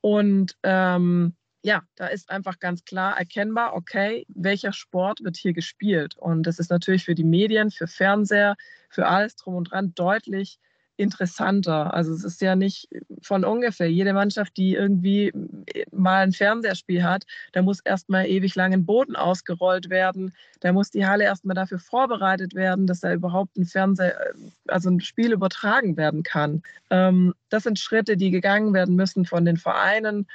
Und 0.00 0.56
ähm, 0.62 1.34
ja, 1.62 1.82
da 1.96 2.06
ist 2.06 2.30
einfach 2.30 2.58
ganz 2.58 2.84
klar 2.84 3.18
erkennbar, 3.18 3.74
okay, 3.74 4.24
welcher 4.28 4.72
Sport 4.72 5.22
wird 5.24 5.36
hier 5.36 5.52
gespielt. 5.52 6.16
Und 6.16 6.44
das 6.44 6.58
ist 6.58 6.70
natürlich 6.70 7.04
für 7.04 7.14
die 7.14 7.24
Medien, 7.24 7.70
für 7.70 7.86
Fernseher, 7.86 8.56
für 8.88 9.06
alles 9.06 9.36
drum 9.36 9.56
und 9.56 9.70
dran 9.70 9.92
deutlich 9.94 10.58
interessanter. 10.98 11.94
Also 11.94 12.12
es 12.12 12.24
ist 12.24 12.40
ja 12.40 12.56
nicht 12.56 12.88
von 13.22 13.44
ungefähr. 13.44 13.90
Jede 13.90 14.12
Mannschaft, 14.12 14.56
die 14.56 14.74
irgendwie 14.74 15.32
mal 15.92 16.24
ein 16.24 16.32
Fernsehspiel 16.32 17.04
hat, 17.04 17.24
da 17.52 17.62
muss 17.62 17.80
erstmal 17.80 18.26
ewig 18.26 18.54
lang 18.56 18.72
ein 18.72 18.84
Boden 18.84 19.14
ausgerollt 19.14 19.90
werden. 19.90 20.34
Da 20.60 20.72
muss 20.72 20.90
die 20.90 21.06
Halle 21.06 21.24
erstmal 21.24 21.54
dafür 21.54 21.78
vorbereitet 21.78 22.54
werden, 22.54 22.86
dass 22.86 23.00
da 23.00 23.12
überhaupt 23.12 23.56
ein 23.56 23.64
Fernseher, 23.64 24.34
also 24.66 24.90
ein 24.90 25.00
Spiel 25.00 25.32
übertragen 25.32 25.96
werden 25.96 26.24
kann. 26.24 26.62
Ähm, 26.90 27.32
das 27.48 27.62
sind 27.62 27.78
Schritte, 27.78 28.16
die 28.16 28.30
gegangen 28.30 28.74
werden 28.74 28.96
müssen 28.96 29.24
von 29.24 29.44
den 29.44 29.56
Vereinen 29.56 30.26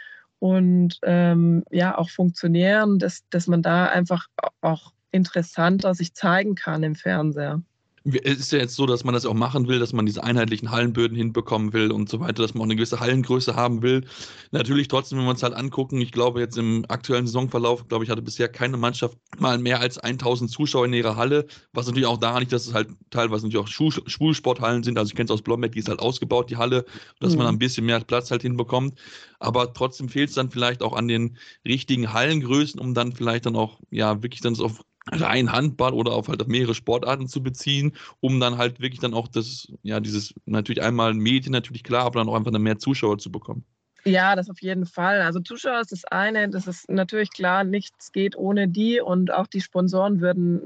und 0.43 0.99
ähm, 1.03 1.63
ja 1.71 1.97
auch 1.97 2.09
Funktionären, 2.09 2.99
dass, 2.99 3.23
dass 3.29 3.47
man 3.47 3.61
da 3.61 3.85
einfach 3.85 4.27
auch 4.59 4.91
interessanter 5.09 5.95
sich 5.95 6.15
zeigen 6.15 6.55
kann 6.55 6.83
im 6.83 6.95
Fernseher 6.95 7.61
es 8.05 8.39
ist 8.39 8.51
ja 8.51 8.59
jetzt 8.59 8.75
so, 8.75 8.85
dass 8.85 9.05
man 9.05 9.13
das 9.13 9.25
auch 9.25 9.33
machen 9.33 9.67
will, 9.67 9.79
dass 9.79 9.93
man 9.93 10.05
diese 10.05 10.23
einheitlichen 10.23 10.71
Hallenböden 10.71 11.15
hinbekommen 11.15 11.71
will 11.71 11.91
und 11.91 12.09
so 12.09 12.19
weiter, 12.19 12.41
dass 12.41 12.53
man 12.53 12.61
auch 12.61 12.65
eine 12.65 12.75
gewisse 12.75 12.99
Hallengröße 12.99 13.55
haben 13.55 13.81
will. 13.81 14.05
Natürlich 14.51 14.89
trotzdem, 14.89 15.19
wenn 15.19 15.25
wir 15.25 15.31
uns 15.31 15.43
halt 15.43 15.53
angucken, 15.53 16.01
ich 16.01 16.11
glaube 16.11 16.41
jetzt 16.41 16.57
im 16.57 16.83
aktuellen 16.89 17.25
Saisonverlauf, 17.25 17.87
glaube 17.87 18.03
ich, 18.03 18.09
hatte 18.09 18.21
bisher 18.21 18.49
keine 18.49 18.75
Mannschaft 18.75 19.17
mal 19.39 19.57
mehr 19.57 19.79
als 19.79 19.97
1000 19.97 20.51
Zuschauer 20.51 20.85
in 20.85 20.93
ihrer 20.93 21.15
Halle, 21.15 21.45
was 21.71 21.87
natürlich 21.87 22.07
auch 22.07 22.17
daran 22.17 22.41
liegt, 22.41 22.51
dass 22.51 22.67
es 22.67 22.73
halt 22.73 22.89
teilweise 23.09 23.45
natürlich 23.47 23.65
auch 23.65 24.07
Schulsporthallen 24.07 24.83
sind. 24.83 24.97
Also 24.97 25.11
ich 25.11 25.15
kenne 25.15 25.25
es 25.25 25.31
aus 25.31 25.41
Blomberg, 25.41 25.71
die 25.71 25.79
ist 25.79 25.87
halt 25.87 25.99
ausgebaut, 25.99 26.49
die 26.49 26.57
Halle, 26.57 26.83
dass 27.21 27.33
mhm. 27.33 27.39
man 27.39 27.47
ein 27.47 27.59
bisschen 27.59 27.85
mehr 27.85 28.01
Platz 28.01 28.31
halt 28.31 28.41
hinbekommt. 28.41 28.99
Aber 29.39 29.73
trotzdem 29.73 30.09
fehlt 30.09 30.29
es 30.29 30.35
dann 30.35 30.51
vielleicht 30.51 30.83
auch 30.83 30.93
an 30.93 31.07
den 31.07 31.37
richtigen 31.65 32.11
Hallengrößen, 32.11 32.79
um 32.79 32.93
dann 32.93 33.13
vielleicht 33.13 33.45
dann 33.45 33.55
auch, 33.55 33.79
ja, 33.91 34.21
wirklich 34.23 34.41
dann 34.41 34.59
auf 34.59 34.81
rein 35.11 35.51
Handball 35.51 35.93
oder 35.93 36.11
auf 36.13 36.27
halt 36.27 36.41
auf 36.41 36.47
mehrere 36.47 36.73
Sportarten 36.73 37.27
zu 37.27 37.43
beziehen, 37.43 37.93
um 38.19 38.39
dann 38.39 38.57
halt 38.57 38.79
wirklich 38.79 39.01
dann 39.01 39.13
auch 39.13 39.27
das, 39.27 39.71
ja, 39.83 39.99
dieses, 39.99 40.33
natürlich 40.45 40.81
einmal 40.81 41.13
Medien 41.13 41.51
natürlich 41.51 41.83
klar, 41.83 42.05
aber 42.05 42.19
dann 42.19 42.29
auch 42.29 42.35
einfach 42.35 42.51
mehr 42.51 42.79
Zuschauer 42.79 43.17
zu 43.17 43.31
bekommen. 43.31 43.65
Ja, 44.05 44.35
das 44.35 44.49
auf 44.49 44.61
jeden 44.61 44.85
Fall. 44.85 45.21
Also 45.21 45.39
Zuschauer 45.39 45.79
ist 45.79 45.91
das 45.91 46.03
eine, 46.05 46.49
das 46.49 46.67
ist 46.67 46.89
natürlich 46.89 47.31
klar, 47.31 47.63
nichts 47.63 48.11
geht 48.11 48.35
ohne 48.35 48.67
die 48.67 48.99
und 48.99 49.31
auch 49.31 49.47
die 49.47 49.61
Sponsoren 49.61 50.19
würden 50.19 50.61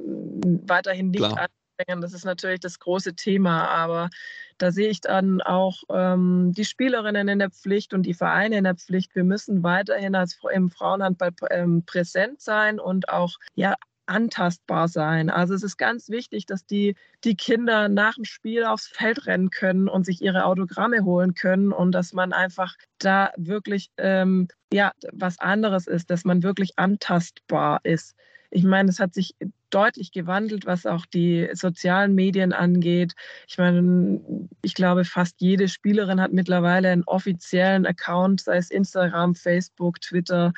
weiterhin 0.67 1.11
nicht 1.11 1.19
klar. 1.19 1.47
anbringen. 1.77 2.01
Das 2.01 2.13
ist 2.13 2.25
natürlich 2.25 2.61
das 2.61 2.79
große 2.79 3.15
Thema, 3.15 3.67
aber 3.67 4.09
da 4.57 4.71
sehe 4.71 4.89
ich 4.89 5.01
dann 5.01 5.41
auch 5.41 5.83
ähm, 5.89 6.51
die 6.57 6.65
Spielerinnen 6.65 7.27
in 7.27 7.37
der 7.37 7.51
Pflicht 7.51 7.93
und 7.93 8.03
die 8.03 8.15
Vereine 8.15 8.57
in 8.57 8.63
der 8.63 8.75
Pflicht. 8.75 9.13
Wir 9.13 9.23
müssen 9.23 9.61
weiterhin 9.61 10.15
als 10.15 10.39
im 10.51 10.71
Frauenhandball 10.71 11.31
ähm, 11.51 11.83
präsent 11.85 12.41
sein 12.41 12.79
und 12.79 13.09
auch 13.09 13.37
ja 13.53 13.75
antastbar 14.07 14.87
sein. 14.87 15.29
Also 15.29 15.53
es 15.53 15.63
ist 15.63 15.77
ganz 15.77 16.09
wichtig, 16.09 16.45
dass 16.45 16.65
die, 16.65 16.95
die 17.23 17.35
Kinder 17.35 17.89
nach 17.89 18.15
dem 18.15 18.25
Spiel 18.25 18.63
aufs 18.63 18.87
Feld 18.87 19.25
rennen 19.27 19.49
können 19.49 19.87
und 19.87 20.05
sich 20.05 20.21
ihre 20.21 20.45
Autogramme 20.45 21.03
holen 21.03 21.33
können 21.33 21.71
und 21.71 21.91
dass 21.91 22.13
man 22.13 22.33
einfach 22.33 22.75
da 22.99 23.31
wirklich 23.37 23.91
ähm, 23.97 24.47
ja 24.73 24.91
was 25.11 25.39
anderes 25.39 25.87
ist, 25.87 26.09
dass 26.09 26.25
man 26.25 26.43
wirklich 26.43 26.71
antastbar 26.77 27.79
ist. 27.83 28.15
Ich 28.49 28.63
meine, 28.63 28.89
es 28.89 28.99
hat 28.99 29.13
sich 29.13 29.35
deutlich 29.69 30.11
gewandelt, 30.11 30.65
was 30.65 30.85
auch 30.85 31.05
die 31.05 31.49
sozialen 31.53 32.15
Medien 32.15 32.53
angeht. 32.53 33.13
Ich 33.47 33.57
meine, 33.57 34.21
ich 34.61 34.73
glaube, 34.73 35.03
fast 35.03 35.41
jede 35.41 35.67
Spielerin 35.67 36.21
hat 36.21 36.31
mittlerweile 36.31 36.89
einen 36.89 37.03
offiziellen 37.03 37.85
Account, 37.85 38.41
sei 38.41 38.57
es 38.57 38.71
Instagram, 38.71 39.35
Facebook, 39.35 39.99
Twitter. 39.99 40.53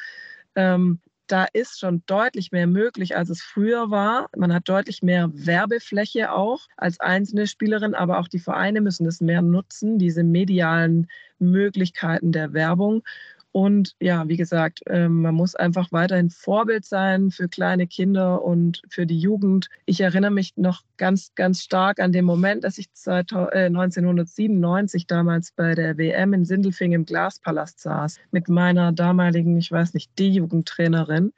Ähm, 0.55 0.99
da 1.31 1.45
ist 1.53 1.79
schon 1.79 2.03
deutlich 2.07 2.51
mehr 2.51 2.67
möglich, 2.67 3.15
als 3.15 3.29
es 3.29 3.41
früher 3.41 3.91
war. 3.91 4.29
Man 4.35 4.53
hat 4.53 4.67
deutlich 4.67 5.03
mehr 5.03 5.29
Werbefläche 5.33 6.31
auch 6.33 6.67
als 6.75 6.99
einzelne 6.99 7.47
Spielerin, 7.47 7.93
aber 7.93 8.19
auch 8.19 8.27
die 8.27 8.39
Vereine 8.39 8.81
müssen 8.81 9.05
das 9.05 9.21
mehr 9.21 9.41
nutzen, 9.41 9.99
diese 9.99 10.23
medialen 10.23 11.07
Möglichkeiten 11.37 12.31
der 12.31 12.53
Werbung. 12.53 13.03
Und 13.51 13.95
ja, 13.99 14.27
wie 14.27 14.37
gesagt, 14.37 14.81
ähm, 14.87 15.23
man 15.23 15.33
muss 15.33 15.55
einfach 15.55 15.91
weiterhin 15.91 16.29
Vorbild 16.29 16.85
sein 16.85 17.31
für 17.31 17.49
kleine 17.49 17.87
Kinder 17.87 18.43
und 18.43 18.83
für 18.89 19.07
die 19.07 19.17
Jugend. 19.19 19.69
Ich 19.85 20.01
erinnere 20.01 20.29
mich 20.29 20.55
noch 20.55 20.83
ganz, 20.97 21.33
ganz 21.33 21.63
stark 21.63 21.99
an 21.99 22.11
den 22.11 22.25
Moment, 22.25 22.63
dass 22.63 22.77
ich 22.77 22.89
1997 23.05 25.01
äh, 25.01 25.05
damals 25.07 25.51
bei 25.51 25.73
der 25.73 25.97
WM 25.97 26.33
in 26.33 26.45
Sindelfing 26.45 26.91
im 26.91 27.05
Glaspalast 27.05 27.79
saß 27.79 28.19
mit 28.31 28.49
meiner 28.49 28.91
damaligen, 28.91 29.57
ich 29.57 29.71
weiß 29.71 29.95
nicht, 29.95 30.11
D-Jugendtrainerin. 30.19 31.33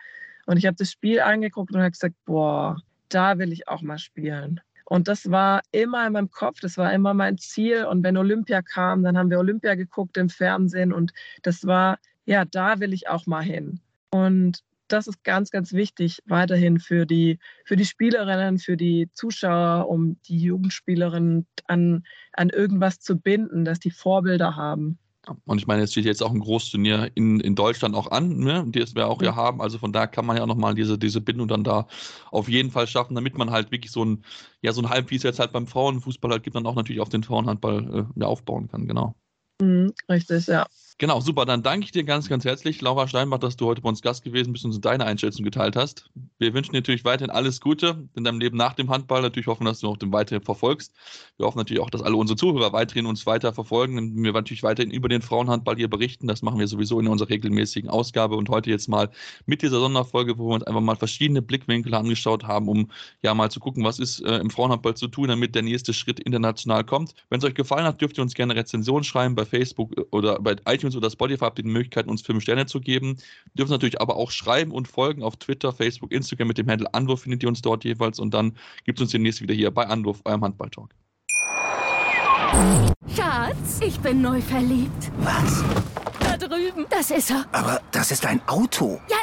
Und 0.47 0.57
ich 0.57 0.65
habe 0.65 0.75
das 0.75 0.91
Spiel 0.91 1.21
angeguckt 1.21 1.73
und 1.73 1.79
habe 1.79 1.91
gesagt, 1.91 2.15
boah, 2.25 2.75
da 3.07 3.37
will 3.37 3.53
ich 3.53 3.69
auch 3.69 3.81
mal 3.81 3.99
spielen. 3.99 4.59
Und 4.91 5.07
das 5.07 5.31
war 5.31 5.61
immer 5.71 6.05
in 6.05 6.11
meinem 6.11 6.31
Kopf, 6.31 6.59
das 6.59 6.77
war 6.77 6.91
immer 6.91 7.13
mein 7.13 7.37
Ziel. 7.37 7.85
Und 7.85 8.03
wenn 8.03 8.17
Olympia 8.17 8.61
kam, 8.61 9.03
dann 9.03 9.17
haben 9.17 9.29
wir 9.29 9.39
Olympia 9.39 9.75
geguckt 9.75 10.17
im 10.17 10.27
Fernsehen 10.27 10.91
und 10.91 11.13
das 11.43 11.65
war, 11.65 11.97
ja, 12.25 12.43
da 12.43 12.81
will 12.81 12.91
ich 12.91 13.07
auch 13.07 13.25
mal 13.25 13.41
hin. 13.41 13.79
Und 14.09 14.65
das 14.89 15.07
ist 15.07 15.23
ganz, 15.23 15.49
ganz 15.49 15.71
wichtig 15.71 16.21
weiterhin 16.25 16.77
für 16.77 17.05
die, 17.05 17.39
für 17.63 17.77
die 17.77 17.85
Spielerinnen, 17.85 18.59
für 18.59 18.75
die 18.75 19.09
Zuschauer, 19.13 19.87
um 19.87 20.19
die 20.23 20.39
Jugendspielerinnen 20.39 21.47
an, 21.67 22.03
an 22.33 22.49
irgendwas 22.49 22.99
zu 22.99 23.17
binden, 23.17 23.63
dass 23.63 23.79
die 23.79 23.91
Vorbilder 23.91 24.57
haben. 24.57 24.99
Und 25.45 25.59
ich 25.59 25.67
meine, 25.67 25.83
es 25.83 25.91
steht 25.91 26.05
jetzt 26.05 26.23
auch 26.23 26.31
ein 26.31 26.39
Großturnier 26.39 27.11
in, 27.13 27.39
in 27.39 27.53
Deutschland 27.53 27.95
auch 27.95 28.09
an, 28.09 28.39
ne? 28.39 28.65
das 28.69 28.95
wir 28.95 29.07
auch 29.07 29.21
ja 29.21 29.35
haben. 29.35 29.61
Also 29.61 29.77
von 29.77 29.93
da 29.93 30.07
kann 30.07 30.25
man 30.25 30.37
ja 30.37 30.43
auch 30.43 30.47
nochmal 30.47 30.73
diese, 30.73 30.97
diese 30.97 31.21
Bindung 31.21 31.47
dann 31.47 31.63
da 31.63 31.87
auf 32.31 32.49
jeden 32.49 32.71
Fall 32.71 32.87
schaffen, 32.87 33.13
damit 33.13 33.37
man 33.37 33.51
halt 33.51 33.71
wirklich 33.71 33.91
so 33.91 34.03
ein, 34.03 34.23
ja, 34.61 34.73
so 34.73 34.81
ein 34.81 34.89
Halb, 34.89 35.11
wie 35.11 35.15
es 35.17 35.23
jetzt 35.23 35.39
halt 35.39 35.51
beim 35.51 35.67
Frauenfußball 35.67 36.31
halt 36.31 36.43
gibt, 36.43 36.55
dann 36.55 36.65
auch 36.65 36.75
natürlich 36.75 37.01
auf 37.01 37.09
den 37.09 37.23
Frauenhandball 37.23 38.07
äh, 38.19 38.23
aufbauen 38.23 38.67
kann, 38.67 38.87
genau. 38.87 39.13
Mhm, 39.61 39.93
richtig, 40.09 40.47
ja. 40.47 40.67
Genau, 41.01 41.19
super. 41.19 41.45
Dann 41.45 41.63
danke 41.63 41.85
ich 41.85 41.91
dir 41.91 42.03
ganz, 42.03 42.29
ganz 42.29 42.45
herzlich, 42.45 42.79
Laura 42.79 43.07
Steinbach, 43.07 43.39
dass 43.39 43.57
du 43.57 43.65
heute 43.65 43.81
bei 43.81 43.89
uns 43.89 44.03
Gast 44.03 44.23
gewesen 44.23 44.53
bist 44.53 44.65
und 44.65 44.69
uns 44.69 44.81
deine 44.81 45.03
Einschätzung 45.03 45.43
geteilt 45.43 45.75
hast. 45.75 46.11
Wir 46.37 46.53
wünschen 46.53 46.73
dir 46.73 46.77
natürlich 46.77 47.03
weiterhin 47.03 47.31
alles 47.31 47.59
Gute 47.59 48.07
in 48.15 48.23
deinem 48.23 48.39
Leben 48.39 48.55
nach 48.55 48.73
dem 48.75 48.91
Handball. 48.91 49.23
Natürlich 49.23 49.47
hoffen, 49.47 49.65
dass 49.65 49.79
du 49.79 49.87
auch 49.87 49.97
den 49.97 50.13
weiterhin 50.13 50.43
verfolgst. 50.43 50.93
Wir 51.37 51.47
hoffen 51.47 51.57
natürlich 51.57 51.81
auch, 51.81 51.89
dass 51.89 52.03
alle 52.03 52.15
unsere 52.15 52.37
Zuhörer 52.37 52.71
weiterhin 52.71 53.07
uns 53.07 53.25
weiter 53.25 53.51
verfolgen 53.51 53.97
und 53.97 54.23
wir 54.23 54.31
natürlich 54.31 54.61
weiterhin 54.61 54.91
über 54.91 55.09
den 55.09 55.23
Frauenhandball 55.23 55.75
hier 55.75 55.89
berichten. 55.89 56.27
Das 56.27 56.43
machen 56.43 56.59
wir 56.59 56.67
sowieso 56.67 56.99
in 56.99 57.07
unserer 57.07 57.29
regelmäßigen 57.29 57.89
Ausgabe 57.89 58.35
und 58.35 58.49
heute 58.49 58.69
jetzt 58.69 58.87
mal 58.87 59.09
mit 59.47 59.63
dieser 59.63 59.79
Sonderfolge, 59.79 60.37
wo 60.37 60.49
wir 60.49 60.53
uns 60.53 60.65
einfach 60.65 60.81
mal 60.81 60.95
verschiedene 60.97 61.41
Blickwinkel 61.41 61.95
angeschaut 61.95 62.43
haben, 62.43 62.67
um 62.67 62.91
ja 63.23 63.33
mal 63.33 63.49
zu 63.49 63.59
gucken, 63.59 63.83
was 63.83 63.97
ist 63.97 64.19
äh, 64.19 64.37
im 64.37 64.51
Frauenhandball 64.51 64.93
zu 64.93 65.07
tun, 65.07 65.29
damit 65.29 65.55
der 65.55 65.63
nächste 65.63 65.95
Schritt 65.95 66.19
international 66.19 66.83
kommt. 66.83 67.15
Wenn 67.31 67.39
es 67.39 67.43
euch 67.43 67.55
gefallen 67.55 67.85
hat, 67.85 67.99
dürft 68.01 68.19
ihr 68.19 68.21
uns 68.21 68.35
gerne 68.35 68.55
Rezensionen 68.55 69.03
schreiben 69.03 69.33
bei 69.33 69.45
Facebook 69.45 69.95
oder 70.11 70.39
bei 70.39 70.57
iTunes 70.67 70.90
oder 70.95 71.09
Spotify. 71.09 71.45
Habt 71.45 71.59
ihr 71.59 71.63
die 71.63 71.69
Möglichkeit, 71.69 72.07
uns 72.07 72.21
fünf 72.21 72.43
Sterne 72.43 72.65
zu 72.65 72.79
geben. 72.79 73.17
Ihr 73.45 73.51
dürft 73.55 73.71
natürlich 73.71 74.01
aber 74.01 74.15
auch 74.15 74.31
schreiben 74.31 74.71
und 74.71 74.87
folgen 74.87 75.23
auf 75.23 75.37
Twitter, 75.37 75.73
Facebook, 75.73 76.11
Instagram 76.11 76.47
mit 76.47 76.57
dem 76.57 76.69
Handle 76.69 76.93
Anwurf 76.93 77.21
findet 77.21 77.43
ihr 77.43 77.49
uns 77.49 77.61
dort 77.61 77.83
jeweils 77.83 78.19
und 78.19 78.33
dann 78.33 78.57
gibt 78.83 78.99
es 78.99 79.03
uns 79.03 79.11
demnächst 79.11 79.41
wieder 79.41 79.53
hier 79.53 79.71
bei 79.71 79.87
Anwurf, 79.87 80.21
eurem 80.25 80.43
Handball-Talk. 80.43 80.93
Schatz, 83.15 83.79
ich 83.85 83.99
bin 83.99 84.21
neu 84.21 84.41
verliebt. 84.41 85.11
Was? 85.19 85.63
Da 86.19 86.37
drüben. 86.37 86.85
Das 86.89 87.11
ist 87.11 87.31
er. 87.31 87.45
Aber 87.51 87.81
das 87.91 88.11
ist 88.11 88.25
ein 88.25 88.41
Auto. 88.47 88.99
Ja, 89.09 89.17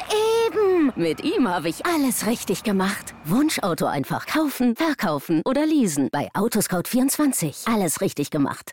eben. 0.46 0.92
Mit 0.96 1.22
ihm 1.22 1.48
habe 1.48 1.68
ich 1.68 1.84
alles 1.84 2.26
richtig 2.26 2.62
gemacht. 2.62 3.14
Wunschauto 3.24 3.86
einfach 3.86 4.26
kaufen, 4.26 4.76
verkaufen 4.76 5.42
oder 5.44 5.66
leasen. 5.66 6.08
Bei 6.10 6.28
Autoscout24. 6.32 7.72
Alles 7.72 8.00
richtig 8.00 8.30
gemacht. 8.30 8.72